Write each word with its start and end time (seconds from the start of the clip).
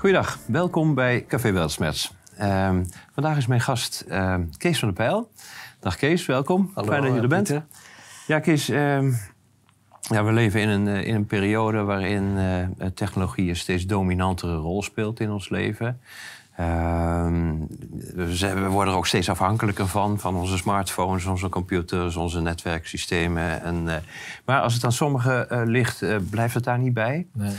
Goeiedag, 0.00 0.38
welkom 0.46 0.94
bij 0.94 1.24
Café 1.28 1.52
Weltsmerts. 1.52 2.14
Ehm, 2.36 2.84
vandaag 3.12 3.36
is 3.36 3.46
mijn 3.46 3.60
gast 3.60 4.04
ehm, 4.08 4.44
Kees 4.56 4.78
van 4.78 4.88
der 4.88 4.96
Pijl. 4.96 5.30
Dag 5.80 5.96
Kees, 5.96 6.26
welkom. 6.26 6.70
Hallo, 6.74 6.88
Fijn 6.88 7.02
dat 7.02 7.10
je 7.10 7.16
er 7.16 7.22
eh, 7.22 7.28
bent. 7.28 7.46
Pieter. 7.46 7.66
Ja, 8.26 8.38
Kees, 8.38 8.68
ehm, 8.68 9.12
ja, 10.00 10.24
we 10.24 10.32
leven 10.32 10.60
in 10.60 10.68
een, 10.68 10.88
eh, 10.88 11.06
in 11.06 11.14
een 11.14 11.26
periode 11.26 11.82
waarin 11.82 12.38
eh, 12.38 12.86
technologie 12.86 13.48
een 13.48 13.56
steeds 13.56 13.86
dominantere 13.86 14.56
rol 14.56 14.82
speelt 14.82 15.20
in 15.20 15.30
ons 15.30 15.48
leven. 15.48 16.00
We, 18.14 18.66
worden 18.68 18.92
er 18.92 18.98
ook 18.98 19.06
steeds 19.06 19.28
afhankelijker 19.28 19.86
van, 19.86 20.18
van 20.18 20.36
onze 20.36 20.56
smartphones, 20.56 21.24
onze 21.24 21.48
computers, 21.48 22.16
onze 22.16 22.40
netwerksystemen. 22.40 23.62
En, 23.62 23.88
eh, 23.88 23.96
maar 24.44 24.60
als 24.60 24.74
het 24.74 24.84
aan 24.84 24.92
sommigen 24.92 25.50
eh, 25.50 25.60
ligt, 25.64 26.02
eh, 26.02 26.16
blijft 26.30 26.54
het 26.54 26.64
daar 26.64 26.78
niet 26.78 26.94
bij. 26.94 27.26
Nee. 27.32 27.54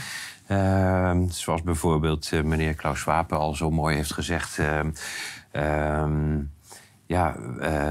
Ehm, 0.51 1.29
zoals 1.29 1.61
bijvoorbeeld 1.61 2.31
eh, 2.31 2.41
meneer 2.41 2.73
Klaus 2.73 2.99
Schwab 2.99 3.33
al 3.33 3.55
zo 3.55 3.71
mooi 3.71 3.95
heeft 3.95 4.13
gezegd. 4.13 4.59
ehm, 4.59 4.89
ehm, 5.51 6.39
ja, 7.05 7.35
eh, 7.59 7.89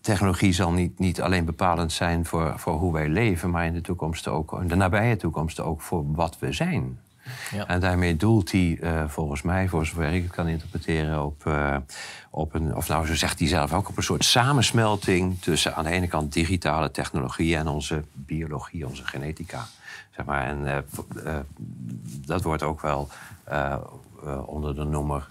technologie 0.00 0.52
zal 0.52 0.72
niet, 0.72 0.98
niet 0.98 1.20
alleen 1.20 1.44
bepalend 1.44 1.92
zijn 1.92 2.26
voor, 2.26 2.52
voor 2.56 2.72
hoe 2.74 2.92
wij 2.92 3.08
leven, 3.08 3.50
maar 3.50 3.66
in 3.66 3.72
de 3.72 3.80
toekomst 3.80 4.28
ook, 4.28 4.60
in 4.60 4.68
de 4.68 4.74
nabije 4.74 5.16
toekomst 5.16 5.60
ook 5.60 5.80
voor 5.80 6.12
wat 6.12 6.38
we 6.38 6.52
zijn. 6.52 6.98
Ja. 7.50 7.66
En 7.66 7.80
daarmee 7.80 8.16
doelt 8.16 8.52
hij 8.52 8.78
eh, 8.80 9.08
volgens 9.08 9.42
mij, 9.42 9.68
voor 9.68 9.86
zover 9.86 10.12
ik 10.12 10.22
het 10.22 10.32
kan 10.32 10.48
interpreteren, 10.48 11.24
op, 11.24 11.50
op 12.30 12.54
een, 12.54 12.76
of 12.76 12.88
nou 12.88 13.06
zo 13.06 13.14
zegt 13.14 13.38
hij 13.38 13.48
zelf 13.48 13.72
ook, 13.72 13.88
op 13.88 13.96
een 13.96 14.02
soort 14.02 14.24
samensmelting 14.24 15.40
tussen 15.40 15.74
aan 15.74 15.84
de 15.84 15.90
ene 15.90 16.06
kant 16.06 16.32
digitale 16.32 16.90
technologie 16.90 17.56
en 17.56 17.66
onze 17.66 18.04
biologie, 18.12 18.86
onze 18.86 19.04
genetica. 19.06 19.66
Zeg 20.16 20.26
maar. 20.26 20.46
En 20.46 20.66
eh, 20.66 20.76
eh, 20.76 21.40
dat 22.26 22.42
wordt 22.42 22.62
ook 22.62 22.80
wel 22.80 23.08
eh, 23.44 23.78
onder 24.46 24.74
de 24.74 24.84
noemer 24.84 25.28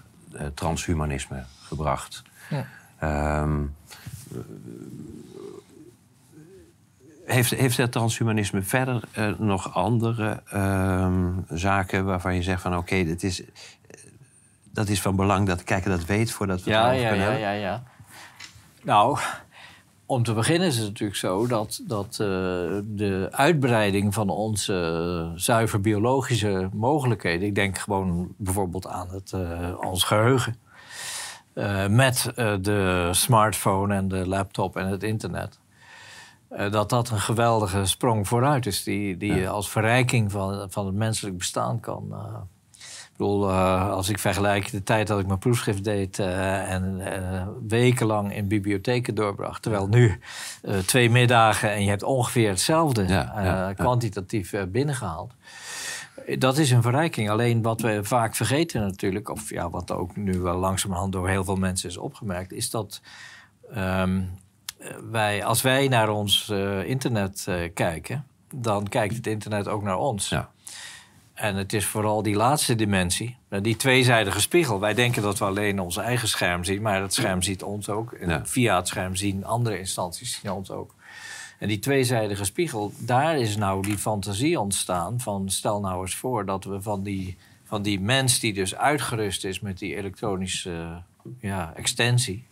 transhumanisme 0.54 1.44
gebracht. 1.60 2.22
Ja. 2.50 2.66
Ehm, 2.98 3.62
heeft, 7.24 7.50
heeft 7.50 7.76
het 7.76 7.92
transhumanisme 7.92 8.62
verder 8.62 9.02
nog 9.38 9.74
andere 9.74 10.42
ehm, 10.50 11.30
zaken 11.48 12.04
waarvan 12.04 12.34
je 12.34 12.42
zegt 12.42 12.62
van 12.62 12.76
oké, 12.76 13.04
dit 13.04 13.22
is, 13.22 13.42
dat 14.72 14.88
is 14.88 15.00
van 15.00 15.16
belang 15.16 15.46
dat 15.46 15.64
kijken 15.64 15.90
dat 15.90 16.04
weet 16.04 16.30
voordat 16.30 16.62
we 16.62 16.70
Ja, 16.70 16.76
het 16.76 16.86
erover 16.86 17.02
ja, 17.02 17.08
kunnen 17.08 17.26
ja, 17.26 17.48
hebben? 17.48 17.60
ja, 17.60 17.70
ja. 17.70 17.82
Nou, 18.82 19.18
om 20.06 20.22
te 20.22 20.32
beginnen 20.32 20.68
is 20.68 20.76
het 20.76 20.86
natuurlijk 20.86 21.18
zo 21.18 21.46
dat, 21.46 21.80
dat 21.86 22.06
eh, 22.06 22.18
de 22.84 23.28
uitbreiding 23.30 24.14
van 24.14 24.28
onze 24.28 25.32
zuiver 25.34 25.80
biologische 25.80 26.68
mogelijkheden, 26.72 27.46
ik 27.46 27.54
denk 27.54 27.78
gewoon 27.78 28.34
bijvoorbeeld 28.36 28.86
aan 28.86 29.08
het, 29.08 29.32
eh, 29.32 29.74
ons 29.80 30.04
geheugen, 30.04 30.56
eh, 31.52 31.86
met 31.86 32.32
de 32.60 33.08
smartphone 33.10 33.94
en 33.94 34.08
de 34.08 34.28
laptop 34.28 34.76
en 34.76 34.86
het 34.86 35.02
internet. 35.02 35.58
dat 36.70 36.90
dat 36.90 37.10
een 37.10 37.20
geweldige 37.20 37.86
sprong 37.86 38.28
vooruit 38.28 38.66
is, 38.66 38.82
die, 38.82 39.16
die 39.16 39.34
je 39.34 39.48
als 39.48 39.70
verrijking 39.70 40.32
van, 40.32 40.70
van 40.70 40.86
het 40.86 40.94
menselijk 40.94 41.38
bestaan 41.38 41.80
kan, 41.80 42.14
ik 43.14 43.20
bedoel, 43.20 43.48
eh, 43.50 43.90
als 43.90 44.08
ik 44.08 44.18
vergelijk 44.18 44.70
de 44.70 44.82
tijd 44.82 45.06
dat 45.06 45.18
ik 45.20 45.26
mijn 45.26 45.38
proefschrift 45.38 45.84
deed 45.84 46.18
eh, 46.18 46.70
en 46.72 47.00
eh, 47.00 47.46
wekenlang 47.68 48.34
in 48.34 48.48
bibliotheken 48.48 49.14
doorbracht, 49.14 49.62
terwijl 49.62 49.86
nu 49.88 50.20
twee 50.86 51.10
middagen 51.10 51.70
en 51.70 51.82
je 51.82 51.88
hebt 51.88 52.02
ongeveer 52.02 52.48
hetzelfde 52.48 53.02
Ja, 53.02 53.32
ja, 53.34 53.42
ja. 53.44 53.72
kwantitatief 53.72 54.52
eh, 54.52 54.62
binnengehaald. 54.68 55.32
Eh, 56.26 56.38
Dat 56.38 56.58
is 56.58 56.70
een 56.70 56.82
verrijking. 56.82 57.30
Alleen 57.30 57.62
wat 57.62 57.80
we 57.80 57.98
vaak 58.02 58.34
vergeten 58.34 58.80
natuurlijk, 58.80 59.28
of 59.28 59.50
ja, 59.50 59.70
wat 59.70 59.92
ook 59.92 60.16
nu 60.16 60.38
wel 60.38 60.56
langzamerhand 60.58 61.12
door 61.12 61.28
heel 61.28 61.44
veel 61.44 61.56
mensen 61.56 61.88
is 61.88 61.96
opgemerkt, 61.96 62.52
is 62.52 62.70
dat 62.70 63.00
ehm, 63.72 64.20
eh, 64.78 64.88
wij, 65.10 65.44
als 65.44 65.62
wij 65.62 65.88
naar 65.88 66.08
ons 66.08 66.48
internet 66.84 67.48
kijken, 67.74 68.26
dan 68.54 68.88
kijkt 68.88 69.16
het 69.16 69.26
internet 69.26 69.68
ook 69.68 69.82
naar 69.82 69.98
ons. 69.98 70.28
Ja. 70.28 70.50
En 71.34 71.56
het 71.56 71.72
is 71.72 71.86
vooral 71.86 72.22
die 72.22 72.34
laatste 72.34 72.74
dimensie, 72.74 73.36
eh, 73.48 73.62
die 73.62 73.76
tweezijdige 73.76 74.40
spiegel. 74.40 74.80
Wij 74.80 74.94
denken 74.94 75.22
dat 75.22 75.38
we 75.38 75.44
alleen 75.44 75.80
ons 75.80 75.96
eigen 75.96 76.28
scherm 76.28 76.64
zien, 76.64 76.82
maar 76.82 77.00
dat 77.00 77.14
scherm 77.14 77.42
ziet 77.42 77.62
ons 77.62 77.88
ook. 77.88 78.12
En 78.12 78.28
Ja. 78.28 78.46
via 78.46 78.76
het 78.76 78.88
scherm 78.88 79.16
zien 79.16 79.44
andere 79.44 79.78
instanties 79.78 80.40
zien 80.40 80.52
ons 80.52 80.70
ook. 80.70 80.94
En 81.58 81.68
die 81.68 81.78
tweezijdige 81.78 82.44
spiegel, 82.44 82.92
daar 82.98 83.38
is 83.38 83.56
nou 83.56 83.82
die 83.82 83.98
fantasie 83.98 84.60
ontstaan 84.60 85.20
van... 85.20 85.50
stel 85.50 85.80
nou 85.80 86.00
eens 86.02 86.14
voor 86.14 86.44
dat 86.44 86.64
we 86.64 86.82
van 86.82 87.02
die, 87.02 87.36
van 87.64 87.82
die 87.82 88.00
mens 88.00 88.40
die 88.40 88.52
dus 88.52 88.76
uitgerust 88.76 89.44
is... 89.44 89.60
met 89.60 89.78
die 89.78 89.96
elektronische 89.96 91.02
ja, 91.38 91.72
extensie... 91.76 92.44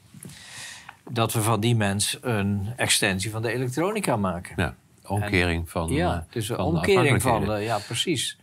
dat 1.11 1.33
we 1.33 1.43
van 1.43 1.61
die 1.61 1.77
mens 1.77 2.19
een 2.21 2.69
extensie 2.77 3.31
van 3.31 3.43
de 3.43 3.53
elektronica 3.53 4.17
maken. 4.17 4.55
Ja, 4.57 4.75
omkering 5.07 5.71
van. 5.71 5.91
Ja, 5.93 6.15
eh, 6.15 6.33
dus 6.33 6.49
een 6.49 6.59
omkering 6.59 7.23
van, 7.23 7.63
ja, 7.63 7.79
precies. 7.79 8.37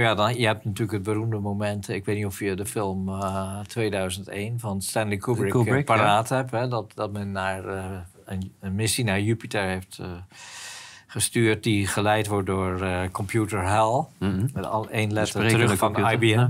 Ja, 0.00 0.14
dan, 0.14 0.34
je 0.38 0.46
hebt 0.46 0.64
natuurlijk 0.64 0.92
het 0.92 1.02
beroemde 1.02 1.38
moment, 1.38 1.88
ik 1.88 2.04
weet 2.04 2.16
niet 2.16 2.26
of 2.26 2.38
je 2.38 2.54
de 2.54 2.66
film 2.66 3.08
eh, 3.08 3.60
2001 3.60 4.60
van 4.60 4.82
Stanley 4.82 5.16
Kubrick, 5.16 5.52
eh, 5.54 5.60
Kubrick, 5.60 5.84
paraat 5.84 6.28
hebt, 6.28 6.50
hè, 6.50 6.68
dat, 6.68 6.92
dat 6.94 7.12
men 7.12 7.32
naar 7.32 7.64
eh, 7.68 7.84
een, 8.24 8.52
een 8.60 8.74
missie 8.74 9.04
naar 9.04 9.20
Jupiter 9.20 9.62
heeft 9.62 10.00
gestuurd 11.06 11.62
die 11.62 11.86
geleid 11.86 12.26
wordt 12.26 12.46
door 12.46 12.86
computer 13.12 13.58
HAL, 13.64 14.10
Mhm. 14.18 14.46
met 14.52 14.66
al 14.66 14.88
één 14.88 15.12
letter 15.12 15.48
terug 15.48 15.76
van 15.76 15.92
computer. 15.92 16.22
IBM. 16.22 16.48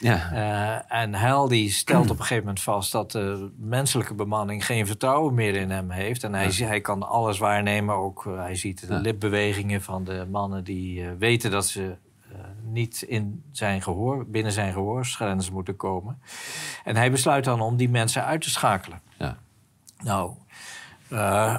Ja, 0.00 0.84
en 0.88 1.14
Hal 1.14 1.48
die 1.48 1.70
stelt 1.70 2.04
op 2.10 2.16
een 2.16 2.22
gegeven 2.22 2.44
moment 2.44 2.62
vast 2.62 2.92
dat 2.92 3.10
de 3.10 3.50
menselijke 3.58 4.14
bemanning 4.14 4.66
geen 4.66 4.86
vertrouwen 4.86 5.34
meer 5.34 5.54
in 5.54 5.70
hem 5.70 5.90
heeft. 5.90 6.24
En 6.24 6.34
hij, 6.34 6.46
hij 6.50 6.80
kan 6.80 7.02
alles 7.08 7.38
waarnemen. 7.38 7.94
Ook 7.94 8.24
hij 8.36 8.54
ziet 8.54 8.88
de 8.88 8.94
Ja. 8.94 9.00
lipbewegingen 9.00 9.82
van 9.82 10.04
de 10.04 10.26
mannen 10.30 10.64
die 10.64 11.04
weten 11.18 11.50
dat 11.50 11.66
ze 11.66 11.94
niet 12.74 13.02
in 13.02 13.42
zijn 13.52 13.82
gehoor, 13.82 14.26
binnen 14.26 14.52
zijn 14.52 14.72
gehoorsgrenzen 14.72 15.52
moeten 15.52 15.76
komen. 15.76 16.22
En 16.84 16.96
hij 16.96 17.10
besluit 17.10 17.44
dan 17.44 17.60
om 17.60 17.76
die 17.76 17.88
mensen 17.88 18.24
uit 18.24 18.42
te 18.42 18.50
schakelen. 18.50 19.00
ja. 19.18 19.38
Nou, 20.04 20.32
eh, 21.08 21.54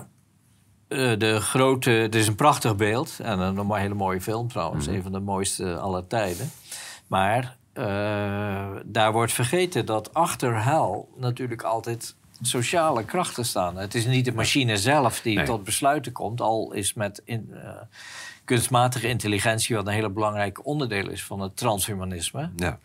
eh, 0.87 1.19
de 1.19 1.39
grote, 1.39 1.89
het 1.89 2.15
is 2.15 2.27
een 2.27 2.35
prachtig 2.35 2.75
beeld 2.75 3.19
en 3.19 3.39
een, 3.39 3.73
hele 3.73 3.93
mooie 3.93 4.21
film 4.21 4.47
trouwens, 4.47 4.87
een 4.87 5.03
van 5.03 5.11
de 5.11 5.19
mooiste 5.19 5.77
aller 5.77 6.07
tijden. 6.07 6.51
Maar 7.07 7.57
eh, 7.73 8.69
daar 8.85 9.11
wordt 9.11 9.33
vergeten 9.33 9.85
dat 9.85 10.13
achter 10.13 10.53
Hal 10.53 11.09
natuurlijk 11.17 11.61
altijd 11.61 12.15
sociale 12.41 13.03
krachten 13.03 13.45
staan. 13.45 13.77
Het 13.77 13.95
is 13.95 14.05
niet 14.05 14.25
de 14.25 14.33
machine 14.33 14.77
zelf 14.77 15.21
die 15.21 15.35
Nee. 15.35 15.45
tot 15.45 15.63
besluiten 15.63 16.11
komt, 16.11 16.41
al 16.41 16.73
is 16.73 16.93
met 16.93 17.21
in, 17.25 17.55
kunstmatige 18.45 19.07
intelligentie, 19.07 19.75
wat 19.75 19.87
een 19.87 19.93
hele 19.93 20.09
belangrijk 20.09 20.65
onderdeel 20.65 21.09
is 21.09 21.23
van 21.23 21.39
het 21.39 21.57
transhumanisme, 21.57 22.49
ja. 22.55 22.79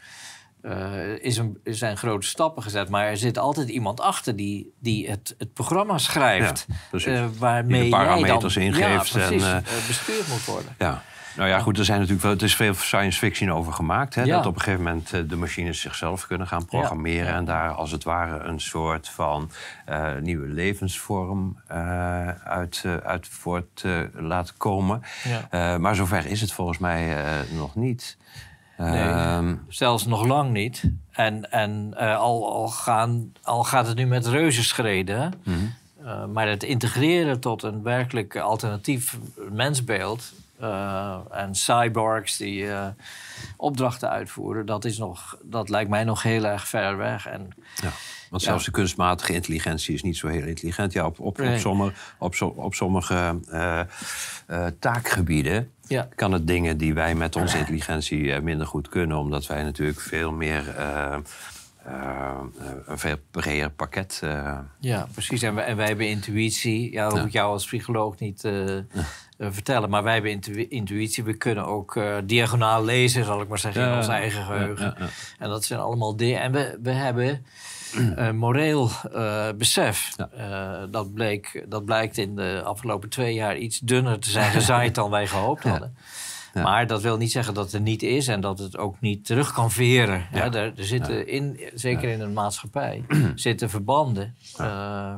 eh, 0.62 1.19
is 1.19 1.37
een, 1.37 1.60
zijn 1.65 1.97
grote 1.97 2.26
stappen 2.26 2.62
gezet. 2.62 2.88
Maar 2.88 3.06
er 3.06 3.16
zit 3.16 3.38
altijd 3.38 3.69
iemand 3.69 4.00
achter 4.00 4.37
die, 4.37 4.72
die 4.78 5.10
het, 5.10 5.34
het 5.38 5.53
programma 5.53 5.99
schrijft. 5.99 6.66
Ja, 6.93 6.99
eh, 6.99 7.26
waarmee 7.38 7.81
Die 7.81 7.91
de 7.91 7.97
parameters 7.97 8.54
dan, 8.54 8.62
ingeeft 8.62 9.09
Ja, 9.09 9.19
precies, 9.19 9.43
en, 9.43 9.65
eh, 9.65 9.87
bestuurd 9.87 10.28
moet 10.28 10.44
worden. 10.44 10.75
Ja. 10.78 11.03
Nou 11.41 11.53
ja, 11.53 11.59
goed, 11.59 11.78
er 11.78 11.84
zijn 11.84 11.99
natuurlijk 11.99 12.25
wel, 12.25 12.33
het 12.33 12.43
is 12.43 12.56
veel 12.56 12.75
science 12.75 13.19
fiction 13.19 13.53
over 13.53 13.73
gemaakt. 13.73 14.15
Hè, 14.15 14.23
Ja. 14.23 14.37
Dat 14.37 14.47
op 14.47 14.55
een 14.55 14.61
gegeven 14.61 14.84
moment 14.84 15.12
eh, 15.12 15.21
de 15.28 15.37
machines 15.37 15.81
zichzelf 15.81 16.27
kunnen 16.27 16.47
gaan 16.47 16.65
programmeren. 16.65 17.27
Ja. 17.27 17.37
En 17.37 17.45
daar 17.45 17.71
als 17.71 17.91
het 17.91 18.05
ware 18.05 18.45
een 18.45 18.61
soort 18.61 19.09
van 19.09 19.50
eh, 19.84 20.17
nieuwe 20.21 20.47
levensvorm 20.47 21.61
eh, 21.67 22.29
uit, 22.29 22.84
uit 23.05 23.29
voort 23.29 23.84
laten 24.15 24.55
komen. 24.56 25.03
Ja. 25.50 25.79
Maar 25.79 25.94
zover 25.94 26.26
is 26.26 26.41
het 26.41 26.53
volgens 26.53 26.79
mij 26.79 27.17
nog 27.56 27.75
niet. 27.75 28.17
Ehm, 28.76 29.55
Zelfs 29.69 30.06
nog 30.06 30.26
lang 30.26 30.50
niet. 30.53 30.91
En, 31.11 31.50
en 31.50 31.94
al, 31.97 32.53
al, 32.53 32.69
gaan, 32.69 33.32
al 33.43 33.64
gaat 33.64 33.87
het 33.87 33.97
nu 33.97 34.06
met 34.06 34.26
reuzenschreden. 34.26 35.32
Eh, 36.05 36.26
maar 36.26 36.49
het 36.49 36.62
integreren 36.62 37.41
tot 37.41 37.62
een 37.62 37.82
werkelijk 37.82 38.37
alternatief 38.37 39.19
mensbeeld... 39.50 40.32
eh, 40.61 41.19
en 41.31 41.55
cyborgs 41.55 42.37
die 42.37 42.71
eh, 42.71 42.87
opdrachten 43.57 44.11
uitvoeren... 44.11 44.67
Dat, 44.67 44.85
is 44.85 44.99
nog, 44.99 45.39
dat 45.43 45.69
lijkt 45.69 45.91
mij 45.91 46.05
nog 46.05 46.23
heel 46.23 46.45
erg 46.45 46.69
ver 46.69 46.97
weg. 46.97 47.27
En 47.27 47.49
Ja, 47.83 47.91
want 48.31 48.43
zelfs 48.43 48.65
de 48.65 48.71
kunstmatige 48.71 49.33
intelligentie 49.33 49.95
is 49.95 50.03
niet 50.03 50.17
zo 50.17 50.29
heel 50.29 50.47
intelligent. 50.47 50.93
Ja, 50.93 51.07
op, 51.07 51.21
op, 51.21 51.41
sommige, 51.57 51.93
op, 52.19 52.35
op 52.57 52.75
sommige 52.75 53.39
eh, 53.51 54.67
taakgebieden 54.79 55.71
ja, 55.87 56.09
kan 56.15 56.33
het 56.33 56.47
dingen 56.47 56.77
die 56.77 56.95
wij 56.95 57.15
met 57.15 57.37
onze 57.37 57.59
intelligentie 57.59 58.41
minder 58.41 58.67
goed 58.67 58.89
kunnen, 58.89 59.17
omdat 59.17 59.47
wij 59.47 59.62
natuurlijk 59.62 60.01
veel 60.01 60.33
meer 60.33 60.69
eh, 61.85 62.39
een 62.87 62.99
veel 62.99 63.17
breder 63.31 63.71
pakket. 63.71 64.23
Ja, 64.79 65.09
precies. 65.12 65.43
En 65.43 65.55
wij, 65.55 65.65
en 65.65 65.77
wij 65.77 65.87
hebben 65.87 66.09
intuïtie. 66.09 66.93
Ja, 66.93 67.03
dat 67.03 67.12
hoef 67.12 67.21
Ja. 67.21 67.27
ik 67.27 67.33
jou 67.33 67.53
als 67.53 67.67
psycholoog 67.67 68.19
niet 68.19 68.49
vertellen. 69.40 69.90
Maar 69.90 70.02
wij 70.02 70.12
hebben 70.12 70.31
intu- 70.31 70.66
intuïtie. 70.69 71.25
We 71.25 71.34
kunnen 71.34 71.66
ook 71.66 71.96
eh, 71.96 72.16
diagonaal 72.25 72.84
lezen, 72.84 73.25
zal 73.25 73.40
ik 73.40 73.48
maar 73.48 73.58
zeggen, 73.58 73.88
in 73.90 73.96
ons 73.96 74.08
eigen 74.08 74.44
geheugen. 74.44 74.94
ja, 74.98 75.04
ja. 75.04 75.08
En 75.38 75.48
dat 75.48 75.64
zijn 75.64 75.81
allemaal 75.81 76.16
dingen. 76.16 76.40
En 76.40 76.52
we, 76.52 76.78
we 76.82 76.90
hebben 76.90 77.44
een 78.14 78.37
moreel 78.37 78.90
eh, 79.12 79.48
besef. 79.58 80.12
Eh, 80.37 80.82
dat, 80.90 81.14
bleek, 81.14 81.64
dat 81.69 81.84
blijkt 81.84 82.19
in 82.19 82.37
de 82.37 82.62
afgelopen 82.64 83.08
twee 83.08 83.34
jaar 83.34 83.56
iets 83.56 83.78
dunner 83.78 84.19
te 84.19 84.31
zijn 84.31 84.50
gezaaid 84.50 84.94
dan 84.94 85.10
wij 85.10 85.26
gehoopt 85.26 85.62
hadden. 85.72 85.96
Maar 86.54 86.87
dat 86.87 87.02
wil 87.02 87.16
niet 87.16 87.32
zeggen 87.32 87.54
dat 87.54 87.64
het 87.64 87.75
er 87.75 87.81
niet 87.81 88.02
is 88.02 88.28
en 88.28 88.40
dat 88.40 88.58
het 88.58 88.76
ook 88.78 89.00
niet 89.00 89.26
terug 89.26 89.52
kan 89.52 89.70
veren. 89.70 90.26
Er, 90.32 90.72
zitten 90.76 91.28
in, 91.28 91.60
zeker 91.75 92.08
in 92.08 92.20
een 92.20 92.32
maatschappij, 92.32 93.04
zitten 93.34 93.70
verbanden 93.70 94.34
eh, 94.56 95.14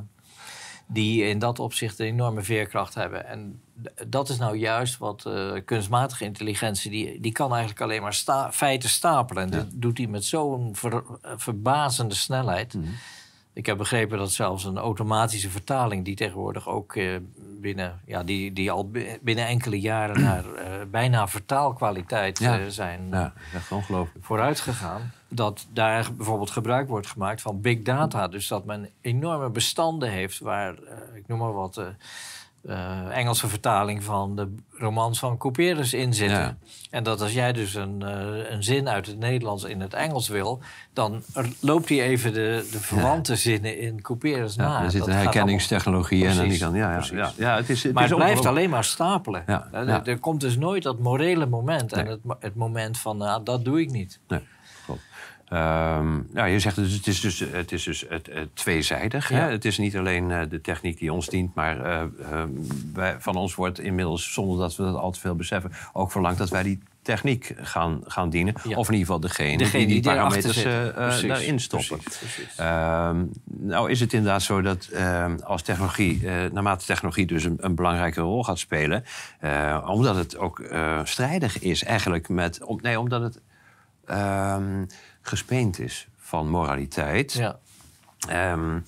die 0.93 1.25
in 1.25 1.39
dat 1.39 1.59
opzicht 1.59 1.99
een 1.99 2.07
enorme 2.07 2.43
veerkracht 2.43 2.95
hebben. 2.95 3.27
En 3.27 3.61
dat 4.09 4.29
is 4.29 4.39
nou 4.39 4.57
juist 4.57 4.99
wat 4.99 5.27
eh, 5.27 5.51
kunstmatige 5.65 6.25
intelligentie, 6.25 6.91
die, 6.91 7.21
die 7.21 7.33
kan 7.33 7.51
eigenlijk 7.51 7.81
alleen 7.81 8.03
maar 8.03 8.15
sta- 8.15 8.53
feiten 8.53 8.89
stapelen. 8.89 9.43
En 9.43 9.51
dat 9.51 9.67
doet 9.73 9.99
hij 9.99 10.07
met 10.07 10.25
zo'n 10.25 10.71
ver- 10.77 11.05
verbazende 11.37 12.15
snelheid. 12.15 12.75
Mhm. 12.75 12.87
Ik 13.55 13.67
heb 13.67 13.77
begrepen 13.79 14.19
dat 14.19 14.33
zelfs 14.33 14.65
een 14.65 14.79
automatische 14.79 15.51
vertaling, 15.51 16.05
die 16.05 16.17
tegenwoordig 16.17 16.69
ook 16.69 16.97
eh, 16.97 17.17
binnen, 17.61 18.01
ja, 18.07 18.23
die, 18.23 18.53
die 18.53 18.71
al 18.71 18.89
bi- 18.91 19.19
binnen 19.23 19.47
enkele 19.47 19.81
jaren 19.81 20.21
naar 20.23 20.55
eh, 20.55 20.73
bijna 20.91 21.29
vertaalkwaliteit 21.29 22.39
Ja. 22.39 22.69
zijn 22.69 23.09
Ja, 23.11 23.23
dat 23.23 23.33
is 23.49 23.55
echt 23.55 23.73
ongelooflijk. 23.73 24.25
vooruit 24.25 24.61
gegaan. 24.61 25.13
Dat 25.35 25.67
daar 25.73 26.09
bijvoorbeeld 26.17 26.51
gebruik 26.51 26.89
wordt 26.89 27.07
gemaakt 27.07 27.41
van 27.41 27.61
big 27.61 27.83
data. 27.83 28.29
Dus 28.29 28.49
dat 28.49 28.65
men 28.65 28.89
enorme 29.01 29.51
bestanden 29.51 30.11
heeft 30.11 30.39
waar, 30.39 30.75
eh, 30.75 31.17
ik 31.17 31.27
noem 31.27 31.39
maar 31.39 31.53
wat, 31.53 31.77
eh, 31.77 31.87
eh, 32.63 33.17
Engelse 33.17 33.49
vertaling 33.49 34.05
van 34.05 34.37
de 34.37 34.55
romans 34.71 35.19
van 35.19 35.37
Couperus 35.37 35.93
in 35.93 36.15
zitten. 36.15 36.39
Ja. 36.39 36.57
En 36.91 37.03
dat 37.03 37.21
als 37.21 37.33
jij 37.33 37.53
dus 37.53 37.75
een, 37.75 38.01
een 38.53 38.63
zin 38.63 38.89
uit 38.89 39.07
het 39.07 39.19
Nederlands 39.19 39.65
in 39.65 39.81
het 39.81 39.95
Engels 39.95 40.29
wil, 40.29 40.61
dan 40.93 41.23
loopt 41.61 41.89
hij 41.89 42.03
even 42.03 42.33
de, 42.33 42.69
de 42.71 42.81
verwante 42.81 43.37
zinnen 43.37 43.79
in 43.79 44.01
Couperus 44.01 44.55
Ja, 44.55 44.63
na. 44.63 44.83
er 44.83 44.91
zit 44.91 45.07
een 45.07 45.13
herkenningstechnologie 45.13 46.27
en 46.27 46.37
dan 46.37 46.49
die. 46.49 46.59
Ja, 46.59 46.75
ja, 46.75 47.05
ja, 47.13 47.33
ja, 47.37 47.57
het 47.57 47.71
is, 47.71 47.83
het 47.83 47.93
maar 47.93 48.05
is 48.05 48.11
het 48.11 48.19
blijft 48.19 48.47
alleen 48.47 48.71
maar 48.71 48.85
stapelen. 48.85 49.47
Er, 49.47 50.09
er 50.09 50.19
komt 50.19 50.41
dus 50.41 50.57
nooit 50.57 50.83
dat 50.83 50.99
morele 50.99 51.47
moment 51.47 51.93
en 51.93 52.07
het, 52.07 52.21
het 52.39 52.55
moment 52.55 52.99
van, 52.99 53.17
nou, 53.17 53.43
dat 53.43 53.65
doe 53.65 53.81
ik 53.81 53.91
niet. 53.91 54.19
Nee, 54.29 54.41
Ehm, 55.53 56.21
nou, 56.33 56.49
je 56.49 56.59
zegt 56.59 56.77
dus, 56.77 56.93
het 56.93 57.07
is 57.07 57.21
dus, 57.21 57.39
het 57.39 57.73
is 57.73 57.83
dus 57.83 58.05
het, 58.09 58.29
het 58.33 58.57
tweezijdig. 58.57 59.29
Ja. 59.29 59.37
Hè? 59.37 59.51
Het 59.51 59.65
is 59.65 59.79
niet 59.79 59.97
alleen 59.97 60.31
eh, 60.31 60.41
de 60.49 60.61
techniek 60.61 60.99
die 60.99 61.13
ons 61.13 61.29
dient, 61.29 61.55
maar 61.55 61.81
eh, 61.81 62.03
eh, 62.03 62.09
wij, 62.93 63.17
van 63.19 63.37
ons 63.37 63.55
wordt 63.55 63.81
inmiddels, 63.81 64.33
zonder 64.33 64.59
dat 64.59 64.77
we 64.77 64.83
dat 64.83 64.97
al 64.97 65.11
te 65.11 65.21
veel 65.21 65.35
beseffen, 65.35 65.73
ook 65.93 66.13
verlangd 66.13 66.39
dat 66.39 66.49
wij 66.49 66.63
die 66.63 66.79
techniek 67.03 67.55
gaan, 67.57 68.01
gaan 68.07 68.31
dienen. 68.31 68.55
Ja. 68.65 68.77
Of 68.77 68.89
in 68.89 68.95
ieder 68.95 69.07
geval 69.07 69.21
degene, 69.21 69.57
Degene 69.57 69.87
die 69.87 70.01
die 70.01 70.03
parameters 70.03 70.65
eh, 70.65 70.87
eh, 70.87 70.95
Precies, 70.95 71.29
daarin 71.29 71.61
stoppen. 71.61 71.99
precies, 71.99 72.19
precies. 72.19 72.57
Ehm, 72.57 73.25
nou 73.45 73.91
is 73.91 74.01
het 74.01 74.13
inderdaad 74.13 74.43
zo 74.43 74.63
dat 74.63 74.89
ehm, 74.93 75.37
als 75.45 75.63
technologie, 75.63 76.29
eh, 76.29 76.51
naarmate 76.53 76.87
technologie 76.87 77.27
dus 77.27 77.45
een, 77.45 77.57
een 77.61 77.75
belangrijke 77.75 78.21
rol 78.21 78.45
gaat 78.45 78.59
spelen, 78.59 79.05
eh, 79.39 79.87
omdat 79.87 80.17
het 80.17 80.37
ook 80.37 80.61
eh, 80.61 81.01
strijdig 81.05 81.59
is 81.59 81.85
eigenlijk 81.85 82.29
met, 82.29 82.65
om, 82.65 82.79
nee, 82.83 83.01
omdat 83.01 83.23
het 83.23 83.41
ehm, 84.05 84.85
gespeend 85.21 85.79
is 85.79 86.09
van 86.17 86.49
moraliteit. 86.49 87.33
Ja. 87.33 87.59
Ehm, 88.29 88.81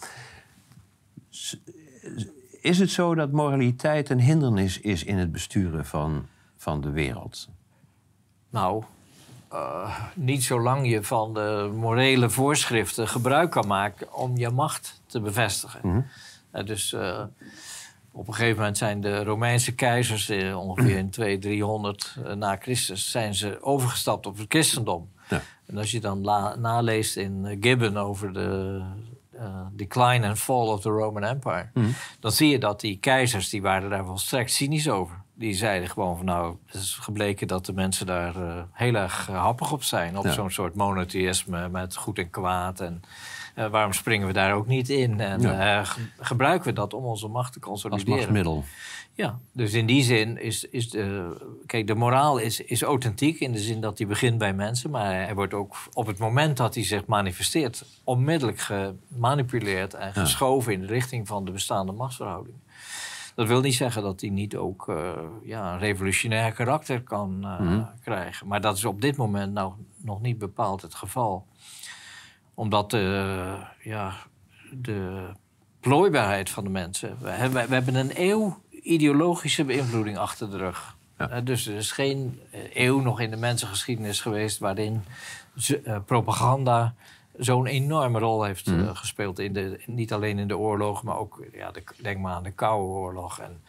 is 2.60 2.78
het 2.78 2.90
zo 2.90 3.14
dat 3.14 3.32
moraliteit 3.32 4.10
een 4.10 4.20
hindernis 4.20 4.80
is 4.80 5.04
in 5.04 5.18
het 5.18 5.32
besturen 5.32 5.86
van, 5.86 6.26
van 6.56 6.80
de 6.80 6.90
wereld? 6.90 7.48
Nou, 8.50 8.84
eh, 9.48 9.98
niet 10.14 10.44
zolang 10.44 10.88
je 10.88 11.02
van 11.02 11.34
de 11.34 11.72
morele 11.74 12.30
voorschriften 12.30 13.08
gebruik 13.08 13.50
kan 13.50 13.66
maken 13.66 14.14
om 14.14 14.36
je 14.36 14.50
macht 14.50 15.00
te 15.06 15.20
bevestigen. 15.20 15.80
Mhm. 15.82 16.00
Eh, 16.50 16.66
dus 16.66 16.92
eh, 16.92 17.22
op 18.16 18.28
een 18.28 18.34
gegeven 18.34 18.56
moment 18.58 18.78
zijn 18.78 19.00
de 19.00 19.24
Romeinse 19.24 19.74
keizers, 19.74 20.28
eh, 20.28 20.58
ongeveer 20.60 20.96
in 20.96 21.10
200, 21.10 21.42
300 21.42 22.16
eh, 22.24 22.32
na 22.32 22.56
Christus, 22.56 23.10
zijn 23.10 23.34
ze 23.34 23.58
overgestapt 23.62 24.26
op 24.26 24.36
het 24.38 24.46
christendom. 24.48 25.08
Ja. 25.28 25.40
En 25.66 25.78
als 25.78 25.90
je 25.90 26.00
dan 26.00 26.20
naleest 26.60 27.16
in 27.16 27.44
eh, 27.46 27.56
Gibbon 27.60 27.96
over 27.96 28.32
de 28.32 28.80
eh, 29.38 29.66
decline 29.72 30.26
and 30.28 30.38
fall 30.38 30.66
of 30.66 30.80
the 30.80 30.88
Roman 30.88 31.24
Empire, 31.24 31.68
Mhm. 31.74 31.88
dan 32.20 32.32
zie 32.32 32.48
je 32.48 32.58
dat 32.58 32.80
die 32.80 32.98
keizers, 32.98 33.48
die 33.48 33.62
waren 33.62 33.90
daar 33.90 34.04
volstrekt 34.04 34.50
cynisch 34.52 34.88
over. 34.88 35.22
Die 35.36 35.54
zeiden 35.54 35.88
gewoon 35.88 36.16
van 36.16 36.24
nou, 36.26 36.56
het 36.66 36.74
is 36.74 36.94
gebleken 37.00 37.46
dat 37.46 37.66
de 37.66 37.72
mensen 37.72 38.06
daar 38.06 38.34
heel 38.72 38.94
erg 38.94 39.26
happig 39.26 39.72
op 39.72 39.82
zijn. 39.82 40.18
Op 40.18 40.24
Ja. 40.24 40.32
zo'n 40.32 40.50
soort 40.50 40.74
monotheïsme 40.74 41.68
met 41.68 41.96
goed 41.96 42.18
en 42.18 42.30
kwaad. 42.30 42.80
En 42.80 43.02
eh, 43.54 43.66
waarom 43.66 43.92
springen 43.92 44.26
we 44.26 44.32
daar 44.32 44.54
ook 44.54 44.66
niet 44.66 44.88
in? 44.88 45.20
En 45.20 45.40
Ja. 45.40 45.78
eh, 45.80 45.86
ge- 45.86 46.00
gebruiken 46.18 46.66
we 46.68 46.72
dat 46.72 46.94
om 46.94 47.04
onze 47.04 47.28
macht 47.28 47.52
te 47.52 47.58
Als 47.60 47.68
consolideren? 47.68 48.10
machtsmiddel. 48.14 48.64
Ja, 49.16 49.38
dus 49.52 49.72
in 49.72 49.86
die 49.86 50.02
zin 50.02 50.38
is, 50.42 50.64
is 50.64 50.90
de... 50.90 51.36
Kijk, 51.66 51.86
de 51.86 51.94
moraal 51.94 52.38
is, 52.38 52.60
is 52.60 52.82
authentiek 52.82 53.40
in 53.40 53.52
de 53.52 53.58
zin 53.58 53.80
dat 53.80 53.96
die 53.96 54.06
begint 54.06 54.38
bij 54.38 54.52
mensen. 54.54 54.90
Maar 54.90 55.12
hij 55.14 55.34
wordt 55.34 55.54
ook 55.54 55.76
op 55.92 56.06
het 56.06 56.18
moment 56.18 56.56
dat 56.56 56.74
hij 56.74 56.84
zich 56.84 57.06
manifesteert... 57.06 57.84
onmiddellijk 58.04 58.60
gemanipuleerd 58.60 59.94
en 59.94 60.12
geschoven 60.12 60.72
in 60.72 60.80
de 60.80 60.86
richting 60.86 61.26
van 61.26 61.44
de 61.44 61.50
bestaande 61.50 61.92
machtsverhouding. 61.92 62.56
Dat 63.34 63.46
wil 63.48 63.60
niet 63.60 63.74
zeggen 63.74 64.02
dat 64.02 64.20
hij 64.20 64.30
niet 64.30 64.56
ook 64.56 64.88
eh, 64.88 65.12
ja, 65.44 65.72
een 65.72 65.78
revolutionair 65.78 66.52
karakter 66.52 67.02
kan 67.02 67.38
Mhm. 67.38 67.82
krijgen. 68.02 68.46
Maar 68.46 68.60
dat 68.60 68.76
is 68.76 68.84
op 68.84 69.00
dit 69.00 69.16
moment 69.16 69.52
nou 69.52 69.72
nog 69.96 70.20
niet 70.20 70.38
bepaald 70.38 70.82
het 70.82 70.94
geval. 70.94 71.46
Omdat 72.54 72.90
de, 72.90 73.56
ja, 73.82 74.12
de 74.72 75.26
plooibaarheid 75.80 76.50
van 76.50 76.64
de 76.64 76.70
mensen... 76.70 77.16
We 77.20 77.30
hebben, 77.30 77.68
we 77.68 77.74
hebben 77.74 77.94
een 77.94 78.12
eeuw 78.14 78.62
ideologische 78.70 79.64
beïnvloeding 79.64 80.18
achter 80.18 80.50
de 80.50 80.56
rug. 80.56 80.96
Ja. 81.18 81.28
Eh, 81.28 81.44
dus 81.44 81.66
er 81.66 81.74
is 81.76 81.92
geen 81.92 82.40
eh, 82.50 82.60
eeuw 82.74 83.00
nog 83.00 83.20
in 83.20 83.30
de 83.30 83.36
mensengeschiedenis 83.36 84.20
geweest... 84.20 84.58
waarin 84.58 85.04
eh, 85.84 85.96
propaganda 86.06 86.94
zo'n 87.38 87.66
enorme 87.66 88.18
rol 88.18 88.42
heeft 88.44 88.66
eh, 88.66 88.74
Mhm. 88.74 88.94
gespeeld. 88.94 89.38
In 89.38 89.52
de, 89.52 89.80
niet 89.86 90.12
alleen 90.12 90.38
in 90.38 90.48
de 90.48 90.58
oorlog, 90.58 91.02
maar 91.02 91.16
ook 91.18 91.42
ja, 91.52 91.70
de, 91.70 91.82
denk 92.02 92.18
maar 92.18 92.34
aan 92.34 92.42
de 92.42 92.50
Koude 92.52 92.84
Oorlog. 92.88 93.38
En 93.38 93.62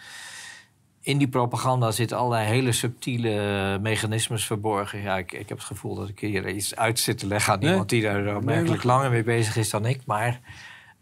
in 1.05 1.17
die 1.17 1.27
propaganda 1.27 1.91
zitten 1.91 2.17
allerlei 2.17 2.45
hele 2.45 2.71
subtiele 2.71 3.79
mechanismes 3.81 4.45
verborgen. 4.45 5.01
Ja, 5.01 5.17
ik, 5.17 5.31
ik 5.31 5.49
heb 5.49 5.57
het 5.57 5.67
gevoel 5.67 5.95
dat 5.95 6.09
ik 6.09 6.19
hier 6.19 6.49
iets 6.49 6.75
uit 6.75 6.99
zit 6.99 7.17
te 7.17 7.27
leggen 7.27 7.53
aan 7.53 7.59
Nee. 7.59 7.69
iemand 7.69 7.89
die 7.89 8.01
daar 8.01 8.35
opmerkelijk 8.35 8.83
langer 8.83 9.09
mee 9.09 9.23
bezig 9.23 9.55
is 9.55 9.69
dan 9.69 9.85
ik. 9.85 10.01
Maar 10.05 10.39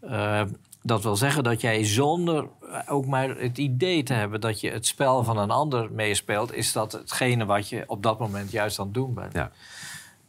eh, 0.00 0.42
dat 0.82 1.02
wil 1.02 1.16
zeggen 1.16 1.44
dat 1.44 1.60
jij 1.60 1.84
zonder 1.84 2.46
ook 2.88 3.06
maar 3.06 3.28
het 3.28 3.58
idee 3.58 4.02
te 4.02 4.12
hebben 4.12 4.40
dat 4.40 4.60
je 4.60 4.70
het 4.70 4.86
spel 4.86 5.24
van 5.24 5.38
een 5.38 5.50
ander 5.50 5.92
meespeelt, 5.92 6.52
is 6.54 6.72
dat 6.72 6.92
hetgene 6.92 7.44
wat 7.44 7.68
je 7.68 7.84
op 7.86 8.02
dat 8.02 8.18
moment 8.18 8.50
juist 8.50 8.78
aan 8.78 8.84
het 8.84 8.94
doen 8.94 9.14
bent. 9.14 9.32
Ja. 9.32 9.50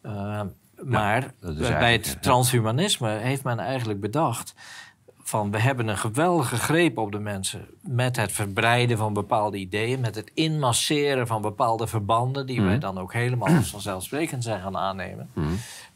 Eh, 0.01 0.41
maar 0.83 1.33
bij 1.59 1.91
het 1.91 2.17
transhumanisme 2.21 3.09
heeft 3.09 3.43
men 3.43 3.59
eigenlijk 3.59 3.99
bedacht 3.99 4.53
van 5.27 5.51
we 5.51 5.59
hebben 5.59 5.87
een 5.87 5.97
geweldige 5.97 6.55
greep 6.55 6.97
op 6.97 7.11
de 7.11 7.19
mensen 7.19 7.65
met 7.81 8.15
het 8.15 8.31
verbreiden 8.31 8.97
van 8.97 9.13
bepaalde 9.13 9.57
ideeën, 9.57 9.99
met 9.99 10.15
het 10.15 10.31
inmasseren 10.33 11.27
van 11.27 11.41
bepaalde 11.41 11.87
verbanden 11.87 12.45
die 12.45 12.59
Mhm. 12.59 12.67
wij 12.67 12.79
dan 12.79 12.97
ook 12.97 13.13
helemaal 13.13 13.55
als 13.55 13.69
vanzelfsprekend 13.69 14.43
zijn 14.43 14.61
gaan 14.61 14.77
aannemen. 14.77 15.29
Mhm. 15.33 15.47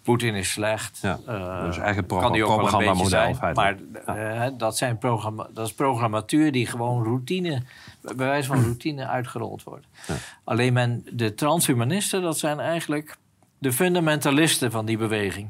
Poetin 0.01 0.35
is 0.35 0.51
slecht. 0.51 0.99
Ja, 1.01 1.19
dat 1.25 1.69
is 1.73 1.77
eigenlijk 1.77 2.07
kan 2.07 2.31
die 2.31 2.45
ook 2.45 2.61
wel 2.71 2.81
een 2.81 2.87
beetje 2.93 3.07
zijn. 3.09 3.37
Maar 3.53 3.75
eh, 4.05 4.47
dat, 4.57 4.77
zijn 4.77 4.97
programma 4.97 5.47
dat 5.53 5.67
is 5.67 5.73
programmatuur 5.73 6.51
die 6.51 6.65
gewoon 6.65 7.03
routine, 7.03 7.61
bij 8.01 8.15
wijze 8.15 8.47
van 8.47 8.61
routine 8.63 9.07
uitgerold 9.07 9.63
wordt. 9.63 9.85
Ja. 10.07 10.13
Alleen 10.43 10.73
men, 10.73 11.05
de 11.11 11.33
transhumanisten, 11.33 12.21
dat 12.21 12.37
zijn 12.37 12.59
eigenlijk 12.59 13.17
de 13.57 13.71
fundamentalisten 13.73 14.71
van 14.71 14.85
die 14.85 14.97
beweging. 14.97 15.49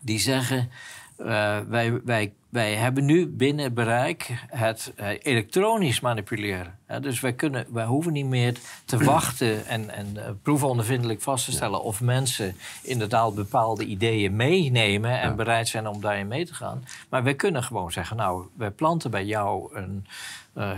Die 0.00 0.18
zeggen, 0.18 0.70
eh, 1.26 1.58
wij, 1.68 2.00
wij, 2.04 2.32
wij 2.48 2.74
hebben 2.74 3.04
nu 3.04 3.26
binnen 3.26 3.74
bereik 3.74 4.30
het 4.48 4.92
eh, 4.96 5.08
elektronisch 5.22 6.00
manipuleren. 6.00 6.78
Dus 7.00 7.20
wij, 7.20 7.32
kunnen, 7.32 7.66
wij 7.72 7.84
hoeven 7.84 8.12
niet 8.12 8.26
meer 8.26 8.54
te 8.84 9.04
wachten 9.14 9.66
en, 9.66 9.90
en 9.90 10.06
uh, 10.16 10.22
proefondervindelijk 10.42 11.20
vast 11.20 11.44
te 11.44 11.52
stellen... 11.52 11.82
of 11.82 12.00
mensen 12.00 12.56
inderdaad 12.82 13.34
bepaalde 13.34 13.84
ideeën 13.84 14.36
meenemen 14.36 15.20
en 15.20 15.28
Ja. 15.28 15.34
bereid 15.34 15.68
zijn 15.68 15.86
om 15.86 16.00
daarin 16.00 16.28
mee 16.28 16.46
te 16.46 16.54
gaan. 16.54 16.84
Maar 17.08 17.22
wij 17.22 17.34
kunnen 17.34 17.62
gewoon 17.62 17.92
zeggen, 17.92 18.16
nou, 18.16 18.46
wij 18.56 18.70
planten 18.70 19.10
bij 19.10 19.24
jou 19.24 19.76
een 19.76 20.06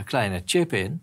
kleine 0.05 0.43
chip 0.45 0.73
in... 0.73 1.03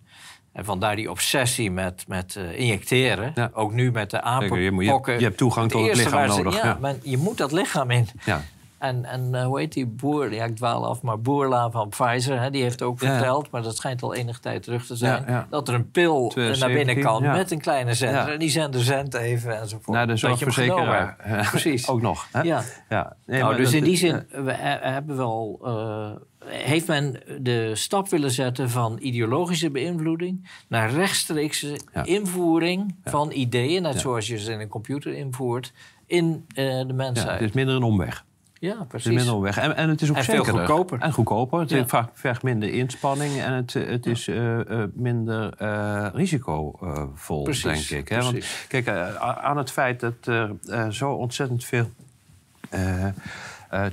En 0.52 0.66
vandaar 0.66 0.96
die 0.96 1.10
obsessie 1.12 1.72
met, 1.72 2.06
met 2.08 2.36
uh, 2.38 2.60
injecteren. 2.60 3.32
Ja. 3.36 3.50
Ook 3.54 3.74
nu 3.74 3.92
met 3.92 4.10
de 4.10 4.18
je, 4.18 4.24
je, 4.24 4.30
apenpokken. 4.30 5.18
je 5.20 5.24
hebt 5.24 5.38
toegang 5.38 5.72
tot 5.72 5.88
het 5.88 5.96
lichaam 5.98 6.32
ze- 6.32 6.38
nodig. 6.38 6.56
Ja, 6.56 6.66
Ja. 6.66 6.78
men- 6.82 7.00
je 7.04 7.18
moet 7.18 7.38
dat 7.38 7.52
lichaam 7.52 7.92
in. 7.92 8.08
Ja. 8.26 8.42
En, 8.82 9.06
en 9.06 9.30
uh, 9.32 9.44
hoe 9.46 9.60
heet 9.60 9.74
die 9.74 9.86
boer? 9.86 10.34
Ja, 10.34 10.46
ik 10.46 10.56
dwaal 10.56 10.86
af, 10.88 11.02
maar 11.02 11.20
Boerla 11.22 11.72
van 11.72 11.90
Pfizer, 11.90 12.42
hè, 12.42 12.50
die 12.50 12.62
heeft 12.62 12.82
ook 12.82 13.00
verteld, 13.00 13.52
maar 13.52 13.62
dat 13.62 13.76
schijnt 13.76 14.02
al 14.04 14.14
enige 14.14 14.40
tijd 14.40 14.64
terug 14.64 14.86
te 14.86 14.96
zijn, 14.96 15.24
Ja, 15.28 15.32
ja. 15.32 15.48
dat 15.50 15.68
er 15.68 15.74
een 15.74 15.92
pil 15.92 16.32
naar 16.36 16.72
binnen 16.72 17.02
kan 17.02 17.22
met 17.24 17.52
een 17.52 17.60
kleine 17.62 17.94
zender. 17.94 18.34
En 18.34 18.40
die 18.40 18.50
zender 18.50 18.82
zendt 18.82 19.14
even 19.14 19.60
enzovoort. 19.60 19.98
Naar 19.98 20.08
de 20.08 20.16
zorgverzekeraar. 20.16 21.46
Precies. 21.50 21.88
Ook 21.88 22.02
nog. 22.02 22.28
Hè? 22.32 22.42
Ja. 22.42 22.64
Ja. 22.90 23.16
Nee, 23.26 23.42
nou, 23.42 23.56
dus 23.56 23.66
dat- 23.66 23.74
in 23.74 23.84
die 23.84 23.98
zin 23.98 24.26
we 24.30 24.52
he- 24.52 24.90
hebben 24.92 25.18
wel, 25.18 25.60
eh, 25.64 26.10
heeft 26.54 26.88
men 26.88 27.20
de 27.40 27.76
stap 27.76 28.10
willen 28.10 28.32
zetten 28.32 28.70
van 28.70 28.98
ideologische 29.02 29.70
beïnvloeding 29.72 30.50
naar 30.68 30.92
rechtstreekse 30.92 31.80
invoering 32.04 32.96
van 33.04 33.32
ideeën, 33.32 33.82
net 33.82 34.00
zoals 34.00 34.28
je 34.28 34.40
ze 34.40 34.52
in 34.52 34.60
een 34.60 34.68
computer 34.68 35.14
invoert, 35.14 35.74
in 36.06 36.46
eh, 36.54 36.66
de 36.88 36.94
mensheid. 36.94 37.40
het 37.40 37.50
is 37.50 37.56
minder 37.56 37.76
een 37.76 37.84
omweg. 37.84 38.26
Ja, 38.62 38.70
Het 38.70 38.94
is 38.94 39.04
precies. 39.04 39.26
een 39.26 39.34
omweg. 39.34 39.58
En, 39.58 39.76
en 39.76 39.90
het 39.90 40.02
is 40.02 40.10
ook 40.10 40.16
En 40.16 40.24
veel 40.24 40.44
goedkoper. 40.44 41.00
En 41.00 41.14
goedkoper. 41.14 41.60
Het 41.60 41.70
Ja. 41.70 41.88
vaak 41.88 42.10
vergt 42.14 42.44
minder 42.44 42.74
inspanning 42.74 43.42
en 43.42 43.54
het, 43.54 43.74
het 43.74 44.06
is 44.06 44.28
eh, 44.28 44.60
eh, 44.60 44.88
minder 44.94 45.54
eh, 45.58 46.08
risicovol, 46.14 47.44
Precies, 47.44 47.88
denk 47.88 48.02
ik. 48.02 48.10
Hè? 48.10 48.22
Want 48.22 48.46
kijk, 48.68 48.88
aan 49.20 49.58
het 49.58 49.72
feit 49.72 50.00
dat 50.00 50.14
er 50.26 50.94
zo 50.94 51.12
ontzettend 51.12 51.66
veel 51.66 51.90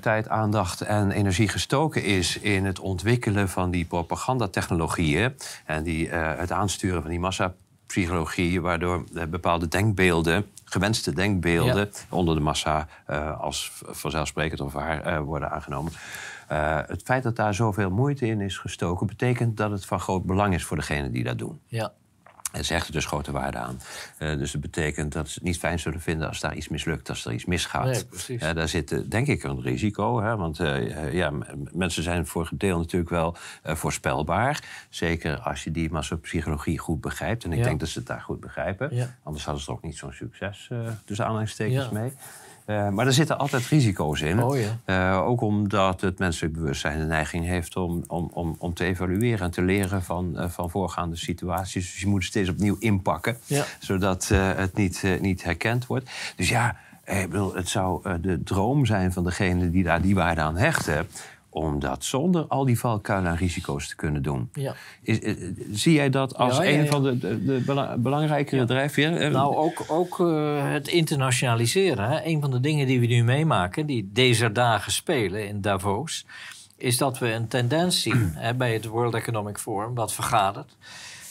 tijd, 0.00 0.28
aandacht 0.28 0.80
en 0.80 1.10
energie 1.10 1.48
gestoken 1.48 2.02
is 2.04 2.38
in 2.38 2.64
het 2.64 2.78
ontwikkelen 2.80 3.48
van 3.48 3.70
die 3.70 3.84
propagandatechnologieën 3.84 5.32
en 5.64 5.82
die, 5.82 6.08
het 6.10 6.52
aansturen 6.52 7.00
van 7.02 7.10
die 7.10 7.20
massapsychologie, 7.20 8.60
waardoor 8.60 9.04
eh, 9.14 9.24
bepaalde 9.24 9.68
denkbeelden, 9.68 10.46
gewenste 10.70 11.14
denkbeelden, 11.14 11.90
onder 12.08 12.34
de 12.34 12.40
massa 12.40 12.88
eh, 13.06 13.40
als 13.40 13.72
vanzelfsprekend 13.82 14.60
of 14.60 14.72
waar 14.72 15.00
eh, 15.00 15.20
worden 15.20 15.50
aangenomen. 15.50 15.92
Eh, 16.48 16.80
het 16.86 17.02
feit 17.02 17.22
dat 17.22 17.36
daar 17.36 17.54
zoveel 17.54 17.90
moeite 17.90 18.26
in 18.26 18.40
is 18.40 18.58
gestoken, 18.58 19.06
betekent 19.06 19.56
dat 19.56 19.70
het 19.70 19.84
van 19.84 20.00
groot 20.00 20.24
belang 20.24 20.54
is 20.54 20.64
voor 20.64 20.76
degenen 20.76 21.12
die 21.12 21.24
dat 21.24 21.38
doen. 21.38 21.60
Ja. 21.66 21.92
En 22.52 22.64
ze 22.64 22.72
hechten 22.72 22.92
dus 22.92 23.06
grote 23.06 23.32
waarde 23.32 23.58
aan. 23.58 23.80
Eh, 24.18 24.38
dus 24.38 24.52
dat 24.52 24.60
betekent 24.60 25.12
dat 25.12 25.28
ze 25.28 25.34
het 25.34 25.42
niet 25.42 25.58
fijn 25.58 25.78
zullen 25.78 26.00
vinden 26.00 26.28
als 26.28 26.40
daar 26.40 26.54
iets 26.54 26.68
mislukt, 26.68 27.08
als 27.08 27.24
er 27.24 27.32
iets 27.32 27.44
misgaat. 27.44 28.06
Nee, 28.28 28.54
daar 28.54 28.68
zit 28.68 28.92
eh, 28.92 28.98
denk 29.06 29.26
ik 29.26 29.42
een 29.42 29.62
risico. 29.62 30.20
Hè? 30.22 30.36
Want 30.36 30.60
eh, 30.60 31.12
ja, 31.12 31.32
mensen 31.72 32.02
zijn 32.02 32.26
voor 32.26 32.48
een 32.50 32.58
deel 32.58 32.78
natuurlijk 32.78 33.10
wel 33.10 33.36
voorspelbaar. 33.62 34.62
Zeker 34.88 35.38
als 35.38 35.64
je 35.64 35.70
die 35.70 35.90
massapsychologie 35.90 36.78
goed 36.78 37.00
begrijpt. 37.00 37.44
En 37.44 37.52
ik 37.52 37.58
Ja. 37.58 37.64
denk 37.64 37.80
dat 37.80 37.88
ze 37.88 37.98
het 37.98 38.08
daar 38.08 38.20
goed 38.20 38.40
begrijpen. 38.40 38.94
Ja. 38.94 39.14
Anders 39.22 39.44
hadden 39.44 39.62
ze 39.62 39.70
er 39.70 39.76
ook 39.76 39.82
niet 39.82 39.96
zo'n 39.96 40.12
succes 40.12 40.70
tussen 41.04 41.26
aanhalingstekens 41.26 41.84
Ja. 41.84 41.90
mee. 41.92 42.12
Eh, 42.68 42.88
maar 42.88 43.06
er 43.06 43.12
zitten 43.12 43.38
altijd 43.38 43.66
risico's 43.66 44.20
in. 44.20 44.42
Oh 44.42 44.58
ja. 44.58 44.78
Eh, 44.84 45.26
ook 45.26 45.40
omdat 45.40 46.00
het 46.00 46.18
menselijk 46.18 46.54
bewustzijn 46.54 46.98
de 46.98 47.04
neiging 47.04 47.44
heeft 47.46 47.76
om, 47.76 48.04
om, 48.06 48.30
om, 48.32 48.56
om 48.58 48.74
te 48.74 48.84
evalueren 48.84 49.44
en 49.44 49.50
te 49.50 49.62
leren 49.62 50.02
van, 50.02 50.38
eh, 50.38 50.48
van 50.48 50.70
voorgaande 50.70 51.16
situaties. 51.16 51.92
Dus 51.92 52.00
je 52.00 52.06
moet 52.06 52.18
het 52.18 52.28
steeds 52.28 52.48
opnieuw 52.48 52.76
inpakken, 52.78 53.36
Ja. 53.46 53.64
zodat 53.78 54.28
het 54.28 54.74
niet, 54.76 55.02
niet 55.20 55.44
herkend 55.44 55.86
wordt. 55.86 56.10
Dus 56.36 56.48
ja, 56.48 56.76
ik 57.04 57.30
bedoel, 57.30 57.54
het 57.54 57.68
zou 57.68 58.18
de 58.20 58.42
droom 58.42 58.86
zijn 58.86 59.12
van 59.12 59.24
degene 59.24 59.70
die 59.70 59.84
daar 59.84 60.02
die 60.02 60.14
waarde 60.14 60.40
aan 60.40 60.56
hechten. 60.56 61.06
Om 61.50 61.78
dat 61.80 62.04
zonder 62.04 62.44
al 62.46 62.64
die 62.64 62.78
valkuilen 62.78 63.30
en 63.30 63.36
risico's 63.36 63.88
te 63.88 63.96
kunnen 63.96 64.22
doen. 64.22 64.48
Ja. 64.52 64.74
Is, 65.02 65.20
eh, 65.20 65.34
zie 65.72 65.92
jij 65.92 66.10
dat 66.10 66.36
als 66.36 66.56
Ja, 66.56 66.62
ja, 66.62 66.78
een 66.78 66.86
van 66.86 67.02
de, 67.02 67.18
de, 67.18 67.44
de 67.44 67.62
bela- 67.66 67.96
belangrijkere 67.98 68.64
drijfveren? 68.64 69.18
Eh, 69.20 69.30
Nou, 69.30 69.56
ook, 69.56 69.84
ook 69.88 70.20
eh, 70.20 70.70
het 70.72 70.88
internationaliseren. 70.88 72.10
Hè. 72.10 72.24
Een 72.24 72.40
van 72.40 72.50
de 72.50 72.60
dingen 72.60 72.86
die 72.86 73.00
we 73.00 73.06
nu 73.06 73.24
meemaken, 73.24 73.86
die 73.86 74.10
deze 74.12 74.52
dagen 74.52 74.92
spelen 74.92 75.48
in 75.48 75.60
Davos, 75.60 76.26
is 76.76 76.96
dat 76.96 77.18
we 77.18 77.32
een 77.32 77.48
tendens 77.48 78.02
zien 78.02 78.32
hè, 78.34 78.54
bij 78.54 78.72
het 78.72 78.84
World 78.86 79.14
Economic 79.14 79.58
Forum, 79.58 79.94
wat 79.94 80.12
vergadert. 80.12 80.76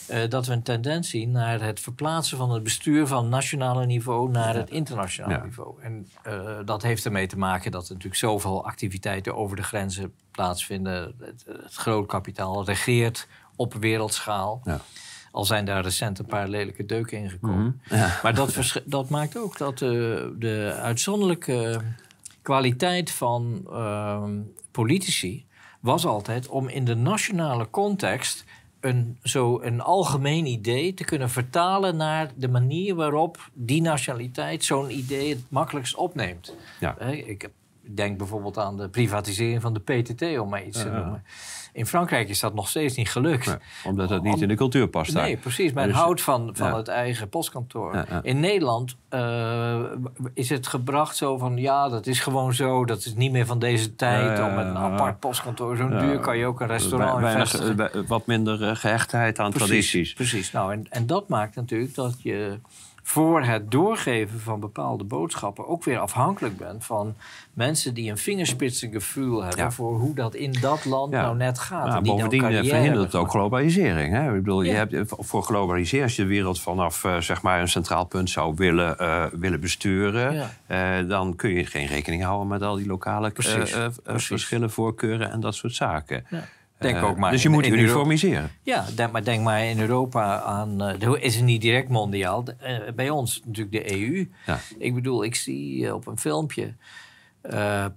Eh, 0.08 0.28
dat 0.28 0.46
we 0.46 0.52
een 0.52 0.62
tendens 0.62 1.10
zien 1.10 1.30
naar 1.30 1.60
het 1.60 1.80
verplaatsen 1.80 2.36
van 2.38 2.50
het 2.50 2.62
bestuur 2.62 3.06
van 3.06 3.28
nationale 3.28 3.86
niveau 3.86 4.30
naar 4.30 4.54
het 4.54 4.70
internationale 4.70 5.34
Ja. 5.34 5.44
niveau. 5.44 5.82
En 5.82 6.08
eh, 6.22 6.56
dat 6.64 6.82
heeft 6.82 7.04
ermee 7.04 7.26
te 7.26 7.38
maken 7.38 7.70
dat 7.70 7.82
er 7.84 7.88
natuurlijk 7.88 8.20
zoveel 8.20 8.64
activiteiten 8.66 9.36
over 9.36 9.56
de 9.56 9.62
grenzen 9.62 10.12
plaatsvinden. 10.30 11.14
Het, 11.20 11.44
het 11.62 11.74
groot 11.74 12.06
kapitaal 12.06 12.64
regeert 12.64 13.28
op 13.56 13.74
wereldschaal. 13.74 14.60
Ja. 14.64 14.80
Al 15.32 15.44
zijn 15.44 15.64
daar 15.64 15.82
recent 15.82 16.18
een 16.18 16.26
paar 16.26 16.48
lelijke 16.48 16.86
deuken 16.86 17.18
in 17.18 17.30
gekomen. 17.30 17.80
Mhm. 17.84 17.96
Ja. 18.00 18.18
Maar 18.22 18.34
dat, 18.34 18.82
dat 18.84 19.08
maakt 19.08 19.36
ook 19.38 19.58
dat 19.58 19.78
de, 19.78 20.34
de 20.38 20.78
uitzonderlijke 20.82 21.80
kwaliteit 22.42 23.10
van 23.10 23.66
ehm, 23.70 24.40
politici 24.70 25.46
was 25.80 26.06
altijd 26.06 26.48
om 26.48 26.68
in 26.68 26.84
de 26.84 26.94
nationale 26.94 27.70
context 27.70 28.44
een, 28.80 29.18
zo 29.22 29.60
een 29.62 29.80
algemeen 29.80 30.46
idee 30.46 30.94
te 30.94 31.04
kunnen 31.04 31.30
vertalen 31.30 31.96
naar 31.96 32.30
de 32.36 32.48
manier 32.48 32.94
waarop 32.94 33.50
die 33.52 33.82
nationaliteit 33.82 34.64
zo'n 34.64 34.90
idee 34.90 35.28
het 35.28 35.44
makkelijkst 35.48 35.94
opneemt. 35.94 36.54
Ja. 36.80 36.98
Ik 37.00 37.50
denk 37.80 38.18
bijvoorbeeld 38.18 38.58
aan 38.58 38.76
de 38.76 38.88
privatisering 38.88 39.62
van 39.62 39.74
de 39.74 39.80
PTT, 39.80 40.38
om 40.38 40.48
maar 40.48 40.64
iets 40.64 40.82
te 40.82 40.90
noemen. 40.90 41.24
In 41.72 41.86
Frankrijk 41.86 42.28
is 42.28 42.40
dat 42.40 42.54
nog 42.54 42.68
steeds 42.68 42.96
niet 42.96 43.10
gelukt. 43.10 43.58
Omdat 43.84 44.10
het 44.10 44.22
niet 44.22 44.40
in 44.40 44.48
de 44.48 44.54
cultuur 44.54 44.88
past 44.88 45.12
daar. 45.12 45.22
Nee, 45.22 45.36
precies. 45.36 45.72
Men 45.72 45.86
Dus- 45.86 45.96
houdt 45.96 46.20
van, 46.20 46.50
van 46.54 46.68
ja. 46.68 46.76
het 46.76 46.88
eigen 46.88 47.28
postkantoor. 47.28 47.94
Ja. 47.94 48.22
In 48.22 48.40
Nederland 48.40 48.96
eh, 49.08 49.78
is 50.34 50.48
het 50.48 50.66
gebracht 50.66 51.16
zo 51.16 51.38
van... 51.38 51.56
ja, 51.56 51.88
dat 51.88 52.06
is 52.06 52.20
gewoon 52.20 52.54
zo, 52.54 52.84
dat 52.84 52.98
is 52.98 53.14
niet 53.14 53.32
meer 53.32 53.46
van 53.46 53.58
deze 53.58 53.94
tijd... 53.94 54.40
Om 54.40 54.54
met 54.54 54.66
een 54.66 54.76
apart 54.76 55.18
postkantoor... 55.18 55.76
zo'n 55.76 55.98
duur 55.98 56.18
kan 56.18 56.38
je 56.38 56.46
ook 56.46 56.60
een 56.60 56.66
restaurant 56.66 57.20
weinig, 57.20 57.76
eh, 57.78 58.00
wat 58.06 58.26
minder 58.26 58.68
eh, 58.68 58.76
gehechtheid 58.76 59.38
aan 59.38 59.50
Precies, 59.50 59.68
tradities. 59.68 60.12
Precies. 60.12 60.52
Nou, 60.52 60.72
en, 60.72 60.86
en 60.90 61.06
dat 61.06 61.28
maakt 61.28 61.54
natuurlijk 61.54 61.94
dat 61.94 62.22
je 62.22 62.58
voor 63.08 63.42
het 63.42 63.70
doorgeven 63.70 64.40
van 64.40 64.60
bepaalde 64.60 65.04
boodschappen 65.04 65.66
ook 65.68 65.84
weer 65.84 65.98
afhankelijk 65.98 66.56
bent 66.56 66.84
van 66.84 67.14
mensen 67.54 67.94
die 67.94 68.10
een 68.10 68.18
vingerspitsengevoel 68.18 69.42
hebben 69.42 69.64
Ja. 69.64 69.70
voor 69.70 69.98
hoe 69.98 70.14
dat 70.14 70.34
in 70.34 70.52
dat 70.60 70.84
land 70.84 71.12
Ja. 71.12 71.20
nou 71.22 71.36
net 71.36 71.58
gaat. 71.58 71.86
Ja, 71.86 71.96
en 71.96 72.02
die 72.02 72.12
bovendien 72.12 72.44
eh, 72.44 72.68
verhindert 72.68 73.04
het 73.04 73.14
ook 73.14 73.30
globalisering. 73.30 74.12
Hè? 74.14 74.26
Ik 74.36 74.42
bedoel, 74.42 74.62
je 74.62 74.70
hebt, 74.72 74.92
eh, 74.92 75.00
voor 75.06 75.42
globalisering, 75.42 76.02
als 76.04 76.16
je 76.16 76.22
de 76.22 76.28
wereld 76.28 76.60
vanaf 76.60 77.04
eh, 77.04 77.16
zeg 77.20 77.42
maar 77.42 77.60
een 77.60 77.68
centraal 77.68 78.04
punt 78.04 78.30
zou 78.30 78.52
willen, 78.56 78.96
willen 79.40 79.60
besturen, 79.60 80.50
dan 81.08 81.36
kun 81.36 81.50
je 81.50 81.66
geen 81.66 81.86
rekening 81.86 82.22
houden 82.22 82.48
met 82.48 82.62
al 82.62 82.76
die 82.76 82.86
lokale 82.86 83.30
Precies, 83.30 83.76
precies. 84.02 84.26
verschillen, 84.26 84.70
voorkeuren 84.70 85.30
en 85.30 85.40
dat 85.40 85.54
soort 85.54 85.74
zaken. 85.74 86.24
Denk 86.78 86.96
Eh, 86.96 87.04
ook 87.04 87.16
maar 87.16 87.30
dus 87.30 87.42
je 87.42 87.48
in- 87.48 87.54
moet 87.54 87.64
in 87.66 87.72
uniformiseren. 87.78 88.50
Ja, 88.62 88.84
denk 88.94 89.12
maar, 89.12 89.24
denk 89.24 89.42
maar 89.44 89.64
in 89.64 89.80
Europa 89.80 90.40
aan. 90.40 90.80
eh, 90.82 91.12
is 91.24 91.34
het 91.36 91.44
niet 91.44 91.60
direct 91.60 91.88
mondiaal? 91.88 92.44
Eh, 92.58 92.76
bij 92.94 93.10
ons 93.10 93.40
natuurlijk 93.44 93.72
de 93.72 93.92
EU. 93.92 94.28
Ja. 94.46 94.58
Ik 94.78 94.94
bedoel, 94.94 95.24
ik 95.24 95.34
zie 95.34 95.94
op 95.94 96.06
een 96.06 96.18
filmpje 96.18 96.74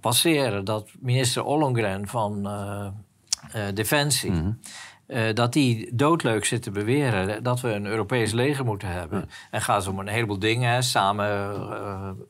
passeren 0.00 0.64
dat 0.64 0.90
minister 1.00 1.44
Ollongren 1.44 2.08
van 2.08 2.48
Defensie. 3.74 4.30
Mhm. 4.30 4.50
dat 5.34 5.52
die 5.52 5.90
doodleuk 5.94 6.44
zit 6.44 6.62
te 6.62 6.70
beweren 6.70 7.42
dat 7.42 7.60
we 7.60 7.68
een 7.72 7.86
Europees 7.86 8.32
leger 8.32 8.64
moeten 8.64 8.88
hebben. 8.88 9.28
En 9.50 9.60
gaan 9.62 9.82
ze 9.82 9.90
om 9.90 9.98
een 9.98 10.08
heleboel 10.08 10.38
dingen, 10.38 10.70
hè, 10.72 10.82
samen 10.82 11.56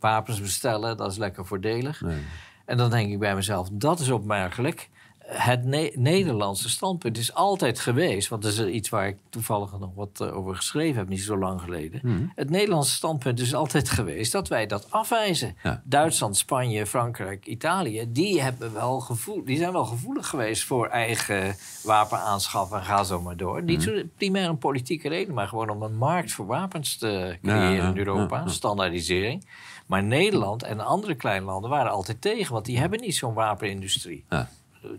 wapens 0.01 0.41
bestellen, 0.41 0.97
dat 0.97 1.11
is 1.11 1.17
lekker 1.19 1.47
voordelig. 1.47 2.01
Nee. 2.01 2.19
En 2.65 2.77
dan 2.77 2.91
denk 2.91 3.11
ik 3.11 3.19
bij 3.19 3.35
mezelf, 3.35 3.69
dat 3.73 4.01
is 4.01 4.11
opmerkelijk. 4.11 4.89
Het 5.35 5.65
Ne- 5.65 5.93
Nederlandse 5.95 6.69
standpunt 6.69 7.19
is 7.19 7.35
altijd 7.35 7.81
geweest, 7.81 8.29
want 8.29 8.43
dat 8.43 8.53
is 8.53 8.61
iets 8.65 8.89
waar 8.89 9.07
ik 9.09 9.17
toevallig 9.31 9.79
nog 9.79 9.91
wat 9.95 10.21
eh, 10.21 10.37
over 10.37 10.57
geschreven 10.57 10.99
heb, 10.99 11.09
niet 11.09 11.21
zo 11.23 11.39
lang 11.39 11.61
geleden. 11.61 12.01
Mhm. 12.03 12.23
Het 12.35 12.51
Nederlandse 12.51 12.93
standpunt 12.95 13.41
is 13.41 13.55
altijd 13.55 13.89
geweest 13.91 14.33
dat 14.33 14.49
wij 14.49 14.67
dat 14.67 14.87
afwijzen. 14.91 15.57
Ja. 15.63 15.83
Duitsland, 15.85 16.37
Spanje, 16.37 16.87
Frankrijk, 16.87 17.47
Italië, 17.47 18.05
die, 18.09 18.43
hebben 18.43 18.73
wel 18.73 19.01
gevoel, 19.01 19.45
die 19.45 19.57
zijn 19.57 19.73
wel 19.73 19.85
gevoelig 19.85 20.27
geweest 20.29 20.65
voor 20.65 20.87
eigen 20.87 21.55
wapenaanschaffen 21.83 22.79
en 22.79 22.85
ga 22.85 23.05
zo 23.05 23.21
maar 23.21 23.37
door. 23.37 23.63
Niet 23.63 23.87
Mhm. 23.87 23.97
zo 23.97 24.03
primair 24.17 24.49
een 24.49 24.59
politieke 24.59 25.09
reden, 25.09 25.35
maar 25.35 25.49
gewoon 25.49 25.69
om 25.71 25.83
een 25.83 25.97
markt 25.97 26.33
voor 26.33 26.47
wapens 26.47 26.97
te 26.97 27.39
creëren 27.43 27.61
Ja, 27.71 27.71
ja, 27.85 27.89
in 27.89 27.99
Europa, 27.99 28.49
standaardisering. 28.49 29.47
Maar 29.87 30.03
Nederland 30.03 30.63
en 30.63 30.81
andere 30.81 31.15
kleine 31.15 31.45
landen 31.47 31.71
waren 31.71 31.91
altijd 31.93 32.21
tegen, 32.21 32.53
want 32.53 32.65
die 32.65 32.79
hebben 32.79 33.01
niet 33.01 33.17
zo'n 33.17 33.35
wapenindustrie. 33.35 34.25
Ja. 34.29 34.49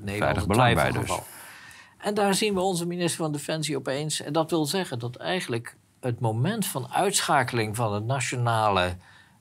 Veilig 0.05 0.47
belang 0.47 0.73
bij 0.73 0.73
twijfelgeval. 0.73 1.23
En 1.97 2.13
daar 2.13 2.33
zien 2.33 2.53
we 2.53 2.59
onze 2.59 2.87
minister 2.87 3.23
van 3.23 3.31
Defensie 3.31 3.77
opeens. 3.77 4.21
En 4.21 4.33
dat 4.33 4.49
wil 4.49 4.65
zeggen 4.65 4.99
dat 4.99 5.15
eigenlijk 5.15 5.75
het 5.99 6.19
moment 6.19 6.65
van 6.65 6.87
uitschakeling 6.91 7.75
van 7.75 7.93
het 7.93 8.05
nationale 8.05 8.95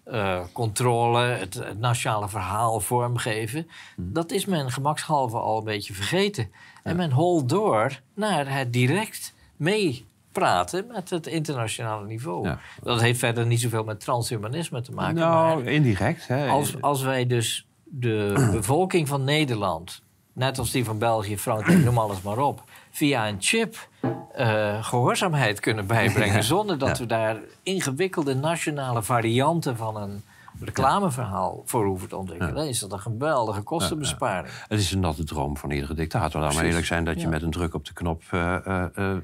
eh, 0.05 0.41
controle, 0.53 1.21
het, 1.21 1.55
het 1.55 1.79
nationale 1.79 2.29
verhaal 2.29 2.81
vormgeven, 2.81 3.69
Hmm. 3.97 4.13
dat 4.13 4.31
is 4.31 4.45
men 4.45 4.71
gemakshalve 4.71 5.37
al 5.37 5.59
een 5.59 5.65
beetje 5.65 5.95
vergeten. 5.95 6.51
En 6.83 6.97
men 6.97 7.11
holt 7.11 7.49
door 7.49 8.01
naar 8.15 8.55
het 8.55 8.73
direct 8.73 9.35
meepraten 9.57 10.87
met 10.87 11.11
het 11.11 11.27
internationale 11.27 12.07
niveau. 12.07 12.49
Ja. 12.49 12.59
Dat 12.83 13.01
heeft 13.01 13.19
verder 13.19 13.47
niet 13.47 13.61
zoveel 13.61 13.85
met 13.85 14.01
transhumanisme 14.01 14.81
te 14.81 14.93
maken. 14.93 15.15
maar 15.15 15.25
Nou, 15.25 15.65
indirect. 15.67 16.29
Hè. 16.29 16.49
als, 16.49 16.81
als 16.81 17.03
wij 17.03 17.27
dus 17.27 17.67
de 17.85 18.49
bevolking 18.53 19.09
van 19.09 19.25
Nederland, 19.25 20.03
net 20.33 20.59
als 20.59 20.71
die 20.71 20.85
van 20.85 20.99
België, 20.99 21.39
Frankrijk, 21.39 21.85
noem 21.85 21.99
alles 21.99 22.23
maar 22.23 22.39
op, 22.39 22.63
via 22.91 23.29
een 23.29 23.37
chip 23.41 23.89
eh, 24.35 24.85
gehoorzaamheid 24.85 25.61
kunnen 25.61 25.87
bijbrengen. 25.87 26.45
Zonder 26.55 26.79
dat 26.79 26.99
we 26.99 27.07
daar 27.07 27.37
ingewikkelde 27.63 28.35
nationale 28.35 29.03
varianten 29.03 29.77
van 29.77 29.97
een 29.97 30.23
reclameverhaal 30.61 31.63
voor 31.65 31.87
hoeven 31.87 32.09
te 32.09 32.17
ontwikkelen. 32.17 32.55
Dan 32.55 32.65
is 32.65 32.79
dat 32.79 32.93
een 32.93 33.01
geweldige 33.01 33.61
kostenbesparing. 33.61 34.55
Het 34.69 34.81
is 34.81 34.93
een 34.93 35.01
natte 35.01 35.25
droom 35.25 35.57
van 35.57 35.71
iedere 35.71 35.95
dictator. 35.95 36.41
Laat 36.41 36.55
maar 36.55 36.65
eerlijk 36.65 36.87
zijn 36.87 37.05
dat 37.05 37.21
je 37.21 37.29
met 37.29 37.43
een 37.43 37.51
druk 37.51 37.75
op 37.75 37.85
de 37.85 37.93
knop 37.93 38.23
uh, 38.35 38.57
uh, 38.61 39.17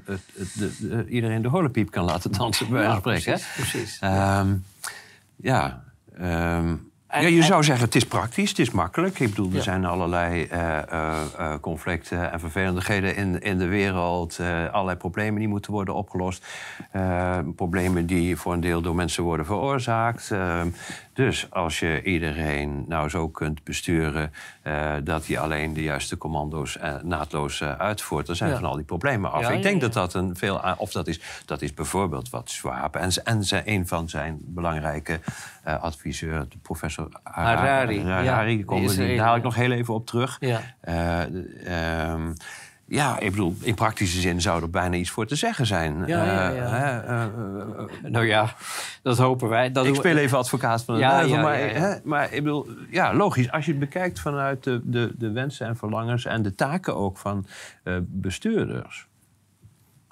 de, 0.53 1.05
iedereen 1.07 1.41
de 1.41 1.47
horlepiep 1.47 1.91
kan 1.91 2.03
laten 2.03 2.31
dansen, 2.31 2.69
bij 2.69 2.79
wijze 2.79 2.97
spreken. 2.97 3.31
Precies. 3.31 3.53
precies. 3.55 3.99
Um, 4.03 4.65
ja. 5.35 5.83
Um, 6.21 6.88
ja, 7.11 7.27
je 7.27 7.43
zou 7.43 7.63
zeggen, 7.63 7.85
het 7.85 7.95
is 7.95 8.05
praktisch, 8.05 8.49
het 8.49 8.59
is 8.59 8.71
makkelijk. 8.71 9.19
Ik 9.19 9.29
bedoel, 9.29 9.53
er 9.53 9.61
zijn 9.61 9.85
allerlei 9.85 10.47
uh, 10.53 10.77
uh, 10.91 11.53
conflicten 11.61 12.31
en 12.31 12.39
vervelendigheden 12.39 13.15
in, 13.15 13.41
in 13.41 13.57
de 13.57 13.67
wereld. 13.67 14.39
allerlei 14.71 14.97
problemen 14.97 15.39
die 15.39 15.47
moeten 15.47 15.71
worden 15.71 15.93
opgelost. 15.93 16.45
problemen 17.55 18.05
die 18.05 18.37
voor 18.37 18.53
een 18.53 18.59
deel 18.59 18.81
door 18.81 18.95
mensen 18.95 19.23
worden 19.23 19.45
veroorzaakt. 19.45 20.31
Ehm, 21.19 21.27
dus 21.27 21.51
als 21.51 21.79
je 21.79 22.03
iedereen 22.03 22.85
nou 22.87 23.09
zo 23.09 23.29
kunt 23.29 23.63
besturen 23.63 24.31
uh, 24.63 24.93
dat 25.03 25.27
hij 25.27 25.39
alleen 25.39 25.73
de 25.73 25.83
juiste 25.83 26.17
commando's 26.17 26.77
uh, 26.77 26.95
naadloos 27.03 27.61
uh, 27.61 27.71
uitvoert, 27.77 28.27
dan 28.27 28.35
zijn 28.35 28.55
van 28.55 28.65
al 28.65 28.75
die 28.75 28.85
problemen 28.85 29.31
af. 29.31 29.49
Ik 29.49 29.61
denk 29.61 29.81
dat 29.81 29.93
dat 29.93 30.13
een 30.13 30.35
veel. 30.35 30.61
Of 30.77 30.91
dat 30.91 31.07
is, 31.07 31.21
dat 31.45 31.61
is 31.61 31.73
bijvoorbeeld 31.73 32.29
wat 32.29 32.49
Schwab 32.49 32.95
en, 32.95 33.11
en 33.23 33.43
zijn, 33.43 33.63
een 33.65 33.87
van 33.87 34.09
zijn 34.09 34.37
belangrijke 34.41 35.19
adviseur, 35.63 36.45
de 36.49 36.57
professor 36.61 37.07
Harari. 37.23 38.01
Harari, 38.01 38.03
daar 38.03 39.17
haal 39.17 39.35
ik 39.35 39.43
nog 39.43 39.55
heel 39.55 39.71
even 39.71 39.93
op 39.93 40.05
terug. 40.05 40.37
Ja. 40.39 40.61
Um, 42.11 42.35
ja, 42.89 43.19
ik 43.19 43.31
bedoel, 43.31 43.55
in 43.61 43.75
praktische 43.75 44.19
zin 44.19 44.41
zou 44.41 44.61
er 44.61 44.69
bijna 44.69 44.95
iets 44.95 45.09
voor 45.09 45.25
te 45.25 45.35
zeggen 45.35 45.65
zijn. 45.65 46.03
Ja, 46.05 46.25
ja, 46.25 46.49
ja. 46.49 47.03
Uh, 47.03 47.25
uh, 48.03 48.11
nou 48.11 48.25
ja, 48.25 48.53
dat 49.01 49.17
hopen 49.17 49.49
wij. 49.49 49.71
Dat 49.71 49.85
ik 49.85 49.95
speel 49.95 50.17
even 50.17 50.37
advocaat 50.37 50.83
van 50.83 50.93
het 50.95 51.03
ja, 51.29 51.41
maar, 51.41 51.57
hè, 51.57 51.95
maar 52.03 52.33
ik 52.33 52.43
bedoel, 52.43 52.67
ja, 52.89 53.13
logisch. 53.13 53.51
Als 53.51 53.65
je 53.65 53.71
het 53.71 53.79
bekijkt 53.79 54.19
vanuit 54.19 54.63
de, 54.63 54.81
de, 54.83 55.13
de 55.17 55.31
wensen 55.31 55.67
en 55.67 55.77
verlangens... 55.77 56.25
en 56.25 56.41
de 56.41 56.55
taken 56.55 56.95
ook 56.95 57.17
van 57.17 57.45
bestuurders... 58.05 59.07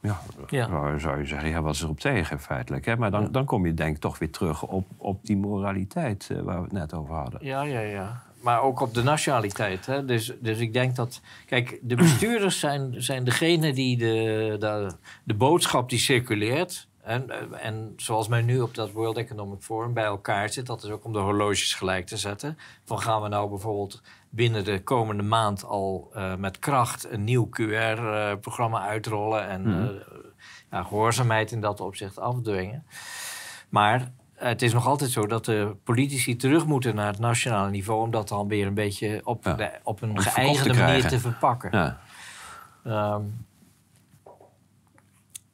Ja, 0.01 0.19
ja. 0.47 0.97
zou 0.97 1.17
je 1.17 1.25
zeggen, 1.25 1.49
ja, 1.49 1.61
wat 1.61 1.73
is 1.73 1.81
er 1.81 1.89
op 1.89 1.99
tegen 1.99 2.39
feitelijk? 2.39 2.85
Hè? 2.85 2.97
Maar 2.97 3.11
dan, 3.11 3.31
dan 3.31 3.45
kom 3.45 3.65
je 3.65 3.73
denk 3.73 3.95
ik 3.95 4.01
toch 4.01 4.19
weer 4.19 4.31
terug 4.31 4.63
op, 4.63 4.87
op 4.97 5.25
die 5.25 5.37
moraliteit 5.37 6.31
waar 6.43 6.57
we 6.57 6.63
het 6.63 6.71
net 6.71 6.93
over 6.93 7.15
hadden. 7.15 7.45
Ja, 7.45 7.61
ja, 7.61 7.79
ja 7.79 8.26
maar 8.41 8.61
ook 8.61 8.79
op 8.79 8.93
de 8.93 9.03
nationaliteit. 9.03 9.85
Hè? 9.85 10.05
Dus, 10.05 10.33
dus 10.39 10.59
ik 10.59 10.73
denk 10.73 10.95
dat. 10.95 11.21
Kijk, 11.45 11.79
de 11.81 11.95
bestuurders 11.95 12.59
zijn, 12.59 13.03
zijn 13.03 13.23
degene 13.23 13.73
die 13.73 13.97
de, 13.97 14.55
de, 14.59 14.91
de 15.23 15.33
boodschap 15.33 15.89
die 15.89 15.99
circuleert. 15.99 16.87
En, 17.03 17.29
en 17.61 17.93
zoals 17.97 18.27
men 18.27 18.45
nu 18.45 18.61
op 18.61 18.75
dat 18.75 18.91
World 18.91 19.17
Economic 19.17 19.61
Forum 19.61 19.93
bij 19.93 20.03
elkaar 20.03 20.49
zit, 20.49 20.65
dat 20.65 20.83
is 20.83 20.89
ook 20.89 21.05
om 21.05 21.13
de 21.13 21.19
horloges 21.19 21.73
gelijk 21.73 22.07
te 22.07 22.17
zetten. 22.17 22.57
Van 22.83 22.99
gaan 22.99 23.21
we 23.21 23.27
nou 23.27 23.49
bijvoorbeeld 23.49 24.01
binnen 24.29 24.63
de 24.63 24.83
komende 24.83 25.23
maand 25.23 25.65
al 25.65 26.11
uh, 26.15 26.35
met 26.35 26.59
kracht 26.59 27.11
een 27.11 27.23
nieuw 27.23 27.49
QR-programma 27.49 28.87
uitrollen 28.87 29.47
en 29.47 29.61
mm. 29.61 30.01
uh, 30.73 30.85
gehoorzaamheid 30.85 31.51
in 31.51 31.61
dat 31.61 31.79
opzicht 31.79 32.19
afdwingen. 32.19 32.85
Maar 33.69 34.11
het 34.37 34.61
is 34.61 34.73
nog 34.73 34.87
altijd 34.87 35.11
zo 35.11 35.27
dat 35.27 35.45
de 35.45 35.75
politici 35.83 36.35
terug 36.35 36.65
moeten 36.65 36.95
naar 36.95 37.07
het 37.07 37.19
nationale 37.19 37.69
niveau... 37.69 38.01
om 38.01 38.11
dat 38.11 38.27
dan 38.27 38.47
weer 38.47 38.67
een 38.67 38.73
beetje 38.73 39.21
op, 39.23 39.43
de, 39.43 39.69
op 39.83 40.01
een 40.01 40.21
geëigende 40.21 40.79
manier 40.79 41.07
te 41.07 41.19
verpakken. 41.19 41.69
Ja. 41.71 43.13
Um, 43.15 43.45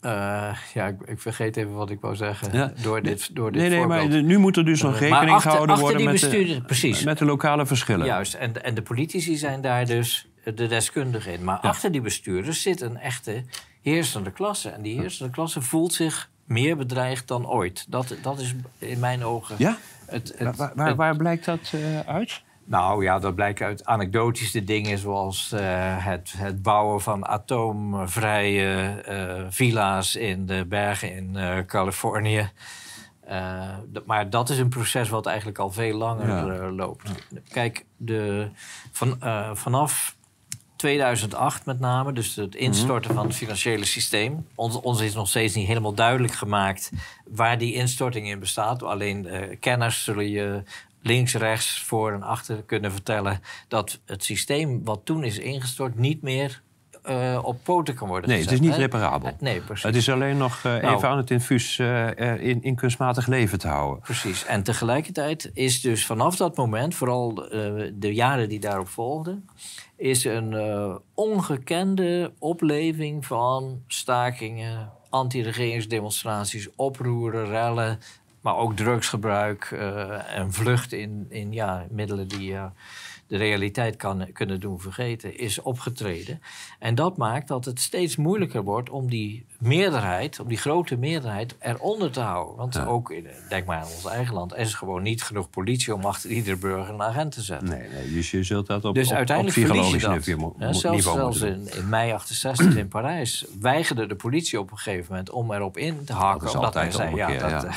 uh, 0.05 0.55
ja, 0.73 0.87
ik, 0.87 1.01
ik, 1.05 1.19
vergeet 1.19 1.57
even 1.57 1.73
wat 1.73 1.89
ik 1.89 2.01
wou 2.01 2.15
zeggen 2.15 2.51
ja. 2.51 2.71
door 2.81 3.01
dit, 3.01 3.35
door 3.35 3.51
dit 3.51 3.61
Nee, 3.61 3.69
nee, 3.69 3.87
maar 3.87 4.07
nu 4.23 4.37
moet 4.37 4.57
er 4.57 4.65
dus 4.65 4.81
nog 4.81 4.99
rekening 4.99 5.41
gehouden 5.41 5.79
worden 5.79 6.03
met, 6.03 6.19
de, 6.19 6.61
precies. 6.65 7.03
met 7.03 7.17
de 7.17 7.25
lokale 7.25 7.65
verschillen. 7.65 8.05
Juist, 8.05 8.33
en, 8.33 8.63
en 8.63 8.73
de 8.73 8.81
politici 8.81 9.35
zijn 9.35 9.61
daar 9.61 9.85
dus 9.85 10.27
de 10.43 10.67
deskundigen 10.67 11.33
in. 11.33 11.43
Maar 11.43 11.57
achter 11.57 11.91
die 11.91 12.01
bestuurders 12.01 12.61
zit 12.61 12.81
een 12.81 12.97
echte 12.97 13.43
heersende 13.81 14.31
klasse. 14.31 14.69
En 14.69 14.81
die 14.81 14.99
heersende 14.99 15.31
klasse 15.31 15.61
voelt 15.61 15.93
zich 15.93 16.29
meer 16.45 16.77
bedreigd 16.77 17.27
dan 17.27 17.47
ooit. 17.47 17.85
Dat, 17.89 18.15
dat 18.21 18.39
is 18.39 18.55
in 18.77 18.99
mijn 18.99 19.23
ogen. 19.23 19.55
Ja? 19.57 19.77
Het, 20.05 20.33
het, 20.37 20.55
waar, 20.55 20.71
waar, 20.75 20.95
waar, 20.95 21.15
blijkt 21.15 21.45
dat 21.45 21.71
uh, 21.75 21.99
uit? 21.99 22.41
Nou 22.65 23.03
ja, 23.03 23.19
dat 23.19 23.35
blijkt 23.35 23.61
uit 23.61 23.85
anekdotische 23.85 24.63
dingen 24.63 24.97
zoals 24.97 25.51
uh, 25.53 25.59
het, 26.05 26.33
het 26.37 26.61
bouwen 26.61 27.01
van 27.01 27.27
atoomvrije 27.27 29.03
uh, 29.09 29.45
villa's 29.49 30.15
in 30.15 30.45
de 30.45 30.65
bergen 30.65 31.15
in 31.15 31.65
Californië. 31.65 32.49
maar 34.05 34.29
dat 34.29 34.49
is 34.49 34.57
een 34.57 34.69
proces 34.69 35.09
wat 35.09 35.25
eigenlijk 35.25 35.57
al 35.57 35.71
veel 35.71 35.97
langer 35.97 36.71
loopt. 36.71 37.09
Kijk, 37.49 37.85
de, 37.97 38.49
van, 38.91 39.17
vanaf 39.53 40.15
2008 40.83 41.65
met 41.65 41.79
name, 41.79 42.13
dus 42.13 42.35
het 42.35 42.55
instorten 42.55 43.13
van 43.13 43.25
het 43.25 43.35
financiële 43.35 43.85
systeem. 43.85 44.47
Ons, 44.55 44.75
ons 44.75 45.01
is 45.01 45.13
nog 45.13 45.27
steeds 45.27 45.55
niet 45.55 45.67
helemaal 45.67 45.93
duidelijk 45.93 46.33
gemaakt 46.33 46.91
waar 47.27 47.57
die 47.57 47.73
instorting 47.73 48.27
in 48.27 48.39
bestaat. 48.39 48.83
Alleen 48.83 49.25
uh, 49.25 49.55
kenners 49.59 50.03
zullen 50.03 50.29
je 50.29 50.63
links, 51.01 51.33
rechts, 51.33 51.81
voor 51.81 52.13
en 52.13 52.23
achter 52.23 52.63
kunnen 52.63 52.91
vertellen 52.91 53.41
dat 53.67 53.99
het 54.05 54.23
systeem 54.23 54.83
wat 54.83 55.01
toen 55.03 55.23
is 55.23 55.37
ingestort 55.37 55.97
niet 55.97 56.21
meer 56.21 56.61
uh, 57.09 57.39
op 57.41 57.63
poten 57.63 57.95
kan 57.95 58.07
worden 58.07 58.29
nee, 58.29 58.37
gezet. 58.37 58.51
Nee, 58.51 58.69
het 58.69 58.77
is 58.77 58.81
niet 58.81 58.91
reparabel. 58.91 59.29
Uh, 59.29 59.33
nee, 59.39 59.61
precies. 59.61 59.83
Het 59.83 59.95
is 59.95 60.09
alleen 60.09 60.37
nog 60.37 60.57
uh, 60.57 60.63
nou, 60.63 60.95
even 60.95 61.09
aan 61.09 61.17
het 61.17 61.31
infuus 61.31 61.79
in, 61.79 62.63
in, 62.63 62.75
kunstmatig 62.75 63.27
leven 63.27 63.59
te 63.59 63.67
houden. 63.67 64.01
Precies. 64.01 64.45
En 64.45 64.63
tegelijkertijd 64.63 65.51
is 65.53 65.81
dus 65.81 66.05
vanaf 66.05 66.35
dat 66.35 66.55
moment, 66.55 66.95
vooral 66.95 67.33
de 67.93 68.13
jaren 68.13 68.49
die 68.49 68.59
daarop 68.59 68.87
volgden 68.87 69.49
is 69.95 70.23
een 70.23 70.55
ongekende 71.13 72.33
opleving 72.39 73.25
van 73.25 73.81
stakingen, 73.87 74.91
anti-regeringsdemonstraties, 75.09 76.69
oproeren, 76.75 77.45
rellen, 77.45 77.99
maar 78.41 78.55
ook 78.55 78.75
drugsgebruik 78.75 79.71
en 80.35 80.53
vlucht 80.53 80.93
in, 80.93 81.25
in 81.29 81.51
ja, 81.51 81.85
middelen 81.89 82.27
die 82.27 82.55
de 83.33 83.39
realiteit 83.39 83.95
kan, 83.95 84.27
kunnen 84.33 84.59
doen 84.59 84.79
vergeten, 84.79 85.37
is 85.37 85.61
opgetreden. 85.61 86.41
En 86.79 86.95
dat 86.95 87.17
maakt 87.17 87.47
dat 87.47 87.65
het 87.65 87.79
steeds 87.79 88.15
moeilijker 88.15 88.63
wordt 88.63 88.89
om 88.89 89.09
die 89.09 89.45
meerderheid, 89.59 90.39
om 90.39 90.47
die 90.47 90.57
grote 90.57 90.97
meerderheid, 90.97 91.55
eronder 91.59 92.11
te 92.11 92.19
houden. 92.19 92.55
Want 92.55 92.85
ook, 92.85 93.11
in, 93.11 93.27
denk 93.49 93.65
maar 93.65 93.77
aan 93.77 93.87
ons 93.95 94.05
eigen 94.05 94.33
land, 94.33 94.51
er 94.51 94.57
is 94.57 94.73
gewoon 94.73 95.01
niet 95.01 95.23
genoeg 95.23 95.49
politie 95.49 95.93
om 95.93 96.05
achter 96.05 96.29
iedere 96.29 96.57
burger 96.57 96.93
een 96.93 97.01
agent 97.01 97.31
te 97.31 97.41
zetten. 97.41 97.69
Nee, 97.69 97.89
nee 97.89 98.13
dus 98.13 98.31
je 98.31 98.43
zult 98.43 98.67
dat 98.67 98.85
op, 98.85 98.95
dus 98.95 99.09
op, 99.09 99.15
uiteindelijk 99.15 99.57
op 99.57 99.63
psychologisch 99.63 100.07
niveau, 100.25 100.53
ja, 100.59 100.73
zelfs, 100.73 101.03
zelfs 101.03 101.41
in, 101.41 101.67
in, 101.75 101.89
mei 101.89 102.11
68 102.11 102.75
in 102.75 102.87
Parijs 102.87 103.45
weigerde 103.59 104.05
de 104.05 104.15
politie 104.15 104.59
op 104.59 104.71
een 104.71 104.77
gegeven 104.77 105.05
moment 105.09 105.29
om 105.29 105.51
erop 105.51 105.77
in 105.77 106.05
te 106.05 106.13
haken. 106.13 106.45
Dat 106.45 106.55
omdat 106.55 106.93
zei, 106.93 107.15
ja, 107.15 107.27
dat, 107.27 107.61
ja. 107.61 107.71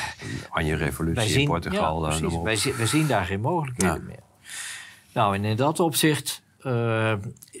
Anje-revolutie 0.49 1.39
in 1.39 1.47
Portugal. 1.47 2.09
Ja, 2.09 2.17
precies, 2.17 2.63
wij, 2.63 2.75
wij, 2.77 2.87
zien 2.87 3.07
daar 3.07 3.25
geen 3.25 3.41
mogelijkheden 3.41 4.05
meer. 4.05 4.25
Nou, 5.17 5.35
en 5.35 5.45
in 5.45 5.55
dat 5.55 5.79
opzicht 5.79 6.43
uh, 6.65 7.13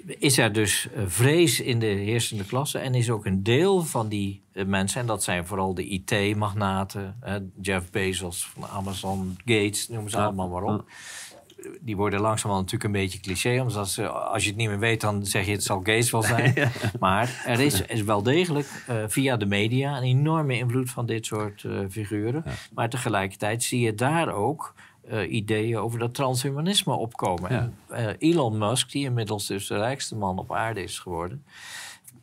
is 0.05 0.37
er 0.37 0.53
dus 0.53 0.87
eh, 0.95 1.03
vrees 1.07 1.59
in 1.59 1.79
de 1.79 1.85
heersende 1.85 2.45
klasse. 2.45 2.79
En 2.79 2.95
is 2.95 3.09
ook 3.09 3.25
een 3.25 3.43
deel 3.43 3.81
van 3.83 4.07
die 4.07 4.43
uh, 4.53 4.65
mensen, 4.65 5.01
en 5.01 5.07
dat 5.07 5.23
zijn 5.23 5.45
vooral 5.45 5.73
de 5.73 5.87
IT-magnaten, 5.87 7.15
Jeff 7.61 7.91
Bezos 7.91 8.47
van 8.47 8.69
Amazon, 8.69 9.37
Gates, 9.45 9.89
noem 9.89 10.09
ze 10.09 10.17
allemaal 10.17 10.47
maar 10.47 10.63
op. 10.63 10.85
Die 11.81 11.95
worden 11.95 12.19
langzamerhand 12.19 12.71
natuurlijk 12.71 12.95
een 12.95 13.01
beetje 13.01 13.19
cliché, 13.19 13.61
omdat 13.61 13.89
ze, 13.89 14.07
als 14.07 14.43
je 14.43 14.49
het 14.49 14.57
niet 14.57 14.67
meer 14.67 14.79
weet, 14.79 15.01
dan 15.01 15.25
zeg 15.25 15.45
je 15.45 15.51
het 15.51 15.63
zal 15.63 15.77
Gates 15.77 16.11
wel 16.11 16.23
zijn. 16.23 16.53
Maar 16.99 17.43
er 17.45 17.59
is, 17.59 17.81
is 17.81 18.01
wel 18.01 18.23
degelijk 18.23 18.67
via 19.07 19.37
de 19.37 19.45
media 19.45 19.97
een 19.97 20.03
enorme 20.03 20.57
invloed 20.57 20.89
van 20.89 21.05
dit 21.05 21.25
soort 21.25 21.65
figuren. 21.89 22.43
Maar 22.73 22.89
tegelijkertijd 22.89 23.63
zie 23.63 23.79
je 23.79 23.95
daar 23.95 24.33
ook 24.33 24.73
uh, 25.11 25.31
ideeën 25.31 25.77
over 25.77 25.99
dat 25.99 26.13
transhumanisme 26.13 26.93
opkomen. 26.93 27.49
En, 27.49 27.75
uh, 27.91 28.07
Elon 28.17 28.57
Musk, 28.57 28.91
die 28.91 29.05
inmiddels 29.05 29.47
dus 29.47 29.67
de 29.67 29.77
rijkste 29.77 30.15
man 30.15 30.39
op 30.39 30.53
aarde 30.53 30.83
is 30.83 30.99
geworden, 30.99 31.43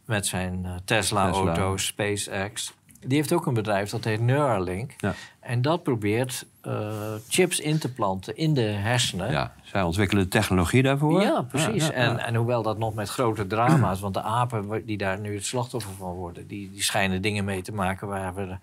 met 0.05 0.27
zijn 0.27 0.62
uh, 0.64 0.75
Tesla-auto, 0.85 1.77
SpaceX, 1.77 2.73
die 3.01 3.16
heeft 3.16 3.33
ook 3.33 3.47
een 3.47 3.55
bedrijf 3.55 3.90
dat 3.90 4.05
heet 4.05 4.20
Neuralink. 4.20 4.94
Ja. 4.97 5.14
En 5.40 5.62
dat 5.62 5.83
probeert 5.83 6.47
chips 7.29 7.61
in 7.61 7.79
te 7.79 7.92
planten 7.92 8.37
in 8.37 8.55
de 8.55 8.61
hersenen. 8.61 9.31
Ja, 9.31 9.55
zij 9.62 9.83
ontwikkelen 9.83 10.29
technologie 10.29 10.83
daarvoor. 10.83 11.20
Ja, 11.20 11.42
precies. 11.42 11.90
en, 11.90 12.18
en 12.18 12.35
hoewel 12.35 12.62
dat 12.62 12.79
nog 12.79 12.94
met 12.94 13.09
grote 13.09 13.46
drama's, 13.46 14.00
want 14.00 14.14
de 14.14 14.22
apen 14.22 14.83
die 14.87 14.96
daar 14.96 15.20
nu 15.20 15.35
het 15.35 15.44
slachtoffer 15.44 15.92
van 15.98 16.12
worden, 16.12 16.46
die, 16.46 16.70
die 16.70 16.83
schijnen 16.83 17.22
dingen 17.22 17.44
mee 17.44 17.62
te 17.62 17.72
maken 17.72 18.09
waar 18.09 18.35
we 18.35 18.57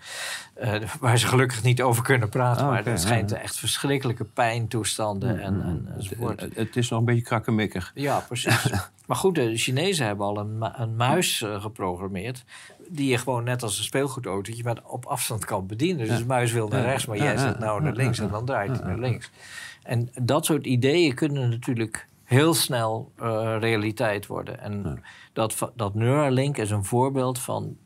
Eh, 0.53 0.73
waar 0.99 1.17
ze 1.17 1.27
gelukkig 1.27 1.63
niet 1.63 1.81
over 1.81 2.03
kunnen 2.03 2.29
praten. 2.29 2.63
Ah, 2.63 2.69
maar 2.69 2.79
oké, 2.79 2.89
het 2.89 3.01
schijnt 3.01 3.31
echt 3.31 3.55
verschrikkelijke 3.55 4.23
pijntoestanden 4.23 5.41
en, 5.41 5.61
en, 5.63 5.87
enzovoort. 5.95 6.41
Het, 6.41 6.55
het 6.55 6.75
is 6.75 6.89
nog 6.89 6.99
een 6.99 7.05
beetje 7.05 7.21
krakkemikkig. 7.21 7.91
Ja, 7.95 8.19
precies. 8.19 8.71
maar 9.07 9.17
goed, 9.17 9.35
de 9.35 9.57
Chinezen 9.57 10.05
hebben 10.05 10.25
al 10.25 10.37
een, 10.37 10.81
een 10.81 10.95
muis 10.95 11.41
eh, 11.41 11.61
geprogrammeerd. 11.61 12.43
Die 12.93 13.09
je 13.09 13.17
gewoon 13.17 13.43
net 13.43 13.63
als 13.63 13.77
een 13.77 13.83
speelgoedautootje 13.83 14.63
met 14.63 14.81
op 14.83 15.05
afstand 15.05 15.45
kan 15.45 15.67
bedienen. 15.67 16.07
Dus 16.07 16.17
de 16.17 16.25
muis 16.25 16.51
wil 16.51 16.67
naar 16.67 16.83
rechts, 16.83 17.05
maar 17.05 17.17
jij 17.17 17.37
zet 17.37 17.59
nou 17.59 17.81
naar 17.81 17.93
links 17.93 18.19
en 18.19 18.29
dan 18.29 18.45
draait 18.45 18.77
hij 18.77 18.87
naar 18.87 18.99
links. 18.99 19.31
En 19.83 20.09
dat 20.21 20.45
soort 20.45 20.65
ideeën 20.65 21.15
kunnen 21.15 21.49
natuurlijk 21.49 22.07
heel 22.23 22.53
snel 22.53 23.11
eh, 23.17 23.55
realiteit 23.59 24.27
worden. 24.27 24.59
En 24.59 25.03
dat, 25.33 25.71
dat 25.75 25.93
Neuralink 25.93 26.57
is 26.57 26.71
een 26.71 26.85
voorbeeld 26.85 27.39
van, 27.39 27.77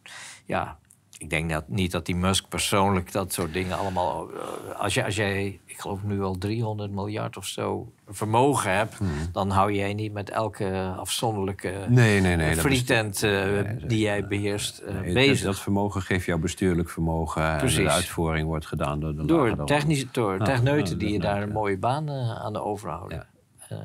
ja, 0.45 0.77
ik 1.25 1.31
denk 1.31 1.49
dat, 1.49 1.63
niet 1.67 1.91
dat 1.91 2.05
die 2.05 2.15
Musk 2.15 2.47
persoonlijk 2.49 3.11
dat 3.11 3.33
soort 3.33 3.53
dingen 3.53 3.77
allemaal. 3.77 4.29
eh, 4.29 4.79
als, 4.79 4.93
jij, 4.93 5.05
als 5.05 5.15
jij, 5.15 5.59
ik 5.65 5.79
geloof 5.79 6.03
nu 6.03 6.23
al 6.23 6.37
300 6.37 6.91
miljard 6.91 7.37
of 7.37 7.45
zo 7.45 7.91
vermogen 8.07 8.71
hebt, 8.75 8.97
dan 9.31 9.49
hou 9.49 9.73
jij 9.73 9.93
niet 9.93 10.13
met 10.13 10.29
elke 10.29 10.93
afzonderlijke 10.97 11.73
Hmm. 11.85 11.93
Nee, 11.93 12.21
nee, 12.21 12.55
frietent 12.55 13.23
eh, 13.23 13.31
nee, 13.31 13.85
die 13.85 13.99
jij 13.99 14.27
beheerst 14.27 14.77
eh, 14.77 14.93
Nee, 14.99 15.13
bezig. 15.13 15.43
Dat, 15.45 15.53
dat 15.53 15.61
vermogen 15.63 16.01
geeft 16.01 16.25
jou 16.25 16.39
bestuurlijk 16.39 16.89
vermogen. 16.89 17.51
En 17.51 17.57
Precies. 17.57 17.77
de 17.77 17.89
uitvoering 17.91 18.47
wordt 18.47 18.65
gedaan 18.65 18.99
door 18.99 19.15
de 19.15 19.25
door 19.25 19.47
lagere 19.49 19.65
technisch, 19.65 20.05
door 20.11 20.37
Ja, 20.37 20.43
techneuten 20.45 20.93
ja, 20.93 20.99
die 20.99 21.07
je 21.07 21.13
ja, 21.13 21.21
daar 21.21 21.37
ja. 21.37 21.41
een 21.43 21.51
mooie 21.51 21.77
baan 21.77 22.09
eh, 22.09 22.31
aan 22.35 22.53
de 22.53 22.61
overhouden. 22.61 23.27
Eh, 23.69 23.77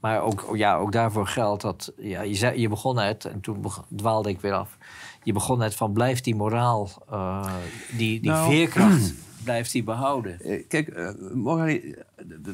maar 0.00 0.20
ook, 0.22 0.50
ja, 0.54 0.76
ook 0.76 0.92
daarvoor 0.92 1.26
geldt 1.26 1.62
dat... 1.62 1.92
Ja, 1.96 2.22
je, 2.22 2.34
zei, 2.34 2.60
je 2.60 2.68
begon 2.68 2.94
net, 2.94 3.24
en 3.24 3.40
toen 3.40 3.64
dwaalde 3.96 4.28
ik 4.28 4.40
weer 4.40 4.52
af... 4.52 4.78
Je 5.22 5.32
begon 5.32 5.58
net 5.58 5.74
van, 5.74 5.92
blijft 5.92 6.24
die 6.24 6.34
moraal, 6.34 6.90
eh, 7.10 7.52
die, 7.96 8.20
die 8.20 8.30
Nou, 8.30 8.50
veerkracht... 8.50 9.14
blijft 9.44 9.72
die 9.72 9.84
behouden? 9.84 10.40
Eh, 10.40 10.64
Kijk, 10.68 10.88
eh, 10.88 11.10
Morali, 11.32 11.94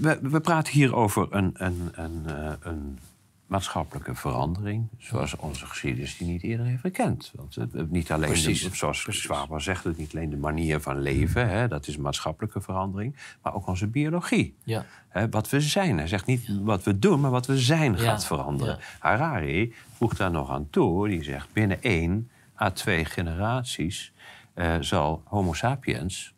we, 0.01 0.19
we 0.23 0.41
praten 0.41 0.73
hier 0.73 0.95
over 0.95 1.27
een, 1.31 1.51
een, 1.55 1.91
een, 1.93 2.27
een 2.61 2.99
maatschappelijke 3.47 4.15
verandering... 4.15 4.89
zoals 4.99 5.37
onze 5.37 5.67
geschiedenis 5.67 6.17
die 6.17 6.27
niet 6.27 6.43
eerder 6.43 6.67
heeft 6.67 6.81
gekend. 6.81 7.33
Want 7.35 7.55
het, 7.55 7.91
niet 7.91 8.13
alleen, 8.13 8.29
Precies. 8.29 8.63
de, 8.63 8.77
zoals 8.77 9.07
Schwaber 9.09 9.63
zegt, 9.63 9.85
het 9.85 9.97
niet 9.97 10.15
alleen 10.15 10.31
de 10.31 10.37
manier 10.37 10.81
van 10.81 11.01
leven... 11.01 11.49
Hè, 11.49 11.69
dat 11.69 11.87
is 11.87 11.97
maatschappelijke 11.97 12.61
verandering, 12.61 13.17
maar 13.43 13.55
ook 13.55 13.67
onze 13.67 13.87
biologie. 13.87 14.57
Ja. 14.65 14.85
Hè, 15.09 15.29
wat 15.29 15.51
we 15.51 15.61
zijn. 15.61 15.99
Hij 15.99 16.07
zegt 16.07 16.27
niet 16.27 16.61
wat 16.63 16.83
we 16.83 16.99
doen, 16.99 17.21
maar 17.21 17.31
wat 17.31 17.47
we 17.47 17.59
zijn 17.59 17.93
Ja, 17.93 17.99
gaat 17.99 18.27
veranderen. 18.27 18.79
Harari 18.99 19.75
voegt 19.93 20.17
daar 20.17 20.31
nog 20.31 20.51
aan 20.51 20.71
toe. 20.71 21.09
Die 21.09 21.23
zegt 21.23 21.53
binnen 21.53 21.83
één 21.83 22.31
à 22.61 22.71
twee 22.71 23.05
generaties 23.05 24.13
eh, 24.55 24.77
zal 24.81 25.23
Homo 25.25 25.53
sapiens, 25.53 26.35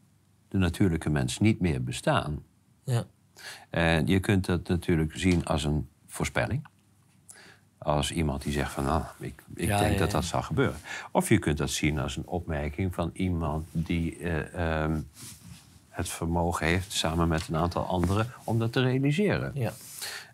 de 0.49 0.59
natuurlijke 0.59 1.11
mens, 1.11 1.39
niet 1.39 1.61
meer 1.61 1.85
bestaan. 1.85 2.43
Ja. 2.85 3.05
En 3.71 4.07
je 4.07 4.21
kunt 4.21 4.47
dat 4.47 4.69
natuurlijk 4.69 5.13
zien 5.15 5.45
als 5.45 5.65
een 5.65 5.89
voorspelling. 6.07 6.67
Als 7.89 8.13
iemand 8.13 8.43
die 8.43 8.53
zegt 8.53 8.73
van, 8.73 8.85
nou, 8.85 9.03
ik, 9.19 9.43
ik 9.55 9.69
Ja, 9.69 9.79
denk 9.79 9.93
ja, 9.93 9.99
dat 9.99 10.07
ja. 10.11 10.15
dat 10.15 10.25
zal 10.25 10.43
gebeuren. 10.43 10.77
Of 11.11 11.29
je 11.29 11.39
kunt 11.39 11.59
dat 11.59 11.71
zien 11.71 11.99
als 11.99 12.17
een 12.17 12.27
opmerking 12.27 12.95
van 12.95 13.11
iemand 13.13 13.67
die 13.73 14.19
eh, 14.19 14.83
ehm, 14.83 15.01
het 15.89 16.09
vermogen 16.09 16.67
heeft, 16.67 16.93
samen 16.93 17.29
met 17.29 17.49
een 17.49 17.57
aantal 17.57 17.87
anderen, 17.87 18.27
om 18.45 18.59
dat 18.59 18.73
te 18.73 18.81
realiseren. 18.81 19.53
Ja. 19.55 19.73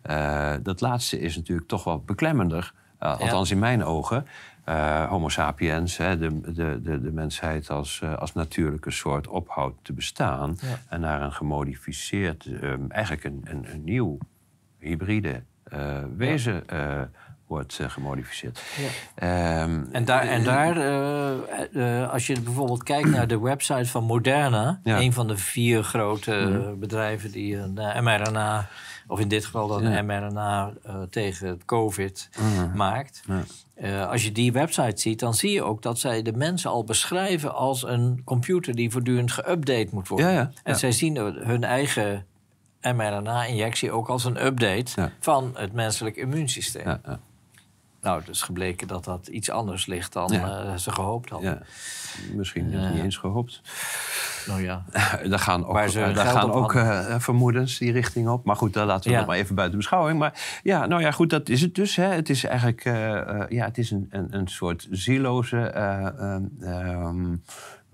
Eh, 0.01 0.59
dat 0.63 0.81
laatste 0.81 1.19
is 1.19 1.35
natuurlijk 1.35 1.67
toch 1.67 1.83
wel 1.83 1.99
beklemmender, 2.05 2.73
eh, 2.97 3.19
althans 3.19 3.51
in 3.51 3.59
mijn 3.59 3.83
ogen. 3.83 4.27
Homo 5.09 5.29
sapiens, 5.29 5.97
hè, 5.97 6.17
de, 6.17 6.41
de, 6.41 6.79
de, 6.81 7.01
de 7.01 7.11
mensheid 7.11 7.69
als, 7.69 8.03
als 8.17 8.33
natuurlijke 8.33 8.91
soort 8.91 9.27
ophoudt 9.27 9.83
te 9.83 9.93
bestaan. 9.93 10.57
Ja. 10.61 10.79
En 10.89 10.99
naar 10.99 11.21
een 11.21 11.33
gemodificeerd, 11.33 12.45
ehm, 12.45 12.89
eigenlijk 12.89 13.23
een, 13.23 13.41
een, 13.43 13.71
een 13.71 13.83
nieuw 13.83 14.17
hybride 14.79 15.43
wezen 16.17 16.67
eh, 16.67 17.01
wordt 17.47 17.79
eh, 17.79 17.89
gemodificeerd. 17.89 18.61
Ja. 18.77 18.87
Ehm, 19.61 19.83
En 19.91 20.05
daar, 20.05 20.21
en 20.27 20.43
daar 20.43 20.77
eh, 20.77 22.01
eh, 22.03 22.11
als 22.11 22.27
je 22.27 22.41
bijvoorbeeld 22.41 22.83
kijkt 22.83 23.09
naar 23.09 23.27
de 23.27 23.39
website 23.39 23.85
van 23.85 24.03
Moderna, 24.03 24.79
Ja. 24.83 24.99
een 24.99 25.13
van 25.13 25.27
de 25.27 25.37
vier 25.37 25.83
grote 25.83 26.35
eh, 26.35 26.79
bedrijven 26.79 27.31
die 27.31 27.57
een 27.57 27.77
eh, 27.77 28.01
mRNA, 28.01 28.67
of 29.07 29.19
in 29.19 29.27
dit 29.27 29.45
geval 29.45 29.67
dan 29.67 29.83
Ja. 29.91 29.97
een 29.97 30.05
mRNA 30.05 30.73
eh, 30.83 30.95
tegen 31.09 31.47
het 31.47 31.65
COVID 31.65 32.29
Mhm. 32.39 32.77
maakt. 32.77 33.21
Ja. 33.27 33.43
Eh, 33.75 34.09
als 34.09 34.23
je 34.23 34.31
die 34.31 34.51
website 34.51 35.01
ziet, 35.01 35.19
dan 35.19 35.33
zie 35.33 35.51
je 35.51 35.63
ook 35.63 35.81
dat 35.81 35.99
zij 35.99 36.21
de 36.21 36.33
mensen 36.33 36.69
al 36.69 36.83
beschrijven 36.83 37.53
als 37.55 37.83
een 37.83 38.21
computer 38.23 38.75
die 38.75 38.91
voortdurend 38.91 39.31
geüpdate 39.41 39.89
moet 39.91 40.07
worden. 40.07 40.27
Ja, 40.27 40.33
ja, 40.33 40.39
En 40.63 40.71
ja. 40.71 40.73
zij 40.73 40.91
zien 40.91 41.15
hun 41.17 41.63
eigen 41.63 42.25
mRNA-injectie 42.81 43.91
ook 43.91 44.07
als 44.09 44.23
een 44.25 44.45
update 44.45 44.91
Ja. 45.01 45.11
van 45.19 45.51
het 45.57 45.73
menselijk 45.73 46.15
immuunsysteem. 46.15 46.87
ja, 46.87 46.99
ja, 47.05 47.19
Nou, 48.05 48.19
het 48.19 48.29
is 48.29 48.41
gebleken 48.41 48.87
dat 48.87 49.03
dat 49.03 49.27
iets 49.27 49.49
anders 49.49 49.85
ligt 49.85 50.13
dan 50.13 50.29
Ja. 50.31 50.63
eh, 50.63 50.75
ze 50.75 50.91
gehoopt 50.91 51.29
hadden. 51.29 51.49
ja. 51.49 51.61
Misschien 52.35 52.71
is 52.73 52.79
het 52.83 52.93
niet 52.93 53.03
eens 53.03 53.17
gehoopt. 53.17 53.61
Nou 54.47 54.61
ja. 54.63 54.83
Daar 55.29 55.39
gaan 55.39 55.65
ook, 55.65 55.87
ze 55.89 56.01
eh, 56.01 56.15
daar 56.15 56.25
gaan 56.25 56.51
ook 56.51 56.73
eh, 56.75 57.15
vermoedens 57.19 57.77
die 57.77 57.91
richting 57.91 58.27
op. 58.29 58.45
Maar 58.45 58.55
goed, 58.55 58.73
daar 58.73 58.85
laten 58.85 59.03
we 59.03 59.09
Ja. 59.11 59.17
dat 59.17 59.27
maar 59.27 59.37
even 59.37 59.55
buiten 59.55 59.77
beschouwing. 59.77 60.19
Maar 60.19 60.59
ja, 60.63 60.85
nou 60.85 61.01
ja, 61.01 61.11
goed, 61.11 61.29
dat 61.29 61.49
is 61.49 61.61
het 61.61 61.75
dus. 61.75 61.95
Hè. 61.95 62.05
Het 62.05 62.29
is 62.29 62.43
eigenlijk 62.43 62.85
eh, 62.85 63.17
eh, 63.41 63.49
ja, 63.49 63.65
het 63.65 63.77
is 63.77 63.91
een, 63.91 64.07
een, 64.09 64.27
een 64.29 64.47
soort 64.47 64.87
zieloze, 64.91 65.57
eh, 65.57 66.35
ehm, 66.61 67.35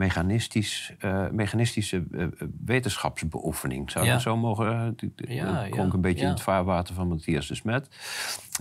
mechanistisch, 0.01 0.93
eh, 0.99 1.25
mechanistische 1.31 2.03
eh, 2.11 2.25
wetenschapsbeoefening. 2.65 3.91
Zou 3.91 4.03
je 4.03 4.09
Ja. 4.09 4.15
dat 4.15 4.23
zo 4.25 4.37
mogen? 4.37 4.71
eh, 4.71 4.83
het 4.85 5.11
Ja, 5.15 5.67
klonk 5.69 5.89
ja, 5.89 5.93
een 5.95 6.01
beetje 6.01 6.23
in 6.25 6.29
het 6.31 6.41
vaarwater 6.41 6.95
van 6.95 7.07
Matthias 7.07 7.47
de 7.47 7.55
Smet. 7.55 7.87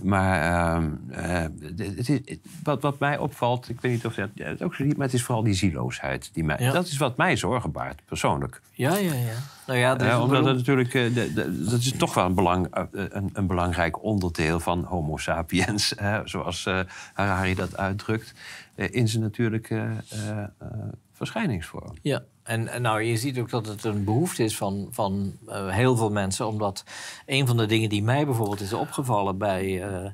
Maar 0.03 0.41
ehm, 0.75 0.91
eh, 1.09 1.45
het 1.77 2.09
is, 2.09 2.37
wat, 2.63 2.81
wat 2.81 2.99
mij 2.99 3.17
opvalt, 3.17 3.69
ik 3.69 3.81
weet 3.81 3.91
niet 3.91 4.05
of 4.05 4.15
je 4.15 4.29
het 4.35 4.61
ook 4.63 4.75
zo 4.75 4.83
ziet, 4.83 4.97
maar 4.97 5.05
het 5.05 5.15
is 5.15 5.23
vooral 5.23 5.43
die 5.43 5.53
zieloosheid. 5.53 6.29
Die 6.33 6.43
mij. 6.43 6.57
Dat 6.57 6.85
is 6.87 6.97
wat 6.97 7.17
mij 7.17 7.37
zorgen 7.37 7.71
baart, 7.71 8.01
persoonlijk. 8.05 8.61
Ja, 8.71 8.95
ja, 8.97 9.13
ja. 9.13 9.33
Nou 9.67 9.79
ja, 9.79 9.95
dus 9.95 10.07
Eh, 10.07 10.13
ik 10.15 10.19
omdat 10.21 10.45
het 10.45 10.55
natuurlijk, 10.55 10.93
eh, 10.93 11.13
de- 11.13 11.33
de- 11.33 11.63
dat 11.63 11.79
is 11.79 11.91
toch 11.97 12.13
wel 12.13 12.25
een, 12.25 12.35
belang, 12.35 12.67
eh, 12.67 12.83
een, 12.91 13.29
een 13.33 13.47
belangrijk 13.47 14.03
onderdeel 14.03 14.59
van 14.59 14.83
Homo 14.83 15.17
sapiens, 15.17 15.95
eh, 15.95 16.19
zoals 16.25 16.65
eh, 16.65 16.79
Harari 17.13 17.55
dat 17.55 17.77
uitdrukt, 17.77 18.33
eh, 18.33 18.70
in 18.89 19.07
zijn 19.07 19.23
natuurlijke 19.23 19.91
eh, 20.09 20.39
eh, 20.39 20.47
verschijningsvorm. 21.11 21.93
Ja, 22.01 22.23
en, 22.43 22.67
en 22.67 22.81
nou, 22.81 23.01
je 23.01 23.17
ziet 23.17 23.39
ook 23.39 23.49
dat 23.49 23.67
het 23.67 23.83
een 23.83 24.03
behoefte 24.03 24.43
is 24.43 24.57
van, 24.57 24.87
van 24.91 25.33
eh, 25.47 25.67
heel 25.69 25.95
veel 25.95 26.11
mensen. 26.11 26.47
Omdat 26.47 26.83
een 27.25 27.47
van 27.47 27.57
de 27.57 27.65
dingen 27.65 27.89
die 27.89 28.03
mij 28.03 28.25
bijvoorbeeld 28.25 28.61
is 28.61 28.73
opgevallen 28.73 29.37
bij, 29.37 29.83
eh, 29.83 30.11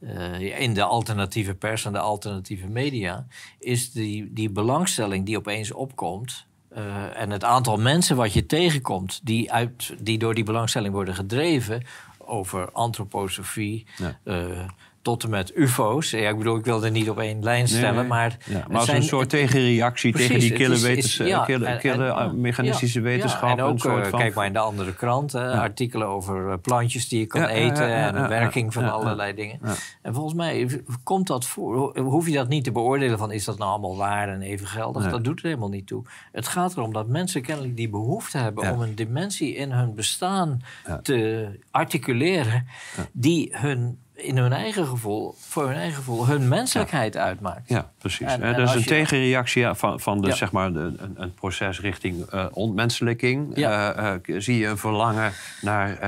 eh, 0.00 0.60
in 0.60 0.74
de 0.74 0.82
alternatieve 0.82 1.54
pers 1.54 1.84
en 1.84 1.92
de 1.92 1.98
alternatieve 1.98 2.66
media, 2.68 3.26
is 3.58 3.92
die, 3.92 4.32
die 4.32 4.50
belangstelling 4.50 5.26
die 5.26 5.36
opeens 5.36 5.72
opkomt. 5.72 6.46
eh, 6.68 7.20
en 7.20 7.30
het 7.30 7.44
aantal 7.44 7.76
mensen 7.76 8.16
wat 8.16 8.32
je 8.32 8.46
tegenkomt, 8.46 9.20
die, 9.22 9.52
uit, 9.52 9.94
die 10.00 10.18
door 10.18 10.34
die 10.34 10.44
belangstelling 10.44 10.92
worden 10.94 11.14
gedreven 11.14 11.82
over 12.18 12.72
antroposofie. 12.72 13.86
Ja. 13.96 14.18
eh, 14.24 14.68
tot 15.02 15.22
en 15.24 15.30
met 15.30 15.52
UFO's. 15.56 16.10
Ja, 16.10 16.28
ik 16.28 16.38
bedoel, 16.38 16.56
ik 16.56 16.64
wil 16.64 16.84
er 16.84 16.90
niet 16.90 17.10
op 17.10 17.18
één 17.18 17.42
lijn 17.42 17.68
stellen, 17.68 17.94
Nee, 17.94 18.04
maar. 18.04 18.36
Ja, 18.46 18.54
het 18.56 18.68
maar 18.68 18.76
als 18.76 18.84
zijn- 18.86 18.96
een 18.96 19.02
soort 19.02 19.28
tegenreactie 19.28 20.10
Precies, 20.12 20.28
tegen 20.30 20.48
die 20.48 20.56
kille, 20.58 20.74
is- 20.74 20.82
wetens, 20.82 21.20
is- 21.20 21.26
ja, 21.26 21.44
kille, 21.44 21.66
en- 21.66 21.78
kille, 21.78 22.04
en- 22.12 22.40
mechanistische 22.40 23.00
wetenschap. 23.00 23.58
En 23.58 23.64
ook, 23.64 23.72
een 23.72 23.78
soort 23.78 24.04
eh, 24.04 24.10
van, 24.10 24.18
kijk 24.18 24.34
maar 24.34 24.46
in 24.46 24.52
de 24.52 24.58
andere 24.58 24.94
krant, 24.94 25.34
artikelen 25.34 26.06
over 26.06 26.50
eh, 26.50 26.58
plantjes 26.62 27.08
die 27.08 27.18
je 27.18 27.26
kan 27.26 27.44
eten 27.46 27.86
en 27.94 28.14
de 28.14 28.28
werking 28.28 28.72
van 28.72 28.90
allerlei 28.90 29.34
dingen. 29.34 29.60
En 30.02 30.14
volgens 30.14 30.34
mij 30.34 30.82
komt 31.02 31.26
dat 31.26 31.44
voor. 31.46 31.98
Hoef 31.98 32.26
je 32.26 32.32
dat 32.34 32.48
niet 32.48 32.64
te 32.64 32.72
beoordelen 32.72 33.18
van 33.18 33.32
is 33.32 33.44
dat 33.44 33.58
nou 33.58 33.70
allemaal 33.70 33.96
waar 33.96 34.28
en 34.28 34.42
even 34.42 34.66
geldig? 34.66 35.02
Nee. 35.02 35.10
Dat 35.10 35.24
doet 35.24 35.38
er 35.40 35.46
helemaal 35.46 35.68
niet 35.68 35.86
toe. 35.86 36.04
Het 36.32 36.48
gaat 36.48 36.72
erom 36.76 36.92
dat 36.92 37.08
mensen 37.08 37.42
kennelijk 37.42 37.76
die 37.76 37.88
behoefte 37.88 38.38
hebben 38.38 38.72
om 38.72 38.80
een 38.80 38.94
dimensie 38.94 39.54
in 39.54 39.70
hun 39.72 39.94
bestaan 39.94 40.60
te 41.02 41.48
articuleren, 41.70 42.66
die 43.12 43.48
hun 43.56 43.98
in 44.22 44.36
hun 44.36 44.52
eigen 44.52 44.86
gevoel, 44.86 45.34
voor 45.38 45.66
hun 45.66 45.76
eigen 45.76 45.94
gevoel, 45.96 46.26
hun 46.26 46.48
menselijkheid 46.48 47.16
uitmaakt. 47.16 47.68
Ja, 47.68 47.90
precies. 47.98 48.26
En- 48.26 48.40
dat 48.40 48.68
is 48.68 48.74
een 48.74 48.80
je- 48.80 48.86
tegenreactie 48.86 49.62
ja, 49.62 49.74
van, 49.74 50.00
van 50.00 50.20
de, 50.20 50.28
Ja. 50.28 50.34
zeg 50.34 50.52
maar, 50.52 50.72
de, 50.72 50.78
een, 50.96 51.14
een 51.14 51.34
proces 51.34 51.80
richting 51.80 52.24
eh, 52.26 52.46
ontmenselijking. 52.52 53.56
Ja. 53.56 53.92
Eh, 53.94 54.14
eh, 54.14 54.40
zie 54.40 54.58
je 54.58 54.66
een 54.66 54.78
verlangen 54.78 55.32
naar 55.60 55.98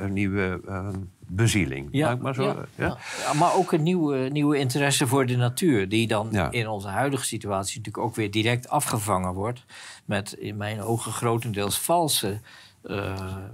een 0.00 0.12
nieuwe 0.12 0.60
eh, 0.68 0.88
bezieling. 1.26 1.92
Ik 1.92 2.18
maar 2.20 2.34
zo, 2.34 2.42
ja, 2.42 2.54
ja? 2.74 2.86
ja. 2.86 2.96
Ja, 3.26 3.32
maar 3.38 3.54
ook 3.54 3.72
een 3.72 3.82
nieuwe, 3.82 4.16
nieuwe 4.28 4.58
interesse 4.58 5.06
voor 5.06 5.26
de 5.26 5.36
natuur, 5.36 5.88
die 5.88 6.06
dan 6.06 6.28
Ja. 6.30 6.50
in 6.50 6.68
onze 6.68 6.88
huidige 6.88 7.24
situatie 7.24 7.76
natuurlijk 7.78 8.04
ook 8.06 8.14
weer 8.14 8.30
direct 8.30 8.68
afgevangen 8.68 9.32
wordt 9.32 9.64
met 10.04 10.32
in 10.32 10.56
mijn 10.56 10.82
ogen 10.82 11.12
grotendeels 11.12 11.78
valse 11.78 12.40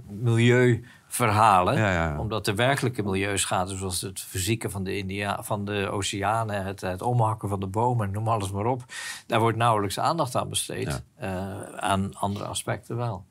milieuverhalen. 0.09 0.95
Ja, 1.77 1.91
ja. 1.91 2.19
Omdat 2.19 2.45
de 2.45 2.55
werkelijke 2.55 3.03
milieuschade, 3.03 3.77
zoals 3.77 4.01
het 4.01 4.21
verzieken 4.21 4.71
van 4.71 4.83
de, 4.83 4.97
India, 4.97 5.43
van 5.43 5.65
de 5.65 5.89
oceanen, 5.91 6.65
het, 6.65 6.81
het 6.81 7.01
omhakken 7.01 7.49
van 7.49 7.59
de 7.59 7.67
bomen, 7.67 8.11
noem 8.11 8.27
alles 8.27 8.51
maar 8.51 8.65
op, 8.65 8.83
daar 9.27 9.39
wordt 9.39 9.57
nauwelijks 9.57 9.99
aandacht 9.99 10.35
aan 10.35 10.49
besteed. 10.49 11.03
Eh, 11.15 11.61
aan 11.75 12.15
andere 12.15 12.45
aspecten 12.45 12.95
wel. 12.95 13.25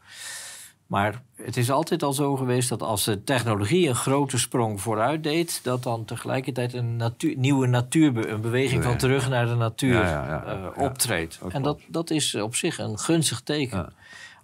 Maar 0.86 1.22
het 1.34 1.56
is 1.56 1.70
altijd 1.70 2.02
al 2.02 2.12
zo 2.12 2.36
geweest 2.36 2.68
dat 2.68 2.82
als 2.82 3.04
de 3.04 3.24
technologie 3.24 3.88
een 3.88 3.94
grote 3.94 4.38
sprong 4.38 4.80
vooruit 4.80 5.22
deed, 5.22 5.60
dat 5.62 5.82
dan 5.82 6.04
tegelijkertijd 6.04 6.72
een 6.72 6.96
natuur, 6.96 7.36
nieuwe 7.36 7.66
natuur, 7.66 8.30
een 8.30 8.40
beweging 8.40 8.82
van 8.84 8.96
terug 8.96 9.28
naar 9.28 9.46
de 9.46 9.54
natuur 9.54 10.02
eh, 10.02 10.66
optreedt. 10.76 11.40
en 11.48 11.62
dat, 11.62 11.80
dat 11.88 12.10
is 12.10 12.34
op 12.34 12.54
zich 12.54 12.78
een 12.78 12.98
gunstig 12.98 13.40
teken. 13.40 13.92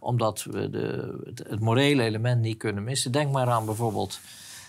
Omdat 0.02 0.42
we 0.42 0.70
de, 0.70 1.18
het, 1.24 1.44
het 1.48 1.60
morele 1.60 2.02
element 2.02 2.40
niet 2.40 2.58
kunnen 2.58 2.84
missen. 2.84 3.12
Denk 3.12 3.32
maar 3.32 3.48
aan 3.48 3.64
bijvoorbeeld 3.64 4.20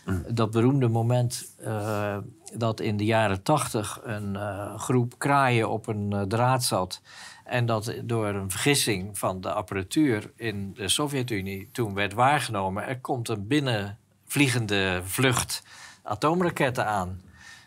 Mm. 0.05 0.23
dat 0.27 0.51
beroemde 0.51 0.87
moment 0.87 1.53
eh, 1.59 2.17
dat 2.53 2.79
in 2.79 2.97
de 2.97 3.05
jaren 3.05 3.43
tachtig 3.43 3.99
een 4.03 4.35
eh, 4.35 4.79
groep 4.79 5.13
kraaien 5.17 5.69
op 5.69 5.87
een 5.87 6.13
eh, 6.13 6.21
draad 6.21 6.63
zat. 6.63 7.01
En 7.43 7.65
dat 7.65 7.93
door 8.03 8.27
een 8.27 8.51
vergissing 8.51 9.17
van 9.17 9.41
de 9.41 9.51
apparatuur 9.53 10.31
in 10.35 10.73
de 10.73 10.87
Sovjet-Unie 10.87 11.69
toen 11.71 11.93
werd 11.93 12.13
waargenomen. 12.13 12.87
Er 12.87 12.99
komt 12.99 13.29
een 13.29 13.47
binnenvliegende 13.47 15.01
vlucht 15.03 15.63
atoomraketten 16.03 16.85
aan. 16.85 17.21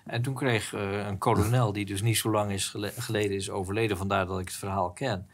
En 0.05 0.23
toen 0.23 0.35
kreeg 0.35 0.73
een 1.07 1.19
kolonel, 1.19 1.73
die 1.73 1.85
dus 1.87 2.03
niet 2.03 2.17
zo 2.17 2.31
lang 2.31 2.53
is 2.53 2.69
gele- 2.69 2.93
geleden 2.99 3.37
is 3.37 3.51
overleden, 3.51 3.97
vandaar 3.97 4.27
dat 4.27 4.41
ik 4.41 4.49
het 4.49 4.57
verhaal 4.57 4.91
ken. 4.91 5.29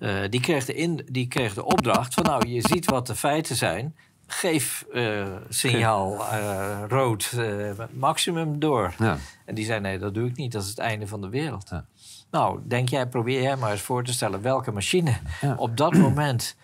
Eh, 0.00 0.20
die, 0.30 0.40
kreeg 0.40 0.64
de 0.64 0.74
in, 0.74 1.02
die 1.10 1.28
kreeg 1.28 1.54
de 1.54 1.64
opdracht 1.64 2.14
van 2.14 2.24
nou, 2.24 2.48
je 2.48 2.60
ziet 2.60 2.90
wat 2.90 3.06
de 3.06 3.14
feiten 3.14 3.56
zijn. 3.56 3.96
Geef 4.26 4.86
eh, 4.92 5.26
signaal 5.48 6.26
eh, 6.26 6.82
rood 6.88 7.36
maximum 7.92 8.58
door. 8.58 8.94
Ja. 8.98 9.16
En 9.44 9.54
die 9.54 9.64
zei 9.64 9.80
nee, 9.80 9.98
dat 9.98 10.14
doe 10.14 10.28
ik 10.28 10.36
niet, 10.36 10.52
dat 10.52 10.62
is 10.62 10.68
het 10.68 10.78
einde 10.78 11.06
van 11.06 11.20
de 11.20 11.28
wereld. 11.28 11.68
Ja. 11.70 11.84
Nou, 12.30 12.60
denk 12.64 12.88
jij, 12.88 13.06
probeer 13.08 13.42
jij 13.42 13.56
maar 13.56 13.70
eens 13.70 13.80
voor 13.80 14.04
te 14.04 14.12
stellen 14.12 14.42
welke 14.42 14.70
machine 14.70 15.16
Ja. 15.40 15.54
op 15.56 15.76
dat 15.76 15.94
moment 15.94 16.56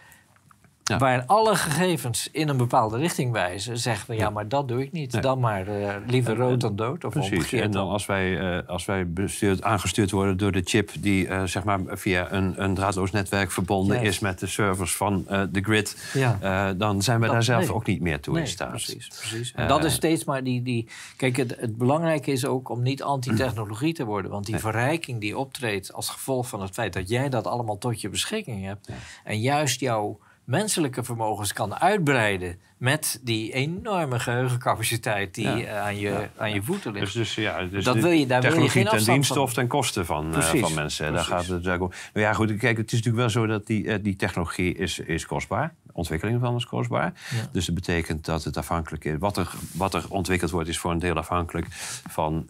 Ja. 0.88 0.98
waar 0.98 1.24
alle 1.26 1.54
gegevens 1.54 2.28
in 2.32 2.48
een 2.48 2.56
bepaalde 2.56 2.98
richting 2.98 3.32
wijzen, 3.32 3.78
zeggen 3.78 4.10
we 4.10 4.16
ja, 4.16 4.30
maar 4.30 4.48
dat 4.48 4.68
doe 4.68 4.82
ik 4.82 4.92
niet. 4.92 5.12
Nee. 5.12 5.22
Dan 5.22 5.40
maar 5.40 5.66
eh, 5.68 5.94
liever 6.06 6.36
rood 6.36 6.60
dan 6.60 6.76
dood. 6.76 7.04
Of 7.04 7.12
Precies. 7.12 7.32
omgekeerd 7.32 7.62
En 7.62 7.70
dan 7.70 7.88
als 7.88 8.06
wij, 8.06 8.38
eh, 8.58 8.68
als 8.68 8.84
wij 8.84 9.10
bestuurd, 9.12 9.62
aangestuurd 9.62 10.10
worden 10.10 10.36
door 10.36 10.52
de 10.52 10.60
chip 10.64 10.90
die 11.00 11.28
eh, 11.28 11.42
zeg 11.44 11.64
maar 11.64 11.80
via 11.86 12.32
een, 12.32 12.62
een 12.62 12.74
draadloos 12.74 13.10
netwerk 13.10 13.50
verbonden 13.52 14.02
is 14.02 14.18
met 14.18 14.38
de 14.38 14.46
servers 14.46 14.96
van 14.96 15.24
de 15.50 15.60
grid, 15.62 16.10
Ja. 16.14 16.72
dan 16.74 17.02
zijn 17.02 17.18
we 17.20 17.24
Dat- 17.24 17.34
daar 17.34 17.42
zelf 17.42 17.60
nee. 17.60 17.74
ook 17.74 17.86
niet 17.86 18.00
meer 18.00 18.20
toe 18.20 18.38
in 18.38 18.46
staat. 18.46 18.70
precies, 18.70 19.08
precies. 19.08 19.52
En 19.54 19.68
dat 19.68 19.84
is 19.84 19.94
steeds 19.94 20.24
maar 20.24 20.44
die... 20.44 20.62
die 20.62 20.88
kijk, 21.16 21.36
het, 21.36 21.56
het 21.58 21.76
belangrijke 21.76 22.30
is 22.32 22.46
ook 22.46 22.68
om 22.68 22.82
niet 22.82 23.02
anti-technologie 23.02 23.92
te 23.94 24.04
worden. 24.04 24.30
Want 24.30 24.46
die 24.46 24.56
verrijking 24.58 25.20
die 25.20 25.38
optreedt 25.38 25.92
als 25.92 26.08
gevolg 26.08 26.48
van 26.48 26.60
het 26.62 26.70
feit... 26.74 26.92
dat 26.92 27.08
jij 27.08 27.28
dat 27.28 27.46
allemaal 27.46 27.78
tot 27.78 28.00
je 28.00 28.08
beschikking 28.08 28.64
hebt... 28.64 28.88
en 29.24 29.40
juist 29.40 29.80
jouw 29.80 30.18
menselijke 30.46 31.04
vermogens 31.04 31.52
kan 31.52 31.74
uitbreiden... 31.74 32.58
met 32.76 33.20
die 33.22 33.52
enorme 33.52 34.18
geheugencapaciteit 34.20 35.34
die 35.34 35.48
Ja. 35.48 35.56
eh, 35.58 35.80
aan, 35.82 35.96
je, 35.98 36.28
aan 36.36 36.52
je 36.54 36.62
voeten 36.62 36.92
ligt. 36.92 37.04
Dus, 37.04 37.12
dus, 37.14 37.34
ja, 37.34 37.64
dus 37.64 37.84
Dat 37.84 37.96
wil 37.96 38.10
je- 38.10 38.26
daar 38.26 38.42
wil 38.42 38.62
je 38.62 38.68
geen 38.68 38.84
ten 38.84 39.04
dienste 39.04 39.34
van. 39.34 39.42
of 39.42 39.52
ten 39.52 39.66
koste 39.66 40.04
van, 40.04 40.34
eh, 40.36 40.42
van 40.42 40.74
mensen. 40.74 41.12
Daar 41.12 41.24
gaat 41.24 41.40
het 41.40 41.50
eigenlijk 41.50 41.82
om. 41.82 41.90
Nou 42.12 42.26
ja, 42.26 42.32
goed, 42.32 42.56
kijk, 42.56 42.76
het 42.76 42.86
is 42.92 42.98
natuurlijk 43.02 43.16
wel 43.16 43.30
zo 43.30 43.46
dat 43.46 43.66
die, 43.66 43.88
eh, 43.92 43.98
die 44.02 44.16
technologie 44.16 44.74
is, 44.74 44.98
is 44.98 45.26
kostbaar. 45.26 45.74
De 45.82 45.92
ontwikkeling 45.92 46.40
van 46.40 46.56
is 46.56 46.66
kostbaar. 46.66 47.12
Ja. 47.30 47.48
Dus 47.52 47.66
dat 47.66 47.74
betekent 47.74 48.24
dat 48.24 48.44
het 48.44 48.56
afhankelijk 48.56 49.04
is. 49.04 49.14
Wat 49.18 49.36
er, 49.36 49.50
wat 49.72 49.94
er 49.94 50.04
ontwikkeld 50.08 50.50
wordt, 50.50 50.68
is 50.68 50.78
voor 50.78 50.90
een 50.90 50.98
deel 50.98 51.14
afhankelijk 51.16 51.66
van 52.10 52.48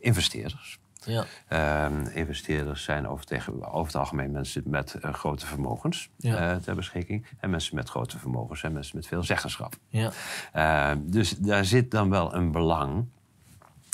investeerders. 0.00 0.78
Ja. 1.06 1.24
Ehm, 1.48 2.06
investeerders 2.06 2.84
zijn 2.84 3.08
over, 3.08 3.26
tegen, 3.26 3.64
over 3.72 3.86
het 3.86 3.96
algemeen 3.96 4.30
mensen 4.30 4.62
met 4.66 4.94
eh, 4.94 5.14
grote 5.14 5.46
vermogens 5.46 6.10
Ja. 6.16 6.36
eh, 6.54 6.56
ter 6.56 6.74
beschikking. 6.74 7.26
En 7.40 7.50
mensen 7.50 7.74
met 7.74 7.88
grote 7.88 8.18
vermogens 8.18 8.60
zijn 8.60 8.72
mensen 8.72 8.96
met 8.96 9.06
veel 9.06 9.22
zeggenschap. 9.22 9.74
Ja. 9.88 10.10
Eh, 10.52 10.96
dus 11.02 11.36
daar 11.38 11.64
zit 11.64 11.90
dan 11.90 12.10
wel 12.10 12.34
een 12.34 12.52
belang. 12.52 13.06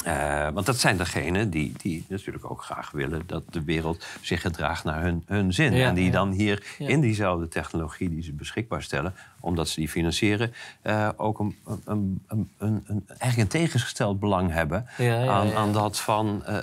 Eh, 0.05 0.49
want 0.49 0.67
dat 0.67 0.79
zijn 0.79 0.97
degenen 0.97 1.51
die, 1.51 1.73
die 1.77 2.05
natuurlijk 2.09 2.51
ook 2.51 2.63
graag 2.63 2.91
willen 2.91 3.23
dat 3.27 3.43
de 3.51 3.65
wereld 3.65 4.05
zich 4.21 4.41
gedraagt 4.41 4.85
naar 4.85 5.03
hun, 5.03 5.23
hun 5.27 5.53
zin. 5.53 5.73
Ja, 5.73 5.89
en 5.89 5.95
die 5.95 6.05
ja. 6.05 6.11
dan 6.11 6.31
hier 6.31 6.67
Ja. 6.79 6.89
in 6.89 7.01
diezelfde 7.01 7.49
technologie 7.49 8.09
die 8.09 8.23
ze 8.23 8.33
beschikbaar 8.33 8.83
stellen, 8.83 9.15
omdat 9.41 9.69
ze 9.69 9.81
die 9.81 9.89
financieren, 9.89 10.53
eh, 10.83 11.09
ook 11.17 11.39
een, 11.39 11.57
een, 11.85 12.23
een, 12.27 12.51
een, 12.59 12.85
een, 12.87 13.05
eigenlijk 13.07 13.53
een 13.53 13.61
tegengesteld 13.61 14.21
belang 14.21 14.53
hebben 14.53 14.87
aan, 15.29 15.53
aan 15.53 15.73
dat 15.73 16.01
van 16.01 16.45
eh, 16.45 16.57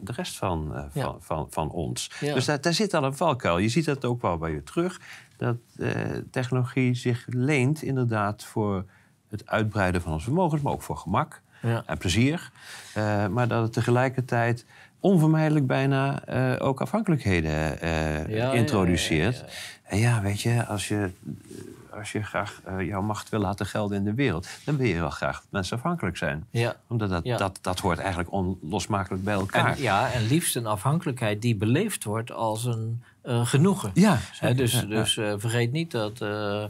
de 0.00 0.12
rest 0.12 0.36
van, 0.36 0.74
van, 0.94 1.16
van, 1.20 1.46
van 1.50 1.70
ons. 1.70 2.10
Dus 2.20 2.44
daar, 2.44 2.60
daar 2.60 2.74
zit 2.74 2.94
al 2.94 3.04
een 3.04 3.16
valkuil. 3.16 3.58
Je 3.58 3.68
ziet 3.68 3.84
dat 3.84 4.04
ook 4.04 4.22
wel 4.22 4.38
bij 4.38 4.52
je 4.52 4.62
terug. 4.62 5.00
Dat 5.36 5.56
technologie 6.30 6.94
zich 6.94 7.24
leent 7.26 7.82
inderdaad 7.82 8.44
voor 8.44 8.84
het 9.28 9.46
uitbreiden 9.46 10.02
van 10.02 10.12
onze 10.12 10.24
vermogens, 10.24 10.62
maar 10.62 10.72
ook 10.72 10.82
voor 10.82 10.96
gemak 10.96 11.42
Ja. 11.62 11.82
en 11.86 11.98
plezier. 11.98 12.50
Eh, 12.94 13.26
maar 13.26 13.48
dat 13.48 13.62
het 13.62 13.72
tegelijkertijd 13.72 14.64
onvermijdelijk 15.00 15.66
bijna 15.66 16.24
eh, 16.24 16.66
ook 16.66 16.80
afhankelijkheden 16.80 17.80
eh, 17.80 18.28
ja, 18.28 18.52
introduceert. 18.52 19.44
En 19.82 19.98
ja, 19.98 20.20
weet 20.20 20.40
je, 20.40 20.66
als 20.66 20.88
je, 20.88 21.10
als 21.90 22.12
je 22.12 22.22
graag 22.22 22.60
jouw 22.80 23.02
macht 23.02 23.28
wil 23.28 23.40
laten 23.40 23.66
gelden 23.66 23.96
in 23.98 24.04
de 24.04 24.14
wereld, 24.14 24.48
dan 24.64 24.76
wil 24.76 24.86
je 24.86 24.98
wel 25.00 25.10
graag 25.10 25.36
dat 25.36 25.46
mensen 25.50 25.76
afhankelijk 25.76 26.16
zijn. 26.16 26.46
Ja. 26.50 26.76
Omdat 26.86 27.08
dat, 27.10 27.24
Ja. 27.24 27.36
dat, 27.36 27.58
dat 27.60 27.78
hoort 27.78 27.98
eigenlijk 27.98 28.32
onlosmakelijk 28.32 29.24
bij 29.24 29.34
elkaar. 29.34 29.76
En, 29.76 29.82
ja, 29.82 30.12
en 30.12 30.26
liefst 30.26 30.56
een 30.56 30.66
afhankelijkheid 30.66 31.42
die 31.42 31.56
beleefd 31.56 32.04
wordt 32.04 32.32
als 32.32 32.64
een 32.64 33.02
eh, 33.28 33.46
genoegen. 33.46 33.90
Ja, 33.94 34.18
dus 34.54 34.72
Ja, 34.72 34.78
ja. 34.80 34.84
dus 34.86 35.16
eh, 35.16 35.32
vergeet 35.36 35.72
niet 35.72 35.90
dat 35.90 36.20
eh, 36.20 36.64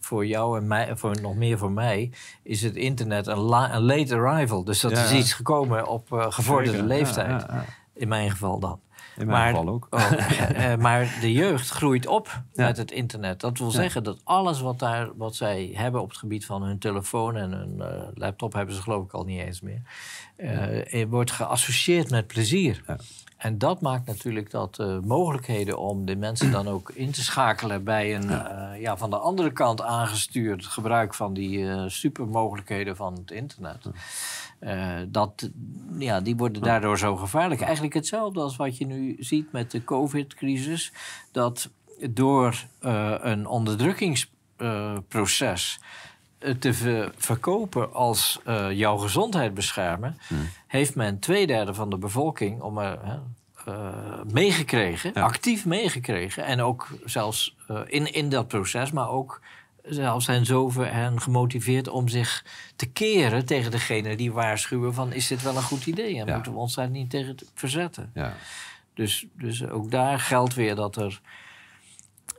voor 0.00 0.26
jou 0.26 0.58
en 0.58 0.66
mij, 0.66 0.96
voor 0.96 1.20
nog 1.20 1.34
meer 1.34 1.58
voor 1.58 1.70
mij, 1.72 2.10
is 2.42 2.62
het 2.62 2.74
internet 2.76 3.26
een, 3.26 3.38
la- 3.38 3.74
een 3.74 3.82
late 3.82 4.14
arrival. 4.14 4.64
Dus 4.64 4.80
dat 4.80 4.90
Ja. 4.90 5.02
is 5.04 5.12
iets 5.12 5.32
gekomen 5.32 5.86
op 5.86 6.06
gevorderde 6.10 6.70
Zeker. 6.70 6.86
leeftijd. 6.86 7.46
In 7.94 8.08
mijn 8.08 8.30
geval 8.30 8.58
dan. 8.58 8.80
In 9.16 9.26
mijn 9.26 9.38
Maar- 9.38 9.48
geval 9.48 9.68
ook. 9.68 9.86
Oh, 9.90 10.74
maar 10.86 11.16
de 11.20 11.32
jeugd 11.32 11.68
groeit 11.70 12.06
op 12.06 12.42
met 12.54 12.76
het 12.76 12.90
internet. 12.90 13.40
Dat 13.40 13.58
wil 13.58 13.70
zeggen 13.70 14.02
dat 14.02 14.20
alles 14.24 14.60
wat, 14.60 14.78
daar, 14.78 15.08
wat 15.16 15.34
zij 15.36 15.70
hebben 15.74 16.00
op 16.00 16.08
het 16.08 16.18
gebied 16.18 16.46
van 16.46 16.62
hun 16.62 16.78
telefoon 16.78 17.36
en 17.36 17.52
hun 17.52 17.82
laptop 18.14 18.52
hebben 18.52 18.74
ze 18.74 18.82
geloof 18.82 19.04
ik 19.04 19.12
al 19.12 19.24
niet 19.24 19.40
eens 19.40 19.60
meer, 19.60 19.82
wordt 21.08 21.30
geassocieerd 21.30 22.10
met 22.10 22.26
plezier. 22.26 22.82
En 23.36 23.58
dat 23.58 23.80
maakt 23.80 24.06
natuurlijk 24.06 24.50
dat 24.50 24.74
de 24.74 25.00
mogelijkheden 25.04 25.78
om 25.78 26.04
de 26.04 26.16
mensen 26.16 26.50
dan 26.50 26.68
ook 26.68 26.90
in 26.90 27.10
te 27.10 27.22
schakelen 27.22 27.84
bij 27.84 28.14
een 28.14 28.28
ja. 28.28 28.72
ja, 28.72 28.96
van 28.96 29.10
de 29.10 29.18
andere 29.18 29.52
kant 29.52 29.82
aangestuurd 29.82 30.66
gebruik 30.66 31.14
van 31.14 31.34
die 31.34 31.70
eh, 31.70 31.84
supermogelijkheden 31.86 32.96
van 32.96 33.14
het 33.14 33.30
internet. 33.30 33.86
Eh, 34.58 34.94
dat, 35.08 35.50
ja, 35.98 36.20
die 36.20 36.36
worden 36.36 36.62
daardoor 36.62 36.98
zo 36.98 37.16
gevaarlijk. 37.16 37.60
Eigenlijk 37.60 37.94
hetzelfde 37.94 38.40
als 38.40 38.56
wat 38.56 38.76
je 38.76 38.86
nu 38.86 39.16
ziet 39.18 39.52
met 39.52 39.70
de 39.70 39.84
COVID-crisis. 39.84 40.92
Dat 41.32 41.70
door 42.10 42.64
eh, 42.80 43.14
een 43.18 43.46
onderdrukkingsproces 43.46 45.80
eh, 45.80 45.86
te 46.58 46.74
ver- 46.74 47.12
verkopen 47.16 47.92
als 47.94 48.40
eh, 48.44 48.72
jouw 48.72 48.96
gezondheid 48.96 49.54
beschermen, 49.54 50.18
heeft 50.66 50.94
men 50.94 51.18
twee 51.18 51.46
derde 51.46 51.74
van 51.74 51.90
de 51.90 51.98
bevolking 51.98 52.60
om 52.60 52.78
er, 52.78 52.98
eh, 53.64 53.74
meegekregen, 54.32 55.10
Ja. 55.14 55.22
actief 55.22 55.66
meegekregen. 55.66 56.44
En 56.44 56.60
ook 56.60 56.88
zelfs 57.04 57.56
eh, 57.68 57.80
in, 57.86 58.12
in 58.12 58.28
dat 58.28 58.48
proces, 58.48 58.90
maar 58.90 59.08
ook 59.10 59.40
zelfs 59.82 60.24
zijn 60.24 60.44
zover 60.46 60.86
en 60.86 61.20
gemotiveerd 61.20 61.88
om 61.88 62.08
zich 62.08 62.44
te 62.76 62.86
keren 62.86 63.46
tegen 63.46 63.70
degene 63.70 64.16
die 64.16 64.32
waarschuwen 64.32 64.94
van 64.94 65.12
is 65.12 65.26
dit 65.26 65.42
wel 65.42 65.56
een 65.56 65.62
goed 65.62 65.86
idee 65.86 66.18
en 66.20 66.26
Ja. 66.26 66.34
moeten 66.34 66.52
we 66.52 66.58
ons 66.58 66.74
daar 66.74 66.88
niet 66.90 67.10
tegen 67.10 67.36
te 67.36 67.46
verzetten. 67.54 68.10
Ja. 68.14 68.32
Dus, 68.94 69.26
dus 69.32 69.68
ook 69.68 69.90
daar 69.90 70.20
geldt 70.20 70.54
weer 70.54 70.74
dat 70.74 70.96
er 70.96 71.20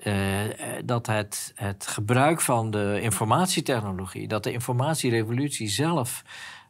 eh, 0.07 0.45
eh, 0.45 0.83
dat 0.85 1.07
het, 1.07 1.51
het 1.55 1.87
gebruik 1.87 2.41
van 2.41 2.71
de 2.71 2.99
informatietechnologie, 3.01 4.27
dat 4.27 4.43
de 4.43 4.51
informatierevolutie 4.51 5.67
zelf 5.67 6.23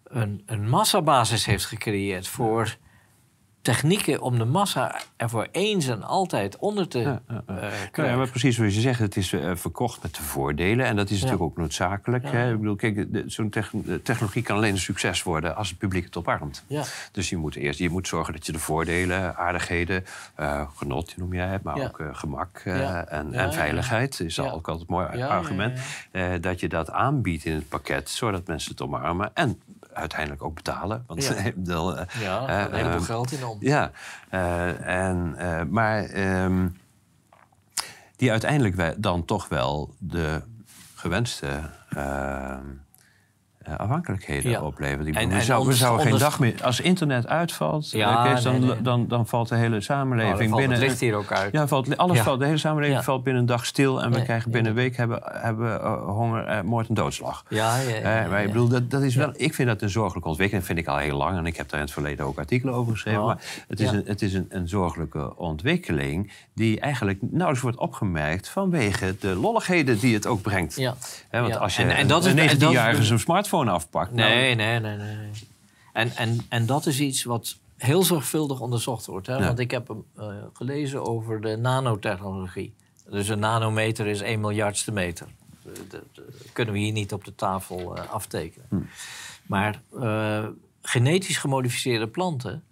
een, 0.04 0.44
een 0.46 0.70
massabasis 0.70 1.46
heeft 1.46 1.66
gecreëerd 1.66 2.28
voor 2.28 2.78
technieken 3.74 4.22
om 4.22 4.38
de 4.38 4.46
massa 4.46 4.96
ervoor 5.18 5.48
eens 5.52 5.88
en 5.88 6.04
altijd 6.04 6.58
onder 6.58 6.88
te 6.88 7.00
Ja, 7.00 7.22
ja, 7.28 7.44
ja. 7.48 7.56
eh, 7.56 7.56
Nou 7.56 7.72
krijgen. 7.92 8.14
ja, 8.14 8.16
maar 8.20 8.30
precies 8.30 8.56
zoals 8.56 8.74
je 8.76 8.82
zegt, 8.82 9.00
het 9.00 9.18
is 9.18 9.34
eh, 9.34 9.52
verkocht 9.56 10.02
met 10.04 10.16
de 10.16 10.22
voordelen. 10.22 10.86
En 10.86 10.96
dat 10.96 11.10
is 11.10 11.16
natuurlijk 11.16 11.44
ook 11.44 11.58
noodzakelijk. 11.58 12.32
Hè? 12.32 12.52
Ik 12.52 12.58
bedoel, 12.60 12.76
kijk, 12.76 13.08
zo'n 13.26 13.50
technologie 14.04 14.42
kan 14.42 14.56
alleen 14.56 14.72
een 14.72 14.78
succes 14.80 15.24
worden 15.24 15.56
als 15.56 15.70
het 15.70 15.78
publiek 15.78 16.06
het 16.06 16.18
omarmt. 16.18 16.64
Ja. 16.68 16.84
Dus 17.12 17.30
je 17.30 17.38
moet 17.38 17.56
eerst 17.56 17.80
je 17.80 17.90
moet 17.90 18.08
zorgen 18.08 18.34
dat 18.34 18.46
je 18.46 18.52
de 18.52 18.60
voordelen, 18.60 19.36
aardigheden, 19.36 20.06
eh, 20.36 20.68
genot 20.76 21.18
noem 21.18 21.34
jij 21.34 21.48
het, 21.48 21.64
maar 21.64 21.84
ook 21.84 22.02
gemak 22.12 22.58
en, 22.66 23.34
en 23.34 23.54
veiligheid 23.54 24.20
is 24.20 24.40
ook 24.40 24.68
altijd 24.68 24.90
een 24.90 24.96
mooi 24.96 25.24
argument. 25.24 25.80
dat 26.42 26.60
je 26.60 26.70
dat 26.70 26.92
aanbiedt 26.92 27.46
in 27.46 27.54
het 27.54 27.70
pakket, 27.70 28.10
zodat 28.10 28.48
mensen 28.48 28.72
het 28.72 28.82
omarmen 28.82 29.32
en 29.34 29.62
uiteindelijk 30.00 30.44
ook 30.44 30.56
betalen. 30.56 31.04
Want 31.08 31.24
Ja. 31.24 31.34
ik 31.50 31.56
bedoel, 31.56 31.98
eh, 31.98 32.22
Ja, 32.22 32.48
er 32.48 32.50
eh, 32.50 32.66
een 32.66 32.72
heleboel 32.74 32.94
ehm, 32.98 33.04
geld 33.06 33.32
in 33.32 33.46
om. 33.46 33.58
ja, 33.60 33.92
eh, 34.30 35.08
en, 35.08 35.36
eh, 35.38 35.64
maar 35.64 36.04
ehm, 36.04 36.68
die 38.16 38.32
uiteindelijk 38.32 39.02
dan 39.02 39.26
toch 39.26 39.48
wel 39.50 39.96
de 40.00 40.42
gewenste 40.96 41.48
ehm, 41.90 42.00
eh, 42.00 42.58
afhankelijkheden 43.78 44.52
Ja. 44.52 44.62
opleveren. 44.62 45.14
En- 45.14 45.30
we, 45.30 45.42
zou- 45.42 45.74
zouden 45.74 46.06
geen 46.08 46.18
dag 46.18 46.40
meer... 46.40 46.54
Als 46.64 46.80
internet 46.82 47.28
uitvalt, 47.28 47.92
Ja, 47.92 48.26
eh, 48.26 48.34
Kees, 48.34 48.44
dan, 48.44 48.60
nee, 48.60 48.70
nee. 48.70 48.82
Dan, 48.82 49.08
dan 49.08 49.28
valt 49.28 49.50
de 49.50 49.56
hele 49.56 49.70
Nou, 49.70 49.82
samenleving 49.82 50.50
valt 50.50 50.62
binnen... 50.62 50.78
het 50.80 50.88
licht 50.88 51.00
hier 51.00 51.16
ook 51.16 51.32
uit. 51.32 51.52
Ja, 51.52 51.68
valt, 51.68 51.98
alles 51.98 52.18
Ja. 52.18 52.24
valt, 52.24 52.40
de 52.40 52.46
hele 52.46 52.58
samenleving 52.58 53.04
valt 53.04 53.24
binnen 53.24 53.42
een 53.42 53.48
dag 53.48 53.66
stil... 53.66 54.04
en 54.04 54.12
we 54.12 54.22
krijgen 54.24 54.52
binnen 54.52 54.72
een 54.72 54.78
week 54.78 54.98
hebben, 54.98 55.20
hebben 55.24 55.82
eh, 55.82 56.04
honger, 56.06 56.46
eh, 56.46 56.62
moord 56.62 56.88
en 56.88 56.94
doodslag. 56.94 57.44
Ja, 57.50 57.80
ja, 57.80 57.96
Eh, 58.24 58.30
maar 58.30 58.42
ik 58.42 58.48
bedoel, 58.48 58.68
dat, 58.68 58.90
dat 58.92 59.02
is 59.02 59.16
wel, 59.16 59.30
ik 59.36 59.54
vind 59.54 59.68
dat 59.68 59.82
een 59.82 59.90
zorgelijke 59.90 60.28
ontwikkeling. 60.30 60.66
Dat 60.68 60.76
vind 60.76 60.88
ik 60.88 60.94
al 60.94 61.00
heel 61.02 61.18
lang. 61.18 61.38
En 61.38 61.46
ik 61.46 61.58
heb 61.58 61.70
daar 61.70 61.80
in 61.80 61.86
het 61.86 61.94
verleden 61.94 62.26
ook 62.26 62.38
artikelen 62.38 62.74
over 62.74 62.92
geschreven. 62.92 63.20
Ja. 63.20 63.26
Maar 63.26 63.42
het 63.68 63.80
is, 63.80 63.92
een, 63.92 64.04
het 64.06 64.22
is 64.22 64.34
een, 64.34 64.46
een 64.50 64.68
zorgelijke 64.68 65.38
ontwikkeling... 65.38 66.32
die 66.56 66.80
eigenlijk 66.80 67.18
nauwelijks 67.22 67.62
wordt 67.62 67.78
opgemerkt... 67.78 68.50
vanwege 68.50 69.16
de 69.20 69.36
lolligheden 69.36 70.00
die 70.00 70.14
het 70.14 70.26
ook 70.28 70.42
brengt. 70.42 70.76
Want 71.32 71.58
als 71.58 71.76
je 71.76 71.84
En- 71.84 71.96
en 71.96 72.08
dat 72.08 72.26
is- 72.26 72.32
een 72.32 72.40
en 72.40 72.46
dat 72.48 72.54
is- 72.54 72.68
19-jarige 72.68 73.04
zijn 73.04 73.20
smartphone 73.20 73.57
afpakt... 73.66 74.12
nou, 74.12 74.30
Nee, 74.30 74.56
nee, 74.56 74.80
nee, 74.80 74.98
nee. 74.98 75.16
nee. 75.16 75.32
En, 75.94 76.16
en, 76.16 76.40
en 76.50 76.66
dat 76.66 76.86
is 76.86 77.00
iets 77.00 77.24
wat 77.24 77.58
heel 77.78 78.04
zorgvuldig 78.04 78.60
onderzocht 78.60 79.06
wordt. 79.06 79.28
Hè? 79.28 79.36
Ja. 79.36 79.46
Want 79.46 79.60
ik 79.60 79.72
heb 79.72 79.96
eh, 80.16 80.28
gelezen 80.54 81.06
over 81.06 81.42
de 81.42 81.58
nanotechnologie. 81.58 82.74
Dus 83.10 83.28
een 83.28 83.40
nanometer 83.40 84.08
is 84.08 84.22
1 84.22 84.40
miljardste 84.40 84.92
meter. 84.92 85.28
Dat, 85.88 86.02
kunnen 86.54 86.74
we 86.74 86.80
hier 86.80 86.92
niet 86.92 87.14
op 87.14 87.26
de 87.26 87.36
tafel 87.36 87.98
eh, 87.98 88.10
aftekenen. 88.10 88.68
Hm. 88.70 88.82
Maar 89.46 89.82
eh, 90.00 90.46
genetisch 90.82 91.38
gemodificeerde 91.38 92.08
planten... 92.08 92.64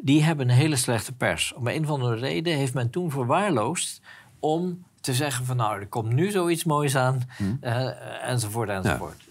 die 0.00 0.22
hebben 0.22 0.48
een 0.48 0.56
hele 0.56 0.76
slechte 0.76 1.12
pers. 1.12 1.52
Om 1.52 1.66
een 1.66 1.82
of 1.82 1.90
andere 1.90 2.16
reden 2.16 2.56
heeft 2.56 2.74
men 2.74 2.90
toen 2.90 3.10
verwaarloosd... 3.10 4.00
om 4.38 4.84
te 5.00 5.14
zeggen 5.14 5.44
van 5.44 5.56
nou, 5.56 5.80
er 5.80 5.86
komt 5.86 6.12
nu 6.12 6.30
zoiets 6.30 6.64
moois 6.64 6.96
aan... 6.96 7.22
Hm. 7.36 7.64
enzovoort, 8.22 8.68
enzovoort 8.68 9.30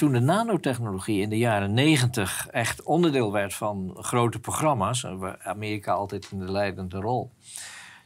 toen 0.00 0.12
de 0.12 0.20
nanotechnologie 0.20 1.20
in 1.20 1.28
de 1.28 1.38
jaren 1.38 1.74
negentig 1.74 2.46
echt 2.50 2.82
onderdeel 2.82 3.32
werd 3.32 3.54
van 3.54 3.96
grote 3.98 4.38
programma's, 4.40 5.06
Amerika 5.42 5.92
altijd 5.92 6.28
in 6.32 6.38
de 6.38 6.52
leidende 6.52 7.00
rol. 7.00 7.30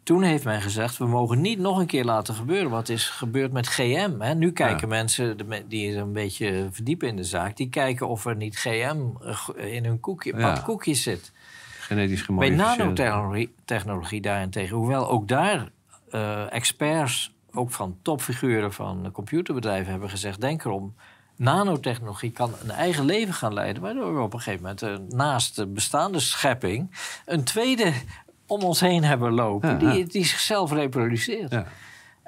Toen 0.02 0.22
heeft 0.22 0.44
men 0.44 0.60
gezegd, 0.62 0.96
we 0.98 1.06
mogen 1.06 1.40
niet 1.40 1.58
nog 1.58 1.78
een 1.78 1.86
keer 1.86 2.04
laten 2.04 2.34
gebeuren 2.34 2.70
wat 2.70 2.88
is 2.88 3.08
gebeurd 3.08 3.52
met 3.52 3.68
GM. 3.68 4.12
Hè. 4.18 4.34
Nu 4.34 4.52
kijken 4.52 4.88
Ja. 4.88 4.94
mensen 4.94 5.36
die 5.68 5.96
een 5.96 6.12
beetje 6.12 6.68
verdiepen 6.70 7.08
in 7.08 7.16
de 7.16 7.24
zaak, 7.24 7.56
die 7.56 7.68
kijken 7.68 8.08
of 8.08 8.24
er 8.26 8.36
niet 8.36 8.56
GM 8.58 8.96
eh, 9.56 9.74
in 9.74 9.84
hun 9.84 10.00
koekje, 10.00 10.36
Ja. 10.36 10.60
koekjes 10.64 11.02
zit. 11.02 11.32
genetisch 11.80 12.16
Bij 12.16 12.24
gemodificeerd. 12.26 12.78
nanotechnologie 12.78 13.54
technologie 13.64 14.20
daarentegen, 14.20 14.76
hoewel 14.76 15.08
ook 15.10 15.28
daar 15.28 15.68
eh, 16.10 16.52
experts, 16.52 17.32
ook 17.52 17.70
van 17.70 17.96
topfiguren 18.02 18.72
van 18.72 19.10
computerbedrijven 19.12 19.90
hebben 19.90 20.10
gezegd: 20.10 20.40
denk 20.40 20.64
erom. 20.64 20.94
Nanotechnologie 21.44 22.30
kan 22.30 22.52
een 22.62 22.70
eigen 22.70 23.04
leven 23.04 23.34
gaan 23.34 23.54
leiden, 23.54 23.82
waardoor 23.82 24.14
we 24.14 24.20
op 24.20 24.32
een 24.32 24.40
gegeven 24.40 24.62
moment 24.62 24.82
eh, 24.82 25.16
naast 25.18 25.56
de 25.56 25.66
bestaande 25.66 26.20
schepping 26.20 26.90
een 27.24 27.44
tweede 27.44 27.92
om 28.46 28.62
ons 28.62 28.80
heen 28.80 29.04
hebben 29.04 29.32
lopen, 29.32 29.80
Ja, 29.80 29.92
die, 29.92 30.06
die 30.06 30.24
zichzelf 30.24 30.72
reproduceert. 30.72 31.52
Ja. 31.52 31.66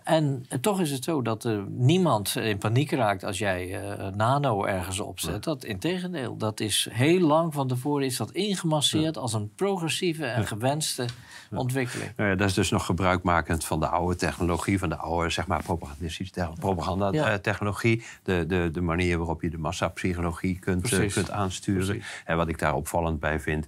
En 0.07 0.45
eh, 0.49 0.59
toch 0.59 0.81
is 0.81 0.91
het 0.91 1.05
zo 1.05 1.23
dat 1.23 1.49
niemand 1.69 2.37
in 2.37 2.59
paniek 2.59 2.91
raakt 2.91 3.25
als 3.25 3.39
jij 3.39 3.81
eh, 3.81 4.07
nano 4.15 4.65
ergens 4.65 5.01
opzet. 5.01 5.45
Dat 5.45 5.65
integendeel, 5.65 6.37
dat 6.37 6.61
is 6.61 6.89
heel 6.91 7.21
lang 7.21 7.55
van 7.55 7.69
tevoren 7.69 8.07
is 8.07 8.17
dat 8.17 8.31
ingemasseerd 8.31 9.19
als 9.19 9.33
een 9.33 9.51
progressieve 9.55 10.25
en 10.27 10.47
gewenste 10.47 11.07
ontwikkeling. 11.51 12.11
Nou 12.17 12.31
ja, 12.31 12.37
dat 12.37 12.49
is 12.49 12.55
dus 12.55 12.71
nog 12.71 12.87
gebruikmakend 12.87 13.65
van 13.65 13.81
de 13.81 13.89
oude 13.89 14.17
technologie, 14.17 14.79
van 14.79 14.89
de 14.89 14.97
oude 14.97 15.31
zeg 15.31 15.47
maar, 15.47 15.63
propagandistische 15.63 16.33
te- 16.33 16.41
Ja. 16.41 16.51
propaganda-technologie. 16.59 18.03
De, 18.23 18.45
de, 18.47 18.71
de 18.73 18.81
manier 18.81 19.19
waarop 19.19 19.43
je 19.43 19.51
de 19.51 19.59
massapsychologie 19.59 20.59
kunt, 20.59 20.93
eh, 20.93 21.13
kunt 21.13 21.31
aansturen. 21.31 21.87
Precies. 21.87 22.23
En 22.25 22.37
wat 22.37 22.49
ik 22.49 22.59
daar 22.59 22.75
opvallend 22.75 23.21
bij 23.21 23.41
vind, 23.41 23.67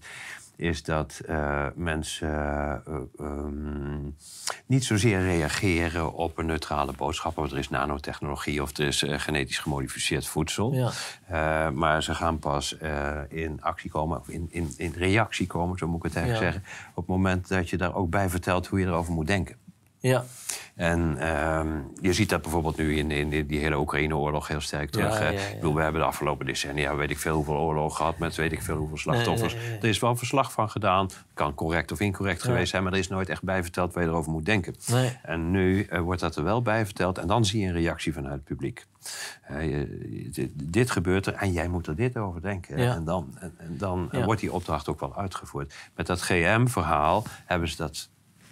is 0.59 0.83
dat 0.83 1.21
eh, 1.27 1.67
mensen 1.75 2.29
eh, 2.29 2.95
ehm, 3.19 4.03
niet 4.67 4.85
zozeer 4.85 5.21
reageren 5.21 6.13
op 6.13 6.39
een 6.39 6.47
neutrale 6.47 6.93
boodschap. 6.93 7.35
Want 7.35 7.53
er 7.53 7.59
is 7.59 7.69
nanotechnologie 7.69 8.63
of 8.63 8.77
er 8.77 8.87
is 8.87 9.03
eh, 9.03 9.19
genetisch 9.19 9.59
gemodificeerd 9.59 10.27
voedsel. 10.27 10.73
Ja. 10.73 11.71
Maar 11.71 12.03
ze 12.03 12.15
gaan 12.15 12.39
pas 12.39 12.77
in 13.29 13.63
actie 13.63 13.91
komen, 13.91 14.19
of 14.21 14.29
in, 14.29 14.47
in, 14.51 14.75
in 14.77 14.93
reactie 14.97 15.47
komen, 15.47 15.79
zo 15.79 15.87
moet 15.87 15.97
ik 15.97 16.03
het 16.03 16.17
eigenlijk 16.17 16.47
Ja. 16.47 16.53
zeggen. 16.53 16.71
Op 16.91 17.07
het 17.07 17.17
moment 17.17 17.49
dat 17.49 17.71
je 17.71 17.77
daar 17.77 17.95
ook 17.95 18.11
bij 18.11 18.29
vertelt 18.29 18.67
hoe 18.67 18.81
je 18.81 18.87
erover 18.87 19.13
moet 19.13 19.27
denken. 19.27 19.57
Ja, 20.01 20.25
En 20.75 21.17
ehm, 21.19 21.69
je 22.01 22.13
ziet 22.13 22.29
dat 22.29 22.43
bijvoorbeeld 22.43 22.77
nu 22.77 22.97
in, 22.97 23.11
in 23.11 23.47
die- 23.47 23.59
hele 23.59 23.79
Oekraïne-oorlog 23.79 24.49
heel 24.49 24.61
sterk 24.61 24.91
terug. 24.91 25.13
Ja, 25.13 25.19
hè. 25.25 25.29
ja, 25.29 25.41
ja. 25.41 25.47
Ik 25.47 25.55
bedoel, 25.55 25.75
we 25.75 25.83
hebben 25.83 26.01
de 26.01 26.07
afgelopen 26.07 26.47
decennia 26.47 26.95
weet 26.97 27.11
ik 27.11 27.19
veel 27.19 27.35
hoeveel 27.35 27.55
oorlogen 27.57 27.97
gehad... 27.97 28.19
met 28.19 28.35
weet 28.37 28.53
ik 28.53 28.63
veel 28.63 28.77
hoeveel 28.77 28.97
slachtoffers. 28.97 29.53
Nee, 29.53 29.63
nee, 29.63 29.71
nee. 29.71 29.81
Er 29.81 29.89
is 29.89 29.99
wel 29.99 30.17
verslag 30.17 30.53
van 30.53 30.71
gedaan. 30.71 31.09
Kan 31.35 31.55
correct 31.55 31.93
of 31.93 32.01
incorrect 32.01 32.43
geweest 32.43 32.71
zijn... 32.71 32.83
maar 32.83 32.93
er 32.93 32.99
is 32.99 33.09
nooit 33.09 33.29
echt 33.29 33.43
bij 33.43 33.63
verteld 33.63 33.95
waar 33.95 34.03
je 34.03 34.09
erover 34.09 34.33
moet 34.33 34.45
denken. 34.45 34.75
En 35.23 35.51
nu 35.51 35.83
eh, 35.85 36.01
wordt 36.01 36.21
dat 36.21 36.37
er 36.37 36.45
wel 36.45 36.63
bij 36.63 36.85
verteld. 36.85 37.19
En 37.19 37.27
dan 37.27 37.45
zie 37.45 37.61
je 37.61 37.67
een 37.67 37.73
reactie 37.73 38.13
vanuit 38.13 38.35
het 38.35 38.45
publiek. 38.45 38.87
Je- 39.61 40.29
dit, 40.33 40.51
dit 40.55 40.91
gebeurt 40.91 41.27
er 41.27 41.35
en 41.35 41.53
jij 41.53 41.69
moet 41.69 41.87
er 41.87 41.97
dit 41.97 42.17
over 42.17 42.43
denken. 42.43 42.77
En 42.95 43.05
dan, 43.05 43.37
en, 43.41 43.55
en 43.59 43.77
dan 43.79 44.09
eh, 44.13 44.25
wordt 44.25 44.41
die 44.41 44.53
opdracht 44.53 44.89
ook 44.89 45.01
wel 45.01 45.17
uitgevoerd. 45.17 45.75
Met 45.95 46.07
dat 46.07 46.23
GM-verhaal 46.23 47.25
hebben 47.47 47.69
ze 47.69 47.77
dat 47.77 48.09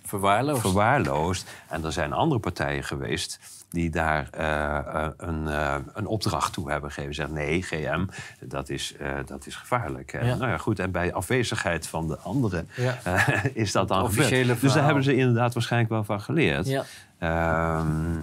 Verwaarloosd. 0.07 0.61
verwaarloosd. 0.61 1.49
En 1.69 1.85
er 1.85 1.92
zijn 1.92 2.12
andere 2.12 2.40
partijen 2.40 2.85
geweest 2.85 3.38
die 3.71 3.90
daar 3.90 4.29
eh, 4.31 4.77
eh, 4.77 5.11
een, 5.16 5.49
eh, 5.49 5.75
een 5.95 6.07
opdracht 6.07 6.53
toe 6.53 6.71
hebben 6.71 6.90
gegeven. 6.90 7.14
Zeggen 7.14 7.35
nee, 7.35 7.62
GM, 7.62 8.05
dat 8.40 8.69
is, 8.69 8.95
dat 9.27 9.47
is 9.47 9.55
gevaarlijk. 9.55 10.12
Ja. 10.12 10.35
Nou 10.35 10.51
ja, 10.51 10.59
goed, 10.59 10.79
en 10.79 10.90
bij 10.90 11.12
afwezigheid 11.12 11.88
van 11.88 12.09
de 12.09 12.19
anderen 12.19 12.69
Ja. 12.77 12.99
is 13.55 13.73
dat 13.73 13.88
dan 13.88 14.03
officiële. 14.03 14.57
Dus 14.61 14.73
daar 14.73 14.85
hebben 14.85 15.03
ze 15.03 15.16
inderdaad 15.16 15.55
waarschijnlijk 15.55 15.92
wel 15.92 16.05
van 16.05 16.21
geleerd. 16.21 16.66
Ja. 16.66 16.85
Ehm, 17.19 18.21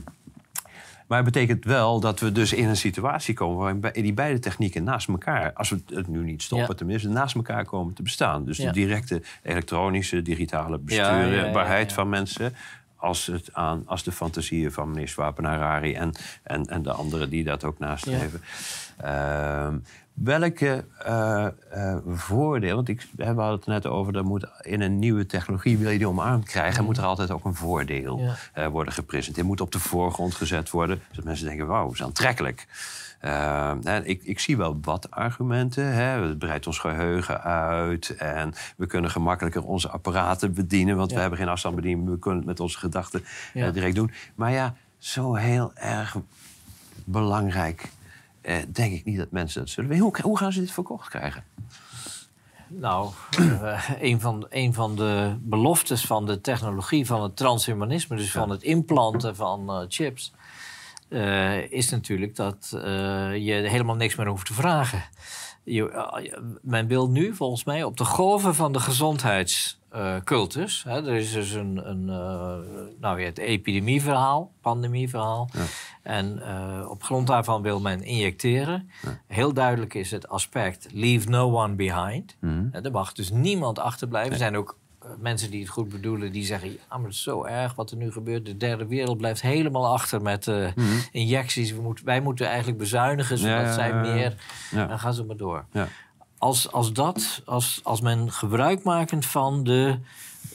maar 1.07 1.17
het 1.23 1.33
betekent 1.33 1.65
wel 1.65 1.99
dat 1.99 2.19
we 2.19 2.31
dus 2.31 2.53
in 2.53 2.67
een 2.69 2.77
situatie 2.77 3.33
komen 3.33 3.81
waarin 3.81 4.03
die 4.03 4.13
beide 4.13 4.39
technieken 4.39 4.83
naast 4.83 5.07
elkaar, 5.07 5.53
als 5.53 5.69
we 5.69 5.79
het 5.93 6.07
nu 6.07 6.23
niet 6.23 6.41
stoppen, 6.41 6.67
Ja. 6.69 6.73
tenminste 6.75 7.09
naast 7.09 7.35
elkaar 7.35 7.65
komen 7.65 7.93
te 7.93 8.01
bestaan. 8.01 8.45
Dus 8.45 8.57
Ja. 8.57 8.65
de 8.65 8.71
directe 8.71 9.21
elektronische, 9.43 10.21
digitale 10.21 10.77
bestuurbaarheid 10.77 11.89
ja. 11.89 11.95
van 11.95 12.09
mensen. 12.09 12.53
Als, 12.95 13.25
het 13.25 13.49
aan, 13.53 13.83
als 13.85 14.03
de 14.03 14.11
fantasieën 14.11 14.71
van 14.71 14.89
meneer 14.89 15.07
Swapen 15.07 15.43
Harari 15.45 15.93
en, 15.93 16.11
en, 16.43 16.65
en 16.65 16.81
de 16.83 16.91
anderen 16.91 17.29
die 17.29 17.43
dat 17.43 17.63
ook 17.63 17.79
nastreven. 17.79 18.41
Ehm, 18.97 19.75
welke 20.13 20.85
eh 20.99 21.47
voordelen, 22.07 22.75
want 22.75 22.87
ik, 22.87 23.07
we 23.15 23.23
hadden 23.25 23.49
het 23.51 23.65
net 23.65 23.85
over, 23.87 24.15
er 24.17 24.25
moet 24.25 24.47
in 24.61 24.81
een 24.81 24.99
nieuwe 24.99 25.25
technologie, 25.25 25.77
wil 25.77 25.89
je 25.89 25.97
die 25.97 26.07
omarmd 26.07 26.45
krijgen, 26.45 26.83
moet 26.83 26.97
er 26.97 27.03
altijd 27.03 27.31
ook 27.31 27.45
een 27.45 27.55
voordeel 27.55 28.19
Ja. 28.19 28.35
eh, 28.53 28.67
worden 28.67 28.93
gepresenteerd. 28.93 29.45
moet 29.47 29.61
op 29.61 29.71
de 29.71 29.79
voorgrond 29.79 30.35
gezet 30.35 30.69
worden, 30.69 31.01
zodat 31.09 31.25
mensen 31.25 31.45
denken, 31.47 31.67
wauw, 31.67 31.83
dat 31.85 31.93
is 31.93 32.03
aantrekkelijk. 32.03 32.67
En 33.83 34.05
ik, 34.05 34.23
ik 34.23 34.39
zie 34.39 34.57
wel 34.57 34.77
wat 34.81 35.11
argumenten. 35.11 35.93
Hè. 35.93 36.27
Het 36.27 36.37
breidt 36.39 36.67
ons 36.67 36.77
geheugen 36.79 37.41
uit. 37.43 38.15
En 38.17 38.53
we 38.77 38.85
kunnen 38.85 39.11
gemakkelijker 39.11 39.63
onze 39.63 39.89
apparaten 39.89 40.53
bedienen. 40.53 40.95
Want 40.97 41.09
Ja. 41.09 41.15
we 41.15 41.21
hebben 41.21 41.39
geen 41.39 41.47
afstandsbediening. 41.49 42.09
We 42.09 42.19
kunnen 42.19 42.39
het 42.39 42.47
met 42.49 42.59
onze 42.59 42.77
gedachten 42.79 43.23
Ja. 43.53 43.71
direct 43.71 43.95
doen. 43.95 44.11
Maar 44.35 44.51
ja, 44.51 44.75
zo 44.97 45.33
heel 45.35 45.71
erg 45.75 46.15
belangrijk 47.05 47.89
eh, 48.43 48.57
denk 48.71 48.93
ik 48.93 49.05
niet 49.05 49.17
dat 49.17 49.31
mensen 49.31 49.61
dat 49.61 49.69
zullen 49.69 49.89
willen. 49.89 50.05
Hoe, 50.05 50.21
hoe 50.21 50.37
gaan 50.37 50.51
ze 50.51 50.59
dit 50.59 50.71
verkocht 50.71 51.09
krijgen? 51.09 51.43
Nou, 52.79 53.09
eh, 53.37 53.89
een, 53.99 54.19
van, 54.19 54.45
een 54.49 54.73
van 54.73 54.95
de 54.95 55.35
beloftes 55.39 56.05
van 56.05 56.25
de 56.25 56.41
technologie 56.41 57.05
van 57.05 57.23
het 57.23 57.35
transhumanisme, 57.35 58.15
dus 58.15 58.31
van 58.31 58.49
het 58.49 58.63
implanten 58.63 59.35
van 59.35 59.69
eh, 59.69 59.85
chips, 59.87 60.33
eh, 61.09 61.71
is 61.71 61.89
natuurlijk 61.89 62.35
dat 62.35 62.71
uh, 62.75 62.81
je 63.35 63.53
helemaal 63.53 63.95
niks 63.95 64.15
meer 64.15 64.27
hoeft 64.27 64.45
te 64.45 64.53
vragen. 64.53 65.03
Je, 65.63 66.59
men 66.61 66.87
wil 66.87 67.09
nu 67.09 67.35
volgens 67.35 67.63
mij 67.63 67.83
op 67.83 67.97
de 67.97 68.05
golven 68.05 68.55
van 68.55 68.71
de 68.71 68.79
gezondheidscultus. 69.93 70.85
er 70.85 71.07
is 71.07 71.31
dus 71.31 71.51
een, 71.51 71.89
een 71.89 72.05
nou 72.99 73.19
ja, 73.19 73.25
het 73.25 73.37
epidemieverhaal, 73.37 74.51
pandemieverhaal. 74.61 75.49
Ja. 75.53 75.63
En 76.01 76.41
op 76.87 77.03
grond 77.03 77.27
daarvan 77.27 77.61
wil 77.61 77.79
men 77.79 78.03
injecteren. 78.03 78.89
Heel 79.27 79.53
duidelijk 79.53 79.93
is 79.93 80.11
het 80.11 80.27
aspect 80.27 80.87
leave 80.91 81.29
no 81.29 81.61
one 81.61 81.75
behind. 81.75 82.35
Mm. 82.39 82.69
Er 82.71 82.91
mag 82.91 83.13
dus 83.13 83.31
niemand 83.31 83.79
achterblijven. 83.79 84.31
Er 84.31 84.37
zijn 84.37 84.57
ook 84.57 84.77
eh, 85.03 85.09
mensen 85.19 85.51
die 85.51 85.61
het 85.61 85.69
goed 85.69 85.89
bedoelen, 85.89 86.31
die 86.31 86.45
zeggen: 86.45 86.71
Ja, 86.71 86.77
maar 86.89 87.03
het 87.03 87.13
is 87.13 87.23
zo 87.23 87.43
erg 87.43 87.75
wat 87.75 87.91
er 87.91 87.97
nu 87.97 88.11
gebeurt. 88.11 88.45
De 88.45 88.57
derde 88.57 88.87
wereld 88.87 89.17
blijft 89.17 89.41
helemaal 89.41 89.93
achter 89.93 90.21
met 90.21 90.47
uh, 90.47 90.67
injecties. 91.11 91.71
We 91.71 91.93
wij 92.03 92.21
moeten 92.21 92.47
eigenlijk 92.47 92.77
bezuinigen 92.77 93.37
zodat 93.37 93.73
zij 93.73 93.93
meer. 93.93 94.35
Dan 94.71 94.99
gaan 94.99 95.13
ze 95.13 95.23
maar 95.23 95.37
door. 95.37 95.65
Als, 96.43 96.71
als 96.71 96.93
dat, 96.93 97.41
als, 97.45 97.79
als 97.83 98.01
men 98.01 98.31
gebruikmakend 98.31 99.25
van 99.25 99.63
de 99.63 99.97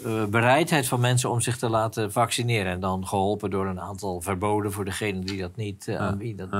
uh, 0.06 0.24
bereidheid 0.24 0.88
van 0.88 1.00
mensen 1.00 1.30
om 1.30 1.40
zich 1.40 1.58
te 1.58 1.68
laten 1.68 2.12
vaccineren. 2.12 2.72
En 2.72 2.80
dan 2.80 3.06
geholpen 3.06 3.50
door 3.50 3.66
een 3.66 3.80
aantal 3.80 4.20
verboden 4.20 4.72
voor 4.72 4.84
degenen 4.84 5.24
die 5.24 5.40
dat 5.40 5.56
niet, 5.56 5.86
uh, 5.86 6.12
die, 6.18 6.34
dat, 6.34 6.50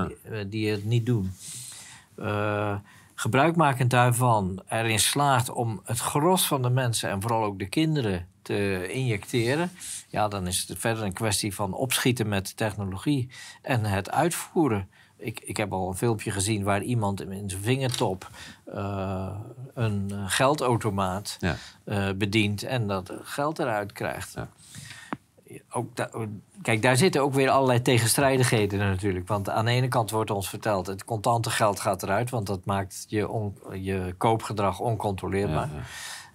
die 0.46 0.70
het 0.70 0.84
niet 0.84 1.06
doen 1.06 1.32
gebruikmakend 3.14 3.90
daarvan 3.90 4.62
erin 4.68 4.98
slaagt 4.98 5.50
om 5.50 5.80
het 5.84 5.98
gros 5.98 6.46
van 6.46 6.62
de 6.62 6.70
mensen 6.70 7.10
en 7.10 7.20
vooral 7.20 7.44
ook 7.44 7.58
de 7.58 7.68
kinderen 7.68 8.26
te 8.42 8.88
injecteren, 8.92 9.70
ja, 10.08 10.28
dan 10.28 10.46
is 10.46 10.64
het 10.68 10.78
verder 10.78 11.04
een 11.04 11.12
kwestie 11.12 11.54
van 11.54 11.74
opschieten 11.74 12.28
met 12.28 12.56
technologie 12.56 13.28
en 13.62 13.84
het 13.84 14.10
uitvoeren. 14.10 14.88
Ik, 15.18 15.40
ik 15.40 15.56
heb 15.56 15.72
al 15.72 15.88
een 15.88 15.96
filmpje 15.96 16.30
gezien 16.30 16.62
waar 16.62 16.82
iemand 16.82 17.20
in 17.20 17.50
zijn 17.50 17.62
vingertop 17.62 18.30
uh, 18.74 19.30
een 19.74 20.10
geldautomaat 20.26 21.36
ja. 21.40 21.56
uh, 21.84 22.08
bedient 22.16 22.62
en 22.62 22.86
dat 22.86 23.12
geld 23.22 23.58
eruit 23.58 23.92
krijgt. 23.92 24.32
Ja 24.34 24.48
ook 25.70 25.88
kijk, 26.62 26.82
daar 26.82 26.96
zitten 26.96 27.22
ook 27.22 27.34
weer 27.34 27.50
allerlei 27.50 27.82
tegenstrijdigheden 27.82 28.78
natuurlijk. 28.78 29.28
Want 29.28 29.50
aan 29.50 29.64
de 29.64 29.70
ene 29.70 29.88
kant 29.88 30.10
wordt 30.10 30.30
ons 30.30 30.48
verteld... 30.48 30.86
het 30.86 31.04
contante 31.04 31.50
geld 31.50 31.80
gaat 31.80 32.02
eruit... 32.02 32.30
want 32.30 32.46
dat 32.46 32.64
maakt 32.64 33.04
je, 33.08 33.50
je 33.72 34.14
koopgedrag 34.18 34.80
oncontroleerbaar. 34.80 35.68
ja. 35.74 35.82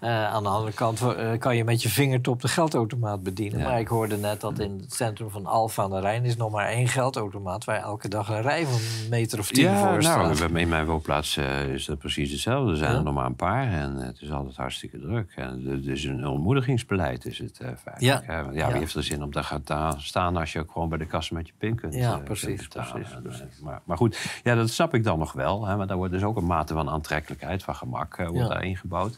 Uh, 0.04 0.26
aan 0.26 0.44
de 0.44 0.50
andere 0.50 0.74
kant 0.74 1.02
uh, 1.02 1.32
kan 1.40 1.56
je 1.56 1.64
met 1.64 1.82
je 1.82 1.90
vingertop 1.90 2.42
de 2.42 2.48
geldautomaat 2.48 3.24
bedienen. 3.24 3.62
Maar 3.62 3.80
ik 3.80 3.88
hoorde 3.88 4.18
net 4.18 4.42
dat 4.42 4.60
in 4.60 4.80
het 4.82 4.94
centrum 4.94 5.30
van 5.30 5.46
Alfa 5.46 5.84
aan 5.84 5.90
de 5.90 6.00
Rijn 6.00 6.26
is 6.26 6.36
nog 6.36 6.52
maar 6.52 6.68
één 6.68 6.88
geldautomaat 6.88 7.66
waar 7.66 7.82
elke 7.82 8.08
dag 8.08 8.30
een 8.30 8.42
rij 8.42 8.66
van 8.66 8.74
een 8.74 9.10
meter 9.10 9.40
of 9.40 9.48
tien 9.48 9.64
ja, 9.64 9.78
voor 9.78 10.04
staat. 10.04 10.40
Nou, 10.40 10.60
in 10.60 10.70
mijn 10.70 10.86
woonplaats 10.86 11.38
uh, 11.38 11.68
is 11.68 11.86
dat 11.86 11.98
precies 11.98 12.32
hetzelfde. 12.32 12.72
Er 12.72 12.78
zijn 12.78 12.96
er 12.96 13.04
nog 13.04 13.14
maar 13.14 13.26
een 13.26 13.36
paar 13.36 13.68
en 13.68 13.96
het 13.96 14.22
is 14.22 14.32
altijd 14.32 14.56
hartstikke 14.56 15.00
druk. 15.00 15.32
En 15.36 15.66
het 15.66 15.86
is 15.86 16.04
een 16.04 16.28
ontmoedigingsbeleid 16.28 17.26
is 17.26 17.38
het 17.38 17.58
feitelijk. 17.58 18.26
Ja. 18.28 18.50
ja, 18.54 18.68
wie 18.68 18.78
heeft 18.78 18.96
er 18.96 19.04
zin 19.04 19.24
om 19.24 19.32
te 19.32 19.44
gaan 19.44 19.64
staan 19.98 20.38
als 20.38 20.54
je 20.54 20.60
ook 20.60 20.72
gewoon 20.72 20.90
bij 20.90 20.98
de 20.98 21.06
kassa 21.06 21.36
met 21.36 21.48
je 21.48 21.54
pin 21.58 21.76
kunt 21.76 21.94
Ja, 21.94 22.18
precies. 22.18 22.68
precies, 22.68 23.08
precies. 23.24 23.60
maar, 23.62 23.82
maar, 23.84 23.98
goed, 23.98 24.40
ja, 24.44 24.56
dat 24.56 24.70
snap 24.70 24.94
ik 24.94 25.04
dan 25.04 25.20
nog 25.20 25.32
wel. 25.32 25.66
Hè, 25.66 25.78
maar 25.78 25.88
daar 25.88 25.98
wordt 25.98 26.14
dus 26.14 26.24
ook 26.24 26.38
een 26.38 26.46
mate 26.46 26.74
van 26.74 26.90
aantrekkelijkheid, 26.90 27.64
van 27.64 27.76
gemak, 27.76 28.16
wordt 28.16 28.50
daar 28.50 28.64
ingebouwd. 28.64 29.18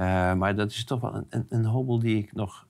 Uh, 0.00 0.32
maar 0.32 0.56
dat 0.56 0.70
is 0.70 0.84
toch 0.84 1.00
wel 1.00 1.14
een, 1.14 1.26
een, 1.30 1.46
een, 1.48 1.64
hobbel 1.64 1.98
die 1.98 2.18
ik 2.18 2.32
nog. 2.32 2.66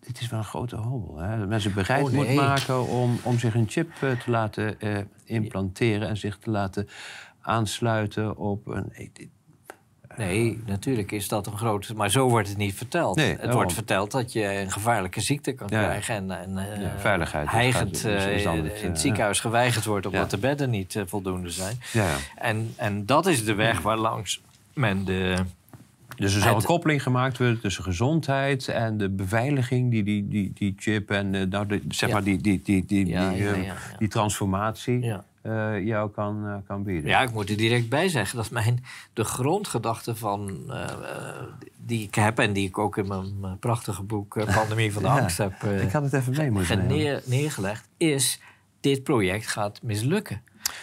Dit 0.00 0.20
is 0.20 0.28
wel 0.28 0.38
een 0.38 0.44
grote 0.44 0.76
hobbel. 0.76 1.18
Hè? 1.18 1.38
Dat 1.38 1.48
mensen 1.48 1.74
bereid 1.74 2.04
oh, 2.04 2.12
moet 2.12 2.34
maken 2.34 2.86
om, 2.88 3.18
om 3.22 3.38
zich 3.38 3.54
een 3.54 3.68
chip 3.68 3.90
uh, 4.04 4.10
te 4.10 4.30
laten 4.30 4.76
uh, 4.78 4.98
implanteren 5.24 6.08
en 6.08 6.16
zich 6.16 6.38
te 6.38 6.50
laten 6.50 6.88
aansluiten 7.40 8.36
op 8.36 8.66
een. 8.66 8.92
Nee, 10.16 10.62
natuurlijk 10.66 11.12
is 11.12 11.28
dat 11.28 11.46
een 11.46 11.56
grote. 11.56 11.94
Maar 11.94 12.10
zo 12.10 12.28
wordt 12.28 12.48
het 12.48 12.56
niet 12.56 12.74
verteld. 12.74 13.16
Nee, 13.16 13.36
het 13.40 13.52
wordt 13.52 13.72
verteld 13.72 14.10
dat 14.10 14.32
je 14.32 14.60
een 14.60 14.70
gevaarlijke 14.70 15.20
ziekte 15.20 15.52
kan 15.52 15.66
krijgen. 15.66 16.14
En, 16.14 16.30
en 16.30 16.80
ja, 16.80 16.98
veiligheid. 16.98 17.50
Heigend 17.50 18.04
in 18.04 18.88
het 18.88 19.00
ziekenhuis 19.00 19.40
geweigerd 19.40 19.84
wordt 19.84 20.06
omdat 20.06 20.30
de 20.30 20.38
bedden 20.38 20.70
niet 20.70 21.02
voldoende 21.06 21.50
zijn. 21.50 21.80
En, 22.36 22.72
en 22.76 23.06
dat 23.06 23.26
is 23.26 23.44
de 23.44 23.54
weg 23.54 23.80
waar 23.88 23.98
langs 23.98 24.40
men 24.72 25.04
de 25.04 25.44
dus 26.18 26.34
er 26.34 26.40
zal 26.40 26.56
een 26.56 26.62
koppeling 26.62 27.02
gemaakt 27.02 27.38
worden 27.38 27.60
tussen 27.60 27.84
gezondheid 27.84 28.68
en 28.68 28.98
de 28.98 29.08
beveiliging 29.08 29.90
die 29.90 30.02
die, 30.02 30.28
die, 30.28 30.52
die 30.54 30.74
chip 30.76 31.10
en 31.10 31.34
uh, 31.34 31.46
nou, 31.46 31.82
zeg 31.88 32.10
maar 32.10 32.22
die, 32.22 32.40
die, 32.40 32.62
die, 32.64 32.84
die, 32.84 33.06
ja, 33.06 33.30
die, 33.30 33.40
uh, 33.42 33.70
die 33.98 34.08
transformatie 34.08 35.12
uh, 35.42 35.84
jou 35.86 36.10
kan, 36.10 36.62
kan 36.66 36.82
bieden. 36.82 37.10
Ja, 37.10 37.20
ik 37.20 37.32
moet 37.32 37.50
er 37.50 37.56
direct 37.56 37.88
bij 37.88 38.08
zeggen 38.08 38.36
dat 38.36 38.50
mijn, 38.50 38.84
de 39.12 39.24
grondgedachte 39.24 40.16
van, 40.16 40.72
die 41.76 42.02
ik 42.02 42.14
heb 42.14 42.38
en 42.38 42.52
die 42.52 42.68
ik 42.68 42.78
ook 42.78 42.96
in 42.96 43.06
mijn 43.06 43.58
prachtige 43.58 44.02
boek 44.02 44.44
Pandemie 44.54 44.92
van 44.92 45.02
de 45.02 45.08
Angst 45.20 45.38
heb 45.38 45.62
ik 45.62 45.92
had 45.92 46.02
het 46.02 46.12
even 46.12 46.36
mee 46.36 46.50
moeten 46.50 46.86
neer, 46.86 47.22
neergelegd, 47.24 47.88
is 47.96 48.40
dit 48.80 49.02
project 49.02 49.46
gaat 49.46 49.82
mislukken. 49.82 50.42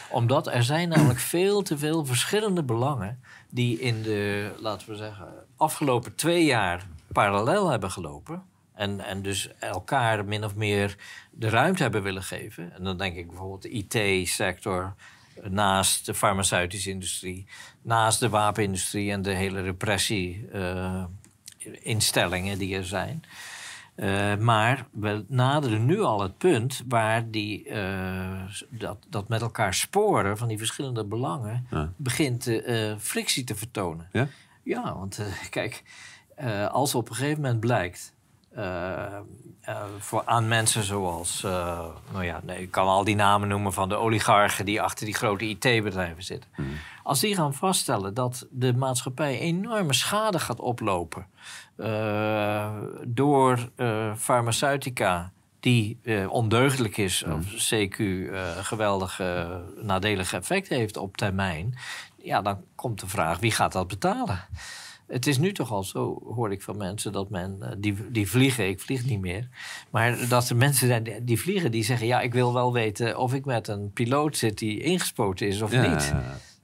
Omdat 0.09 0.47
er 0.47 0.63
zijn 0.63 0.89
namelijk 0.89 1.19
veel 1.35 1.61
te 1.61 1.77
veel 1.77 2.05
verschillende 2.05 2.63
belangen 2.63 3.19
die 3.55 3.79
in 3.79 4.01
de, 4.01 4.51
laten 4.59 4.89
we 4.89 4.95
zeggen, 4.95 5.27
afgelopen 5.57 6.15
twee 6.15 6.45
jaar 6.45 6.87
parallel 7.11 7.69
hebben 7.69 7.91
gelopen. 7.91 8.43
En, 8.73 8.99
en 8.99 9.21
dus 9.21 9.49
elkaar 9.59 10.25
min 10.25 10.43
of 10.43 10.55
meer 10.55 10.95
de 11.31 11.49
ruimte 11.49 11.81
hebben 11.81 12.03
willen 12.03 12.23
geven. 12.23 12.75
En 12.75 12.83
dan 12.83 12.97
denk 12.97 13.15
ik 13.15 13.27
bijvoorbeeld 13.27 13.61
de 13.61 13.69
IT-sector 13.69 14.95
naast 15.43 16.05
de 16.05 16.13
farmaceutische 16.13 16.89
industrie, 16.89 17.47
naast 17.81 18.19
de 18.19 18.29
wapenindustrie 18.29 19.11
en 19.11 19.21
de 19.21 19.33
hele 19.33 19.61
repressie-instellingen 19.61 22.53
eh, 22.53 22.59
die 22.59 22.75
er 22.75 22.85
zijn. 22.85 23.23
Uh, 23.95 24.37
maar 24.37 24.87
we 24.91 25.25
naderen 25.27 25.85
nu 25.85 26.01
al 26.01 26.21
het 26.21 26.37
punt 26.37 26.83
waar 26.87 27.29
die, 27.29 27.65
uh, 27.69 28.41
dat, 28.69 28.97
dat 29.09 29.27
met 29.27 29.41
elkaar 29.41 29.73
sporen 29.73 30.37
van 30.37 30.47
die 30.47 30.57
verschillende 30.57 31.05
belangen 31.05 31.67
begint 31.95 32.47
uh, 32.47 32.95
frictie 32.97 33.43
te 33.43 33.55
vertonen. 33.55 34.09
Ja, 34.11 34.27
ja 34.63 34.97
want 34.97 35.19
kijk, 35.49 35.83
als 36.71 36.95
op 36.95 37.09
een 37.09 37.15
gegeven 37.15 37.41
moment 37.41 37.59
blijkt 37.59 38.13
voor, 39.99 40.21
aan 40.25 40.47
mensen 40.47 40.83
zoals, 40.83 41.41
nou 42.11 42.23
ja, 42.23 42.39
nee, 42.43 42.61
ik 42.61 42.71
kan 42.71 42.87
al 42.87 43.03
die 43.03 43.15
namen 43.15 43.47
noemen 43.47 43.73
van 43.73 43.89
de 43.89 43.95
oligarchen 43.95 44.65
die 44.65 44.81
achter 44.81 45.05
die 45.05 45.15
grote 45.15 45.45
IT-bedrijven 45.45 46.23
zitten. 46.23 46.49
Hmm. 46.55 46.77
Als 47.03 47.19
die 47.19 47.35
gaan 47.35 47.53
vaststellen 47.53 48.13
dat 48.13 48.47
de 48.49 48.73
maatschappij 48.73 49.39
enorme 49.39 49.93
schade 49.93 50.39
gaat 50.39 50.59
oplopen 50.59 51.25
uh, 51.77 52.71
door 53.03 53.69
uh, 53.77 54.15
farmaceutica 54.15 55.31
die 55.59 55.99
ondeugdelijk 56.29 56.97
is, 56.97 57.23
of 57.23 57.45
CQ 57.45 58.03
geweldige 58.61 59.61
nadelige 59.81 60.37
effecten 60.37 60.77
heeft 60.77 60.97
op 60.97 61.17
termijn, 61.17 61.77
ja, 62.25 62.41
dan 62.41 62.63
komt 62.75 62.99
de 62.99 63.07
vraag 63.07 63.39
wie 63.39 63.51
gaat 63.51 63.71
dat 63.71 63.87
betalen? 63.87 64.39
Het 65.07 65.27
is 65.27 65.37
nu 65.37 65.51
toch 65.51 65.71
al 65.71 65.83
zo, 65.83 66.21
hoor 66.35 66.51
ik 66.51 66.61
van 66.61 66.77
mensen, 66.77 67.11
dat 67.11 67.29
men 67.29 67.77
die, 67.77 67.95
die 68.11 68.29
vliegen, 68.29 68.67
ik 68.67 68.79
vlieg 68.79 69.05
niet 69.05 69.19
meer, 69.19 69.47
maar 69.89 70.27
dat 70.29 70.49
er 70.49 70.55
mensen 70.55 70.87
zijn 70.87 71.07
die 71.21 71.39
vliegen 71.39 71.71
die 71.71 71.83
zeggen: 71.83 72.07
Ja, 72.07 72.21
ik 72.21 72.33
wil 72.33 72.53
wel 72.53 72.73
weten 72.73 73.17
of 73.17 73.33
ik 73.33 73.45
met 73.45 73.67
een 73.67 73.91
piloot 73.93 74.37
zit 74.37 74.57
die 74.57 74.79
ingespoten 74.79 75.47
is 75.47 75.61
of 75.61 75.71
niet. 75.71 76.13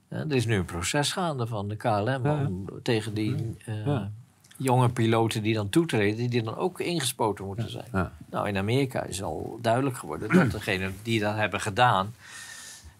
er 0.08 0.34
is 0.34 0.46
nu 0.46 0.56
een 0.56 0.64
proces 0.64 1.12
gaande 1.12 1.46
van 1.46 1.68
de 1.68 1.76
KLM 1.76 2.26
om, 2.26 2.66
tegen 2.82 3.14
die 3.14 3.56
jonge 4.56 4.88
piloten 4.88 5.42
die 5.42 5.54
dan 5.54 5.68
toetreden, 5.68 6.30
die 6.30 6.42
dan 6.42 6.56
ook 6.56 6.80
ingespoten 6.80 7.44
moeten 7.44 7.70
zijn. 7.70 8.10
Nou, 8.30 8.48
in 8.48 8.56
Amerika 8.56 9.02
is 9.02 9.22
al 9.22 9.58
duidelijk 9.62 9.96
geworden 9.96 10.34
dat 10.34 10.50
degenen 10.50 10.94
die 11.02 11.20
dat 11.20 11.34
hebben 11.34 11.60
gedaan. 11.60 12.14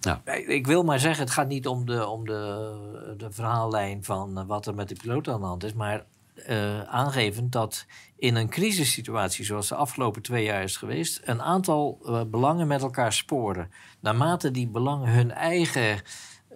Ja. 0.03 0.20
Ik 0.46 0.66
wil 0.66 0.82
maar 0.82 0.98
zeggen, 0.98 1.24
het 1.24 1.32
gaat 1.32 1.48
niet 1.48 1.66
om 1.66 1.86
de, 1.86 2.07
om 2.07 2.26
de, 2.26 3.14
de 3.16 3.30
verhaallijn 3.30 4.05
van 4.05 4.38
eh, 4.38 4.44
wat 4.46 4.66
er 4.66 4.74
met 4.74 4.88
de 4.88 4.96
piloot 5.03 5.28
aan 5.28 5.40
de 5.40 5.46
hand 5.46 5.64
is, 5.64 5.72
maar 5.72 6.05
uh, 6.48 6.82
aangevend 6.82 7.53
dat 7.53 7.86
in 8.16 8.34
een 8.34 8.48
crisissituatie 8.48 9.44
zoals 9.44 9.68
de 9.68 9.74
afgelopen 9.74 10.22
twee 10.22 10.44
jaar 10.44 10.62
is 10.62 10.76
geweest, 10.76 11.20
een 11.24 11.42
aantal 11.42 11.98
uh, 12.05 12.20
belangen 12.26 12.66
met 12.66 12.82
elkaar 12.82 13.12
sporen. 13.12 13.70
Naarmate 14.00 14.50
die 14.50 14.68
belangen 14.68 15.09
hun 15.09 15.30
eigen 15.30 16.00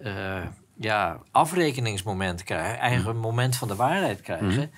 uh, 0.03 0.45
ja, 0.75 1.19
afrekeningsmoment 1.31 2.43
krijgen, 2.43 2.79
eigen 2.79 3.15
mm. 3.15 3.21
moment 3.21 3.55
van 3.55 3.67
de 3.67 3.75
waarheid 3.75 4.21
krijgen. 4.21 4.59
Mm. 4.59 4.69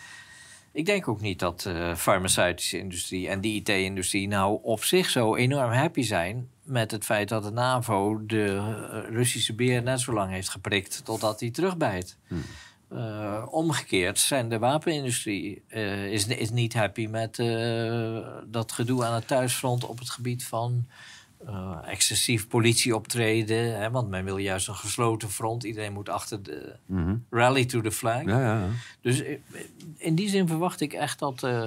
Ik 0.71 0.85
denk 0.85 1.07
ook 1.07 1.21
niet 1.21 1.39
dat 1.39 1.61
de 1.61 1.93
farmaceutische 1.97 2.77
industrie 2.77 3.29
en 3.29 3.41
de 3.41 3.47
IT-industrie 3.47 4.27
nou 4.27 4.59
op 4.61 4.83
zich 4.83 5.09
zo 5.09 5.35
enorm 5.35 5.71
happy 5.71 6.01
zijn 6.01 6.49
met 6.63 6.91
het 6.91 7.05
feit 7.05 7.29
dat 7.29 7.43
de 7.43 7.51
NAVO 7.51 8.25
de 8.25 8.45
eh, 8.45 9.11
Russische 9.11 9.53
beer 9.53 9.83
net 9.83 9.99
zo 9.99 10.13
lang 10.13 10.31
heeft 10.31 10.49
geprikt 10.49 11.05
totdat 11.05 11.39
hij 11.39 11.51
terugbijt. 11.51 12.17
Hmm. 12.27 12.43
Uh, 12.91 13.45
omgekeerd 13.49 14.19
zijn 14.19 14.49
de 14.49 14.59
wapenindustrie 14.59 15.63
uh, 15.67 16.11
is, 16.11 16.27
is 16.27 16.49
niet 16.49 16.73
happy 16.73 17.07
met 17.07 17.37
uh, 17.37 18.27
dat 18.45 18.71
gedoe 18.71 19.05
aan 19.05 19.13
het 19.13 19.27
thuisfront 19.27 19.85
op 19.85 19.99
het 19.99 20.09
gebied 20.09 20.45
van 20.45 20.87
uh, 21.47 21.77
excessief 21.85 22.47
politieoptreden. 22.47 23.79
Hè, 23.81 23.91
want 23.91 24.09
men 24.09 24.23
wil 24.23 24.37
juist 24.37 24.67
een 24.67 24.75
gesloten 24.75 25.29
front. 25.29 25.63
Iedereen 25.63 25.93
moet 25.93 26.09
achter 26.09 26.43
de 26.43 26.75
Mhm. 26.85 27.15
rally 27.29 27.65
to 27.65 27.81
the 27.81 27.91
flag. 27.91 28.23
Ja, 28.25 28.39
ja, 28.41 28.59
ja. 28.59 28.67
Dus 29.01 29.21
i- 29.21 29.41
in 29.97 30.15
die 30.15 30.29
zin 30.29 30.47
verwacht 30.47 30.81
ik 30.81 30.93
echt 30.93 31.19
dat 31.19 31.43
eh, 31.43 31.63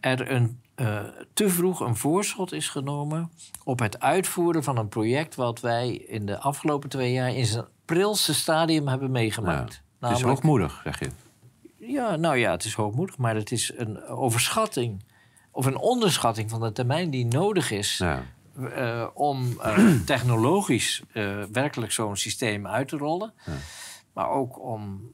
er 0.00 0.30
een, 0.30 0.60
eh, 0.74 1.00
te 1.32 1.48
vroeg 1.48 1.80
een 1.80 1.96
voorschot 1.96 2.52
is 2.52 2.68
genomen 2.68 3.30
op 3.64 3.78
het 3.78 4.00
uitvoeren 4.00 4.64
van 4.64 4.76
een 4.78 4.88
project 4.88 5.34
wat 5.34 5.60
wij 5.60 5.92
in 5.94 6.26
de 6.26 6.38
afgelopen 6.38 6.88
twee 6.88 7.12
jaar 7.12 7.34
in 7.34 7.46
zijn 7.46 7.64
prilste 7.84 8.34
stadium 8.34 8.88
hebben 8.88 9.10
meegemaakt. 9.10 9.60
Het 9.72 9.72
is 9.72 9.98
Namelijk- 9.98 10.26
hoogmoedig, 10.28 10.80
zeg 10.84 10.98
je. 10.98 11.08
ja, 11.78 12.16
nou 12.16 12.36
ja, 12.36 12.50
het 12.50 12.64
is 12.64 12.74
hoogmoedig, 12.74 13.16
maar 13.18 13.34
het 13.34 13.52
is 13.52 13.72
een 13.76 14.02
overschatting 14.04 15.04
of 15.50 15.66
een 15.66 15.76
onderschatting 15.78 16.50
van 16.50 16.60
de 16.60 16.72
termijn 16.72 17.10
die 17.10 17.26
nodig 17.26 17.70
is 17.70 17.96
Eh, 18.74 19.06
om 19.14 19.60
eh, 19.60 19.78
technologisch 20.06 21.02
eh, 21.12 21.42
werkelijk 21.52 21.92
zo'n 21.92 22.16
systeem 22.16 22.66
uit 22.66 22.88
te 22.88 22.96
rollen. 22.96 23.32
Ja. 23.46 23.52
Maar 24.12 24.28
ook 24.28 24.60
om 24.60 25.12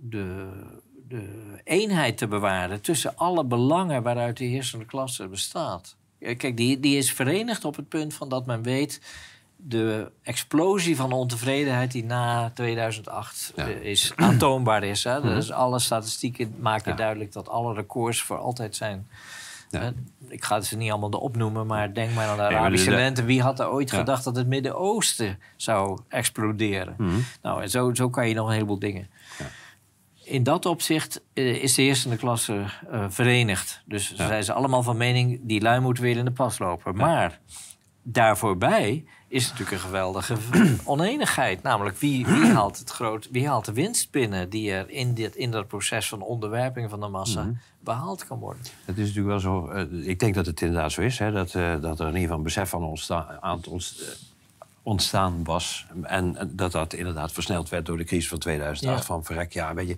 de, 0.00 0.48
de 1.08 1.28
eenheid 1.64 2.18
te 2.18 2.26
bewaren 2.28 2.80
tussen 2.80 3.16
alle 3.16 3.44
belangen 3.44 4.02
waaruit 4.02 4.36
de 4.36 4.44
heersende 4.44 4.84
klasse 4.84 5.28
bestaat. 5.28 5.96
Kijk, 6.18 6.56
die, 6.56 6.80
die 6.80 6.96
is 6.96 7.12
verenigd 7.12 7.64
op 7.64 7.76
het 7.76 7.88
punt 7.88 8.14
van 8.14 8.28
dat 8.28 8.46
men 8.46 8.62
weet. 8.62 9.00
De 9.56 10.10
explosie 10.22 10.96
van 10.96 11.12
ontevredenheid 11.12 11.92
die 11.92 12.04
na 12.04 12.50
2008 12.54 13.52
Ja. 13.56 13.68
eh, 13.68 13.82
is 13.82 14.12
aantoonbaar 14.16 14.84
is. 14.84 15.04
Hè? 15.04 15.20
Dus 15.22 15.52
alle 15.52 15.78
statistieken 15.78 16.54
maken 16.58 16.90
Ja. 16.90 16.96
duidelijk 16.96 17.32
dat 17.32 17.48
alle 17.48 17.74
records 17.74 18.22
voor 18.22 18.38
altijd 18.38 18.76
zijn 18.76 19.08
Ja. 19.74 19.80
eh, 19.86 19.88
Ik 20.28 20.44
ga 20.44 20.60
ze 20.60 20.76
niet 20.76 20.90
allemaal 20.90 21.20
opnoemen, 21.20 21.66
maar 21.66 21.94
denk 21.94 22.14
maar 22.14 22.28
aan 22.28 22.36
de 22.36 22.42
Arabische 22.42 22.90
lente. 22.90 23.24
Wie 23.24 23.42
had 23.42 23.60
er 23.60 23.70
ooit 23.70 23.90
Ja. 23.90 23.98
gedacht 23.98 24.24
dat 24.24 24.36
het 24.36 24.46
Midden-Oosten 24.46 25.38
zou 25.56 26.00
exploderen? 26.08 26.94
Mhm. 26.98 27.14
Nou, 27.42 27.62
en 27.62 27.70
zo, 27.70 27.94
zo 27.94 28.10
kan 28.10 28.28
je 28.28 28.34
nog 28.34 28.46
een 28.46 28.52
heleboel 28.52 28.78
dingen. 28.78 29.08
Ja. 29.38 29.44
In 30.24 30.42
dat 30.42 30.66
opzicht 30.66 31.22
eh, 31.32 31.62
is 31.62 31.74
de 31.74 31.82
heersende 31.82 32.16
klasse 32.16 32.64
eh, 32.90 33.04
verenigd. 33.08 33.82
Dus 33.86 34.14
zijn 34.14 34.44
ze 34.44 34.52
allemaal 34.52 34.82
van 34.82 34.96
mening, 34.96 35.40
die 35.42 35.60
lui 35.60 35.80
moeten 35.80 36.02
weer 36.02 36.16
in 36.16 36.24
de 36.24 36.30
pas 36.32 36.58
lopen. 36.58 36.96
Maar 36.96 37.40
daarvoorbij 38.02 39.04
is 39.34 39.42
natuurlijk 39.44 39.70
een 39.72 39.78
geweldige 39.78 40.36
oneenigheid. 40.84 41.62
Namelijk, 41.62 41.96
wie, 41.98 42.26
wie, 42.26 42.46
haalt 42.56 42.78
het 42.78 42.90
groot, 42.90 43.28
wie 43.30 43.48
haalt 43.48 43.64
de 43.64 43.72
winst 43.72 44.10
binnen... 44.10 44.50
die 44.50 44.70
er 44.72 44.90
in, 44.90 45.14
dit, 45.14 45.36
in 45.36 45.50
dat 45.50 45.66
proces 45.68 46.08
van 46.08 46.22
onderwerping 46.22 46.90
van 46.90 47.00
de 47.00 47.08
massa 47.08 47.42
Mhm. 47.42 47.52
behaald 47.80 48.26
kan 48.26 48.38
worden? 48.38 48.62
Het 48.84 48.98
is 48.98 49.06
natuurlijk 49.14 49.26
wel 49.26 49.40
zo. 49.40 49.68
eh, 49.68 50.08
ik 50.08 50.18
denk 50.18 50.34
dat 50.34 50.46
het 50.46 50.60
inderdaad 50.60 50.92
zo 50.92 51.00
is. 51.00 51.18
Hè, 51.18 51.32
dat, 51.32 51.54
eh, 51.54 51.80
dat 51.80 51.98
er 51.98 52.06
in 52.06 52.06
ieder 52.06 52.20
geval 52.20 52.36
een 52.36 52.42
besef 52.42 52.68
van 52.68 52.82
ontstaan, 52.84 53.26
aan 53.40 53.56
het 53.56 53.66
eh, 53.66 54.06
ontstaan 54.82 55.44
was. 55.44 55.86
En, 56.02 56.36
en 56.36 56.50
dat 56.56 56.72
dat 56.72 56.92
inderdaad 56.92 57.32
versneld 57.32 57.68
werd 57.68 57.86
door 57.86 57.96
de 57.96 58.04
crisis 58.04 58.28
van 58.28 58.38
2008. 58.38 58.98
Ja. 59.00 59.06
Van 59.06 59.24
verrek, 59.24 59.52
ja, 59.52 59.74
weet 59.74 59.88
je. 59.88 59.96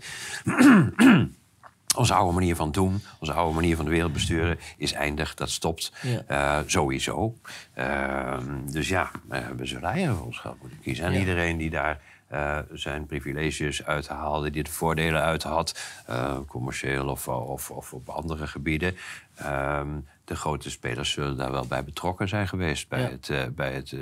Onze 1.97 2.14
oude 2.14 2.32
manier 2.34 2.57
van 2.57 2.72
doen, 2.72 3.03
onze 3.20 3.32
oude 3.32 3.55
manier 3.55 3.76
van 3.76 3.84
de 3.84 3.90
wereld 3.90 4.12
besturen 4.12 4.59
is 4.76 4.92
eindig. 4.92 5.34
Dat 5.34 5.51
stopt 5.51 5.92
Ja. 6.03 6.22
Eh, 6.26 6.62
sowieso. 6.66 7.34
Ehm, 7.74 8.44
dus 8.70 8.88
ja, 8.88 9.11
we 9.57 9.66
zullen 9.66 9.90
eigen 9.90 10.24
ons 10.24 10.38
geld 10.38 10.61
moeten 10.61 10.80
kiezen. 10.82 11.05
En 11.05 11.12
Ja. 11.12 11.18
iedereen 11.18 11.57
die 11.57 11.70
daar 11.70 12.01
eh, 12.26 12.59
zijn 12.72 13.07
privileges 13.07 13.84
uithaalde, 13.84 14.51
die 14.51 14.62
er 14.62 14.70
voordelen 14.70 15.22
uit 15.22 15.42
had, 15.42 15.80
eh, 16.07 16.38
commercieel 16.47 17.09
of, 17.09 17.28
of, 17.28 17.70
of 17.70 17.92
op 17.92 18.09
andere 18.09 18.47
gebieden. 18.47 18.97
ehm, 19.36 19.88
de 20.24 20.36
grote 20.36 20.70
spelers 20.70 21.11
zullen 21.11 21.36
daar 21.36 21.53
wel 21.53 21.66
bij 21.66 21.84
betrokken 21.84 22.28
zijn 22.28 22.49
geweest. 22.49 22.88
Bij, 22.88 23.01
Ja. 23.01 23.09
het, 23.11 23.55
bij, 23.55 23.72
het, 23.72 23.94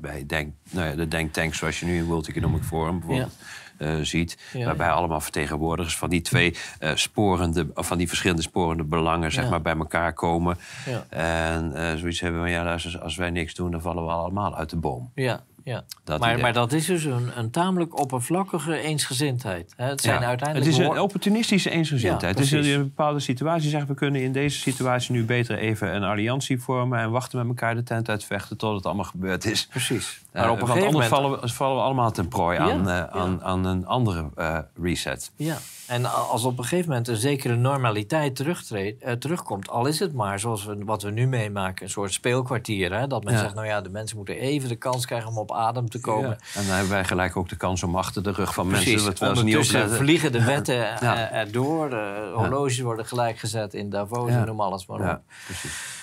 bij 0.00 0.26
denk, 0.26 0.54
nou 0.70 0.88
ja, 0.88 0.94
de 0.94 1.08
denktank 1.08 1.54
zoals 1.54 1.80
je 1.80 1.86
nu 1.86 1.96
in 1.96 2.04
World 2.04 2.28
Economic 2.28 2.62
Forum 2.62 2.98
bijvoorbeeld 2.98 3.36
eh, 3.78 3.94
ziet. 4.02 4.38
Ja, 4.52 4.64
waarbij 4.64 4.86
ja. 4.86 4.92
allemaal 4.92 5.20
vertegenwoordigers 5.20 5.96
van 5.96 6.10
die 6.10 6.20
twee 6.20 6.54
eh, 6.78 6.90
sporende, 6.94 7.66
van 7.74 7.98
die 7.98 8.08
verschillende 8.08 8.42
sporende 8.42 8.84
belangen 8.84 9.32
zeg 9.32 9.44
Ja. 9.44 9.50
maar, 9.50 9.62
bij 9.62 9.76
elkaar 9.76 10.12
komen. 10.12 10.58
Ja. 10.86 11.04
En 11.08 11.74
eh, 11.74 11.94
zoiets 11.98 12.20
hebben 12.20 12.40
van 12.40 12.50
ja, 12.50 12.64
luister, 12.64 13.00
als 13.00 13.16
wij 13.16 13.30
niks 13.30 13.54
doen, 13.54 13.70
dan 13.70 13.80
vallen 13.80 14.04
we 14.04 14.10
allemaal 14.10 14.56
uit 14.56 14.70
de 14.70 14.76
boom. 14.76 15.10
Ja, 15.14 15.40
ja. 15.64 15.84
Dat 16.04 16.20
maar, 16.20 16.38
maar 16.38 16.52
dat 16.52 16.72
is 16.72 16.86
dus 16.86 17.04
een, 17.04 17.30
een 17.38 17.50
tamelijk 17.50 17.98
oppervlakkige 17.98 18.76
eensgezindheid. 18.80 19.72
Hè? 19.76 19.86
Het 19.86 20.00
zijn 20.00 20.20
Ja. 20.20 20.26
uiteindelijk... 20.26 20.70
Het 20.70 20.80
is 20.80 20.88
een 20.88 21.00
opportunistische 21.00 21.70
eensgezindheid. 21.70 22.38
Ja, 22.38 22.44
precies. 22.46 22.66
in 22.66 22.74
een 22.74 22.82
bepaalde 22.82 23.20
situatie 23.20 23.70
zeggen 23.70 23.88
we 23.88 23.94
kunnen 23.94 24.22
in 24.22 24.32
deze 24.32 24.58
situatie 24.58 25.12
nu 25.12 25.24
beter 25.24 25.58
even 25.58 25.94
een 25.94 26.02
alliantie 26.02 26.60
vormen 26.60 26.98
en 26.98 27.10
wachten 27.10 27.38
met 27.38 27.46
elkaar 27.46 27.74
de 27.74 27.82
tent 27.82 28.08
uitvechten 28.08 28.56
tot 28.56 28.74
het 28.74 28.86
allemaal 28.86 29.04
gebeurd 29.04 29.44
is. 29.44 29.66
Precies. 29.66 30.20
Eh, 30.32 30.42
Maar 30.42 30.50
op 30.50 30.60
een 30.60 30.66
want 30.66 30.70
gegeven 30.72 30.94
anders 30.94 31.10
moment... 31.10 31.30
vallen 31.30 31.40
we, 31.40 31.54
vallen 31.54 31.76
we 31.76 31.82
allemaal 31.82 32.10
ten 32.10 32.28
prooi 32.28 32.58
aan, 32.58 32.88
eh, 32.88 33.04
aan, 33.04 33.42
aan 33.42 33.64
een 33.64 33.86
andere 33.86 34.30
eh, 34.36 34.58
reset. 34.82 35.30
Ja, 35.36 35.58
en 35.86 36.28
als 36.28 36.44
op 36.44 36.58
een 36.58 36.64
gegeven 36.64 36.88
moment 36.88 37.08
een 37.08 37.16
zekere 37.16 37.56
normaliteit 37.56 38.36
terugtreedt, 38.36 39.02
eh, 39.02 39.12
terugkomt... 39.12 39.68
al 39.68 39.86
is 39.86 39.98
het 39.98 40.12
maar, 40.12 40.38
zoals 40.40 40.64
we, 40.64 40.76
wat 40.84 41.02
we 41.02 41.10
nu 41.10 41.26
meemaken, 41.26 41.84
een 41.84 41.90
soort 41.90 42.12
speelkwartier... 42.12 42.92
Hè? 42.98 43.06
dat 43.06 43.24
men 43.24 43.32
Ja. 43.32 43.38
zegt, 43.38 43.54
nou 43.54 43.66
ja, 43.66 43.80
de 43.80 43.88
mensen 43.90 44.16
moeten 44.16 44.36
even 44.36 44.68
de 44.68 44.76
kans 44.76 45.06
krijgen 45.06 45.28
om 45.28 45.38
op 45.38 45.52
adem 45.52 45.88
te 45.90 46.00
komen... 46.00 46.28
Ja. 46.30 46.60
En 46.60 46.66
dan 46.66 46.74
hebben 46.74 46.92
wij 46.92 47.04
gelijk 47.04 47.36
ook 47.36 47.48
de 47.48 47.56
kans 47.56 47.82
om 47.82 47.96
achter 47.96 48.22
de 48.22 48.30
rug 48.32 48.54
van 48.54 48.68
Precies. 48.68 49.04
mensen... 49.04 49.28
niet 49.28 49.38
Ondertussen 49.38 49.90
vliegen 49.90 50.32
de 50.32 50.44
wetten 50.44 50.74
Ja. 50.74 51.00
eh, 51.30 51.38
erdoor. 51.38 51.90
De 51.90 52.32
horloges 52.34 52.80
worden 52.80 53.06
gelijk 53.06 53.38
gezet 53.38 53.74
in 53.74 53.90
Davos 53.90 54.30
en 54.30 54.46
noem 54.46 54.60
alles 54.60 54.86
maar 54.86 54.98
op. 54.98 55.04
Ja, 55.04 55.22
precies. 55.44 56.00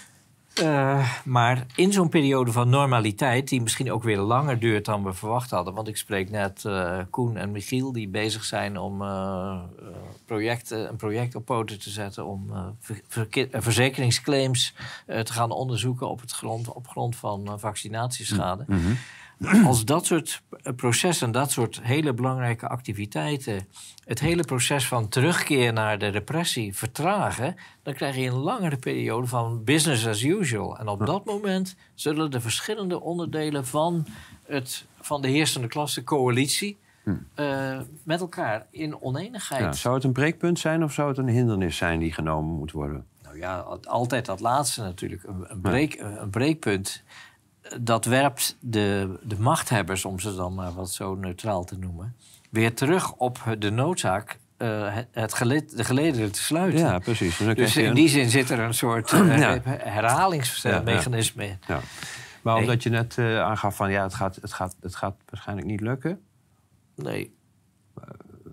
Eh, 0.53 1.09
maar 1.23 1.65
in 1.75 1.93
zo'n 1.93 2.09
periode 2.09 2.51
van 2.51 2.69
normaliteit, 2.69 3.47
die 3.47 3.61
misschien 3.61 3.91
ook 3.91 4.03
weer 4.03 4.17
langer 4.17 4.59
duurt 4.59 4.85
dan 4.85 5.03
we 5.03 5.13
verwacht 5.13 5.49
hadden. 5.49 5.73
Want 5.73 5.87
ik 5.87 5.97
spreek 5.97 6.29
net 6.29 6.65
eh, 6.65 6.99
Koen 7.09 7.37
en 7.37 7.51
Michiel, 7.51 7.91
die 7.91 8.07
bezig 8.07 8.43
zijn 8.43 8.77
om 8.77 9.01
eh, 9.01 9.59
projecten, 10.25 10.89
een 10.89 10.95
project 10.95 11.35
op 11.35 11.45
poten 11.45 11.79
te 11.79 11.89
zetten. 11.89 12.25
om 12.25 12.51
verzekeringsclaims 13.51 14.73
te 15.05 15.33
gaan 15.33 15.51
onderzoeken 15.51 16.09
op, 16.09 16.21
het 16.21 16.31
grond, 16.31 16.73
op 16.73 16.87
grond 16.87 17.15
van 17.15 17.59
vaccinatieschade. 17.59 18.63
Mhm. 18.67 18.91
Als 19.65 19.85
dat 19.85 20.05
soort 20.05 20.41
eh, 20.63 20.73
processen, 20.73 21.31
dat 21.31 21.51
soort 21.51 21.79
hele 21.83 22.13
belangrijke 22.13 22.67
activiteiten, 22.67 23.67
het 24.05 24.19
hele 24.19 24.43
proces 24.43 24.87
van 24.87 25.07
terugkeer 25.09 25.73
naar 25.73 25.97
de 25.99 26.07
repressie 26.07 26.75
vertragen, 26.75 27.55
dan 27.83 27.93
krijg 27.93 28.15
je 28.15 28.25
een 28.25 28.33
langere 28.33 28.77
periode 28.77 29.27
van 29.27 29.63
business 29.63 30.07
as 30.07 30.23
usual. 30.23 30.77
En 30.77 30.87
op 30.87 31.05
dat 31.05 31.25
moment 31.25 31.75
zullen 31.95 32.31
de 32.31 32.41
verschillende 32.41 33.01
onderdelen 33.01 33.65
van, 33.65 34.05
het, 34.45 34.85
van 35.01 35.21
de 35.21 35.27
heersende 35.27 35.67
klasse, 35.67 36.03
coalitie, 36.03 36.77
eh, 37.35 37.79
met 38.03 38.19
elkaar 38.19 38.65
in 38.71 39.01
oneenigheid. 39.01 39.61
Ja, 39.61 39.71
zou 39.71 39.95
het 39.95 40.03
een 40.03 40.11
breekpunt 40.11 40.59
zijn 40.59 40.83
of 40.83 40.93
zou 40.93 41.09
het 41.09 41.17
een 41.17 41.27
hindernis 41.27 41.77
zijn 41.77 41.99
die 41.99 42.13
genomen 42.13 42.55
moet 42.55 42.71
worden? 42.71 43.05
Nou 43.23 43.37
ja, 43.37 43.59
al- 43.59 43.79
altijd 43.83 44.25
dat 44.25 44.39
laatste 44.39 44.81
natuurlijk. 44.81 45.23
Een, 45.23 45.45
een, 45.47 45.61
breek, 45.61 45.99
een 45.99 46.29
breekpunt. 46.29 47.03
Dat 47.81 48.05
werpt 48.05 48.57
de, 48.59 49.17
de 49.23 49.39
machthebbers, 49.39 50.05
om 50.05 50.19
ze 50.19 50.35
dan 50.35 50.53
maar 50.53 50.73
wat 50.73 50.91
zo 50.91 51.15
neutraal 51.15 51.63
te 51.63 51.77
noemen, 51.77 52.15
weer 52.49 52.73
terug 52.75 53.13
op 53.13 53.55
de 53.59 53.69
noodzaak 53.69 54.39
eh, 54.57 54.97
het, 55.11 55.33
geled, 55.33 55.77
de 55.77 55.83
gelederen 55.83 56.31
te 56.31 56.41
sluiten. 56.43 56.79
Ja, 56.79 56.99
precies. 56.99 57.37
Dus, 57.37 57.55
dus 57.55 57.77
in 57.77 57.85
een- 57.85 57.93
die 57.95 58.09
zin 58.09 58.29
zit 58.29 58.49
er 58.49 58.59
een 58.59 58.73
soort 58.73 59.11
eh, 59.11 59.37
Ja. 59.37 59.59
herhalingsmechanisme 59.63 61.43
in. 61.47 61.57
Ja. 61.67 61.79
Maar 62.41 62.53
Nee. 62.53 62.63
omdat 62.63 62.83
je 62.83 62.89
net 62.89 63.17
eh, 63.17 63.41
aangaf 63.41 63.75
van 63.75 63.91
ja, 63.91 64.03
het 64.03 64.13
gaat, 64.13 64.35
het, 64.35 64.53
gaat, 64.53 64.75
het 64.81 64.95
gaat 64.95 65.15
waarschijnlijk 65.29 65.67
niet 65.67 65.81
lukken. 65.81 66.21
Nee. 66.95 67.35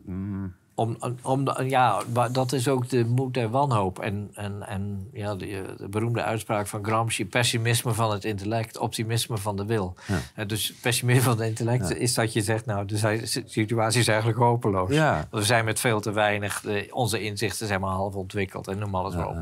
Mm, 0.05 0.55
Om, 0.79 0.97
om, 1.23 1.45
ja, 1.63 2.03
dat 2.33 2.53
is 2.53 2.69
ook 2.69 2.89
de 2.89 3.05
moed 3.05 3.37
en 3.37 3.51
wanhoop. 3.51 3.99
En, 3.99 4.31
en, 4.35 4.63
en 4.69 5.09
ja, 5.13 5.35
de, 5.35 5.75
de 5.79 5.89
beroemde 5.89 6.23
uitspraak 6.23 6.67
van 6.67 6.85
Gramsci... 6.85 7.27
pessimisme 7.27 7.93
van 7.93 8.13
het 8.13 8.25
intellect, 8.25 8.79
optimisme 8.79 9.37
van 9.37 9.57
de 9.57 9.65
wil. 9.65 9.95
Ja. 10.07 10.19
Eh, 10.35 10.47
dus 10.47 10.73
pessimisme 10.83 11.23
van 11.23 11.39
het 11.39 11.49
intellect 11.49 11.89
Ja. 11.89 11.95
is 11.95 12.15
dat 12.15 12.33
je 12.33 12.43
zegt... 12.43 12.67
nou, 12.67 12.85
de 12.87 12.97
si- 13.27 13.43
situatie 13.47 14.01
is 14.01 14.09
eigenlijk 14.09 14.39
hopeloos. 14.39 14.91
ja. 14.93 15.27
We 15.31 15.43
zijn 15.43 15.65
met 15.65 15.81
veel 15.81 16.01
te 16.01 16.13
weinig... 16.13 16.61
de- 16.61 16.89
onze 16.91 17.21
inzichten 17.23 17.67
zijn 17.67 17.81
maar 17.81 17.91
half 17.91 18.15
ontwikkeld 18.15 18.69
en 18.69 18.79
noem 18.79 18.95
alles 18.95 19.15
maar 19.15 19.29
op. 19.29 19.37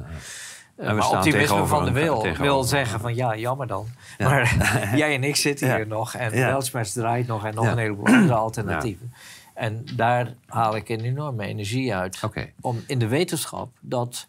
Eh, 0.76 0.92
maar 0.94 1.10
optimisme 1.10 1.66
van 1.66 1.84
de 1.84 1.90
wil 1.92 2.26
wil 2.36 2.64
zeggen 2.64 3.00
van 3.00 3.14
ja, 3.14 3.36
jammer 3.36 3.66
dan. 3.66 3.86
Ja. 4.18 4.28
Maar 4.28 4.56
jij 4.96 5.14
en 5.14 5.24
ik 5.24 5.36
zitten 5.36 5.66
Ja. 5.68 5.76
hier 5.76 5.86
nog 5.86 6.14
en 6.14 6.36
Ja. 6.36 6.58
Draait 6.94 7.26
nog 7.26 7.44
en 7.44 7.54
nog 7.54 7.64
Ja. 7.64 7.70
een 7.72 7.78
heleboel 7.78 8.06
andere 8.06 8.34
alternatieven. 8.34 9.12
En 9.54 9.84
daar 9.96 10.34
haal 10.46 10.76
ik 10.76 10.88
een 10.88 11.00
enorme 11.00 11.46
energie 11.46 11.94
uit. 11.94 12.20
Om 12.60 12.82
in 12.86 12.98
de 12.98 13.08
wetenschap 13.08 13.70
dat 13.80 14.26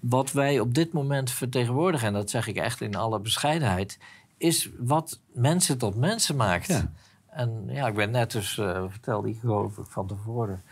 wat 0.00 0.32
wij 0.32 0.60
op 0.60 0.74
dit 0.74 0.92
moment 0.92 1.30
vertegenwoordigen, 1.30 2.06
en 2.06 2.12
dat 2.12 2.30
zeg 2.30 2.46
ik 2.46 2.56
echt 2.56 2.80
in 2.80 2.96
alle 2.96 3.20
bescheidenheid, 3.20 3.98
is 4.36 4.70
wat 4.78 5.20
mensen 5.32 5.78
tot 5.78 5.96
mensen 5.96 6.36
maakt. 6.36 6.66
Ja. 6.66 6.92
En 7.30 7.64
ja, 7.68 7.86
ik 7.86 7.94
ben 7.94 8.10
net 8.10 8.30
dus, 8.30 8.58
eh 8.58 8.84
vertelde 8.88 9.28
ik 9.28 9.38
geloof 9.40 9.78
ik 9.78 9.86
van 9.88 10.06
tevoren, 10.06 10.62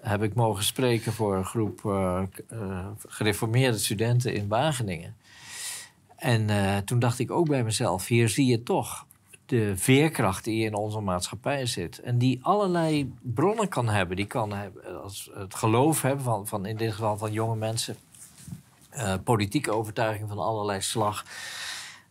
heb 0.00 0.22
ik 0.22 0.34
mogen 0.34 0.64
spreken 0.64 1.12
voor 1.12 1.36
een 1.36 1.44
groep 1.44 1.84
eh, 1.84 2.22
eh, 2.48 2.86
gereformeerde 3.06 3.78
studenten 3.78 4.34
in 4.34 4.48
Wageningen. 4.48 5.16
En 6.16 6.48
uh, 6.48 6.76
toen 6.76 6.98
dacht 6.98 7.18
ik 7.18 7.30
ook 7.30 7.48
bij 7.48 7.64
mezelf, 7.64 8.06
hier 8.06 8.28
zie 8.28 8.46
je 8.46 8.62
toch 8.62 9.06
de 9.54 9.76
veerkracht 9.76 10.44
die 10.44 10.64
in 10.64 10.74
onze 10.74 11.00
maatschappij 11.00 11.66
zit. 11.66 11.98
En 11.98 12.18
die 12.18 12.38
allerlei 12.42 13.14
bronnen 13.22 13.68
kan 13.68 13.88
hebben. 13.88 14.16
Die 14.16 14.26
kan 14.26 14.52
hebben 14.52 15.02
als 15.02 15.30
het 15.34 15.54
geloof 15.54 16.02
hebben 16.02 16.24
van, 16.24 16.46
van 16.46 16.66
in 16.66 16.76
dit 16.76 16.92
geval 16.92 17.16
van 17.16 17.32
jonge 17.32 17.56
mensen. 17.56 17.96
Uh, 18.96 19.14
politieke 19.24 19.72
overtuiging 19.72 20.28
van 20.28 20.38
allerlei 20.38 20.80
slag. 20.80 21.24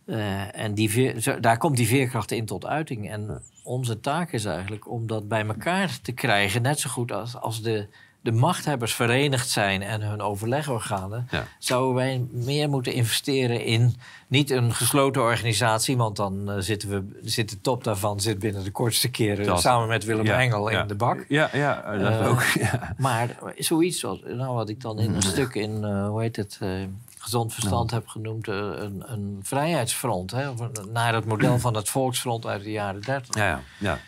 Uh, 0.06 0.58
en 0.58 0.74
die 0.74 1.14
daar 1.40 1.58
komt 1.58 1.76
die 1.76 1.86
veerkracht 1.86 2.30
in 2.30 2.46
tot 2.46 2.66
uiting. 2.66 3.10
En 3.10 3.42
onze 3.62 4.00
taak 4.00 4.32
is 4.32 4.44
eigenlijk 4.44 4.90
om 4.90 5.06
dat 5.06 5.28
bij 5.28 5.46
elkaar 5.46 6.00
te 6.02 6.12
krijgen. 6.12 6.62
Net 6.62 6.80
zo 6.80 6.90
goed 6.90 7.12
als, 7.12 7.36
als 7.36 7.62
de 7.62 7.88
de 8.24 8.32
machthebbers 8.32 8.94
verenigd 8.94 9.48
zijn 9.48 9.82
en 9.82 10.02
hun 10.02 10.20
overlegorganen, 10.20 11.28
zouden 11.58 11.94
wij 11.94 12.26
meer 12.30 12.68
moeten 12.68 12.92
investeren 12.92 13.64
in 13.64 13.94
niet 14.26 14.50
een 14.50 14.74
gesloten 14.74 15.22
organisatie, 15.22 15.96
want 15.96 16.16
dan 16.16 16.50
uh, 16.50 16.54
zitten 16.58 16.88
we, 16.88 17.20
zit 17.22 17.50
de 17.50 17.60
top 17.60 17.84
daarvan 17.84 18.20
zit 18.20 18.38
binnen 18.38 18.64
de 18.64 18.70
kortste 18.70 19.10
keren 19.10 19.58
samen 19.58 19.88
met 19.88 20.04
Willem 20.04 20.26
Engel 20.26 20.68
in 20.68 20.86
de 20.86 20.94
bak. 20.94 21.24
Ja, 21.28 21.50
ja 21.52 21.96
dat 21.98 22.20
uh, 22.20 22.28
ook. 22.28 22.42
Maar 22.96 23.36
zoiets 23.56 24.00
zoals, 24.00 24.20
nou, 24.24 24.54
wat 24.54 24.68
ik 24.68 24.80
dan 24.80 24.98
in 24.98 25.14
een 25.14 25.22
stuk 25.22 25.54
in, 25.54 25.82
uh, 25.82 26.08
hoe 26.08 26.20
heet 26.20 26.36
het, 26.36 26.58
gezond 27.18 27.54
verstand 27.54 27.90
heb 27.90 28.08
genoemd, 28.08 28.48
een, 28.48 29.02
een 29.06 29.40
vrijheidsfront, 29.42 30.30
hè, 30.30 30.50
naar 30.92 31.14
het 31.14 31.24
model 31.24 31.58
van 31.66 31.76
het 31.76 31.88
volksfront 31.88 32.46
uit 32.46 32.62
de 32.62 32.70
jaren 32.70 33.00
30. 33.00 33.34
Ja, 33.34 33.60
ja. 33.78 33.98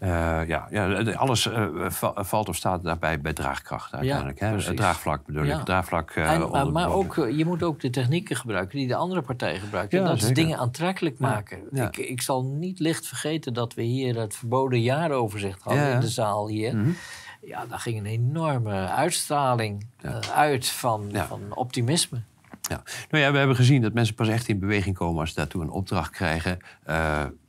Ja. 0.00 0.40
Uh, 0.42 0.48
ja, 0.48 0.66
ja, 0.70 1.12
alles 1.12 1.46
uh, 1.46 1.90
valt 2.14 2.48
of 2.48 2.56
staat 2.56 2.82
daarbij 2.82 3.20
bij 3.20 3.32
draagkracht 3.32 3.94
uiteindelijk. 3.94 4.38
Ja, 4.38 4.56
hè? 4.56 4.74
Draagvlak 4.74 5.26
bedoel 5.26 5.44
ik. 5.44 5.64
Draagvlak, 5.64 6.14
uh, 6.14 6.32
en, 6.32 6.50
maar, 6.50 6.72
maar 6.72 6.90
ook, 6.90 7.14
je 7.14 7.44
moet 7.44 7.62
ook 7.62 7.80
de 7.80 7.90
technieken 7.90 8.36
gebruiken 8.36 8.78
die 8.78 8.86
de 8.86 8.94
andere 8.94 9.22
partij 9.22 9.58
gebruikt. 9.58 9.92
Ja, 9.92 10.04
dat 10.04 10.16
is 10.16 10.28
dingen 10.28 10.58
aantrekkelijk 10.58 11.18
maken. 11.18 11.58
Ik, 11.72 11.96
ik 11.96 12.22
zal 12.22 12.44
niet 12.44 12.78
licht 12.78 13.06
vergeten 13.06 13.54
dat 13.54 13.74
we 13.74 13.82
hier 13.82 14.16
het 14.16 14.36
verboden 14.36 14.80
jaaroverzicht 14.80 15.62
hadden 15.62 15.92
in 15.92 16.00
de 16.00 16.08
zaal 16.08 16.48
hier. 16.48 16.74
Mm 16.74 16.82
-hmm. 16.82 16.96
Ja, 17.40 17.66
daar 17.66 17.78
ging 17.78 17.98
een 17.98 18.06
enorme 18.06 18.88
uitstraling 18.88 19.86
uit 20.34 20.68
van, 20.68 21.10
van 21.12 21.40
optimisme. 21.54 22.20
Ja. 22.62 22.82
Nou 23.10 23.24
ja, 23.24 23.32
we 23.32 23.38
hebben 23.38 23.56
gezien 23.56 23.82
dat 23.82 23.92
mensen 23.92 24.14
pas 24.14 24.28
echt 24.28 24.48
in 24.48 24.58
beweging 24.58 24.96
komen 24.96 25.20
als 25.20 25.28
ze 25.28 25.34
daartoe 25.34 25.62
een 25.62 25.70
opdracht 25.70 26.10
krijgen. 26.10 26.58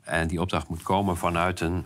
en 0.04 0.28
die 0.28 0.42
opdracht 0.42 0.68
moet 0.70 0.84
komen 0.84 1.18
vanuit 1.18 1.60
een 1.60 1.86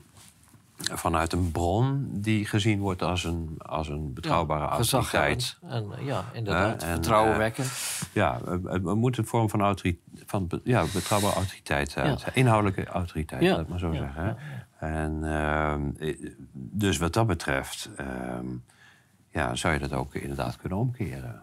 vanuit 0.78 1.34
een 1.34 1.52
bron 1.52 2.08
die 2.12 2.46
gezien 2.46 2.80
wordt 2.80 3.02
als 3.02 3.24
een, 3.24 3.56
als 3.58 3.88
een 3.88 4.14
betrouwbare 4.14 4.66
autoriteit. 4.66 5.58
En, 5.70 5.92
ja, 6.00 6.26
inderdaad. 6.34 6.84
Vertrouwen 6.84 7.38
wekken. 7.38 7.66
Ja, 8.14 8.40
het, 8.66 8.84
moet 8.84 9.18
een 9.18 9.26
vorm 9.26 9.50
van, 9.50 9.62
autoriteit, 9.62 10.24
van 10.26 10.50
ja, 10.64 10.86
betrouwbare 10.94 11.36
autoriteit 11.36 11.92
zijn. 11.92 12.18
Inhoudelijke 12.34 12.86
autoriteit, 12.86 13.42
laat 13.42 13.60
ik 13.60 13.68
maar 13.68 13.80
zo 13.80 13.94
zeggen. 13.94 14.38
En 14.78 15.20
uh, 15.24 15.76
dus 16.54 16.98
wat 16.98 17.14
dat 17.14 17.28
betreft 17.28 17.90
ehm, 17.98 18.46
ja, 19.30 19.56
zou 19.56 19.74
je 19.74 19.80
dat 19.80 19.94
ook 19.94 20.16
inderdaad 20.16 20.58
kunnen 20.58 20.78
omkeren 20.78 21.42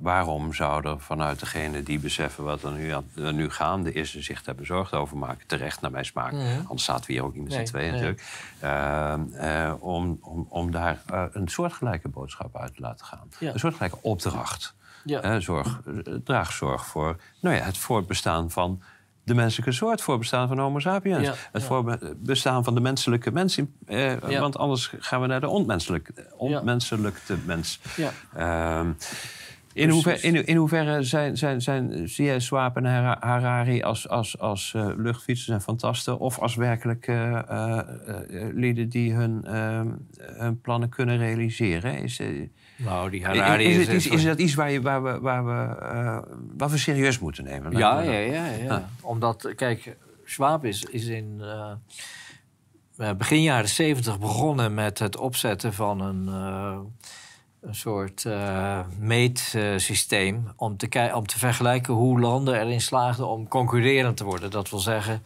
waarom 0.00 0.54
zou 0.54 0.88
er 0.88 1.00
vanuit 1.00 1.40
degene 1.40 1.82
die 1.82 1.98
beseffen 1.98 2.44
wat 2.44 2.62
er 2.62 2.72
nu, 2.72 2.90
er 3.14 3.34
nu 3.34 3.50
gaande 3.50 3.92
is... 3.92 4.14
en 4.14 4.24
zich 4.24 4.42
daar 4.42 4.54
bezorgd 4.54 4.92
over 4.92 5.16
maken, 5.16 5.46
terecht 5.46 5.80
naar 5.80 5.90
mijn 5.90 6.04
smaak... 6.04 6.32
anders 6.58 6.82
staat 6.82 7.06
we 7.06 7.12
hier 7.12 7.24
ook 7.24 7.34
niet 7.34 7.44
met 7.44 7.52
z'n 7.52 7.64
tweeën 7.64 7.92
natuurlijk... 7.92 8.22
Ehm, 8.60 9.22
eh, 9.32 9.74
om, 9.78 10.18
om, 10.20 10.46
om 10.48 10.70
daar 10.70 11.02
uh, 11.12 11.24
een 11.32 11.48
soortgelijke 11.48 12.08
boodschap 12.08 12.56
uit 12.56 12.74
te 12.74 12.82
laten 12.82 13.06
gaan. 13.06 13.28
Een 13.40 13.58
soortgelijke 13.58 13.98
opdracht. 14.02 14.76
Ja. 15.04 15.40
zorg, 15.40 15.80
eh, 15.86 16.14
draag 16.24 16.52
zorg 16.52 16.86
voor 16.86 17.16
nou 17.40 17.56
ja, 17.56 17.62
het 17.62 17.78
voortbestaan 17.78 18.50
van 18.50 18.82
de 19.28 19.34
menselijke 19.34 19.72
soort, 19.72 20.00
voorbestaan 20.00 20.48
van 20.48 20.58
Homo 20.58 20.78
sapiens. 20.78 21.30
het 21.52 21.62
voorbestaan 21.62 22.64
van 22.64 22.74
de 22.74 22.80
menselijke 22.80 23.30
mens. 23.30 23.60
Eh, 23.86 24.12
Want 24.40 24.58
anders 24.58 24.92
gaan 24.98 25.20
we 25.20 25.26
naar 25.26 25.40
de 25.40 25.48
onmenselijke, 25.48 26.12
onmenselijke 26.36 27.36
mens. 27.46 27.80
Ehm, 28.34 28.90
in, 29.72 29.90
hoever, 29.90 30.24
in, 30.24 30.46
in, 30.46 30.56
hoeverre 30.56 31.02
zijn, 31.02 31.36
zijn, 31.36 31.62
zijn, 31.62 32.08
zie 32.08 32.24
jij 32.24 32.40
Swaap 32.40 32.76
en 32.76 32.84
Harari 33.20 33.82
als, 33.82 34.08
als, 34.08 34.38
als 34.38 34.72
uh, 34.76 34.88
luchtfietsers 34.96 35.48
en 35.48 35.60
fantasten... 35.60 36.18
of 36.18 36.38
als 36.38 36.54
werkelijk 36.54 37.06
uh, 37.06 37.40
uh, 37.48 37.78
lieden 38.52 38.88
die 38.88 39.12
hun, 39.12 39.44
ehm, 39.44 39.88
hun 40.16 40.60
plannen 40.60 40.88
kunnen 40.88 41.18
realiseren? 41.18 42.02
Is, 42.02 42.20
nou, 42.78 43.10
die 43.10 43.24
Harari 43.24 43.64
is... 43.64 43.76
Is, 43.76 43.88
is, 43.88 44.06
is 44.06 44.24
dat 44.24 44.38
iets 44.38 44.54
waar, 44.54 44.70
je, 44.70 44.80
waar, 44.80 45.02
we, 45.02 45.20
waar, 45.20 45.44
we, 45.44 45.76
uh, 45.82 46.18
waar 46.56 46.68
we 46.68 46.78
serieus 46.78 47.18
moeten 47.18 47.44
nemen? 47.44 47.76
Ja, 47.76 48.00
ja, 48.00 48.18
ja, 48.18 48.46
ja. 48.46 48.74
Ah. 48.74 48.82
Omdat, 49.00 49.52
kijk, 49.56 49.96
Schwab 50.24 50.64
is, 50.64 50.84
is 50.84 51.06
in 51.06 51.42
uh, 52.96 53.12
begin 53.12 53.42
jaren 53.42 53.68
zeventig 53.68 54.18
begonnen 54.18 54.74
met 54.74 54.98
het 54.98 55.16
opzetten 55.16 55.72
van 55.72 56.00
een, 56.00 56.26
uh, 56.28 56.78
een 57.60 57.74
soort 57.74 58.26
meetsysteem... 58.98 60.52
Om 60.56 60.76
te, 60.76 61.10
om 61.14 61.26
te 61.26 61.38
vergelijken 61.38 61.94
hoe 61.94 62.20
landen 62.20 62.60
erin 62.60 62.80
slaagden 62.80 63.28
om 63.28 63.48
concurrerend 63.48 64.16
te 64.16 64.24
worden. 64.24 64.50
Dat 64.50 64.70
wil 64.70 64.78
zeggen... 64.78 65.22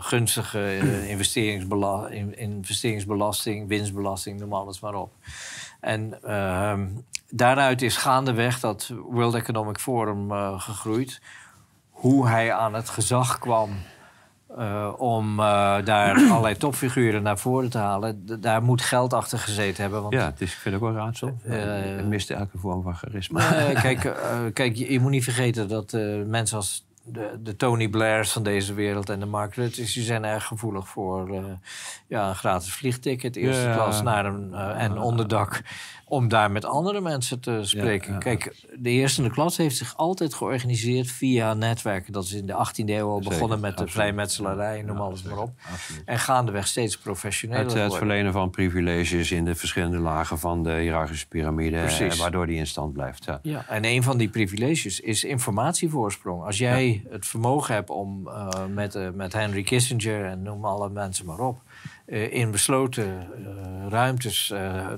gunstige 0.00 0.78
investeringsbelasting, 1.08 3.68
winstbelasting, 3.68 4.40
noem 4.40 4.52
alles 4.52 4.80
maar 4.80 4.94
op. 4.94 5.12
En 5.84 6.18
uh, 6.24 6.80
daaruit 7.30 7.82
is 7.82 7.96
gaandeweg 7.96 8.60
dat 8.60 8.92
World 9.08 9.34
Economic 9.34 9.78
Forum 9.78 10.30
uh, 10.30 10.60
gegroeid. 10.60 11.20
Hoe 11.90 12.28
hij 12.28 12.52
aan 12.52 12.74
het 12.74 12.88
gezag 12.88 13.38
kwam 13.38 13.70
uh, 14.58 14.92
om 14.96 15.40
uh, 15.40 15.84
daar 15.84 16.16
allerlei 16.30 16.56
topfiguren 16.56 17.22
naar 17.22 17.38
voren 17.38 17.70
te 17.70 17.78
halen. 17.78 18.40
daar 18.40 18.62
moet 18.62 18.82
geld 18.82 19.12
achter 19.12 19.38
gezeten 19.38 19.82
hebben. 19.82 20.02
Want, 20.02 20.14
ja, 20.14 20.24
het 20.24 20.40
is, 20.40 20.52
ik 20.52 20.58
vind 20.58 20.74
het 20.74 20.84
ook 20.84 20.90
wel 20.90 21.02
raadsel. 21.02 21.38
het 21.42 22.06
mist 22.06 22.30
elke 22.30 22.58
vorm 22.58 22.82
van 22.82 22.94
charisma. 22.94 23.40
kijk, 23.82 24.16
kijk 24.52 24.76
je, 24.76 24.92
je, 24.92 25.00
moet 25.00 25.10
niet 25.10 25.24
vergeten 25.24 25.68
dat 25.68 25.92
mensen 26.26 26.56
als 26.56 26.86
de, 27.06 27.38
de, 27.42 27.56
Tony 27.56 27.88
Blairs 27.88 28.32
van 28.32 28.42
deze 28.42 28.74
wereld 28.74 29.08
en 29.08 29.20
de 29.20 29.26
Mark 29.26 29.54
Rutte's... 29.54 29.92
die 29.92 30.02
zijn 30.02 30.24
erg 30.24 30.44
gevoelig 30.44 30.88
voor 30.88 31.34
uh, 31.34 31.44
ja, 32.06 32.28
een 32.28 32.34
gratis 32.34 32.72
vliegticket... 32.72 33.36
eerste 33.36 33.70
klas 33.74 34.02
naar 34.02 34.24
een, 34.24 34.50
uh, 34.50 34.82
en 34.82 34.98
onderdak 34.98 35.62
om 36.06 36.28
daar 36.28 36.50
met 36.50 36.64
andere 36.64 37.00
mensen 37.00 37.40
te 37.40 37.60
spreken. 37.62 38.18
Kijk, 38.18 38.66
de 38.78 38.90
eerste 38.90 39.30
klas 39.30 39.56
heeft 39.56 39.76
zich 39.76 39.96
altijd 39.96 40.34
georganiseerd 40.34 41.10
via 41.10 41.54
netwerken. 41.54 42.12
Dat 42.12 42.24
is 42.24 42.32
in 42.32 42.46
de 42.46 42.52
18e 42.52 42.84
eeuw 42.84 43.08
al 43.08 43.20
begonnen 43.20 43.60
met 43.60 43.78
de 43.78 43.88
vrijmetselarij, 43.88 44.82
noem 44.82 45.00
alles 45.00 45.22
maar 45.22 45.38
op. 45.38 45.50
En 46.04 46.18
gaandeweg 46.18 46.66
steeds 46.66 46.98
professioneler 46.98 47.64
Het, 47.64 47.74
het 47.74 47.94
verlenen 47.94 48.32
van 48.32 48.50
privileges 48.50 49.30
in 49.30 49.44
de 49.44 49.54
verschillende 49.54 49.98
lagen 49.98 50.38
van 50.38 50.62
de 50.62 50.72
hiërarchische 50.72 51.28
piramide, 51.28 51.76
eh, 51.76 52.12
waardoor 52.12 52.46
die 52.46 52.56
in 52.56 52.66
stand 52.66 52.92
blijft. 52.92 53.24
Ja. 53.24 53.38
ja, 53.42 53.64
en 53.68 53.84
een 53.84 54.02
van 54.02 54.16
die 54.16 54.28
privileges 54.28 55.00
is 55.00 55.24
informatievoorsprong. 55.24 56.44
Als 56.44 56.58
jij 56.58 56.93
het 57.08 57.26
vermogen 57.26 57.74
hebt 57.74 57.90
om 57.90 58.28
uh, 58.28 58.48
met, 58.74 58.94
uh, 58.94 59.10
met 59.10 59.32
Henry 59.32 59.62
Kissinger 59.62 60.24
en 60.24 60.42
noem 60.42 60.64
alle 60.64 60.90
mensen 60.90 61.26
maar 61.26 61.38
op 61.38 61.62
uh, 62.06 62.32
in 62.32 62.50
besloten 62.50 63.28
ruimtes 63.88 64.46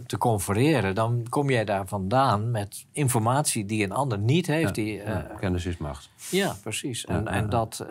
te 0.06 0.18
confereren, 0.18 0.94
dan 0.94 1.26
kom 1.28 1.50
jij 1.50 1.64
daar 1.64 1.86
vandaan 1.86 2.50
met 2.50 2.86
informatie 2.92 3.66
die 3.66 3.84
een 3.84 3.92
ander 3.92 4.18
niet 4.18 4.46
heeft. 4.46 4.76
Ja, 4.76 4.82
die, 4.82 4.94
ja, 4.94 5.26
kennis 5.40 5.66
is 5.66 5.76
macht. 5.76 6.10
Ja, 6.30 6.56
precies. 6.62 7.04
En, 7.04 7.28
en 7.28 7.48
dat, 7.48 7.86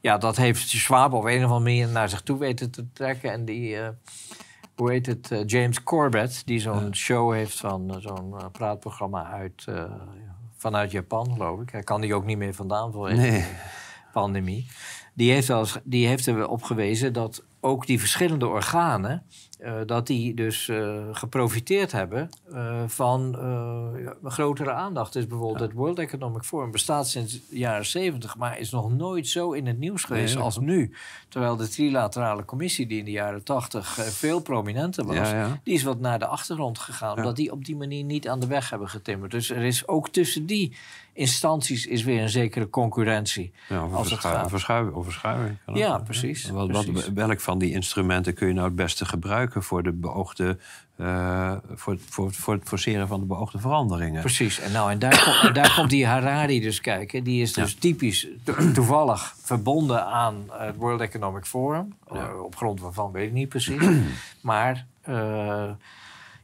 ja, 0.00 0.18
dat 0.18 0.36
heeft 0.36 0.68
Schwab 0.68 1.12
op 1.12 1.24
een 1.24 1.44
of 1.44 1.50
andere 1.50 1.60
manier 1.60 1.88
naar 1.88 2.08
zich 2.08 2.20
toe 2.20 2.38
weten 2.38 2.70
te 2.70 2.92
trekken. 2.92 3.32
En 3.32 3.44
die, 3.44 3.76
hoe 4.74 4.90
heet 4.90 5.06
het, 5.06 5.42
James 5.46 5.82
Corbett, 5.82 6.46
die 6.46 6.60
zo'n 6.60 6.94
show 6.94 7.32
heeft 7.32 7.60
van 7.60 7.96
zo'n 8.00 8.34
praatprogramma 8.52 9.30
uit, 9.30 9.64
vanuit 10.56 10.90
Japan, 10.90 11.32
geloof 11.32 11.60
ik. 11.60 11.70
Hij 11.70 11.82
kan 11.82 12.00
die 12.00 12.14
ook 12.14 12.24
niet 12.24 12.38
meer 12.38 12.54
vandaan 12.54 12.92
voor 12.92 13.14
nee. 13.14 13.30
de 13.30 13.46
pandemie. 14.12 14.70
Die 15.14 15.32
heeft, 15.32 15.50
als, 15.50 15.78
die 15.84 16.06
heeft 16.06 16.26
erop 16.26 16.62
gewezen 16.62 17.12
dat 17.12 17.44
ook 17.60 17.86
die 17.86 18.00
verschillende 18.00 18.46
organen, 18.46 19.22
uh, 19.58 19.74
dat 19.86 20.06
die 20.06 20.34
dus 20.34 20.68
uh, 20.68 21.02
geprofiteerd 21.12 21.92
hebben 21.92 22.28
uh, 22.52 22.82
van 22.86 23.34
grotere 24.24 24.72
aandacht. 24.72 25.12
Dus 25.12 25.26
bijvoorbeeld 25.26 25.60
het 25.60 25.72
World 25.72 25.98
Economic 25.98 26.42
Forum 26.42 26.70
bestaat 26.70 27.08
sinds 27.08 27.32
de 27.48 27.58
jaren 27.58 27.86
70, 27.86 28.36
maar 28.36 28.58
is 28.58 28.70
nog 28.70 28.92
nooit 28.92 29.28
zo 29.28 29.52
in 29.52 29.66
het 29.66 29.78
nieuws 29.78 30.04
geweest 30.04 30.34
nee, 30.34 30.44
als 30.44 30.58
nu. 30.58 30.92
Terwijl 31.28 31.56
de 31.56 31.68
trilaterale 31.68 32.44
commissie, 32.44 32.86
die 32.86 32.98
in 32.98 33.04
de 33.04 33.10
jaren 33.10 33.42
80 33.42 33.88
veel 33.94 34.40
prominenter 34.40 35.04
was, 35.04 35.16
ja, 35.16 35.34
ja. 35.34 35.60
die 35.62 35.74
is 35.74 35.82
wat 35.82 36.00
naar 36.00 36.18
de 36.18 36.26
achtergrond 36.26 36.78
gegaan, 36.78 37.16
omdat 37.16 37.36
die 37.36 37.52
op 37.52 37.64
die 37.64 37.76
manier 37.76 38.04
niet 38.04 38.28
aan 38.28 38.40
de 38.40 38.46
weg 38.46 38.70
hebben 38.70 38.88
getimmerd. 38.88 39.30
Dus 39.30 39.50
er 39.50 39.64
is 39.64 39.88
ook 39.88 40.08
tussen 40.08 40.46
die 40.46 40.76
instanties 41.16 41.86
is 41.86 42.04
weer 42.04 42.22
een 42.22 42.28
zekere 42.28 42.70
concurrentie. 42.70 43.52
Ja, 43.68 43.84
of, 43.84 43.92
als 43.92 44.08
verschuiving, 44.48 44.94
of 44.94 45.04
verschuiving. 45.04 45.58
Ja, 45.74 45.98
precies. 45.98 46.50
Wat, 46.50 46.70
wat, 46.70 47.08
welk 47.14 47.40
van 47.40 47.58
die 47.58 47.72
instrumenten 47.72 48.34
kun 48.34 48.46
je 48.48 48.52
nou 48.52 48.66
het 48.66 48.76
beste 48.76 49.04
gebruiken? 49.04 49.62
voor, 49.62 49.82
de 49.82 49.92
beoogde, 49.92 50.58
uh, 50.96 51.52
voor, 51.74 51.98
voor, 52.08 52.32
voor 52.32 52.54
het 52.54 52.68
forceren 52.68 53.08
van 53.08 53.20
de 53.20 53.26
beoogde 53.26 53.58
veranderingen. 53.58 54.20
Precies. 54.20 54.60
En, 54.60 54.72
nou, 54.72 54.90
en, 54.90 54.98
daar, 54.98 55.42
en 55.46 55.52
daar 55.52 55.74
komt 55.76 55.90
die 55.90 56.06
Harari 56.06 56.60
dus 56.60 56.80
kijken. 56.80 57.24
Die 57.24 57.42
is 57.42 57.52
dus 57.52 57.74
typisch 57.74 58.26
toevallig 58.74 59.34
verbonden 59.42 60.06
aan 60.06 60.50
het 60.50 60.76
World 60.76 61.00
Economic 61.00 61.44
Forum. 61.44 61.94
Op 62.44 62.56
grond 62.56 62.80
waarvan 62.80 63.12
weet 63.12 63.26
ik 63.26 63.32
niet 63.32 63.48
precies. 63.48 63.82
maar 64.40 64.86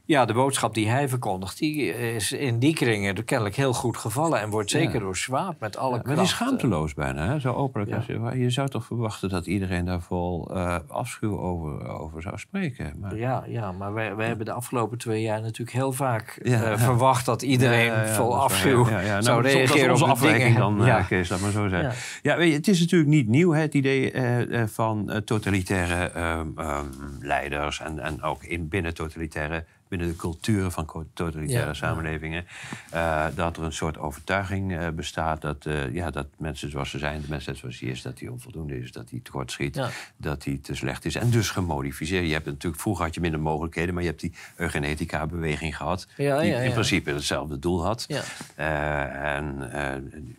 ja, 0.05 0.25
de 0.25 0.33
boodschap 0.33 0.73
die 0.73 0.89
hij 0.89 1.09
verkondigt, 1.09 1.57
die 1.57 1.97
is 2.15 2.31
in 2.31 2.59
die 2.59 2.73
kringen 2.73 3.23
kennelijk 3.23 3.55
heel 3.55 3.73
goed 3.73 3.97
gevallen. 3.97 4.39
En 4.39 4.49
wordt 4.49 4.69
zeker 4.69 4.99
door 4.99 5.15
Schwab 5.15 5.59
met 5.59 5.77
alle 5.77 5.95
ja, 5.95 6.01
Maar 6.05 6.15
die 6.15 6.23
is 6.23 6.29
schaamteloos 6.29 6.93
bijna, 6.93 7.27
hè? 7.27 7.39
zo 7.39 7.53
openlijk. 7.53 8.07
Ja. 8.07 8.31
Je, 8.31 8.39
je 8.39 8.49
zou 8.49 8.69
toch 8.69 8.85
verwachten 8.85 9.29
dat 9.29 9.45
iedereen 9.45 9.85
daar 9.85 10.01
vol 10.01 10.51
uh, 10.55 10.75
afschuw 10.87 11.39
over, 11.39 11.87
over 11.87 12.21
zou 12.21 12.37
spreken. 12.37 12.93
Maar... 12.99 13.17
Ja, 13.17 13.43
ja, 13.47 13.71
maar 13.71 13.93
wij, 13.93 14.15
wij 14.15 14.27
hebben 14.27 14.45
de 14.45 14.51
afgelopen 14.51 14.97
twee 14.97 15.21
jaar 15.21 15.41
natuurlijk 15.41 15.77
heel 15.77 15.91
vaak 15.91 16.39
uh, 16.41 16.77
verwacht 16.77 17.25
dat 17.25 17.41
iedereen 17.41 18.07
vol 18.07 18.41
afschuw 18.41 18.85
nou, 18.89 19.23
zou 19.23 19.41
reageren 19.41 19.85
op 19.85 19.91
onze 19.91 20.05
afwijking 20.05 20.57
dan, 20.57 20.81
ja. 20.85 21.01
Kees, 21.01 21.29
laat 21.29 21.41
maar 21.41 21.51
zo 21.51 21.67
zeggen. 21.67 21.93
Ja, 22.21 22.37
weet 22.37 22.49
je, 22.49 22.55
het 22.55 22.67
is 22.67 22.79
natuurlijk 22.79 23.09
niet 23.09 23.27
nieuw, 23.27 23.51
hè, 23.51 23.61
het 23.61 23.73
idee 23.73 24.13
uh, 24.13 24.63
van 24.67 25.21
totalitaire 25.25 26.09
ehm, 26.09 26.47
ehm, 26.55 26.85
leiders 27.19 27.79
en, 27.79 27.99
en 27.99 28.21
ook 28.21 28.43
in 28.43 28.67
binnen 28.67 28.93
totalitaire 28.93 29.65
binnen 29.97 30.11
de 30.11 30.19
culturen 30.21 30.71
van 30.71 31.07
totalitaire 31.13 31.73
samenlevingen. 31.73 32.45
Uh, 32.93 33.25
dat 33.35 33.57
er 33.57 33.63
een 33.63 33.73
soort 33.73 33.97
overtuiging 33.97 34.71
uh, 34.71 34.87
bestaat 34.89 35.41
dat, 35.41 35.65
uh, 35.65 35.93
ja, 35.93 36.09
dat 36.09 36.27
mensen 36.37 36.69
zoals 36.69 36.89
ze 36.89 36.97
zijn, 36.97 37.21
de 37.21 37.27
mensheid 37.29 37.57
zoals 37.57 37.79
die 37.79 37.89
is, 37.89 38.01
dat 38.01 38.17
die 38.17 38.31
onvoldoende 38.31 38.79
is, 38.79 38.91
dat 38.91 39.09
die 39.09 39.21
tekortschiet, 39.21 39.75
ja. 39.75 39.89
dat 40.17 40.41
die 40.41 40.61
te 40.61 40.75
slecht 40.75 41.05
is. 41.05 41.15
En 41.15 41.29
dus 41.29 41.49
gemodificeerd. 41.49 42.27
Je 42.27 42.33
hebt 42.33 42.45
natuurlijk, 42.45 42.81
vroeger 42.81 43.05
had 43.05 43.13
je 43.15 43.21
minder 43.21 43.39
mogelijkheden, 43.39 43.93
maar 43.93 44.03
je 44.03 44.09
hebt 44.09 44.21
die 44.21 44.33
eugenetica-beweging 44.55 45.77
gehad. 45.77 46.07
die 46.15 46.27
in 46.63 46.71
principe 46.71 47.11
hetzelfde 47.11 47.59
doel 47.59 47.83
had. 47.85 48.07
en 48.55 49.59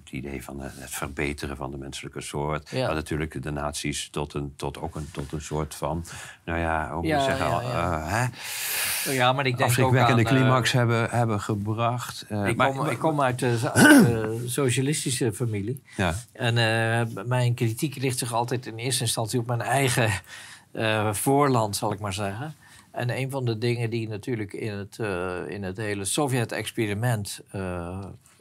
het 0.03 0.11
idee 0.11 0.45
van 0.45 0.61
het 0.61 0.91
verbeteren 0.91 1.57
van 1.57 1.71
de 1.71 1.77
menselijke 1.77 2.21
soort. 2.21 2.73
Maar 2.73 2.95
natuurlijk 2.95 3.43
de 3.43 3.51
nazi's 3.51 4.09
tot 4.11 4.35
een, 4.35 4.53
tot 4.57 4.81
ook 4.81 4.95
een, 4.95 5.09
tot 5.13 5.33
een 5.33 5.41
soort 5.41 5.75
van, 5.75 6.05
nou 6.45 6.59
ja, 6.59 6.93
hoe 6.93 7.03
moet 7.03 7.11
je 7.11 7.21
zeggen, 7.21 7.47
hè? 8.09 8.27
Ja, 9.13 9.33
maar 9.33 9.44
ik 9.47 9.57
denk 9.57 9.69
afschrikwekkende 9.69 10.23
ook 10.23 10.29
aan, 10.29 10.35
climax 10.37 10.73
hebben, 10.73 11.11
hebben 11.11 11.41
gebracht. 11.41 12.27
Uh, 12.31 12.47
ik, 12.47 12.57
kom, 12.57 12.87
ik, 12.87 12.99
kom, 12.99 13.21
uit 13.21 13.39
de, 13.39 14.45
socialistische 14.47 15.33
familie. 15.33 15.83
Ja. 15.97 16.15
En 16.33 16.57
uh, 16.57 17.25
mijn 17.25 17.55
kritiek 17.55 17.97
richt 17.97 18.19
zich 18.19 18.33
altijd 18.33 18.67
in 18.67 18.77
eerste 18.77 19.03
instantie 19.03 19.39
op 19.39 19.47
mijn 19.47 19.63
eigen 19.63 20.11
voorland, 21.13 21.77
zal 21.77 21.93
ik 21.93 22.01
maar 22.01 22.13
zeggen. 22.13 22.55
En 22.91 23.17
een 23.17 23.31
van 23.31 23.45
de 23.45 23.59
dingen 23.59 23.91
die 23.91 24.09
natuurlijk 24.09 24.53
in 24.53 24.73
het, 24.73 24.99
in 25.49 25.63
het 25.63 25.77
hele 25.77 26.05
Sovjet-experiment 26.05 27.41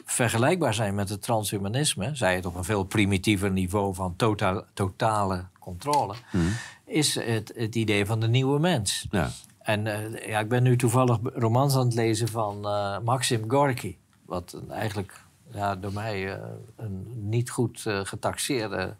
vergelijkbaar 0.05 0.73
zijn 0.73 0.95
met 0.95 1.09
het 1.09 1.21
transhumanisme, 1.21 2.09
zij 2.13 2.35
het 2.35 2.45
op 2.45 2.55
een 2.55 2.63
veel 2.63 2.83
primitiever 2.83 3.51
niveau 3.51 3.93
van 3.93 4.15
totaal, 4.15 4.63
totale 4.73 5.45
controle, 5.59 6.13
hmm. 6.29 6.55
is 6.85 7.15
het, 7.15 7.53
het 7.55 7.75
idee 7.75 8.05
van 8.05 8.19
de 8.19 8.27
nieuwe 8.27 8.59
mens. 8.59 9.07
Ja. 9.11 9.31
En 9.63 9.85
uh, 9.85 10.27
ja, 10.27 10.39
ik 10.39 10.49
ben 10.49 10.63
nu 10.63 10.77
toevallig 10.77 11.17
romans 11.23 11.75
aan 11.75 11.85
het 11.85 11.93
lezen 11.93 12.27
van 12.27 12.57
uh, 12.65 12.99
Maxim 12.99 13.43
Gorky. 13.49 13.97
Wat 14.25 14.61
eigenlijk 14.69 15.21
ja, 15.51 15.75
door 15.75 15.93
mij 15.93 16.23
uh, 16.23 16.43
een 16.75 17.07
niet 17.29 17.49
goed 17.49 17.81
getaxeerde 18.03 18.95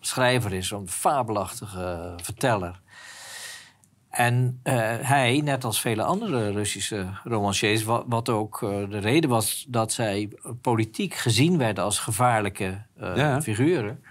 schrijver 0.00 0.52
is. 0.52 0.70
Een 0.70 0.88
fabelachtige 0.88 2.14
verteller. 2.16 2.80
En 4.10 4.60
hij, 5.02 5.40
net 5.44 5.64
als 5.64 5.80
vele 5.80 6.02
andere 6.02 6.50
Russische 6.50 7.06
romanciers, 7.24 7.84
wat, 7.84 8.04
wat 8.06 8.28
ook 8.28 8.60
de 8.60 8.98
reden 8.98 9.30
was 9.30 9.66
dat 9.68 9.92
zij 9.92 10.30
politiek 10.60 11.14
gezien 11.14 11.58
werden 11.58 11.84
als 11.84 11.98
gevaarlijke 11.98 12.82
ja. 12.96 13.42
figuren, 13.42 14.02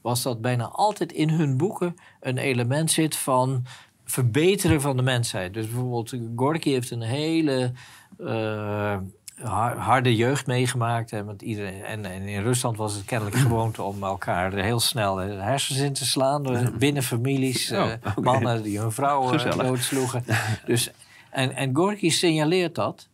was 0.00 0.22
dat 0.22 0.40
bijna 0.40 0.64
altijd 0.64 1.12
in 1.12 1.30
hun 1.30 1.56
boeken 1.56 1.94
een 2.20 2.38
element 2.38 2.90
zit 2.90 3.16
van 3.16 3.64
verbeteren 4.10 4.80
van 4.80 4.96
de 4.96 5.02
mensheid. 5.02 5.54
Dus 5.54 5.66
bijvoorbeeld 5.66 6.14
Gorky 6.36 6.70
heeft 6.70 6.90
een 6.90 7.02
hele 7.02 7.72
uh, 8.20 8.96
harde 9.76 10.16
jeugd 10.16 10.46
meegemaakt. 10.46 11.10
Hè, 11.10 11.24
met 11.24 11.42
iedereen, 11.42 11.84
en, 11.84 12.04
en, 12.04 12.22
in 12.22 12.42
Rusland 12.42 12.76
was 12.76 12.94
het 12.94 13.04
kennelijk 13.04 13.36
gewoonte 13.46 13.82
om 13.82 14.02
elkaar 14.02 14.52
heel 14.52 14.80
snel 14.80 15.14
de 15.14 15.22
hersens 15.22 15.78
in 15.78 15.92
te 15.92 16.06
slaan. 16.06 16.72
Binnen 16.78 17.02
families, 17.02 17.72
oh, 17.72 17.86
uh, 17.86 18.16
mannen 18.16 18.62
die 18.62 18.78
hun 18.78 18.92
vrouwen 18.92 19.58
doodsloegen. 19.58 20.24
dus, 20.66 20.90
en, 21.30 21.54
en 21.54 21.76
Gorky 21.76 22.10
signaleert 22.10 22.74
dat, 22.74 23.08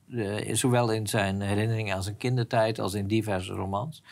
zowel 0.52 0.92
in 0.92 1.06
zijn 1.06 1.40
herinneringen 1.40 1.94
aan 1.94 2.02
zijn 2.02 2.16
kindertijd 2.16 2.78
als 2.78 2.94
in 2.94 3.06
diverse 3.06 3.52
romans. 3.52 4.02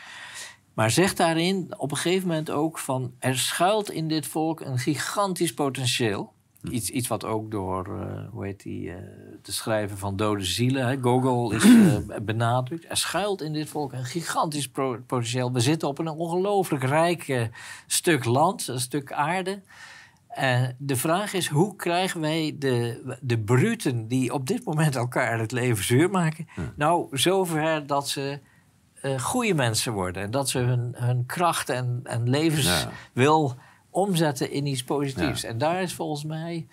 Maar 0.74 0.90
zegt 0.90 1.16
daarin 1.16 1.74
op 1.76 1.90
een 1.90 1.96
gegeven 1.96 2.28
moment 2.28 2.50
ook 2.50 2.78
van... 2.78 3.12
er 3.18 3.38
schuilt 3.38 3.90
in 3.90 4.08
dit 4.08 4.26
volk 4.26 4.60
een 4.60 4.78
gigantisch 4.78 5.54
potentieel... 5.54 6.32
Iets, 6.70 6.90
iets 6.90 7.08
wat 7.08 7.24
ook 7.24 7.50
door, 7.50 7.88
uh, 7.88 8.28
hoe 8.30 8.44
heet 8.44 8.62
die, 8.62 8.88
uh, 8.88 8.94
de 9.42 9.52
schrijver 9.52 9.98
van 9.98 10.16
Dode 10.16 10.44
Zielen, 10.44 10.86
hè, 10.86 11.00
Gogol, 11.00 11.52
is 11.56 11.64
uh, 11.64 11.96
benadrukt. 12.22 12.84
Er 12.88 12.96
schuilt 12.96 13.42
in 13.42 13.52
dit 13.52 13.68
volk 13.68 13.92
een 13.92 14.04
gigantisch 14.04 14.68
potentieel. 14.68 15.52
We 15.52 15.60
zitten 15.60 15.88
op 15.88 15.98
een 15.98 16.08
ongelooflijk 16.08 16.84
rijk 16.84 17.50
stuk 17.86 18.24
land, 18.24 18.68
een 18.68 18.80
stuk 18.80 19.12
aarde. 19.12 19.62
En 20.28 20.76
de 20.78 20.96
vraag 20.96 21.32
is, 21.32 21.48
hoe 21.48 21.76
krijgen 21.76 22.20
wij 22.20 22.56
de, 22.58 23.16
de 23.20 23.38
bruten 23.38 24.08
die 24.08 24.32
op 24.32 24.46
dit 24.46 24.64
moment 24.64 24.96
elkaar 24.96 25.38
het 25.38 25.52
leven 25.52 25.84
zuur 25.84 26.10
maken... 26.10 26.48
nou 26.76 27.18
zover 27.18 27.86
dat 27.86 28.08
ze 28.08 28.38
goede 29.18 29.54
mensen 29.54 29.92
worden. 29.92 30.22
En 30.22 30.30
dat 30.30 30.48
ze 30.48 30.58
hun, 30.58 30.92
hun 30.96 31.26
kracht 31.26 31.68
en, 31.68 32.00
en 32.04 32.30
levenswil 32.30 33.56
omzetten 33.92 34.50
in 34.50 34.66
iets 34.66 34.84
positiefs. 34.84 35.44
En 35.44 35.58
daar 35.58 35.82
is 35.82 35.94
volgens 35.94 36.24
mij, 36.24 36.66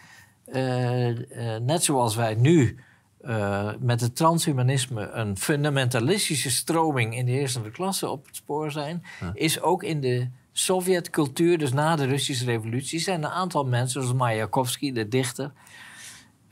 uh, 0.45 1.07
uh, 1.09 1.15
net 1.61 1.83
zoals 1.83 2.15
wij 2.15 2.35
nu 2.35 2.79
uh, 3.25 3.69
met 3.79 4.01
het 4.01 4.15
transhumanisme 4.15 5.09
een 5.09 5.37
fundamentalistische 5.37 6.49
stroming 6.49 7.15
in 7.15 7.25
de 7.25 7.31
heersende 7.31 7.71
klasse 7.71 8.09
op 8.09 8.25
het 8.25 8.35
spoor 8.35 8.71
zijn, 8.71 9.03
is 9.33 9.61
ook 9.61 9.83
in 9.83 10.01
de 10.01 10.27
Sovjetcultuur, 10.51 11.57
dus 11.57 11.73
na 11.73 11.95
de 11.95 12.05
Russische 12.05 12.45
revolutie, 12.45 12.99
zijn 12.99 13.23
een 13.23 13.29
aantal 13.29 13.65
mensen, 13.65 14.01
zoals 14.01 14.17
Mayakovsky, 14.17 14.91
de 14.91 15.07
dichter, 15.07 15.51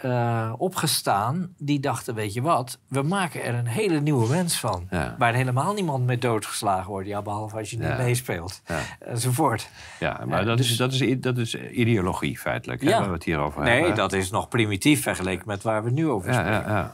uh, 0.05 0.53
opgestaan 0.57 1.53
die 1.57 1.79
dachten: 1.79 2.15
Weet 2.15 2.33
je 2.33 2.41
wat, 2.41 2.79
we 2.87 3.01
maken 3.01 3.43
er 3.43 3.53
een 3.53 3.67
hele 3.67 3.99
nieuwe 3.99 4.29
mens 4.29 4.59
van. 4.59 4.87
Waar 5.17 5.33
helemaal 5.33 5.73
niemand 5.73 6.05
mee 6.05 6.17
doodgeslagen 6.17 6.89
wordt. 6.89 7.07
Ja, 7.07 7.21
behalve 7.21 7.57
als 7.57 7.69
je 7.69 7.77
niet 7.77 7.97
meespeelt. 7.97 8.61
Ja. 8.65 8.79
Enzovoort. 8.99 9.69
Ja, 9.99 10.21
maar 10.25 10.45
dat, 10.45 10.59
is, 10.59 10.67
dus- 10.67 10.77
dat, 10.77 10.93
is, 10.93 11.19
dat 11.19 11.37
is 11.37 11.55
ideologie 11.55 12.39
feitelijk, 12.39 12.83
hè, 12.83 12.91
waar 12.91 13.07
we 13.07 13.13
het 13.13 13.23
hier 13.23 13.39
over 13.39 13.63
hebben. 13.63 13.81
Nee, 13.81 13.93
dat 13.93 14.13
is 14.13 14.29
nog 14.29 14.47
primitief 14.47 15.01
vergeleken 15.01 15.47
met 15.47 15.63
waar 15.63 15.83
we 15.83 15.91
nu 15.91 16.09
over 16.09 16.33
spreken 16.33 16.91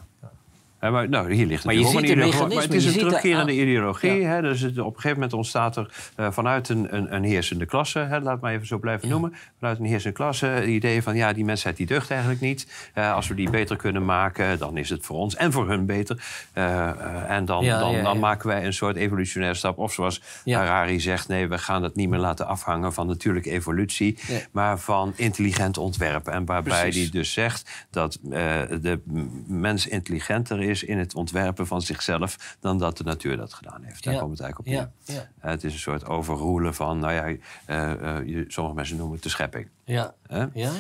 maar, 0.92 1.10
nou, 1.10 1.34
hier 1.34 1.46
ligt 1.46 1.66
maar 1.66 1.74
je 1.74 1.86
ziet 1.86 2.16
Maar 2.16 2.62
het 2.62 2.74
is 2.74 2.86
een 2.86 2.98
terugkerende 2.98 3.54
ideologie. 3.54 4.24
Hè, 4.24 4.42
dus 4.42 4.62
het, 4.62 4.80
op 4.80 4.86
een 4.86 4.94
gegeven 4.94 5.14
moment 5.14 5.34
ontstaat 5.34 5.76
er 5.76 6.12
uh, 6.20 6.32
vanuit 6.32 6.70
een, 6.70 6.96
een, 6.96 7.16
een, 7.16 7.24
heersende 7.24 7.66
klasse... 7.66 8.00
Hè, 8.00 8.20
laat 8.20 8.42
maar 8.42 8.54
even 8.54 8.68
zo 8.68 8.78
blijven 8.78 9.10
noemen... 9.10 9.34
vanuit 9.60 9.80
een 9.80 9.86
heersende 9.86 10.16
klasse 10.18 10.46
het 10.46 10.66
idee 10.66 11.04
van... 11.04 11.16
ja, 11.16 11.34
die 11.34 11.46
mensheid 11.46 11.78
die 11.78 11.86
deugt 11.86 12.10
eigenlijk 12.12 12.42
niet. 12.42 12.92
Uh, 12.96 13.14
als 13.14 13.28
we 13.28 13.36
die 13.36 13.50
beter 13.50 13.76
kunnen 13.76 14.06
maken, 14.06 14.60
dan 14.60 14.78
is 14.78 14.90
het 14.90 15.06
voor 15.06 15.18
ons 15.18 15.36
en 15.36 15.52
voor 15.52 15.70
hun 15.70 15.86
beter. 15.86 16.24
Uh, 16.54 17.30
en 17.30 17.46
dan, 17.46 17.66
dan, 17.66 18.04
dan 18.04 18.20
maken 18.20 18.48
wij 18.48 18.66
een 18.66 18.74
soort 18.74 18.96
evolutionaire 18.96 19.58
stap. 19.58 19.78
Of 19.78 19.94
zoals 19.94 20.22
Harari 20.46 21.00
zegt... 21.00 21.28
nee, 21.28 21.48
we 21.48 21.58
gaan 21.58 21.84
het 21.84 21.96
niet 21.96 22.10
meer 22.10 22.20
laten 22.20 22.48
afhangen 22.48 22.94
van 22.94 23.08
natuurlijke 23.08 23.52
evolutie... 23.52 24.18
maar 24.52 24.80
van 24.80 25.14
intelligent 25.16 25.78
ontwerpen. 25.78 26.34
En 26.34 26.46
waarbij 26.46 26.90
hij 26.90 27.10
dus 27.12 27.34
zegt 27.34 27.88
dat 27.90 28.20
de 28.22 29.00
mens 29.48 29.88
intelligenter 29.88 30.62
is 30.62 30.73
is 30.74 30.84
in 30.84 30.98
het 30.98 31.16
ontwerpen 31.16 31.68
van 31.68 31.82
zichzelf 31.82 32.58
dan 32.60 32.78
dat 32.78 32.98
de 32.98 33.04
natuur 33.04 33.38
dat 33.38 33.54
gedaan 33.54 33.84
heeft. 33.84 34.04
Daar 34.04 34.20
komt 34.20 34.32
het 34.32 34.40
eigenlijk 34.42 34.60
op 34.60 34.66
neer. 35.06 35.16
Ja. 35.16 35.30
Uh, 35.46 35.52
het 35.52 35.64
is 35.64 35.74
een 35.74 35.80
soort 35.80 36.06
overroelen 36.06 36.74
van, 36.74 37.00
nou 37.00 37.14
ja, 37.14 37.28
uh, 37.68 38.22
uh, 38.26 38.46
sommige 38.48 38.76
mensen 38.76 38.98
noemen 38.98 39.16
het 39.16 39.24
de 39.24 39.30
schepping. 39.30 39.68
Ja. 39.86 40.14
ja, 40.30 40.50
ja, 40.54 40.72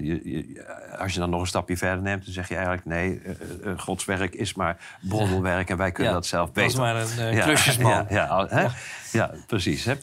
je, 0.00 0.96
als 0.98 1.12
je 1.12 1.20
dan 1.20 1.30
nog 1.30 1.40
een 1.40 1.46
stapje 1.46 1.76
verder 1.76 2.02
neemt, 2.02 2.24
dan 2.24 2.32
zeg 2.32 2.48
je 2.48 2.54
eigenlijk 2.54 2.86
nee, 2.86 3.20
Gods 3.76 4.04
werk 4.04 4.34
is 4.34 4.54
maar 4.54 4.98
brondelwerk 5.00 5.70
en 5.70 5.76
wij 5.76 5.92
kunnen 5.92 6.12
dat 6.12 6.26
zelf 6.26 6.52
beter. 6.52 6.78
Dat 6.78 6.98
is 6.98 7.16
maar 7.16 7.28
een 7.28 7.40
klusjesman. 7.40 8.06
ja, 8.08 8.48
Ja, 9.12 9.34
precies. 9.46 9.84
Hè? 9.84 9.94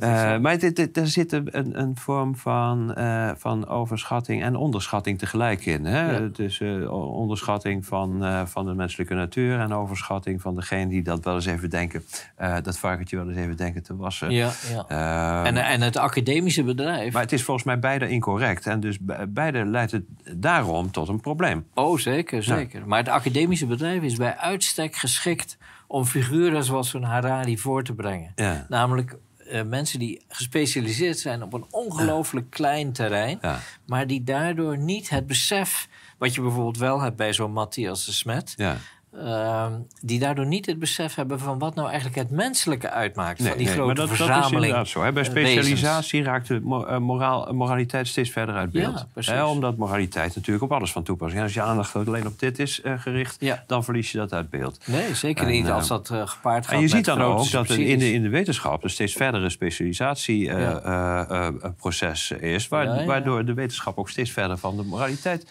Dat 0.00 0.10
is 0.10 0.22
Eh, 0.22 0.38
maar 0.38 0.58
dit- 0.58 0.76
dit- 0.76 0.96
er 0.96 1.06
zit 1.06 1.32
een, 1.32 1.80
een 1.80 1.96
vorm 1.96 2.36
van, 2.36 2.94
eh, 2.94 3.30
van 3.36 3.68
overschatting 3.68 4.42
en 4.42 4.56
onderschatting 4.56 5.18
tegelijk 5.18 5.66
in. 5.66 5.84
Hè? 5.84 6.10
Ja. 6.16 6.28
Dus 6.32 6.60
eh, 6.60 6.92
onderschatting 6.92 7.86
van, 7.86 8.24
van 8.48 8.66
de 8.66 8.74
menselijke 8.74 9.14
natuur 9.14 9.58
en 9.60 9.72
overschatting 9.72 10.40
van 10.40 10.54
degene 10.54 10.88
die 10.88 11.02
dat 11.02 11.24
wel 11.24 11.34
eens 11.34 11.46
even 11.46 11.70
denken, 11.70 12.04
dat 12.62 12.78
varkentje 12.78 13.16
wel 13.16 13.28
eens 13.28 13.38
even 13.38 13.56
denken 13.56 13.82
te 13.82 13.96
wassen. 13.96 14.30
ja, 14.30 14.50
ja. 14.88 15.44
En, 15.44 15.56
en 15.56 15.80
het 15.80 15.96
academische 15.96 16.62
bedrijf. 16.64 17.12
maar 17.12 17.22
het 17.22 17.32
is 17.32 17.42
volgens 17.42 17.66
mij 17.66 17.78
beide 17.78 18.08
incorrect. 18.08 18.66
En 18.66 18.80
dus 18.80 18.98
be- 19.00 19.26
beide 19.28 19.64
leidt 19.64 19.92
het 19.92 20.04
daarom 20.34 20.90
tot 20.90 21.08
een 21.08 21.20
probleem. 21.20 21.66
Oh, 21.74 21.98
zeker, 21.98 22.42
zeker. 22.42 22.86
Maar 22.86 22.98
het 22.98 23.08
academische 23.08 23.66
bedrijf 23.66 24.02
is 24.02 24.16
bij 24.16 24.36
uitstek 24.36 24.96
geschikt 24.96 25.58
om 25.86 26.04
figuren 26.04 26.64
zoals 26.64 26.90
zo'n 26.90 27.02
Harari 27.02 27.58
voor 27.58 27.82
te 27.82 27.94
brengen. 27.94 28.32
Ja. 28.34 28.66
Namelijk 28.68 29.16
eh, 29.50 29.62
mensen 29.62 29.98
die 29.98 30.24
gespecialiseerd 30.28 31.18
zijn 31.18 31.42
op 31.42 31.52
een 31.52 31.66
ongelooflijk 31.70 32.50
klein 32.50 32.92
terrein, 32.92 33.38
Ja. 33.42 33.60
maar 33.86 34.06
die 34.06 34.24
daardoor 34.24 34.78
niet 34.78 35.08
het 35.08 35.26
besef, 35.26 35.88
wat 36.18 36.34
je 36.34 36.40
bijvoorbeeld 36.40 36.78
wel 36.78 37.00
hebt 37.00 37.16
bij 37.16 37.32
zo'n 37.32 37.52
Matthias 37.52 38.04
de 38.04 38.12
Smet, 38.12 38.54
Ja. 38.56 38.76
Ehm, 39.24 39.72
die 40.00 40.18
daardoor 40.18 40.46
niet 40.46 40.66
het 40.66 40.78
besef 40.78 41.14
hebben 41.14 41.40
van 41.40 41.58
wat 41.58 41.74
nou 41.74 41.86
eigenlijk 41.88 42.18
het 42.18 42.30
menselijke 42.30 42.90
uitmaakt 42.90 43.42
van 43.42 43.56
die 43.56 43.66
maar 43.66 43.74
grote 43.74 43.94
dat, 43.94 44.08
dat 44.08 44.10
is 44.10 44.16
verzameling. 44.16 44.54
inderdaad 44.54 44.88
zo. 44.88 45.02
Hè. 45.02 45.12
Bij 45.12 45.22
eh, 45.22 45.28
specialisatie 45.30 46.22
raakt 46.22 46.48
de 46.48 46.84
eh, 46.88 46.98
moraal, 46.98 47.52
moraliteit 47.54 48.08
steeds 48.08 48.30
verder 48.30 48.54
uit 48.54 48.70
beeld. 48.72 49.06
Ja. 49.14 49.32
Hè, 49.34 49.44
omdat 49.44 49.76
moraliteit 49.76 50.34
natuurlijk 50.34 50.64
op 50.64 50.72
alles 50.72 50.92
van 50.92 51.02
toepassing 51.02 51.38
is. 51.40 51.44
Als 51.46 51.54
je 51.54 51.62
aandacht 51.62 51.96
alleen 51.96 52.26
op 52.26 52.38
dit 52.38 52.58
is 52.58 52.80
eh, 52.80 52.92
gericht, 52.98 53.36
Ja. 53.40 53.64
dan 53.66 53.84
verlies 53.84 54.12
je 54.12 54.18
dat 54.18 54.32
uit 54.32 54.50
beeld. 54.50 54.78
Nee, 54.86 55.14
zeker 55.14 55.44
En, 55.46 55.50
niet 55.50 55.70
als 55.70 55.88
dat 55.88 56.10
gepaard 56.24 56.64
gaat 56.66 56.74
En 56.74 56.80
je 56.80 56.88
ziet 56.88 57.04
dan 57.04 57.22
ook 57.22 57.50
dat 57.50 57.68
er 57.68 57.80
in 57.80 57.98
de, 57.98 58.12
in 58.12 58.22
de 58.22 58.28
wetenschap 58.28 58.84
een 58.84 58.90
steeds 58.90 59.12
verdere 59.12 59.50
specialisatieproces 59.50 62.30
is, 62.40 62.66
Ja, 62.70 62.82
ja. 62.82 63.04
waardoor 63.04 63.44
de 63.44 63.54
wetenschap 63.54 63.98
ook 63.98 64.10
steeds 64.10 64.30
verder 64.30 64.58
van 64.58 64.76
de 64.76 64.82
moraliteit. 64.82 65.46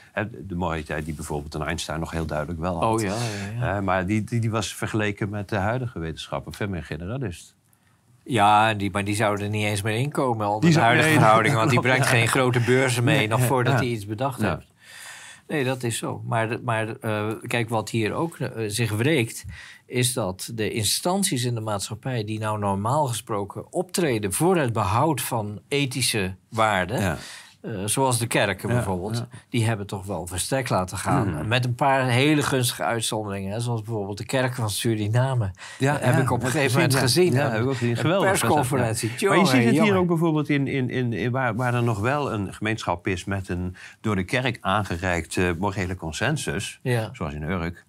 De 0.48 0.56
moraliteit 0.56 1.06
die 1.06 1.14
bijvoorbeeld 1.14 1.54
een 1.54 1.62
Einstein 1.62 2.00
nog 2.00 2.12
heel 2.12 2.26
duidelijk 2.26 2.60
wel 2.60 2.80
had. 2.80 2.94
Oh 2.94 3.02
ja, 3.02 3.14
ja, 3.60 3.82
maar 3.82 4.06
die, 4.06 4.24
die, 4.24 4.40
die 4.40 4.52
was 4.52 4.76
vergeleken 4.76 5.30
met 5.30 5.50
de 5.50 5.56
huidige 5.56 6.00
wetenschappen 6.00 6.54
veel 6.54 6.68
meer 6.68 6.84
generalist. 6.84 7.56
Ja, 8.24 8.74
die, 8.74 8.92
maar 8.92 9.04
die 9.04 9.16
zouden 9.16 9.46
er 9.46 9.52
niet 9.52 9.66
eens 9.66 9.82
meer 9.82 9.98
inkomen 9.98 10.48
onder 10.48 10.62
Die 10.62 10.74
de 10.74 10.80
huidige 10.80 11.10
nee, 11.10 11.18
verhoudingen. 11.18 11.58
Want 11.58 11.70
die 11.70 11.80
brengt 11.90 12.08
geen 12.08 12.28
grote 12.28 12.60
beurzen 12.60 13.04
mee, 13.04 13.28
nog 13.28 13.42
voordat 13.42 13.74
hij 13.74 13.88
iets 13.88 14.06
bedacht 14.06 14.42
heeft. 14.42 14.74
Nee, 15.48 15.64
dat 15.64 15.84
is 15.84 15.98
zo. 15.98 16.22
Maar, 16.26 16.58
maar 16.64 16.96
eh, 16.96 17.32
kijk, 17.42 17.70
wat 17.70 17.90
hier 17.90 18.14
ook 18.14 18.38
eh, 18.38 18.64
zich 18.68 18.92
wreekt... 18.92 19.46
is 19.86 20.14
dat 20.14 20.52
de 20.54 20.72
instanties 20.72 21.44
in 21.44 21.56
de 21.56 21.62
maatschappij... 21.62 22.24
die 22.24 22.40
nou 22.40 22.60
normaal 22.60 23.06
gesproken 23.06 23.74
optreden... 23.74 24.34
voor 24.34 24.58
het 24.58 24.74
behoud 24.74 25.22
van 25.22 25.62
ethische 25.68 26.36
waarden... 26.50 27.02
Ja. 27.02 27.18
Eh, 27.66 27.86
zoals 27.86 28.18
de 28.20 28.28
kerken 28.28 28.70
Ja, 28.70 28.76
bijvoorbeeld... 28.76 29.18
ja. 29.18 29.38
die 29.50 29.66
hebben 29.66 29.88
toch 29.88 30.06
wel 30.06 30.28
verstek 30.28 30.70
laten 30.70 30.98
gaan. 30.98 31.28
Mm. 31.42 31.48
Met 31.48 31.66
een 31.66 31.76
paar 31.76 32.06
hele 32.08 32.42
gunstige 32.42 32.84
uitzonderingen. 32.84 33.52
Hè, 33.52 33.60
zoals 33.60 33.82
bijvoorbeeld 33.82 34.18
de 34.18 34.26
kerk 34.26 34.56
van 34.56 34.70
Suriname. 34.70 35.52
Ja, 35.78 35.94
heb 35.94 36.14
ja, 36.14 36.20
ik 36.20 36.32
op 36.32 36.38
een 36.38 36.44
heb 36.44 36.52
gegeven 36.52 36.74
moment 36.82 36.96
gezien. 37.00 37.34
Ja, 37.34 37.50
heb 37.50 37.62
ik 37.62 37.68
ook 37.68 37.72
gezien. 37.72 37.90
een 37.90 37.98
Geweldig. 37.98 38.30
persconferentie. 38.30 39.10
Maar 39.28 39.38
je 39.38 39.46
ziet 39.46 39.64
het 39.64 39.74
Jongen, 39.74 39.84
hier 39.84 39.96
ook 39.96 40.08
bijvoorbeeld 40.08 40.50
in, 40.50 40.68
in, 40.68 40.90
in, 40.90 41.14
in 41.14 41.32
waar, 41.32 41.56
waar 41.56 41.74
er 41.74 41.84
nog 41.84 42.00
wel 42.00 42.34
een 42.34 42.54
gemeenschap 42.54 43.08
is 43.08 43.26
met 43.26 43.50
een 43.50 43.76
door 44.02 44.16
de 44.16 44.24
kerk 44.24 44.58
aangereikte 44.62 45.56
morele 45.60 45.96
consensus, 45.96 46.80
Ja. 46.84 47.10
zoals 47.14 47.34
in 47.34 47.44
Urk 47.44 47.86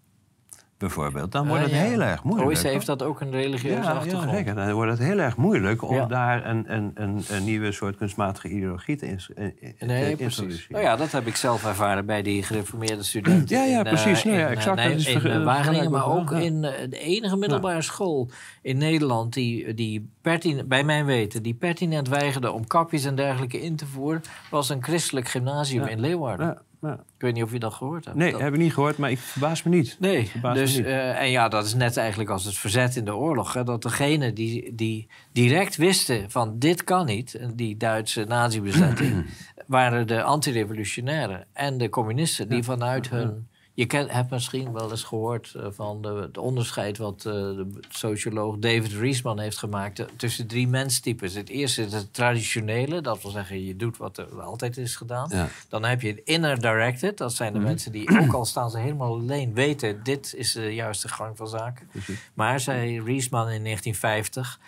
bijvoorbeeld, 0.79 1.33
dan 1.33 1.47
wordt 1.49 1.63
Ah, 1.65 1.69
het 1.71 1.79
ja. 1.79 1.85
heel 1.87 2.01
erg 2.03 2.23
moeilijk. 2.23 2.49
OEC 2.51 2.59
heeft 2.73 2.87
dat 2.87 3.03
ook 3.03 3.21
een 3.21 3.31
religieuze 3.31 3.77
ja, 3.79 3.83
ja, 3.83 3.91
achtergrond. 3.93 4.31
zeker. 4.31 4.55
Dan 4.55 4.73
wordt 4.73 4.91
het 4.91 5.01
heel 5.01 5.19
erg 5.19 5.37
moeilijk 5.37 5.83
om 5.83 5.95
Ja. 5.95 6.07
daar 6.07 6.47
een, 6.47 6.73
een, 6.75 6.91
een, 6.95 7.25
een 7.31 7.45
nieuwe 7.45 7.73
soort 7.73 7.97
kunstmatige 7.97 8.49
ideologie 8.49 8.97
te, 8.97 9.07
ins- 9.07 9.33
eh, 9.35 9.45
eh, 9.47 9.53
Nee, 9.61 9.71
te 9.79 10.17
precies. 10.17 10.19
introduceren. 10.21 10.73
Nou 10.73 10.85
ja, 10.85 10.97
dat 10.97 11.13
heb 11.13 11.27
ik 11.27 11.37
zelf 11.37 11.65
ervaren 11.65 12.07
bij 12.07 12.23
die 12.23 12.43
gereformeerde 12.43 13.03
studenten. 13.03 13.57
Ja, 13.57 13.65
ja, 13.65 13.79
in, 13.79 13.85
eh, 13.85 13.93
precies. 13.93 14.25
Nou 14.25 14.37
ja, 14.37 14.47
in, 14.47 14.53
exact. 14.57 14.77
Dat 14.83 14.93
is 14.93 15.07
in, 15.07 15.45
Wageningen, 15.45 15.91
maar 15.91 16.07
ook 16.07 16.31
ja. 16.31 16.37
in 16.39 16.61
de 16.61 16.99
enige 16.99 17.37
middelbare 17.37 17.83
school 17.83 18.29
in 18.63 18.79
Nederland... 18.79 19.33
die, 19.33 19.75
die 19.75 20.11
pertin- 20.21 20.69
bij 20.69 20.85
mijn 20.85 21.05
weten, 21.05 21.43
die 21.43 21.55
pertinent 21.55 22.09
weigerde 22.09 22.53
om 22.53 22.67
kapjes 22.67 23.05
en 23.05 23.15
dergelijke 23.15 23.61
in 23.61 23.77
te 23.77 23.87
voeren... 23.87 24.23
was 24.51 24.69
een 24.69 24.83
christelijk 24.83 25.29
gymnasium 25.29 25.83
Ja. 25.85 25.89
in 25.89 26.01
Leeuwarden. 26.01 26.59
Ja. 26.81 26.93
Ik 26.93 27.23
weet 27.23 27.35
niet 27.35 27.43
of 27.43 27.53
je 27.53 27.59
dat 27.59 27.75
gehoord 27.75 28.05
hebt. 28.05 28.17
Nee, 28.17 28.33
Dat- 28.33 28.41
heb 28.41 28.53
ik 28.55 28.59
niet 28.61 28.75
gehoord, 28.75 28.97
maar 28.97 29.11
ik 29.11 29.19
verbaas 29.19 29.63
me 29.63 29.71
niet. 29.71 29.97
Nee, 30.01 30.27
Verbaast 30.27 30.57
me 30.59 30.63
dus, 30.65 30.77
niet. 30.77 30.87
eh, 30.87 31.21
en 31.21 31.31
ja, 31.31 31.49
dat 31.49 31.65
is 31.65 31.75
net 31.75 31.97
eigenlijk 31.97 32.31
als 32.31 32.45
het 32.45 32.57
verzet 32.59 32.97
in 32.97 33.05
de 33.05 33.15
oorlog. 33.17 33.53
Hè, 33.53 33.65
dat 33.65 33.83
degenen 33.83 34.35
die, 34.35 34.75
die 34.75 35.09
direct 35.33 35.77
wisten 35.77 36.31
van 36.31 36.59
dit 36.59 36.85
kan 36.85 37.07
niet... 37.07 37.41
die 37.55 37.77
Duitse 37.77 38.25
nazi-bezetting... 38.25 39.27
waren 39.67 40.07
de 40.07 40.23
antirevolutionairen 40.23 41.47
en 41.53 41.79
de 41.79 41.89
communisten... 41.89 42.49
die 42.49 42.63
vanuit 42.63 43.11
hun... 43.11 43.49
Je 43.77 43.87
hebt 44.09 44.31
misschien 44.31 44.73
wel 44.73 44.91
eens 44.91 45.03
gehoord 45.05 45.55
eh, 45.57 45.67
van 45.71 46.03
de, 46.03 46.09
het 46.09 46.39
onderscheid... 46.39 46.99
wat 46.99 47.17
eh, 47.27 47.33
de 47.33 47.67
socioloog 47.89 48.59
David 48.59 48.93
Riesman 48.93 49.39
heeft 49.39 49.59
gemaakt... 49.59 49.99
eh, 49.99 50.07
tussen 50.17 50.47
drie 50.47 50.69
menstypes. 50.69 51.35
Het 51.35 51.49
eerste 51.49 51.83
is 51.83 51.93
het 51.93 52.15
traditionele. 52.15 53.01
Dat 53.01 53.23
wil 53.23 53.31
zeggen, 53.31 53.65
je 53.65 53.77
doet 53.77 53.97
wat 53.97 54.19
er 54.19 54.43
altijd 54.43 54.77
is 54.77 54.97
gedaan. 54.97 55.29
Ja. 55.33 55.49
Dan 55.69 55.85
heb 55.85 56.01
je 56.01 56.09
het 56.09 56.21
inner 56.25 56.61
directed. 56.61 57.19
Dat 57.19 57.33
zijn 57.35 57.53
de 57.53 57.59
Mhm. 57.59 57.69
mensen 57.69 57.93
die, 57.93 58.09
ook 58.23 58.33
al 58.33 58.45
staan 58.45 58.71
ze 58.71 58.79
helemaal 58.79 59.13
alleen, 59.15 59.55
weten... 59.55 60.03
dit 60.03 60.35
is 60.37 60.53
de 60.53 60.75
juiste 60.75 61.09
gang 61.09 61.37
van 61.37 61.49
zaken. 61.49 61.89
Maar, 62.35 62.61
zei 62.61 63.01
Riesman 63.03 63.51
in 63.51 63.63
1950... 63.65 64.61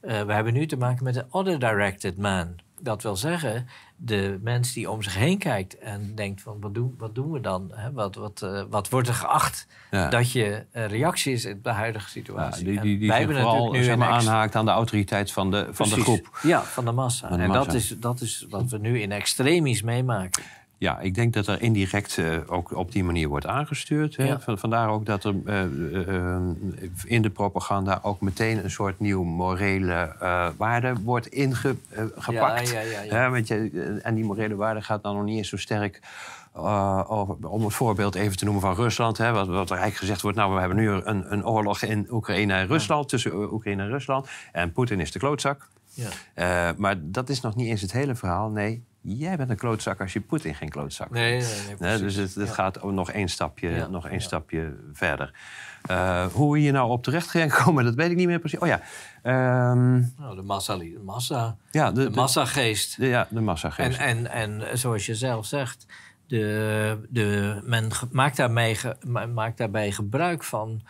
eh, 0.00 0.22
we 0.22 0.32
hebben 0.32 0.52
nu 0.52 0.66
te 0.66 0.76
maken 0.76 1.04
met 1.04 1.16
een 1.16 1.26
other 1.30 1.58
directed 1.58 2.18
man. 2.18 2.54
Dat 2.84 3.02
wil 3.02 3.16
zeggen, 3.16 3.66
de 3.96 4.38
mens 4.42 4.72
die 4.72 4.90
om 4.90 5.02
zich 5.02 5.14
heen 5.14 5.38
kijkt... 5.38 5.78
en 5.78 6.14
denkt 6.14 6.42
van, 6.42 6.56
wat 6.60 6.74
doen, 6.74 6.94
wat 6.98 7.14
doen 7.14 7.30
we 7.32 7.40
dan? 7.40 7.70
Hè? 7.72 7.92
Wat, 7.92 8.14
wat, 8.14 8.42
eh, 8.42 8.62
wat 8.70 8.88
wordt 8.88 9.08
er 9.08 9.14
geacht 9.14 9.66
Ja. 9.90 10.08
dat 10.08 10.32
je 10.32 10.64
eh, 10.70 10.86
reactie 10.86 11.32
is 11.32 11.44
in 11.44 11.60
de 11.62 11.70
huidige 11.70 12.04
Ja, 12.06 12.10
situatie? 12.10 12.64
die 12.64 12.76
En 12.76 12.82
die, 12.82 12.98
die 12.98 13.08
wij 13.08 13.18
hebben 13.18 13.36
vooral 13.36 13.72
nu 13.72 13.82
zeg 13.82 13.96
maar, 13.96 14.08
aanhaakt 14.08 14.54
aan 14.56 14.64
de 14.64 14.70
autoriteit 14.70 15.32
van 15.32 15.50
de, 15.50 15.68
van 15.70 15.88
de 15.88 16.00
groep. 16.00 16.38
Ja, 16.42 16.62
van 16.62 16.84
de 16.84 16.92
massa. 16.92 17.28
Van 17.28 17.36
de 17.36 17.42
en 17.42 17.48
massa. 17.48 17.64
Dat, 17.64 17.74
is, 17.74 17.94
dat 17.98 18.20
is 18.20 18.46
wat 18.50 18.70
we 18.70 18.78
nu 18.78 19.00
in 19.00 19.12
extremis 19.12 19.82
meemaken. 19.82 20.42
Ja, 20.78 21.00
ik 21.00 21.14
denk 21.14 21.32
dat 21.32 21.46
er 21.46 21.62
indirect 21.62 22.18
eh, 22.18 22.36
ook 22.46 22.76
op 22.76 22.92
die 22.92 23.04
manier 23.04 23.28
wordt 23.28 23.46
aangestuurd. 23.46 24.16
Hè. 24.16 24.24
Ja. 24.24 24.40
Vandaar 24.46 24.88
ook 24.88 25.06
dat 25.06 25.24
er 25.24 25.34
eh, 25.44 25.62
eh, 25.62 26.40
in 27.04 27.22
de 27.22 27.30
propaganda 27.30 27.98
ook 28.02 28.20
meteen 28.20 28.64
een 28.64 28.70
soort 28.70 29.00
nieuw 29.00 29.22
morele 29.22 30.12
waarde 30.56 30.94
wordt 31.02 31.26
ingepakt. 31.26 32.30
Ja, 32.30 32.58
ja, 32.58 32.80
ja, 32.80 33.02
ja. 33.02 33.30
want 33.30 33.48
je, 33.48 34.00
en 34.02 34.14
die 34.14 34.24
morele 34.24 34.54
waarde 34.54 34.82
gaat 34.82 35.02
dan 35.02 35.16
nog 35.16 35.24
niet 35.24 35.36
eens 35.36 35.48
zo 35.48 35.56
sterk. 35.56 36.00
over, 37.06 37.36
om 37.48 37.64
het 37.64 37.74
voorbeeld 37.74 38.14
even 38.14 38.36
te 38.36 38.44
noemen 38.44 38.62
van 38.62 38.74
Rusland. 38.74 39.18
Hè, 39.18 39.32
wat, 39.32 39.46
wat 39.46 39.70
er 39.70 39.76
eigenlijk 39.76 39.96
gezegd 39.96 40.20
wordt. 40.20 40.36
Nou, 40.36 40.54
we 40.54 40.60
hebben 40.60 40.78
nu 40.78 40.90
een, 40.90 41.32
een 41.32 41.46
oorlog 41.46 41.82
in 41.82 42.06
Oekraïne 42.10 42.54
en 42.54 42.66
Rusland. 42.66 43.08
Tussen 43.08 43.52
Oekraïne 43.52 43.82
en 43.82 43.88
Rusland. 43.88 44.28
En 44.52 44.72
Poetin 44.72 45.00
is 45.00 45.12
de 45.12 45.18
klootzak. 45.18 45.68
Ja. 45.94 46.08
Eh, 46.34 46.76
maar 46.76 46.94
dat 47.00 47.28
is 47.28 47.40
nog 47.40 47.54
niet 47.54 47.68
eens 47.68 47.80
het 47.80 47.92
hele 47.92 48.14
verhaal. 48.14 48.50
Nee, 48.50 48.84
jij 49.00 49.36
bent 49.36 49.50
een 49.50 49.56
klootzak 49.56 50.00
als 50.00 50.12
je 50.12 50.20
Poetin 50.20 50.54
geen 50.54 50.68
klootzak 50.68 51.10
Nee, 51.10 51.40
nee, 51.40 51.76
nee, 51.78 51.98
dus 51.98 52.14
het, 52.14 52.34
het 52.34 52.48
Ja. 52.48 52.54
gaat 52.54 52.82
ook 52.82 52.92
nog 52.92 53.10
één 53.10 53.28
stapje, 53.28 53.68
Ja, 53.70 53.86
nog 53.86 54.04
één 54.06 54.14
ja. 54.14 54.20
stapje 54.20 54.76
verder. 54.92 55.34
Eh, 55.82 56.26
hoe 56.26 56.52
we 56.52 56.58
hier 56.58 56.72
nou 56.72 56.90
op 56.90 57.02
terecht 57.02 57.28
zijn 57.30 57.50
komen, 57.64 57.84
dat 57.84 57.94
weet 57.94 58.10
ik 58.10 58.16
niet 58.16 58.26
meer 58.26 58.38
precies. 58.38 58.58
Oh 58.58 58.66
ja, 58.68 58.80
ehm, 59.22 59.92
Nou, 60.18 60.36
de 60.36 60.42
massa, 60.42 60.76
de 60.76 61.00
massa, 61.04 61.56
ja 61.70 61.90
de, 61.92 62.02
de 62.04 62.10
de, 62.10 62.16
massageest. 62.16 62.96
de- 62.98 63.06
ja, 63.06 63.26
de 63.30 63.36
En, 63.36 63.44
massageest. 63.44 63.98
en, 63.98 64.30
en 64.30 64.78
zoals 64.78 65.06
je 65.06 65.14
zelf 65.14 65.46
zegt, 65.46 65.86
de, 66.26 67.06
de, 67.10 67.60
men 67.64 67.88
maakt, 68.12 68.36
daarmee 68.36 68.76
maakt 69.34 69.58
daarbij 69.58 69.92
gebruik 69.92 70.44
van 70.44 70.82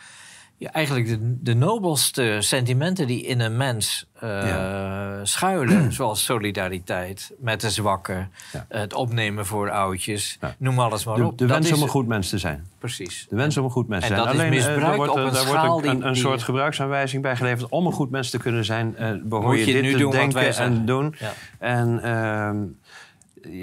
ja, 0.57 0.71
eigenlijk 0.73 1.07
de, 1.09 1.19
de 1.43 1.55
nobelste 1.55 2.37
sentimenten 2.41 3.07
die 3.07 3.23
in 3.27 3.41
een 3.41 3.57
mens 3.57 4.07
eh, 4.21 5.21
schuilen. 5.23 5.93
zoals 5.93 6.25
solidariteit 6.25 7.33
met 7.39 7.61
de 7.61 7.71
zwakken, 7.71 8.31
Ja. 8.53 8.67
het 8.69 8.95
opnemen 8.95 9.47
voor 9.47 9.71
oudjes, 9.71 10.39
noem 10.59 10.79
alles 10.79 11.05
maar 11.05 11.17
de, 11.17 11.25
op. 11.25 11.39
de 11.39 11.47
Dat 11.47 11.57
wens 11.57 11.71
is 11.71 11.77
om 11.77 11.83
een 11.83 11.89
goed 11.89 12.07
mens 12.07 12.29
te 12.29 12.39
zijn. 12.39 12.67
Precies. 12.79 13.27
De 13.31 13.37
wens 13.37 13.57
om 13.57 13.65
een 13.65 13.71
goed 13.71 13.89
mens 13.89 14.05
te 14.07 14.11
En 14.11 14.15
zijn. 14.17 14.27
dat 14.27 14.35
is 14.35 14.41
Alleen 14.41 14.59
eh, 14.61 14.67
misbruikt 14.67 14.97
wordt, 14.97 15.11
op 15.13 15.17
er- 15.19 15.25
een 15.25 15.33
daar 15.33 15.43
schaal 15.43 15.71
wordt 15.73 15.87
een, 15.87 15.97
die- 15.97 16.05
een 16.09 16.17
soort 16.17 16.43
gebruiksaanwijzing 16.43 17.23
bij 17.23 17.37
geleverd. 17.37 17.71
Om 17.71 17.87
een 17.87 17.93
goed 17.93 18.11
mens 18.11 18.31
te 18.31 18.39
kunnen 18.39 18.65
zijn, 18.65 18.97
eh 18.97 19.11
behoor 19.23 19.45
Moet 19.47 19.59
je, 19.59 19.67
je 19.67 19.73
dit 19.73 19.83
nu 19.83 19.93
te 19.93 19.99
doen 19.99 20.11
denken 20.11 20.57
en 20.57 20.85
doen. 20.87 21.15
En 21.59 22.03
ehm, 22.03 22.57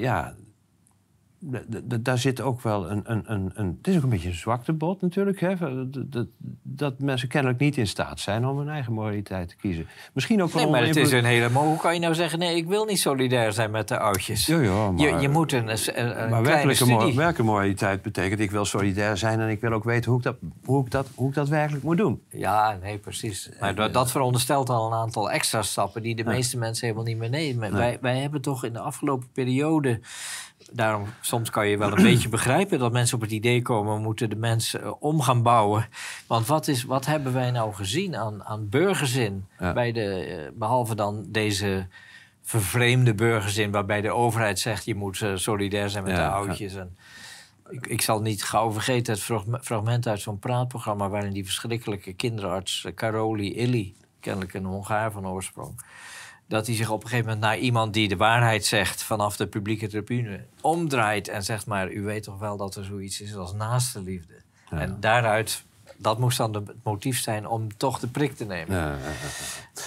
ja, 0.01 0.33
daar 2.01 2.17
zit 2.17 2.41
ook 2.41 2.61
wel 2.61 2.89
een, 2.89 3.01
een, 3.03 3.23
een, 3.25 3.51
een... 3.53 3.77
Het 3.77 3.87
is 3.87 3.95
ook 3.95 4.03
een 4.03 4.09
beetje 4.09 4.29
een 4.29 4.35
zwaktebod 4.35 5.01
natuurlijk. 5.01 5.39
Hè? 5.39 5.55
Dat, 6.09 6.27
dat, 6.61 6.99
mensen 6.99 7.27
kennelijk 7.27 7.59
niet 7.59 7.77
in 7.77 7.87
staat 7.87 8.19
zijn 8.19 8.45
om 8.47 8.57
hun 8.57 8.69
eigen 8.69 8.93
moraliteit 8.93 9.49
te 9.49 9.55
kiezen. 9.55 9.87
Misschien 10.13 10.43
ook 10.43 10.51
wel... 10.51 10.63
Nee, 10.63 10.71
maar 10.71 10.85
het 10.85 10.95
is 10.95 11.11
een 11.11 11.23
hele... 11.23 11.49
Maar 11.49 11.63
hoe 11.63 11.77
kan 11.77 11.93
je 11.93 11.99
nou 11.99 12.15
zeggen... 12.15 12.39
nee, 12.39 12.55
ik 12.55 12.67
wil 12.67 12.85
niet 12.85 12.99
solidair 12.99 13.53
zijn 13.53 13.71
met 13.71 13.87
de 13.87 13.99
oudjes? 13.99 14.45
Ja, 14.45 14.59
ja, 14.59 14.91
maar, 14.91 15.07
je, 15.07 15.15
je 15.21 15.29
moet 15.29 15.51
een, 15.51 15.69
een, 15.69 16.29
maar 16.29 16.43
werkelijke, 16.43 16.85
werkelijke 16.85 17.43
moraliteit 17.43 18.01
betekent... 18.01 18.39
ik 18.39 18.51
wil 18.51 18.65
solidair 18.65 19.17
zijn 19.17 19.39
en 19.39 19.49
ik 19.49 19.61
wil 19.61 19.71
ook 19.71 19.83
weten 19.83 20.09
hoe 20.11 20.19
ik 20.19 20.25
dat, 20.25 20.37
hoe 20.65 20.85
ik 20.85 20.91
dat, 20.91 21.07
hoe 21.15 21.29
ik 21.29 21.35
dat 21.35 21.49
werkelijk 21.49 21.83
moet 21.83 21.97
doen. 21.97 22.21
Ja, 22.29 22.77
nee, 22.81 22.97
precies. 22.97 23.49
Maar 23.59 23.75
dat, 23.75 23.93
dat 23.93 24.11
veronderstelt 24.11 24.69
al 24.69 24.87
een 24.87 24.97
aantal 24.97 25.31
extra 25.31 25.61
stappen... 25.61 26.01
die 26.01 26.15
de 26.15 26.23
meeste 26.23 26.57
mensen 26.57 26.85
helemaal 26.85 27.07
niet 27.07 27.17
meer 27.17 27.29
nemen. 27.29 27.73
Wij, 27.73 27.97
wij 28.01 28.17
hebben 28.17 28.41
toch 28.41 28.65
in 28.65 28.73
de 28.73 28.79
afgelopen 28.79 29.27
periode 29.33 29.99
daarom, 30.71 31.05
soms 31.21 31.49
kan 31.49 31.67
je 31.67 31.77
wel 31.77 31.97
een 31.97 32.03
beetje 32.03 32.29
begrijpen 32.39 32.79
dat 32.79 32.91
mensen 32.91 33.15
op 33.15 33.21
het 33.21 33.31
idee 33.31 33.61
komen... 33.61 33.95
we 33.95 34.01
moeten 34.01 34.29
de 34.29 34.35
mensen 34.35 34.81
uh, 34.83 34.91
om 34.99 35.21
gaan 35.21 35.41
bouwen. 35.41 35.87
Want 36.27 36.47
wat, 36.47 36.67
is, 36.67 36.83
wat 36.83 37.05
hebben 37.05 37.33
wij 37.33 37.51
nou 37.51 37.73
gezien 37.73 38.15
aan, 38.15 38.43
aan 38.43 38.69
burgerzin? 38.69 39.45
Bij 39.57 39.91
de, 39.91 40.13
eh, 40.13 40.51
behalve 40.53 40.95
dan 40.95 41.25
deze 41.27 41.87
vervreemde 42.41 43.13
burgerzin... 43.13 43.71
waarbij 43.71 44.01
de 44.01 44.11
overheid 44.11 44.59
zegt 44.59 44.85
je 44.85 44.95
moet 44.95 45.19
uh, 45.19 45.35
solidair 45.35 45.89
zijn 45.89 46.03
met 46.03 46.15
de 46.15 46.27
oudjes... 46.27 46.75
En, 46.75 46.97
ik, 47.69 47.87
ik, 47.87 48.01
zal 48.01 48.21
niet 48.21 48.43
gauw 48.43 48.71
vergeten 48.71 49.13
het 49.13 49.23
fragment 49.61 50.07
uit 50.07 50.21
zo'n 50.21 50.39
praatprogramma... 50.39 51.09
waarin 51.09 51.33
die 51.33 51.45
verschrikkelijke 51.45 52.13
kinderarts 52.13 52.87
Karoli 52.95 53.55
Illy... 53.55 53.93
kennelijk 54.19 54.53
een 54.53 54.65
Hongaar 54.65 55.11
van 55.11 55.27
oorsprong 55.27 55.81
dat 56.51 56.67
hij 56.67 56.75
zich 56.75 56.89
op 56.89 57.03
een 57.03 57.09
gegeven 57.09 57.31
moment 57.31 57.45
naar 57.45 57.57
iemand 57.57 57.93
die 57.93 58.07
de 58.07 58.17
waarheid 58.17 58.65
zegt 58.65 59.03
vanaf 59.03 59.35
de 59.35 59.47
publieke 59.47 59.87
tribune 59.87 60.45
omdraait 60.61 61.27
en 61.27 61.43
zegt 61.43 61.65
maar, 61.65 61.91
u 61.91 62.01
weet 62.01 62.23
toch 62.23 62.39
wel 62.39 62.57
dat 62.57 62.75
er 62.75 62.85
zoiets 62.85 63.21
is 63.21 63.35
als 63.35 63.53
naaste 63.53 64.01
liefde. 64.01 64.33
En 64.69 64.97
daaruit, 64.99 65.63
dat 65.97 66.19
moest 66.19 66.37
dan 66.37 66.53
het 66.53 66.83
motief 66.83 67.19
zijn 67.19 67.47
om 67.47 67.77
toch 67.77 67.99
de 67.99 68.07
prik 68.07 68.35
te 68.35 68.45
nemen. 68.45 68.77
Ja, 68.77 68.95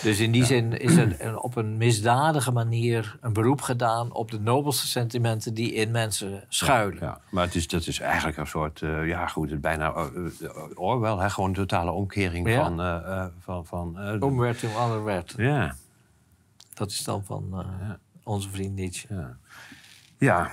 dus 0.02 0.20
in 0.20 0.30
die 0.30 0.44
zin 0.44 0.80
is 0.80 0.96
er 0.96 1.38
op 1.38 1.56
een 1.56 1.76
misdadige 1.76 2.50
manier 2.50 3.16
een 3.20 3.32
beroep 3.32 3.60
gedaan 3.60 4.12
op 4.12 4.30
de 4.30 4.40
nobelste 4.40 4.86
sentimenten 4.86 5.54
die 5.54 5.72
in 5.72 5.90
mensen 5.90 6.44
schuilen. 6.48 6.98
Ja, 7.00 7.20
maar 7.30 7.44
het 7.44 7.54
is, 7.54 7.68
dat 7.68 7.86
is 7.86 8.00
eigenlijk 8.00 8.36
een 8.36 8.46
soort, 8.46 8.80
uh, 8.80 9.08
ja 9.08 9.26
goed, 9.26 9.50
het 9.50 9.60
bijna 9.60 9.94
uh, 9.94 11.00
wel, 11.00 11.18
hè, 11.18 11.30
gewoon 11.30 11.48
een 11.48 11.54
totale 11.54 11.90
omkering 11.90 12.50
van... 12.50 12.80
Uh, 12.80 13.24
van, 13.40 13.66
van 13.66 13.98
Omwert 14.20 14.62
in 14.62 15.02
werd. 15.04 15.34
Ja. 15.36 15.74
Dat 16.74 16.90
is 16.90 17.04
dan 17.04 17.24
van 17.24 17.48
uh, 17.52 17.90
onze 18.22 18.50
vriend 18.50 18.74
Nietzsche. 18.74 19.14
Ja. 19.14 19.36
ja. 20.18 20.50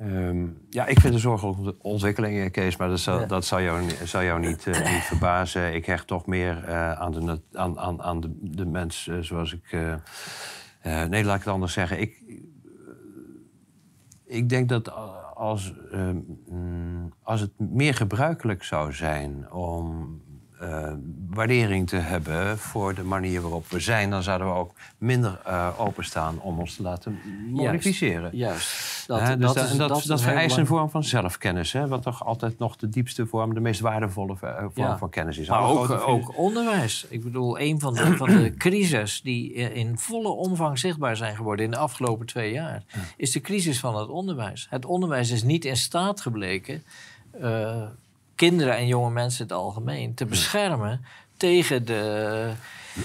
Um, 0.00 0.66
ja, 0.70 0.86
ik 0.86 1.00
vind 1.00 1.12
de 1.12 1.18
zorgelijke 1.18 1.74
ontwikkelingen, 1.82 2.50
Kees, 2.50 2.76
maar 2.76 2.88
dat 2.88 3.00
zal, 3.00 3.20
ja. 3.20 3.26
dat 3.26 3.44
zal 3.44 3.60
jou, 3.60 3.90
zal 4.04 4.22
jou 4.22 4.40
niet, 4.40 4.66
uh, 4.66 4.92
niet 4.92 5.04
verbazen. 5.12 5.74
Ik 5.74 5.86
hecht 5.86 6.06
toch 6.06 6.26
meer 6.26 6.68
uh, 6.68 6.92
aan, 6.92 7.12
de, 7.12 7.40
aan, 7.52 7.78
aan, 7.78 8.02
aan 8.02 8.20
de, 8.20 8.36
de 8.40 8.66
mens 8.66 9.10
zoals 9.20 9.52
ik. 9.52 9.72
nee, 10.82 11.24
laat 11.24 11.36
ik 11.36 11.44
het 11.44 11.52
anders 11.52 11.72
zeggen. 11.72 12.00
Ik, 12.00 12.22
ik 14.24 14.48
denk 14.48 14.68
dat 14.68 14.92
als, 15.34 15.74
ehm, 15.90 16.20
mm, 16.48 17.12
als 17.22 17.40
het 17.40 17.58
meer 17.58 17.94
gebruikelijk 17.94 18.62
zou 18.62 18.92
zijn 18.92 19.52
om 19.52 20.20
uh, 20.62 20.92
waardering 21.30 21.88
te 21.88 21.96
hebben 21.96 22.58
voor 22.58 22.94
de 22.94 23.02
manier 23.02 23.40
waarop 23.40 23.68
we 23.68 23.80
zijn, 23.80 24.10
dan 24.10 24.22
zouden 24.22 24.46
we 24.46 24.52
ook 24.54 24.72
minder 24.98 25.40
uh, 25.46 25.68
openstaan 25.78 26.40
om 26.40 26.58
ons 26.58 26.76
te 26.76 26.82
laten 26.82 27.18
modificeren. 27.50 28.36
Juist. 28.36 29.06
Dat, 29.06 29.18
dus 29.18 29.52
dat, 29.52 29.56
is, 29.56 29.76
dat, 29.76 29.88
dat, 29.88 30.04
dat 30.06 30.22
vereist 30.22 30.56
een 30.56 30.66
vorm 30.66 30.90
van 30.90 31.04
zelfkennis, 31.04 31.72
hè, 31.72 31.88
wat 31.88 32.02
toch 32.02 32.24
altijd 32.24 32.58
nog 32.58 32.76
de 32.76 32.88
diepste 32.88 33.26
vorm, 33.26 33.54
de 33.54 33.60
meest 33.60 33.80
waardevolle 33.80 34.36
vorm 34.74 34.98
van 34.98 35.10
kennis 35.10 35.38
is. 35.38 35.48
Maar 35.48 35.62
ook, 35.62 35.90
ook, 35.90 36.38
onderwijs. 36.38 37.06
Ik 37.08 37.24
bedoel, 37.24 37.60
een 37.60 37.80
van 37.80 37.94
de, 37.94 38.16
van 38.16 38.28
de 38.28 38.54
crises 38.64 39.20
die 39.22 39.52
in 39.52 39.98
volle 39.98 40.28
omvang 40.28 40.78
zichtbaar 40.78 41.16
zijn 41.16 41.36
geworden 41.36 41.64
in 41.64 41.70
de 41.70 41.76
afgelopen 41.76 42.26
twee 42.26 42.52
jaar, 42.52 42.82
is 43.16 43.30
de 43.30 43.40
crisis 43.40 43.80
van 43.80 43.96
het 43.96 44.08
onderwijs. 44.08 44.66
Het 44.70 44.84
onderwijs 44.84 45.30
is 45.30 45.42
niet 45.42 45.64
in 45.64 45.76
staat 45.76 46.20
gebleken. 46.20 46.84
Uh, 47.40 47.82
kinderen 48.36 48.76
en 48.76 48.86
jonge 48.86 49.10
mensen 49.10 49.40
in 49.40 49.46
het 49.46 49.56
algemeen 49.62 50.14
te 50.14 50.26
beschermen 50.26 51.04
tegen 51.36 51.84
de 51.84 52.52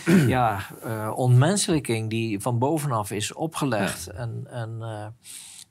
ja, 0.27 0.65
uh, 0.85 1.11
ontmenselijking 1.15 2.09
die 2.09 2.39
van 2.39 2.59
bovenaf 2.59 3.11
is 3.11 3.33
opgelegd. 3.33 4.07
En, 4.07 4.47
en 4.49 4.77
uh, 4.79 5.05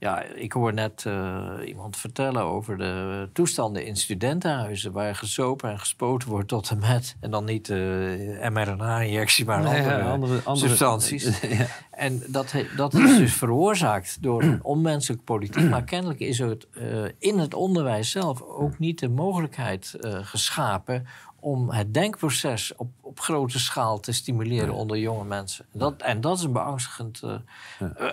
ja, 0.01 0.22
ik 0.22 0.53
hoor 0.53 0.74
net 0.74 1.05
uh, 1.07 1.53
iemand 1.64 1.96
vertellen 1.96 2.42
over 2.42 2.78
de 2.78 3.28
toestanden 3.32 3.84
in 3.86 3.96
studentenhuizen... 3.96 4.92
waar 4.92 5.14
gesopen 5.14 5.70
en 5.70 5.78
gespoten 5.78 6.28
wordt 6.28 6.48
tot 6.48 6.70
en 6.70 6.78
met... 6.78 7.16
en 7.20 7.30
dan 7.30 7.44
niet 7.44 7.68
uh, 7.68 8.48
mRNA-injectie, 8.48 9.44
maar 9.44 9.62
nee, 9.62 9.78
andere, 9.78 9.98
ja, 9.98 10.11
andere, 10.11 10.40
andere, 10.44 10.68
substanties. 10.68 11.40
ja. 11.59 11.66
En 11.90 12.22
dat, 12.26 12.55
dat 12.76 12.94
is 12.94 13.16
dus 13.16 13.32
veroorzaakt 13.32 14.22
door 14.22 14.42
een 14.42 14.64
onmenselijke 14.64 15.24
politiek. 15.24 15.68
Maar 15.68 15.84
kennelijk 15.84 16.20
is 16.20 16.40
er 16.40 16.57
uh, 16.72 17.05
in 17.18 17.38
het 17.38 17.55
onderwijs 17.55 18.11
zelf 18.11 18.42
ook 18.42 18.78
niet 18.78 18.98
de 18.98 19.09
mogelijkheid 19.09 19.96
geschapen 20.22 21.07
om 21.40 21.70
het 21.70 21.94
denkproces 21.94 22.72
op, 22.76 22.88
op 23.20 23.26
grote 23.26 23.58
schaal 23.58 24.00
te 24.00 24.12
stimuleren 24.12 24.74
onder 24.74 24.98
jonge 24.98 25.24
mensen. 25.24 25.66
Dat, 25.72 26.02
en 26.02 26.20
dat 26.20 26.38
is 26.38 26.44
een 26.44 26.52
beangstigend. 26.52 27.22
Uh, 27.24 27.34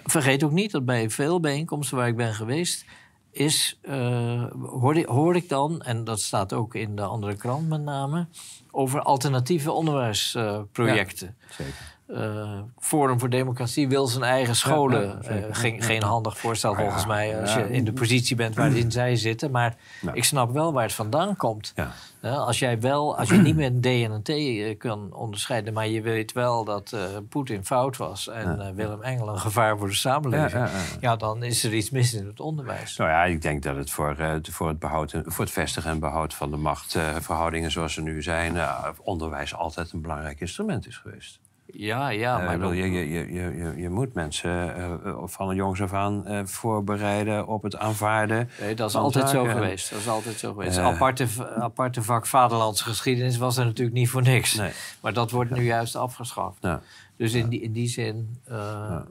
vergeet 0.04 0.44
ook 0.44 0.52
niet 0.52 0.72
dat 0.72 0.86
bij 0.86 1.10
veel 1.10 1.40
bijeenkomsten 1.40 1.98
waar 1.98 2.08
ik 2.08 2.16
ben 2.16 2.34
geweest, 2.34 2.86
is, 3.32 3.80
uh, 3.82 4.46
hoor, 4.62 4.98
ik, 4.98 5.06
hoor 5.06 5.36
ik 5.36 5.50
dan, 5.50 5.82
en 5.82 6.04
dat 6.04 6.20
staat 6.20 6.54
ook 6.54 6.76
in 6.76 6.96
de 6.96 7.02
andere 7.02 7.36
krant 7.36 7.70
met 7.70 7.82
name, 7.82 8.28
over 8.72 9.02
alternatieve 9.02 9.72
onderwijsprojecten. 9.72 11.38
Zeker. 11.50 11.97
Uh, 12.08 12.60
Forum 12.80 13.20
voor 13.20 13.30
Democratie 13.30 13.88
wil 13.88 14.08
zijn 14.08 14.24
eigen 14.24 14.56
scholen. 14.56 15.20
Ja, 15.22 15.36
uh, 15.36 15.44
geen, 15.52 15.82
geen 15.82 16.04
handig 16.04 16.38
voorstel 16.38 16.76
volgens 16.76 17.06
mij 17.06 17.42
als 17.42 17.54
je 17.54 17.70
in 17.70 17.84
de 17.84 17.94
positie 17.94 18.36
bent 18.36 18.56
waarin 18.56 18.92
zij 18.92 19.16
zitten. 19.16 19.52
Maar 19.52 19.76
ik 20.14 20.24
snap 20.24 20.52
wel 20.52 20.74
waar 20.74 20.84
het 20.84 20.94
vandaan 20.94 21.36
komt. 21.36 21.74
Uh, 22.22 22.38
als 22.38 22.60
jij 22.60 22.80
wel, 22.80 23.18
als 23.18 23.30
je 23.30 23.36
niet 23.36 23.58
een 23.58 23.82
D 23.82 23.86
en 23.86 24.12
een 24.12 24.24
T 24.24 24.30
eh, 24.30 24.78
kan 24.78 25.14
onderscheiden, 25.14 25.74
maar 25.74 25.88
je 25.88 26.02
weet 26.02 26.32
wel 26.32 26.64
dat 26.64 26.96
Poetin 27.30 27.66
fout 27.66 27.98
was 27.98 28.28
en 28.28 28.76
Willem 28.76 29.02
Engel 29.02 29.30
een 29.30 29.40
gevaar 29.40 29.78
voor 29.78 29.88
de 29.88 29.94
samenleving, 29.94 30.68
ja, 31.00 31.16
dan 31.16 31.44
is 31.44 31.64
er 31.64 31.74
iets 31.74 31.90
mis 31.90 32.14
in 32.14 32.26
het 32.26 32.40
onderwijs. 32.40 32.98
Nou 32.98 33.10
ja, 33.10 33.24
ik 33.24 33.42
denk 33.42 33.64
dat 33.64 33.76
het 33.76 33.92
voor, 33.92 34.16
voor, 34.42 34.68
het, 34.68 34.80
behoud, 34.80 35.16
voor 35.26 35.44
het 35.44 35.54
vestigen 35.54 35.92
en 35.92 36.00
behoud 36.00 36.34
van 36.34 36.52
de 36.52 36.58
machtverhoudingen 36.58 37.72
zoals 37.72 37.94
ze 37.94 38.02
nu 38.02 38.24
zijn, 38.24 38.58
onderwijs 39.02 39.56
altijd 39.56 39.92
een 39.92 40.02
belangrijk 40.02 40.40
instrument 40.40 40.88
is 40.88 40.98
geweest. 40.98 41.40
Ja, 41.74 42.10
ja. 42.10 42.40
Eh, 42.40 42.46
maar 42.46 42.60
uh, 42.60 42.78
je, 42.78 42.92
je, 42.92 43.10
je, 43.10 43.34
je, 43.34 43.74
je 43.78 43.90
moet 43.90 44.14
mensen 44.14 44.78
uh, 44.78 45.14
van 45.26 45.50
een 45.50 45.56
jongs 45.56 45.82
af 45.82 45.94
aan 45.94 46.48
voorbereiden 46.48 47.48
op 47.48 47.64
het 47.64 47.78
aanvaarden. 47.78 48.50
Nee, 48.60 48.76
dat 48.76 48.90
is 48.90 48.96
altijd 48.96 49.30
zo 49.30 49.44
geweest. 49.44 49.90
Dat 49.90 50.00
is 50.00 50.08
altijd 50.08 50.36
zo 50.36 50.54
geweest. 50.54 50.78
aparte, 50.78 51.28
aparte 51.60 52.02
vak 52.02 52.26
vaderlandse 52.26 52.84
geschiedenis 52.84 53.38
was 53.38 53.58
er 53.58 53.66
natuurlijk 53.66 53.98
niet 53.98 54.10
voor 54.10 54.22
niks. 54.22 54.56
Nee. 54.56 54.72
Maar 55.02 55.14
dat 55.14 55.32
wordt 55.32 55.52
nu 55.52 55.64
juist 55.64 55.96
afgeschaft. 55.96 56.58
Ja. 56.62 56.82
Dus 57.18 57.34
in 57.34 57.50
die, 57.50 57.62
in 57.62 57.72
die 57.72 57.88
zin. 57.88 58.42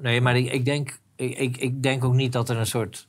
Nee, 0.01 0.21
maar 0.21 0.37
ik, 0.37 0.53
ik, 0.53 0.65
denk, 0.65 0.99
ik, 1.17 1.57
ik 1.57 1.83
denk 1.83 2.05
ook 2.05 2.15
niet 2.15 2.33
dat 2.33 2.49
er 2.49 2.57
een 2.57 2.67
soort 2.67 3.07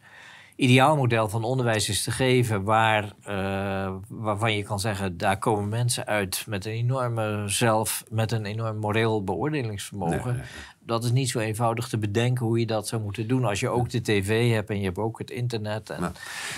ideaalmodel 0.58 1.30
van 1.30 1.44
onderwijs 1.44 1.90
is 1.90 2.04
te 2.04 2.12
geven 2.12 2.64
waar, 2.64 3.04
uh, 3.30 3.96
waarvan 4.08 4.54
je 4.54 4.64
kan 4.64 4.80
zeggen, 4.80 5.18
daar 5.18 5.40
komen 5.40 5.70
mensen 5.70 6.06
uit 6.06 6.46
met 6.48 6.66
een 6.66 6.72
enorme 6.72 7.44
zelf, 7.46 8.04
met 8.10 8.32
een 8.32 8.46
enorm 8.46 8.78
moreel 8.78 9.24
beoordelingsvermogen. 9.24 10.44
Dat 10.88 11.04
is 11.04 11.12
niet 11.12 11.30
zo 11.30 11.40
eenvoudig 11.40 11.88
te 11.88 11.98
bedenken 11.98 12.46
hoe 12.46 12.60
je 12.60 12.66
dat 12.66 12.88
zou 12.88 13.02
moeten 13.02 13.28
doen 13.28 13.46
als 13.46 13.60
je 13.60 13.70
ook 13.70 13.90
de 13.90 14.02
tv 14.02 14.52
hebt 14.54 14.70
en 14.70 14.78
je 14.78 14.84
hebt 14.84 14.98
ook 14.98 15.18
het 15.18 15.32
internet. 15.32 15.90
En... 15.90 16.02
Nou, 16.02 16.14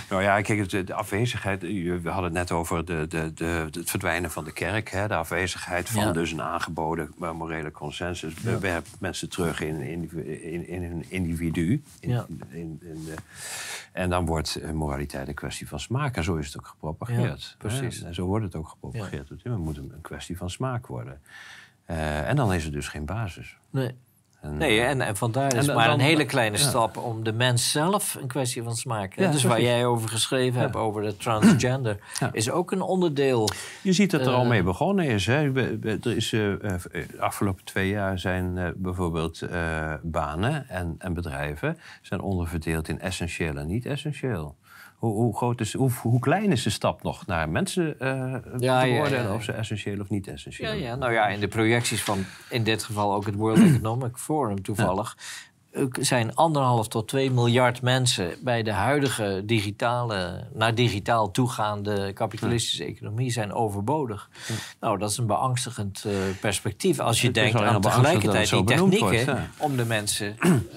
nou 0.10 0.22
ja, 0.22 0.42
kijk, 0.42 0.70
de, 0.70 0.84
de, 0.84 0.94
afwezigheid, 0.94 1.62
we 1.62 2.00
hadden 2.04 2.24
het 2.24 2.34
net 2.34 2.52
over 2.52 2.86
de, 2.86 3.06
de, 3.10 3.34
de, 3.34 3.68
het 3.72 3.90
verdwijnen 3.90 4.32
van 4.32 4.44
de 4.44 4.54
kerk, 4.54 4.90
hè, 4.90 5.08
de 5.08 5.16
afwezigheid 5.16 5.90
van 5.90 6.14
dus 6.14 6.32
een 6.32 6.42
aangeboden 6.42 7.14
morele 7.18 7.72
consensus. 7.72 8.34
Hebben 8.44 8.84
mensen 9.00 9.30
terug 9.30 9.62
in, 9.62 9.82
in, 9.82 10.12
in, 10.42 10.68
in 10.68 10.84
een 10.84 11.06
individu. 11.08 11.84
In, 12.00 12.10
in, 12.50 12.80
in 12.82 13.04
de, 13.06 13.14
en 13.92 14.10
dan 14.10 14.26
wordt 14.26 14.60
moraliteit 14.74 15.28
een 15.28 15.34
kwestie 15.34 15.68
van 15.68 15.80
smaak. 15.80 16.16
En 16.16 16.24
zo 16.24 16.36
is 16.36 16.46
het 16.46 16.58
ook 16.58 16.68
gepropageerd. 16.68 17.56
precies. 17.58 18.04
En 18.04 18.14
zo 18.14 18.26
wordt 18.26 18.46
het 18.46 18.56
ook 18.56 18.68
gepropageerd. 18.68 19.30
Het 19.30 19.58
moet 19.58 19.78
een 19.78 19.94
kwestie 20.02 20.38
van 20.38 20.50
smaak 20.50 20.88
worden. 20.88 21.22
Uh, 21.90 22.30
en 22.30 22.36
dan 22.36 22.54
is 22.54 22.66
er 22.66 22.72
dus 22.72 22.88
geen 22.88 23.06
basis. 23.06 23.58
Nee. 23.70 23.96
En, 24.42 24.58
Nee, 24.58 24.80
eh, 24.80 24.90
en, 24.90 25.02
en 25.02 25.16
vandaar 25.16 25.52
En 25.52 25.58
is 25.58 25.66
dan- 25.66 25.76
maar 25.76 25.90
een 25.90 26.00
hele 26.00 26.26
kleine 26.26 26.58
ja. 26.58 26.64
stap 26.64 26.98
om 26.98 27.24
de 27.24 27.32
mens 27.34 27.72
zelf 27.72 28.18
een 28.22 28.28
kwestie 28.28 28.64
van 28.64 28.76
smaak. 28.76 29.16
Ja, 29.16 29.32
dus 29.32 29.44
waar 29.44 29.62
jij 29.62 29.86
over 29.86 30.10
geschreven 30.10 30.60
hebt, 30.60 30.76
over 30.76 31.02
de 31.02 31.18
transgender, 31.18 31.98
is 32.32 32.52
ook 32.52 32.72
een 32.72 32.82
onderdeel. 32.82 33.50
Je 33.82 33.94
ziet 33.94 34.12
dat 34.12 34.22
er 34.26 34.34
al 34.34 34.42
Eh, 34.44 34.48
mee 34.50 34.64
begonnen 34.64 35.06
is. 35.06 35.26
Hè. 35.26 35.54
Er 35.86 36.16
is 36.16 36.34
eh, 36.34 36.54
eh, 36.54 36.60
de 36.92 37.08
afgelopen 37.20 37.64
twee 37.66 37.90
jaar 37.90 38.20
zijn 38.20 38.58
eh, 38.58 38.68
bijvoorbeeld 38.76 39.42
eh, 39.42 39.94
banen 40.02 40.70
en, 40.70 40.96
en 41.00 41.14
bedrijven 41.14 41.78
zijn 42.02 42.22
onderverdeeld 42.22 42.88
in 42.88 43.00
essentieel 43.00 43.56
en 43.58 43.68
niet 43.68 43.86
essentieel. 43.86 44.56
Hoe, 45.00 45.14
hoe, 45.14 45.36
groot 45.36 45.62
is, 45.62 45.74
hoe, 45.74 45.92
hoe 46.02 46.20
klein 46.20 46.52
is 46.52 46.64
de 46.64 46.70
stap 46.70 47.04
nog 47.04 47.26
naar 47.26 47.50
mensen 47.50 48.00
eh 48.00 48.10
Ja, 48.10 48.40
te 48.42 48.58
ja, 48.60 48.84
beoordelen 48.84 49.24
ja. 49.24 49.34
of 49.34 49.44
ze 49.44 49.52
essentieel 49.52 50.00
of 50.00 50.10
niet 50.10 50.28
essentieel 50.28 50.74
Ja, 50.74 50.78
ja, 50.88 50.96
nou 50.96 51.14
ja, 51.14 51.28
in 51.28 51.40
de 51.40 51.48
projecties 51.48 52.04
van 52.04 52.26
in 52.50 52.64
dit 52.64 52.84
geval 52.84 53.14
ook 53.14 53.26
het 53.26 53.36
World 53.36 53.60
Economic 53.76 54.18
Forum 54.18 54.62
toevallig. 54.62 55.18
Zijn 55.92 56.36
anderhalf 56.36 56.88
tot 56.88 57.08
twee 57.08 57.32
miljard 57.32 57.82
mensen 57.82 58.34
bij 58.44 58.64
de 58.64 58.72
huidige 58.72 59.44
digitale, 59.46 60.48
naar 60.54 60.76
digitaal 60.76 61.32
toegaande 61.32 62.14
kapitalistische 62.14 62.84
economie 62.86 63.32
zijn 63.32 63.54
overbodig. 63.54 64.30
Nou, 64.80 64.98
dat 64.98 65.10
is 65.10 65.18
een 65.18 65.28
beangstigend 65.28 66.04
eh, 66.06 66.14
perspectief 66.42 67.00
als 67.00 67.22
je 67.22 67.26
Het 67.26 67.36
denkt 67.36 67.62
aan 67.62 67.82
tegelijkertijd 67.82 68.50
die 68.50 68.64
technieken 68.64 69.26
wordt, 69.26 69.40
om 69.58 69.78
de 69.78 69.86
mensen 69.86 70.38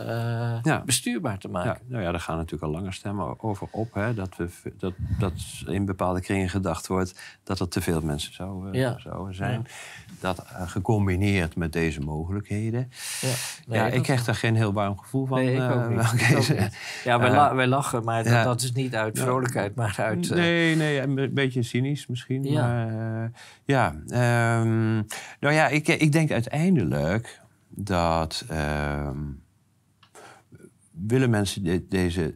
eh, 0.62 0.82
bestuurbaar 0.84 1.38
te 1.38 1.48
maken. 1.48 1.82
Nou 1.86 2.02
ja, 2.02 2.10
daar 2.10 2.20
gaan 2.20 2.36
natuurlijk 2.36 2.62
al 2.62 2.70
langer 2.70 2.92
stemmen 2.92 3.42
over 3.42 3.68
op. 3.70 3.94
Hè, 3.94 4.14
dat, 4.14 4.36
we, 4.36 4.48
dat, 4.78 4.92
dat 5.18 5.32
in 5.66 5.84
bepaalde 5.84 6.20
kringen 6.20 6.48
gedacht 6.48 6.86
wordt 6.86 7.20
dat 7.44 7.60
er 7.60 7.68
te 7.68 7.80
veel 7.80 8.00
mensen 8.00 8.34
zouden, 8.34 8.72
Ja. 8.74 8.98
zouden 8.98 9.34
zijn. 9.34 9.66
Dat 10.20 10.38
eh, 10.38 10.68
gecombineerd 10.68 11.56
met 11.56 11.72
deze 11.72 12.00
mogelijkheden. 12.00 12.90
Ja, 13.20 13.32
Nee, 13.66 13.92
ik 13.92 14.02
krijg 14.02 14.24
daar 14.24 14.34
geen 14.34 14.56
heel 14.56 14.72
warm 14.82 14.98
gevoel 14.98 15.26
van. 15.26 15.38
Nee, 15.38 15.54
ik 15.54 15.60
ook 15.62 15.90
eh, 15.90 16.12
Ik 16.30 16.36
ook 16.38 16.48
niet. 16.48 16.76
Ja, 17.04 17.18
wij, 17.18 17.28
Eh, 17.28 17.34
la- 17.34 17.54
wij 17.54 17.66
lachen, 17.66 18.04
maar 18.04 18.22
dat, 18.24 18.32
ja. 18.32 18.44
dat 18.44 18.62
is 18.62 18.72
niet 18.72 18.94
uit 18.94 19.18
vrolijkheid, 19.18 19.74
maar 19.74 19.94
uit... 19.98 20.30
eh, 20.30 20.36
Nee, 20.36 20.76
nee, 20.76 21.00
een 21.00 21.30
beetje 21.34 21.62
cynisch 21.62 22.06
misschien. 22.06 22.44
Ja. 22.44 22.66
Maar, 22.66 22.88
eh, 23.22 23.28
ja, 23.64 23.94
ehm, 24.08 24.94
nou 25.40 25.54
ja, 25.54 25.68
ik, 25.68 25.88
ik 25.88 26.12
denk 26.12 26.30
uiteindelijk 26.30 27.40
dat 27.68 28.44
ehm, 28.48 29.18
willen 31.06 31.30
mensen 31.30 31.64
de- 31.64 31.86
deze 31.88 32.34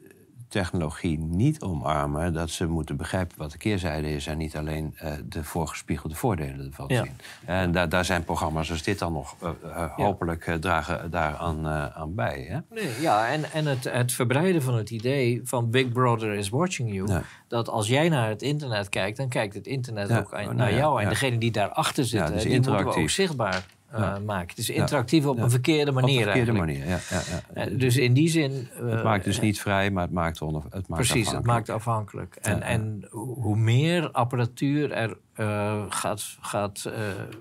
technologie 0.49 1.18
niet 1.18 1.61
omarmen, 1.62 2.32
dat 2.32 2.51
ze 2.51 2.66
moeten 2.66 2.97
begrijpen 2.97 3.38
wat 3.38 3.51
de 3.53 3.59
keerzijde 3.59 4.11
is 4.12 4.26
en 4.26 4.38
niet 4.38 4.57
alleen 4.57 4.94
eh, 4.97 5.12
de 5.24 5.44
voorgespiegelde 5.44 6.14
voordelen 6.14 6.66
ervan 6.66 6.84
Ja. 6.88 7.03
zien. 7.03 7.16
En 7.44 7.72
daar, 7.72 7.88
daar 7.88 8.05
zijn 8.05 8.24
programma's 8.24 8.70
als 8.70 8.82
dit 8.82 8.99
dan 8.99 9.12
nog 9.12 9.36
eh, 9.42 9.49
eh, 9.62 9.90
hopelijk 9.97 10.57
dragen 10.61 11.11
daaraan 11.11 11.66
aan 11.68 12.14
bij. 12.14 12.47
Hè? 12.49 12.59
Nee, 12.74 13.01
ja, 13.01 13.28
en, 13.28 13.53
en 13.53 13.66
het, 13.66 13.84
het 13.84 14.12
verbreiden 14.12 14.62
van 14.62 14.74
het 14.74 14.90
idee 14.90 15.40
van 15.44 15.70
Big 15.70 15.92
Brother 15.92 16.32
is 16.34 16.49
watching 16.49 16.92
you. 16.94 17.09
Ja. 17.09 17.22
Dat 17.49 17.68
als 17.68 17.88
jij 17.88 18.09
naar 18.09 18.28
het 18.28 18.42
internet 18.42 18.88
kijkt, 18.88 19.16
dan 19.16 19.28
kijkt 19.28 19.55
het 19.55 19.66
internet 19.66 20.09
Ja, 20.09 20.18
ook 20.18 20.34
aan- 20.34 20.40
oh, 20.40 20.44
nou 20.47 20.57
naar 20.57 20.70
ja, 20.70 20.76
jou. 20.76 21.03
En 21.03 21.09
degene 21.09 21.38
die 21.38 21.51
daarachter 21.51 22.05
zitten, 22.05 22.32
dus 22.32 22.42
die 22.42 22.53
moeten 22.53 22.76
we 22.76 22.84
ook 22.84 23.11
zichtbaar 23.11 23.66
Ja. 23.93 24.18
maken. 24.26 24.49
Het 24.49 24.59
is 24.59 24.70
interactief 24.70 25.26
op 25.26 25.37
Ja. 25.37 25.43
een 25.43 25.51
verkeerde 25.51 25.93
manier 25.93 26.18
Op 26.18 26.24
de 26.24 26.30
verkeerde 26.30 26.59
eigenlijk. 26.59 26.87
manier, 26.87 27.01
ja. 27.11 27.16
ja, 27.16 27.41
ja. 27.55 27.66
Eh, 27.70 27.78
Dus 27.78 27.97
in 27.97 28.12
die 28.12 28.28
zin... 28.28 28.68
eh, 28.80 28.89
het 28.91 29.03
maakt 29.03 29.24
dus 29.24 29.41
niet 29.41 29.61
vrij, 29.61 29.91
maar 29.91 30.03
het 30.03 30.12
maakt, 30.12 30.43
onder, 30.43 30.62
het 30.62 30.89
maakt 30.89 31.03
Precies, 31.09 31.30
het 31.30 31.45
maakt 31.47 31.68
afhankelijk. 31.70 32.37
En, 32.43 32.53
Ja, 32.53 32.59
ja. 32.59 32.64
en 32.64 33.07
hoe 33.11 33.57
meer 33.57 34.11
apparatuur 34.11 34.93
er 34.93 35.16
eh, 35.34 35.82
gaat, 35.89 36.37
gaat 36.41 36.84
eh, 36.84 36.93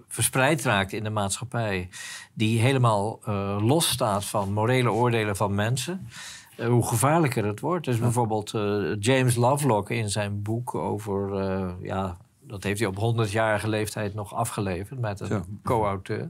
verspreid 0.07 0.63
raakt 0.63 0.93
in 0.93 1.03
de 1.03 1.09
maatschappij, 1.09 1.89
die 2.33 2.59
helemaal 2.59 3.19
eh 3.25 3.57
los 3.61 3.89
staat 3.89 4.25
van 4.25 4.53
morele 4.53 4.91
oordelen 4.91 5.35
van 5.35 5.55
mensen, 5.55 6.07
eh, 6.57 6.67
hoe 6.67 6.87
gevaarlijker 6.87 7.45
het 7.45 7.59
wordt. 7.59 7.85
Dus 7.85 7.99
bijvoorbeeld 7.99 8.53
eh, 8.53 8.95
James 8.99 9.35
Lovelock 9.35 9.89
in 9.89 10.09
zijn 10.09 10.41
boek 10.41 10.75
over, 10.75 11.33
eh, 11.39 11.69
ja, 11.81 12.17
dat 12.47 12.63
heeft 12.63 12.79
hij 12.79 12.91
op 12.95 13.15
100-jarige 13.15 13.67
leeftijd 13.67 14.13
nog 14.13 14.33
afgeleverd 14.33 14.99
met 14.99 15.19
een 15.19 15.59
co-auteur. 15.63 16.29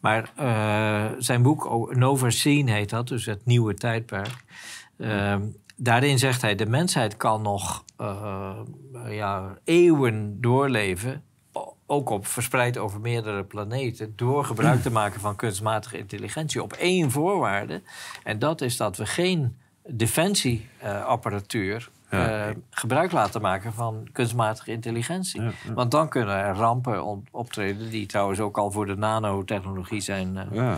Maar 0.00 0.32
eh, 0.36 1.06
zijn 1.18 1.42
boek, 1.42 1.90
Nova 1.94 2.30
Scene 2.30 2.70
heet 2.70 2.90
dat, 2.90 3.08
dus 3.08 3.26
het 3.26 3.44
nieuwe 3.44 3.74
tijdperk. 3.74 4.44
Ehm, 4.98 5.42
daarin 5.76 6.18
zegt 6.18 6.42
hij, 6.42 6.54
de 6.54 6.66
mensheid 6.66 7.16
kan 7.16 7.42
nog 7.42 7.84
eh, 7.96 8.60
ja, 9.08 9.58
eeuwen 9.64 10.40
doorleven... 10.40 11.22
ook 11.86 12.10
op, 12.10 12.26
verspreid 12.26 12.78
over 12.78 13.00
meerdere 13.00 13.44
planeten... 13.44 14.12
door 14.16 14.44
gebruik 14.44 14.82
te 14.82 14.90
maken 14.90 15.20
van 15.20 15.36
kunstmatige 15.36 15.98
intelligentie 15.98 16.62
op 16.62 16.72
één 16.72 17.10
voorwaarde. 17.10 17.82
En 18.22 18.38
dat 18.38 18.60
is 18.60 18.76
dat 18.76 18.96
we 18.96 19.06
geen 19.06 19.56
defensieapparatuur... 19.88 21.90
Ja. 22.10 22.46
eh, 22.48 22.54
gebruik 22.70 23.12
laten 23.12 23.40
maken 23.40 23.72
van 23.72 24.08
kunstmatige 24.12 24.70
intelligentie. 24.70 25.42
Ja, 25.42 25.50
ja. 25.66 25.72
Want 25.74 25.90
dan 25.90 26.08
kunnen 26.08 26.34
er 26.36 26.54
rampen 26.54 27.04
op- 27.04 27.28
optreden... 27.30 27.90
die 27.90 28.06
trouwens 28.06 28.40
ook 28.40 28.58
al 28.58 28.70
voor 28.70 28.86
de 28.86 28.96
nanotechnologie 28.96 30.00
zijn 30.00 30.36
eh, 30.36 30.74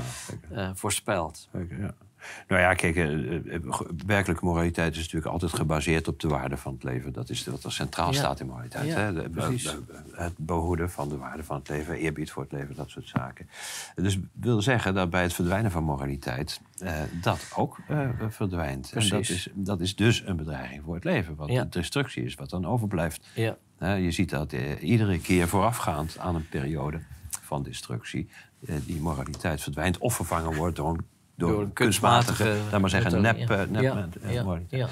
eh, 0.51 0.70
voorspeld. 0.74 1.49
zeker. 1.53 1.95
Nou 2.49 2.61
ja, 2.61 2.74
kijk, 2.74 2.97
eh, 2.97 3.37
eh, 3.55 3.62
ge- 3.68 3.95
werkelijke 4.07 4.45
moraliteit 4.45 4.93
is 4.93 4.99
natuurlijk 4.99 5.33
altijd 5.33 5.53
gebaseerd 5.53 6.09
op 6.09 6.20
de 6.20 6.29
waarde 6.29 6.57
van 6.57 6.72
het 6.74 6.83
leven. 6.83 7.12
Dat 7.12 7.31
is 7.31 7.47
wat 7.47 7.64
er 7.64 7.72
centraal 7.72 8.12
Ja. 8.12 8.18
staat 8.18 8.41
in 8.41 8.47
moraliteit. 8.47 8.87
Ja, 8.87 8.99
hè? 8.99 9.12
De- 9.12 9.31
precies. 9.31 9.62
de- 9.62 9.83
het 10.12 10.33
behoeden 10.39 10.91
van 10.91 11.09
de 11.09 11.16
waarde 11.16 11.45
van 11.45 11.57
het 11.57 11.68
leven, 11.68 11.95
eerbied 11.97 12.31
voor 12.31 12.43
het 12.43 12.53
leven, 12.53 12.74
dat 12.77 12.91
soort 12.91 13.09
zaken. 13.09 13.49
Dus 13.95 14.18
wil 14.33 14.62
zeggen 14.62 14.95
dat 14.95 15.11
bij 15.11 15.22
het 15.22 15.33
verdwijnen 15.33 15.70
van 15.70 15.85
moraliteit 15.85 16.61
eh, 16.79 16.93
dat 17.22 17.51
ook 17.57 17.79
eh, 17.89 18.09
verdwijnt. 18.29 18.93
En 18.93 19.01
dat 19.01 19.09
Precies. 19.09 19.47
is, 19.47 19.53
dat 19.55 19.81
is 19.81 19.97
dus 19.97 20.22
een 20.27 20.37
bedreiging 20.37 20.83
voor 20.85 20.95
het 20.95 21.05
leven. 21.05 21.35
Want 21.37 21.51
Ja. 21.51 21.62
de 21.62 21.68
destructie 21.68 22.24
is 22.24 22.35
wat 22.35 22.51
dan 22.51 22.66
overblijft. 22.66 23.29
Ja. 23.35 23.57
Je 23.95 24.11
ziet 24.11 24.31
dat 24.31 24.53
eh, 24.53 24.83
iedere 24.83 25.18
keer 25.20 25.49
voorafgaand 25.49 26.18
aan 26.18 26.35
een 26.35 26.49
periode 26.49 27.01
van 27.43 27.62
destructie... 27.62 28.29
eh, 28.66 28.74
die 28.87 29.01
moraliteit 29.01 29.61
verdwijnt 29.62 29.99
of 29.99 30.14
vervangen 30.14 30.55
wordt 30.55 30.77
door 30.77 30.89
een, 30.91 31.05
door 31.39 31.68
kunstmatige, 31.72 32.26
kunstmatige 32.43 32.70
laat 32.70 32.80
maar 32.80 32.91
zeggen, 32.91 33.20
nep, 33.20 33.39
methode, 33.39 33.62
eh, 33.62 33.68
nep 33.68 33.82
ja. 33.82 34.09
eh, 34.22 34.34
Ja, 34.34 34.59
ja. 34.78 34.89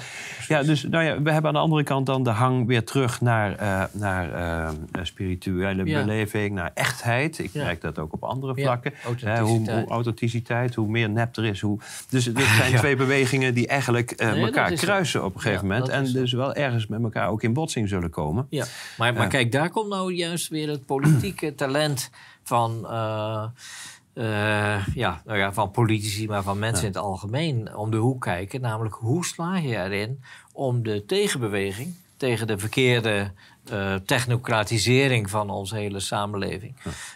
Ja, 0.47 0.63
dus 0.63 0.83
nou 0.83 1.03
ja, 1.03 1.21
we 1.21 1.31
hebben 1.31 1.47
aan 1.49 1.53
de 1.55 1.63
andere 1.63 1.83
kant 1.83 2.05
dan 2.05 2.23
de 2.23 2.29
hang 2.29 2.67
weer 2.67 2.83
terug 2.83 3.21
naar, 3.21 3.55
eh, 3.55 3.83
naar 3.91 4.29
spirituele 5.01 5.85
Ja. 5.85 5.99
beleving, 6.01 6.55
naar 6.55 6.71
echtheid. 6.73 7.39
Ik 7.39 7.49
Ja. 7.53 7.63
merk 7.63 7.81
dat 7.81 7.99
ook 7.99 8.13
op 8.13 8.23
andere 8.23 8.53
Ja, 8.55 8.63
vlakken. 8.63 8.93
Hè, 8.93 9.07
hoe, 9.07 9.13
authenticiteit. 9.15 9.83
hoe 9.83 9.89
authenticiteit, 9.91 10.75
hoe 10.75 10.87
meer 10.87 11.09
nep 11.09 11.35
er 11.37 11.45
is. 11.45 11.61
Hoe, 11.61 11.79
dus 12.09 12.23
dit 12.25 12.45
zijn 12.57 12.71
Ja. 12.75 12.77
twee 12.79 12.95
bewegingen 12.95 13.53
die 13.53 13.67
eigenlijk 13.67 14.17
Nee, 14.17 14.45
elkaar 14.45 14.71
kruisen 14.71 15.23
op 15.25 15.35
een 15.35 15.41
gegeven 15.41 15.67
Ja, 15.67 15.73
moment. 15.73 15.89
En 15.91 16.11
dus 16.11 16.31
wel 16.31 16.53
ergens 16.53 16.87
met 16.87 17.03
elkaar 17.03 17.29
ook 17.29 17.43
in 17.43 17.53
botsing 17.53 17.89
zullen 17.89 18.09
komen. 18.09 18.47
Ja, 18.49 18.65
maar, 18.97 19.13
maar 19.13 19.23
Ja. 19.23 19.27
kijk, 19.29 19.51
daar 19.51 19.69
komt 19.69 19.89
nou 19.89 20.13
juist 20.13 20.47
weer 20.47 20.69
het 20.69 20.85
politieke 20.85 21.55
talent 21.55 22.09
van, 22.43 22.85
eh, 24.15 24.87
ja, 24.87 25.21
nou 25.25 25.37
ja, 25.37 25.53
van 25.53 25.71
politici, 25.71 26.27
maar 26.27 26.43
van 26.43 26.59
mensen 26.59 26.85
in 26.85 26.93
het 26.93 27.01
algemeen 27.01 27.75
om 27.75 27.91
de 27.91 27.97
hoek 27.97 28.21
kijken. 28.21 28.61
Namelijk, 28.61 28.95
hoe 28.95 29.25
slaag 29.25 29.61
je 29.61 29.77
erin 29.77 30.23
om 30.51 30.83
de 30.83 31.05
tegenbeweging 31.05 31.93
tegen 32.17 32.47
de 32.47 32.57
verkeerde 32.57 33.31
eh, 33.69 33.95
technocratisering 33.95 35.29
van 35.29 35.49
onze 35.49 35.75
hele 35.75 35.99
samenleving, 35.99 36.75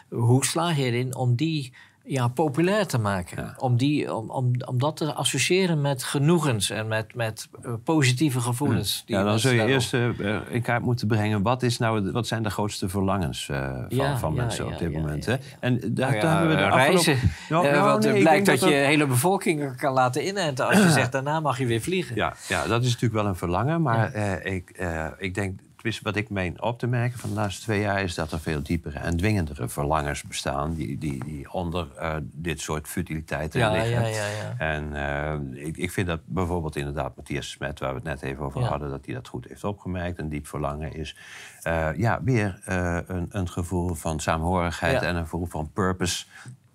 hoe 0.09 0.45
slaag 0.45 0.77
je 0.77 0.83
erin 0.83 1.15
om 1.15 1.35
die 1.35 1.73
ja, 2.11 2.27
populair 2.27 2.87
te 2.87 2.97
maken? 2.99 3.43
Ja. 3.43 3.53
Om, 3.57 3.77
die, 3.77 4.13
om, 4.13 4.29
om, 4.29 4.51
om 4.65 4.79
dat 4.79 4.97
te 4.97 5.13
associëren 5.13 5.81
met 5.81 6.03
genoegens 6.03 6.69
en 6.69 6.87
met, 6.87 7.15
met 7.15 7.47
eh, 7.63 7.73
positieve 7.83 8.39
gevoelens. 8.39 9.03
die 9.05 9.15
Ja, 9.15 9.23
dan 9.23 9.39
zul 9.39 9.51
je 9.51 9.65
eerst 9.65 9.93
eh, 9.93 10.35
eh, 10.35 10.41
in 10.49 10.61
kaart 10.61 10.83
moeten 10.83 11.07
brengen... 11.07 11.41
wat, 11.41 11.63
is 11.63 11.77
nou, 11.77 12.03
de- 12.03 12.11
wat 12.11 12.27
zijn 12.27 12.43
de 12.43 12.49
grootste 12.49 12.89
verlangens 12.89 13.45
van, 13.45 13.85
Ja, 13.89 14.17
van 14.17 14.33
ja, 14.33 14.41
mensen 14.41 14.65
ja, 14.65 14.71
op 14.71 14.77
dit 14.79 14.91
ja, 14.91 14.99
moment. 14.99 15.25
ja, 15.25 15.31
hè? 15.31 15.37
ja. 15.37 15.43
En 15.59 15.79
daar, 15.79 16.11
Nou 16.11 16.15
ja, 16.15 16.21
daar 16.21 16.37
hebben 16.37 16.55
we 16.57 16.61
de 16.63 16.69
afgelopen... 16.69 17.03
reizen. 17.03 17.29
Nou, 17.49 17.79
want 17.83 18.03
nee, 18.03 18.13
het 18.13 18.21
blijkt 18.21 18.45
dat, 18.45 18.59
dat 18.59 18.69
je 18.69 18.75
dat- 18.75 18.85
hele 18.85 19.07
bevolking 19.07 19.75
kan 19.75 19.93
laten 19.93 20.27
inenten. 20.27 20.67
Als 20.67 20.77
je 20.77 20.89
zegt, 20.99 21.11
daarna 21.11 21.39
mag 21.39 21.57
je 21.57 21.65
weer 21.65 21.81
vliegen. 21.81 22.15
Ja, 22.15 22.33
ja, 22.47 22.67
dat 22.67 22.81
is 22.83 22.87
natuurlijk 22.93 23.21
wel 23.21 23.25
een 23.25 23.35
verlangen. 23.35 23.81
Maar 23.81 24.15
ik, 24.45 24.87
ik 25.17 25.33
denk, 25.33 25.59
tenminste 25.79 26.03
wat 26.03 26.15
ik 26.15 26.29
meen 26.29 26.61
op 26.61 26.79
te 26.79 26.87
merken 26.87 27.19
van 27.19 27.29
de 27.29 27.35
laatste 27.35 27.61
twee 27.61 27.79
jaar... 27.81 28.01
is 28.03 28.15
dat 28.15 28.31
er 28.31 28.39
veel 28.39 28.61
diepere 28.63 28.99
en 28.99 29.17
dwingendere 29.17 29.69
verlangens 29.69 30.23
bestaan... 30.23 30.73
die, 30.73 30.97
die, 30.97 31.23
die 31.25 31.51
onder 31.53 31.87
eh, 31.97 32.15
dit 32.21 32.59
soort 32.61 32.87
futiliteiten 32.87 33.59
Ja, 33.59 33.71
liggen. 33.71 33.89
ja, 33.91 34.07
ja, 34.07 34.25
ja. 34.25 34.55
En 34.57 34.95
eh, 34.95 35.65
ik, 35.67 35.77
ik 35.77 35.91
vind 35.91 36.07
dat 36.07 36.19
bijvoorbeeld 36.25 36.75
inderdaad 36.75 37.15
Matthias 37.15 37.49
Smet... 37.49 37.79
waar 37.79 37.89
we 37.89 37.95
het 37.95 38.03
net 38.03 38.21
even 38.21 38.45
over 38.45 38.61
Ja. 38.61 38.67
hadden, 38.67 38.89
dat 38.89 39.05
hij 39.05 39.13
dat 39.13 39.27
goed 39.27 39.45
heeft 39.47 39.63
opgemerkt. 39.63 40.19
Een 40.19 40.29
diep 40.29 40.47
verlangen 40.47 40.93
is 40.93 41.15
eh, 41.61 41.87
ja, 41.97 42.23
weer 42.23 42.59
een, 43.07 43.27
een 43.29 43.49
gevoel 43.49 43.93
van 43.93 44.19
saamhorigheid... 44.19 45.01
Ja. 45.01 45.07
en 45.07 45.15
een 45.15 45.23
gevoel 45.23 45.45
van 45.45 45.69
purpose... 45.73 46.25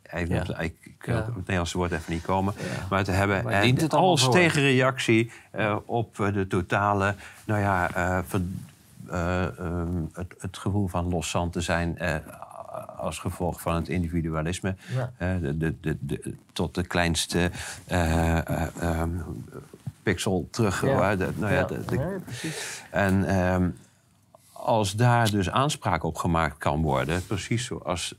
Even 0.02 0.34
Ja. 0.34 0.58
ik, 0.58 0.76
Ja. 0.84 0.92
kan 0.98 1.14
het 1.14 1.34
Nederlandse 1.36 1.76
woord 1.78 1.92
even 1.92 2.12
niet 2.12 2.22
komen. 2.22 2.54
Ja. 2.58 2.86
Maar 2.90 3.04
te 3.04 3.10
hebben. 3.10 3.44
Maar 3.44 3.64
het 3.64 3.94
als 3.94 4.30
tegenreactie 4.30 5.30
op 5.84 6.16
de 6.16 6.46
totale, 6.48 7.14
nou 7.44 7.60
ja, 7.60 7.90
eh, 7.94 8.18
eh, 9.08 9.58
ehm, 9.58 10.02
het, 10.12 10.34
het 10.38 10.58
gevoel 10.58 10.88
van 10.88 11.08
loszand 11.08 11.52
te 11.52 11.60
zijn. 11.60 11.98
eh, 11.98 12.16
als 12.96 13.18
gevolg 13.18 13.60
van 13.60 13.74
het 13.74 13.88
individualisme. 13.88 14.76
Ja. 14.94 15.12
eh, 15.16 15.28
de, 15.40 15.80
de, 15.80 15.96
de, 16.00 16.34
tot 16.52 16.74
de 16.74 16.86
kleinste 16.86 17.50
eh, 17.86 18.38
eh, 18.38 18.66
ehm, 18.80 19.10
pixel 20.02 20.48
terug. 20.50 20.84
Ja. 20.86 21.14
nou 21.36 21.52
ja, 21.52 21.68
en 22.90 23.24
ehm, 23.24 23.68
als 24.52 24.92
daar 24.92 25.30
dus 25.30 25.50
aanspraak 25.50 26.02
op 26.02 26.16
gemaakt 26.16 26.58
kan 26.58 26.82
worden, 26.82 27.26
precies 27.26 27.64
zoals 27.64 28.14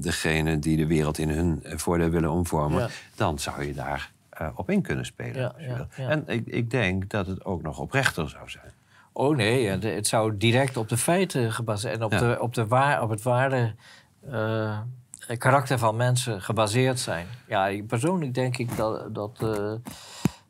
degene 0.00 0.58
die 0.58 0.76
de 0.76 0.86
wereld 0.86 1.18
in 1.18 1.28
hun 1.30 1.62
voordeel 1.64 2.08
willen 2.10 2.30
omvormen, 2.30 2.90
dan 3.14 3.38
zou 3.38 3.64
je 3.64 3.74
daar 3.74 4.10
op 4.54 4.70
in 4.70 4.82
kunnen 4.82 5.06
spelen. 5.06 5.40
Ja, 5.40 5.54
ja, 5.58 5.88
ja. 5.96 6.08
En 6.08 6.24
ik, 6.26 6.46
ik 6.46 6.70
denk 6.70 7.10
dat 7.10 7.26
het 7.26 7.44
ook 7.44 7.62
nog 7.62 7.78
oprechter 7.78 8.28
zou 8.28 8.50
zijn. 8.50 8.72
Oh 9.18 9.36
nee, 9.36 9.66
het- 9.68 9.82
het 9.82 10.06
zou 10.06 10.36
direct 10.36 10.76
op 10.76 10.88
de 10.88 10.96
feiten 10.96 11.52
gebaseerd 11.52 11.94
en 11.94 12.04
op, 12.04 12.12
Ja. 12.12 12.18
de, 12.18 12.36
op, 12.40 12.54
de 12.54 12.66
waar, 12.66 13.02
op 13.02 13.10
het 13.10 13.22
ware 13.22 13.74
eh, 14.30 14.78
karakter 15.38 15.78
van 15.78 15.96
mensen 15.96 16.42
gebaseerd 16.42 17.00
zijn. 17.00 17.26
Ja, 17.48 17.82
persoonlijk 17.86 18.34
denk 18.34 18.56
ik 18.58 18.76
dat, 18.76 19.14
dat 19.14 19.36
eh, 19.42 19.72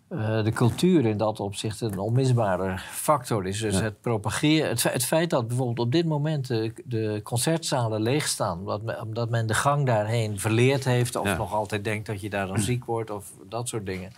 eh, 0.08 0.44
de 0.44 0.52
cultuur 0.54 1.06
in 1.06 1.16
dat 1.16 1.40
opzicht 1.40 1.80
een 1.80 1.98
onmisbare 1.98 2.78
factor 2.78 3.46
is. 3.46 3.60
Dus 3.60 3.76
Ja. 3.76 3.82
het 3.82 4.00
propageren, 4.00 4.68
het, 4.68 4.80
fe- 4.80 4.88
het 4.92 5.04
feit 5.04 5.30
dat 5.30 5.48
bijvoorbeeld 5.48 5.78
op 5.86 5.92
dit 5.92 6.06
moment 6.06 6.46
de, 6.46 6.72
de 6.84 7.20
concertzalen 7.24 8.02
leegstaan, 8.02 8.58
omdat 8.58 8.82
men, 8.82 9.02
omdat 9.02 9.30
men 9.30 9.46
de 9.46 9.54
gang 9.54 9.86
daarheen 9.86 10.40
verleerd 10.40 10.84
heeft 10.84 11.16
of 11.16 11.26
Ja. 11.26 11.36
nog 11.36 11.54
altijd 11.54 11.84
denkt 11.84 12.06
dat 12.06 12.20
je 12.20 12.30
daar 12.30 12.46
dan 12.46 12.58
ziek 12.60 12.84
wordt 12.84 13.10
of 13.10 13.32
dat 13.48 13.68
soort 13.68 13.86
dingen. 13.86 14.12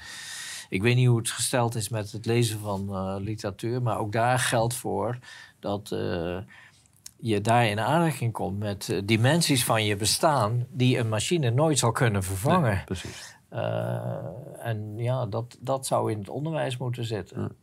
Ik 0.70 0.82
weet 0.82 0.96
niet 0.96 1.06
hoe 1.06 1.18
het 1.18 1.30
gesteld 1.30 1.74
is 1.74 1.88
met 1.88 2.12
het 2.12 2.26
lezen 2.26 2.58
van 2.58 2.88
eh, 2.88 3.14
literatuur, 3.18 3.82
maar 3.82 3.98
ook 3.98 4.12
daar 4.12 4.38
geldt 4.38 4.74
voor 4.74 5.18
dat 5.58 5.92
eh, 5.92 6.38
je 7.16 7.40
daar 7.40 7.66
in 7.66 7.80
aanraking 7.80 8.32
komt 8.32 8.58
met 8.58 8.88
eh, 8.88 9.00
dimensies 9.04 9.64
van 9.64 9.84
je 9.84 9.96
bestaan 9.96 10.66
die 10.70 10.98
een 10.98 11.08
machine 11.08 11.50
nooit 11.50 11.78
zal 11.78 11.92
kunnen 11.92 12.22
vervangen. 12.22 12.74
Nee, 12.74 12.84
precies. 12.84 13.38
En 14.58 14.92
ja, 14.96 15.26
dat, 15.26 15.56
dat 15.60 15.86
zou 15.86 16.12
in 16.12 16.18
het 16.18 16.28
onderwijs 16.28 16.76
moeten 16.76 17.04
zitten. 17.04 17.56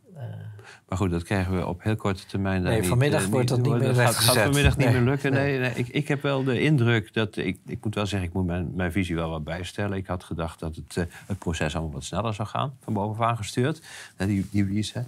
Maar 0.88 0.98
goed, 0.98 1.10
dat 1.10 1.22
krijgen 1.22 1.56
we 1.56 1.66
op 1.66 1.82
heel 1.82 1.96
korte 1.96 2.26
termijn. 2.26 2.62
Nee, 2.62 2.80
niet, 2.80 2.88
vanmiddag 2.88 3.22
eh, 3.22 3.28
wordt 3.28 3.48
dat 3.48 3.62
niet 3.62 3.78
meer 3.78 3.94
gaat, 3.94 4.14
gaat 4.14 4.36
vanmiddag 4.36 4.76
niet 4.76 4.92
meer 4.92 5.00
lukken. 5.00 5.32
Nee, 5.32 5.58
nee. 5.58 5.70
ik, 5.74 5.88
ik 5.88 6.08
heb 6.08 6.22
wel 6.22 6.44
de 6.44 6.60
indruk 6.60 7.14
dat. 7.14 7.36
Ik, 7.36 7.58
ik 7.66 7.84
moet 7.84 7.94
wel 7.94 8.06
zeggen, 8.06 8.28
ik 8.28 8.34
moet 8.34 8.46
mijn, 8.46 8.74
mijn 8.74 8.92
visie 8.92 9.14
wel 9.14 9.30
wat 9.30 9.44
bijstellen. 9.44 9.96
Ik 9.96 10.06
had 10.06 10.24
gedacht 10.24 10.60
dat 10.60 10.76
het, 10.76 10.96
eh, 10.96 11.04
het 11.26 11.38
proces 11.38 11.74
allemaal 11.74 11.92
wat 11.92 12.04
sneller 12.04 12.34
zou 12.34 12.48
gaan. 12.48 12.76
Van 12.80 12.92
bovenaf 12.92 13.36
gestuurd. 13.36 13.82
Uh, 14.18 14.26
die, 14.26 14.48
die 14.50 14.64
reset. 14.74 15.06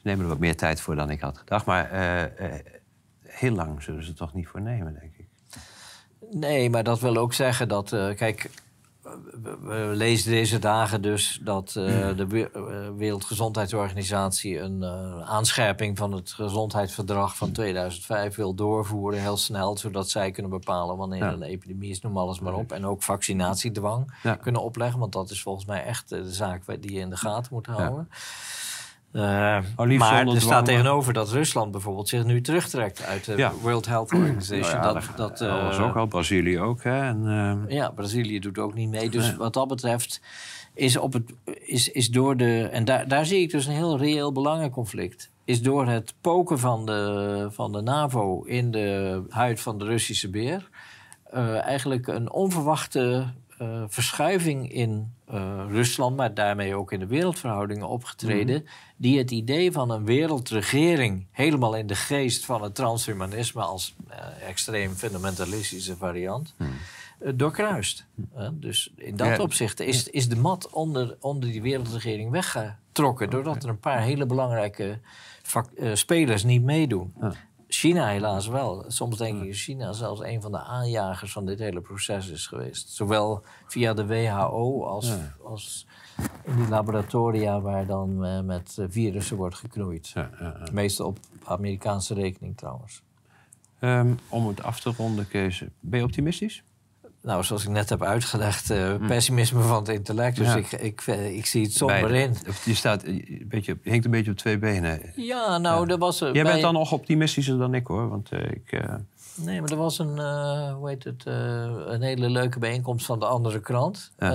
Ze 0.00 0.08
nemen 0.08 0.24
er 0.24 0.30
wat 0.30 0.38
meer 0.38 0.56
tijd 0.56 0.80
voor 0.80 0.96
dan 0.96 1.10
ik 1.10 1.20
had 1.20 1.38
gedacht. 1.38 1.66
Maar 1.66 1.90
eh, 1.90 2.22
eh, 2.22 2.64
heel 3.22 3.54
lang 3.54 3.82
zullen 3.82 4.02
ze 4.02 4.08
het 4.08 4.18
toch 4.18 4.34
niet 4.34 4.48
voor 4.48 4.60
nemen, 4.60 4.96
denk 5.00 5.12
ik. 5.16 5.26
Nee, 6.30 6.70
maar 6.70 6.82
dat 6.82 7.00
wil 7.00 7.16
ook 7.16 7.32
zeggen 7.32 7.68
dat, 7.68 7.92
eh, 7.92 8.14
kijk, 8.14 8.50
we, 9.02 9.90
lezen 9.94 10.30
deze 10.30 10.58
dagen 10.58 11.02
dus 11.02 11.40
dat 11.42 11.66
eh, 11.68 12.16
de 12.16 12.50
eh, 12.54 12.88
Wereldgezondheidsorganisatie 12.96 14.58
een 14.58 14.82
eh, 14.82 15.20
aanscherping 15.30 15.98
van 15.98 16.12
het 16.12 16.32
gezondheidsverdrag 16.32 17.36
van 17.36 17.52
2005 17.52 18.34
wil 18.36 18.54
doorvoeren, 18.54 19.20
heel 19.20 19.36
snel, 19.36 19.76
zodat 19.78 20.10
zij 20.10 20.30
kunnen 20.30 20.50
bepalen 20.50 20.96
wanneer 20.96 21.18
Ja. 21.24 21.32
een 21.32 21.42
epidemie 21.42 21.90
is, 21.90 22.00
noem 22.00 22.18
alles 22.18 22.40
maar 22.40 22.54
op. 22.54 22.72
En 22.72 22.86
ook 22.86 23.02
vaccinatiedwang 23.02 24.14
Ja. 24.22 24.34
kunnen 24.34 24.62
opleggen, 24.62 24.98
want 25.00 25.12
dat 25.12 25.30
is 25.30 25.42
volgens 25.42 25.64
mij 25.66 25.84
echt 25.84 26.08
de 26.08 26.32
zaak 26.32 26.82
die 26.82 26.92
je 26.92 27.00
in 27.00 27.10
de 27.10 27.16
gaten 27.16 27.54
moet 27.54 27.66
houden. 27.66 28.08
Eh, 29.12 29.58
Oh, 29.76 29.86
maar 29.98 30.26
er 30.26 30.40
staat 30.40 30.64
tegenover 30.64 31.12
dat 31.12 31.30
Rusland 31.30 31.70
bijvoorbeeld 31.70 32.08
zich 32.08 32.24
nu 32.24 32.40
terugtrekt 32.40 33.04
uit 33.04 33.24
de 33.24 33.36
Ja. 33.36 33.52
World 33.62 33.86
Health 33.86 34.12
Organization. 34.12 34.80
Nou 34.80 34.86
ja, 34.86 34.92
dat, 34.92 35.02
dat, 35.16 35.38
dat, 35.38 35.62
was 35.62 35.78
eh, 35.78 35.86
ook 35.86 35.96
al, 35.96 36.06
Brazilië 36.06 36.60
ook. 36.60 36.82
Hè? 36.82 37.00
En, 37.08 37.22
eh, 37.68 37.74
ja, 37.76 37.90
Brazilië 37.90 38.38
doet 38.40 38.58
ook 38.58 38.74
niet 38.74 38.88
mee. 38.88 39.10
Dus 39.10 39.26
Nee. 39.28 39.36
wat 39.36 39.54
dat 39.54 39.68
betreft 39.68 40.20
is, 40.74 40.96
op 40.96 41.12
het, 41.12 41.32
is, 41.60 41.88
is 41.88 42.08
door 42.08 42.36
de. 42.36 42.68
En 42.72 42.84
daar, 42.84 43.08
daar 43.08 43.26
zie 43.26 43.40
ik 43.40 43.50
dus 43.50 43.66
een 43.66 43.72
heel 43.74 43.98
reëel 43.98 44.32
belangenconflict. 44.32 45.30
Is 45.44 45.62
door 45.62 45.86
het 45.86 46.14
poken 46.20 46.58
van 46.58 46.86
de, 46.86 47.48
van 47.50 47.72
de 47.72 47.80
NAVO 47.80 48.42
in 48.42 48.70
de 48.70 49.22
huid 49.28 49.60
van 49.60 49.78
de 49.78 49.84
Russische 49.84 50.30
beer. 50.30 50.68
eh, 51.24 51.62
eigenlijk 51.62 52.06
een 52.06 52.30
onverwachte 52.32 53.26
eh, 53.58 53.82
verschuiving 53.88 54.72
in 54.72 55.12
eh, 55.30 55.64
Rusland, 55.68 56.16
maar 56.16 56.34
daarmee 56.34 56.74
ook 56.74 56.92
in 56.92 56.98
de 56.98 57.06
wereldverhoudingen 57.06 57.88
opgetreden. 57.88 58.66
Die 58.96 59.18
het 59.18 59.30
idee 59.30 59.72
van 59.72 59.90
een 59.90 60.04
wereldregering 60.04 61.26
helemaal 61.30 61.74
in 61.76 61.86
de 61.86 61.94
geest 61.94 62.44
van 62.44 62.62
het 62.62 62.74
transhumanisme 62.74 63.62
als 63.62 63.94
eh, 64.08 64.48
extreem 64.48 64.92
fundamentalistische 64.94 65.96
variant 65.96 66.54
eh, 66.58 67.32
doorkruist. 67.34 68.06
Dus 68.52 68.92
in 68.96 69.16
dat 69.16 69.26
Ja. 69.26 69.38
opzicht 69.38 69.80
is, 69.80 70.08
is 70.08 70.28
de 70.28 70.36
mat 70.36 70.70
onder, 70.70 71.16
onder 71.20 71.50
die 71.50 71.62
wereldregering 71.62 72.30
weggetrokken. 72.30 73.30
Doordat 73.30 73.62
er 73.62 73.68
een 73.68 73.78
paar 73.80 74.02
hele 74.02 74.26
belangrijke 74.26 74.98
spelers 75.94 76.44
niet 76.44 76.62
meedoen. 76.62 77.12
Ja. 77.20 77.32
China 77.74 78.06
helaas 78.08 78.46
wel. 78.46 78.84
Soms 78.88 79.16
denk 79.16 79.40
ik 79.42 79.46
dat 79.48 79.56
China 79.56 79.92
zelfs 79.92 80.20
een 80.22 80.40
van 80.42 80.52
de 80.52 80.58
aanjagers 80.62 81.32
van 81.32 81.46
dit 81.46 81.58
hele 81.58 81.80
proces 81.80 82.28
is 82.28 82.46
geweest. 82.46 82.88
Zowel 82.88 83.42
via 83.66 83.94
de 83.94 84.06
WHO 84.06 84.84
als, 84.84 85.08
Ja. 85.08 85.34
als 85.44 85.86
in 86.44 86.56
die 86.56 86.68
laboratoria 86.68 87.60
waar 87.60 87.86
dan 87.86 88.24
eh, 88.24 88.40
met 88.40 88.76
eh, 88.78 88.84
virussen 88.88 89.36
wordt 89.36 89.54
geknoeid. 89.56 90.08
ja, 90.08 90.30
ja, 90.40 90.56
ja. 90.64 90.72
Meestal 90.72 91.06
op 91.06 91.18
Amerikaanse 91.44 92.14
rekening 92.14 92.56
trouwens. 92.56 93.02
Ehm, 93.78 94.12
om 94.28 94.46
het 94.48 94.62
af 94.62 94.80
te 94.80 94.92
ronden, 94.96 95.28
Kees. 95.28 95.64
Ben 95.80 95.98
je 95.98 96.04
optimistisch? 96.04 96.64
Nou, 97.22 97.44
zoals 97.44 97.62
ik 97.62 97.68
net 97.68 97.88
heb 97.88 98.02
uitgelegd, 98.02 98.70
eh, 98.70 98.94
pessimisme 99.06 99.62
van 99.62 99.76
het 99.76 99.88
intellect. 99.88 100.36
Dus 100.36 100.46
Ja. 100.46 100.56
ik, 100.56 100.72
ik, 100.72 101.02
eh, 101.06 101.36
ik 101.36 101.46
zie 101.46 101.62
het 101.62 101.72
somber 101.72 102.10
in. 102.14 102.36
Je, 102.64 102.74
staat, 102.74 103.04
een 103.04 103.44
beetje, 103.48 103.78
je 103.82 103.90
hinkt 103.90 104.04
een 104.04 104.10
beetje 104.10 104.30
op 104.30 104.36
twee 104.36 104.58
benen. 104.58 105.00
Ja, 105.16 105.58
nou, 105.58 105.90
er 105.90 105.98
was... 105.98 106.20
er 106.20 106.32
Jij 106.34 106.42
bij- 106.42 106.52
bent 106.52 106.62
dan 106.64 106.72
nog 106.74 106.92
optimistischer 106.92 107.58
dan 107.58 107.74
ik 107.74 107.86
hoor. 107.86 108.08
Want 108.08 108.30
eh, 108.32 108.50
ik. 108.50 108.72
eh, 108.72 108.94
Nee, 109.34 109.60
maar 109.60 109.70
er 109.70 109.76
was 109.76 109.98
een, 109.98 110.18
eh, 110.18 110.74
hoe 110.74 110.88
heet 110.88 111.04
het, 111.04 111.26
eh, 111.26 111.34
een 111.86 112.02
hele 112.02 112.30
leuke 112.30 112.58
bijeenkomst 112.58 113.06
van 113.06 113.18
de 113.20 113.26
andere 113.26 113.60
krant. 113.60 114.12
Ja. 114.18 114.30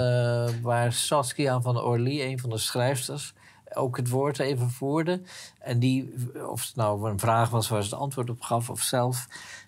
eh, 0.46 0.54
waar 0.62 0.94
Saskia 0.94 1.62
van 1.62 1.82
Orly, 1.82 2.22
een 2.22 2.40
van 2.40 2.50
de 2.50 2.58
schrijfsters, 2.58 3.34
ook 3.74 3.98
het 3.98 4.10
woord 4.10 4.40
even 4.40 4.70
voerde. 4.70 5.22
En 5.60 5.80
die, 5.80 6.14
of 6.50 6.66
het 6.66 6.76
nou 6.76 7.10
een 7.10 7.20
vraag 7.20 7.50
was 7.50 7.68
waar 7.70 7.84
ze 7.84 7.90
het 7.90 8.00
antwoord 8.00 8.30
op 8.30 8.42
gaf 8.42 8.70
of 8.70 8.82
zelf. 8.82 9.28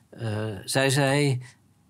eh, 0.09 0.29
zij 0.65 0.89
zei, 0.89 1.41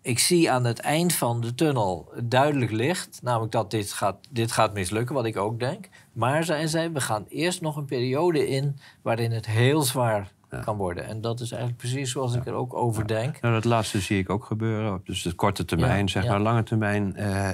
ik 0.07 0.19
zie 0.19 0.51
aan 0.51 0.65
het 0.65 0.79
eind 0.79 1.13
van 1.13 1.41
de 1.41 1.55
tunnel 1.55 2.11
duidelijk 2.23 2.71
licht. 2.71 3.19
Namelijk 3.21 3.51
dat 3.51 3.71
dit 3.71 3.93
gaat, 3.93 4.17
dit 4.29 4.51
gaat 4.51 4.73
mislukken, 4.73 5.15
wat 5.15 5.25
ik 5.25 5.37
ook 5.37 5.59
denk. 5.59 5.89
Maar, 6.13 6.43
zei 6.43 6.67
zij, 6.67 6.91
we 6.91 7.01
gaan 7.01 7.25
eerst 7.29 7.61
nog 7.61 7.75
een 7.75 7.85
periode 7.85 8.47
in 8.47 8.79
waarin 9.01 9.31
het 9.31 9.45
heel 9.45 9.81
zwaar 9.81 10.31
kan 10.63 10.77
worden. 10.77 11.05
En 11.05 11.21
dat 11.21 11.39
is 11.39 11.51
eigenlijk 11.51 11.81
precies 11.81 12.11
zoals 12.11 12.35
ik 12.35 12.45
er 12.45 12.53
ook 12.53 12.73
over 12.73 13.07
denk. 13.07 13.41
nou, 13.41 13.53
dat 13.53 13.65
laatste 13.65 13.99
zie 13.99 14.19
ik 14.19 14.29
ook 14.29 14.45
gebeuren. 14.45 15.01
Dus 15.03 15.21
de 15.21 15.33
korte 15.33 15.65
termijn, 15.65 16.09
zeg 16.09 16.27
maar. 16.27 16.39
Lange 16.39 16.63
termijn 16.63 17.15
eh, 17.15 17.49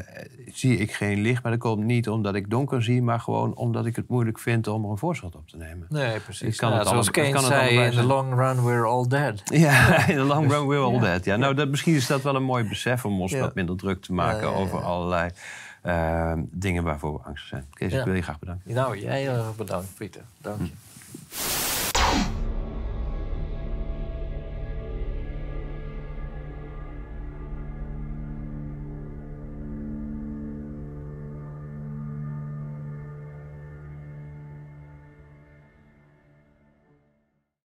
zie 0.53 0.77
ik 0.77 0.91
geen 0.93 1.21
licht. 1.21 1.43
Maar 1.43 1.51
dat 1.51 1.61
komt 1.61 1.83
niet 1.83 2.09
omdat 2.09 2.35
ik 2.35 2.49
donker 2.49 2.83
zie, 2.83 3.01
maar 3.01 3.19
gewoon 3.19 3.55
omdat 3.55 3.85
ik 3.85 3.95
het 3.95 4.07
moeilijk 4.07 4.39
vind 4.39 4.67
om 4.67 4.83
er 4.85 4.89
een 4.89 4.97
voorschot 4.97 5.35
op 5.35 5.47
te 5.47 5.57
nemen. 5.57 5.85
Nee, 5.89 6.19
precies. 6.19 6.47
Ik 6.53 6.57
kan 6.57 6.67
Nou, 6.69 6.79
het 6.81 6.89
zoals 6.89 7.05
het 7.07 7.45
zei, 7.45 7.79
in 7.79 7.91
the 7.91 8.03
long 8.03 8.33
run 8.35 8.63
we're 8.63 8.85
all 8.85 9.07
dead. 9.07 9.41
Ja, 9.65 10.07
in 10.07 10.15
the 10.15 10.23
long 10.23 10.51
run 10.51 10.67
we're 10.67 10.83
all 10.83 10.93
Ja. 10.93 10.99
dead. 10.99 11.25
Ja, 11.25 11.35
nou, 11.35 11.53
dat, 11.53 11.69
misschien 11.69 11.95
is 11.95 12.07
dat 12.07 12.21
wel 12.21 12.35
een 12.35 12.43
mooi 12.43 12.63
besef 12.63 13.05
om 13.05 13.21
ons 13.21 13.31
Ja. 13.31 13.39
wat 13.39 13.55
minder 13.55 13.77
druk 13.77 14.01
te 14.01 14.13
maken 14.13 14.47
Ja, 14.49 14.53
over 14.53 14.81
allerlei 14.83 15.29
eh, 15.81 16.33
dingen 16.51 16.83
waarvoor 16.83 17.13
we 17.13 17.19
angstig 17.23 17.47
zijn. 17.49 17.65
Kees, 17.73 17.93
ik 17.93 18.03
wil 18.05 18.13
je 18.13 18.21
graag 18.21 18.39
bedanken. 18.39 18.73
Nou, 18.73 18.99
jij 18.99 19.21
heel 19.21 19.33
erg 19.33 19.55
bedankt, 19.55 19.87
Pieter. 19.97 20.21
Dank 20.41 20.59
je. 20.61 21.72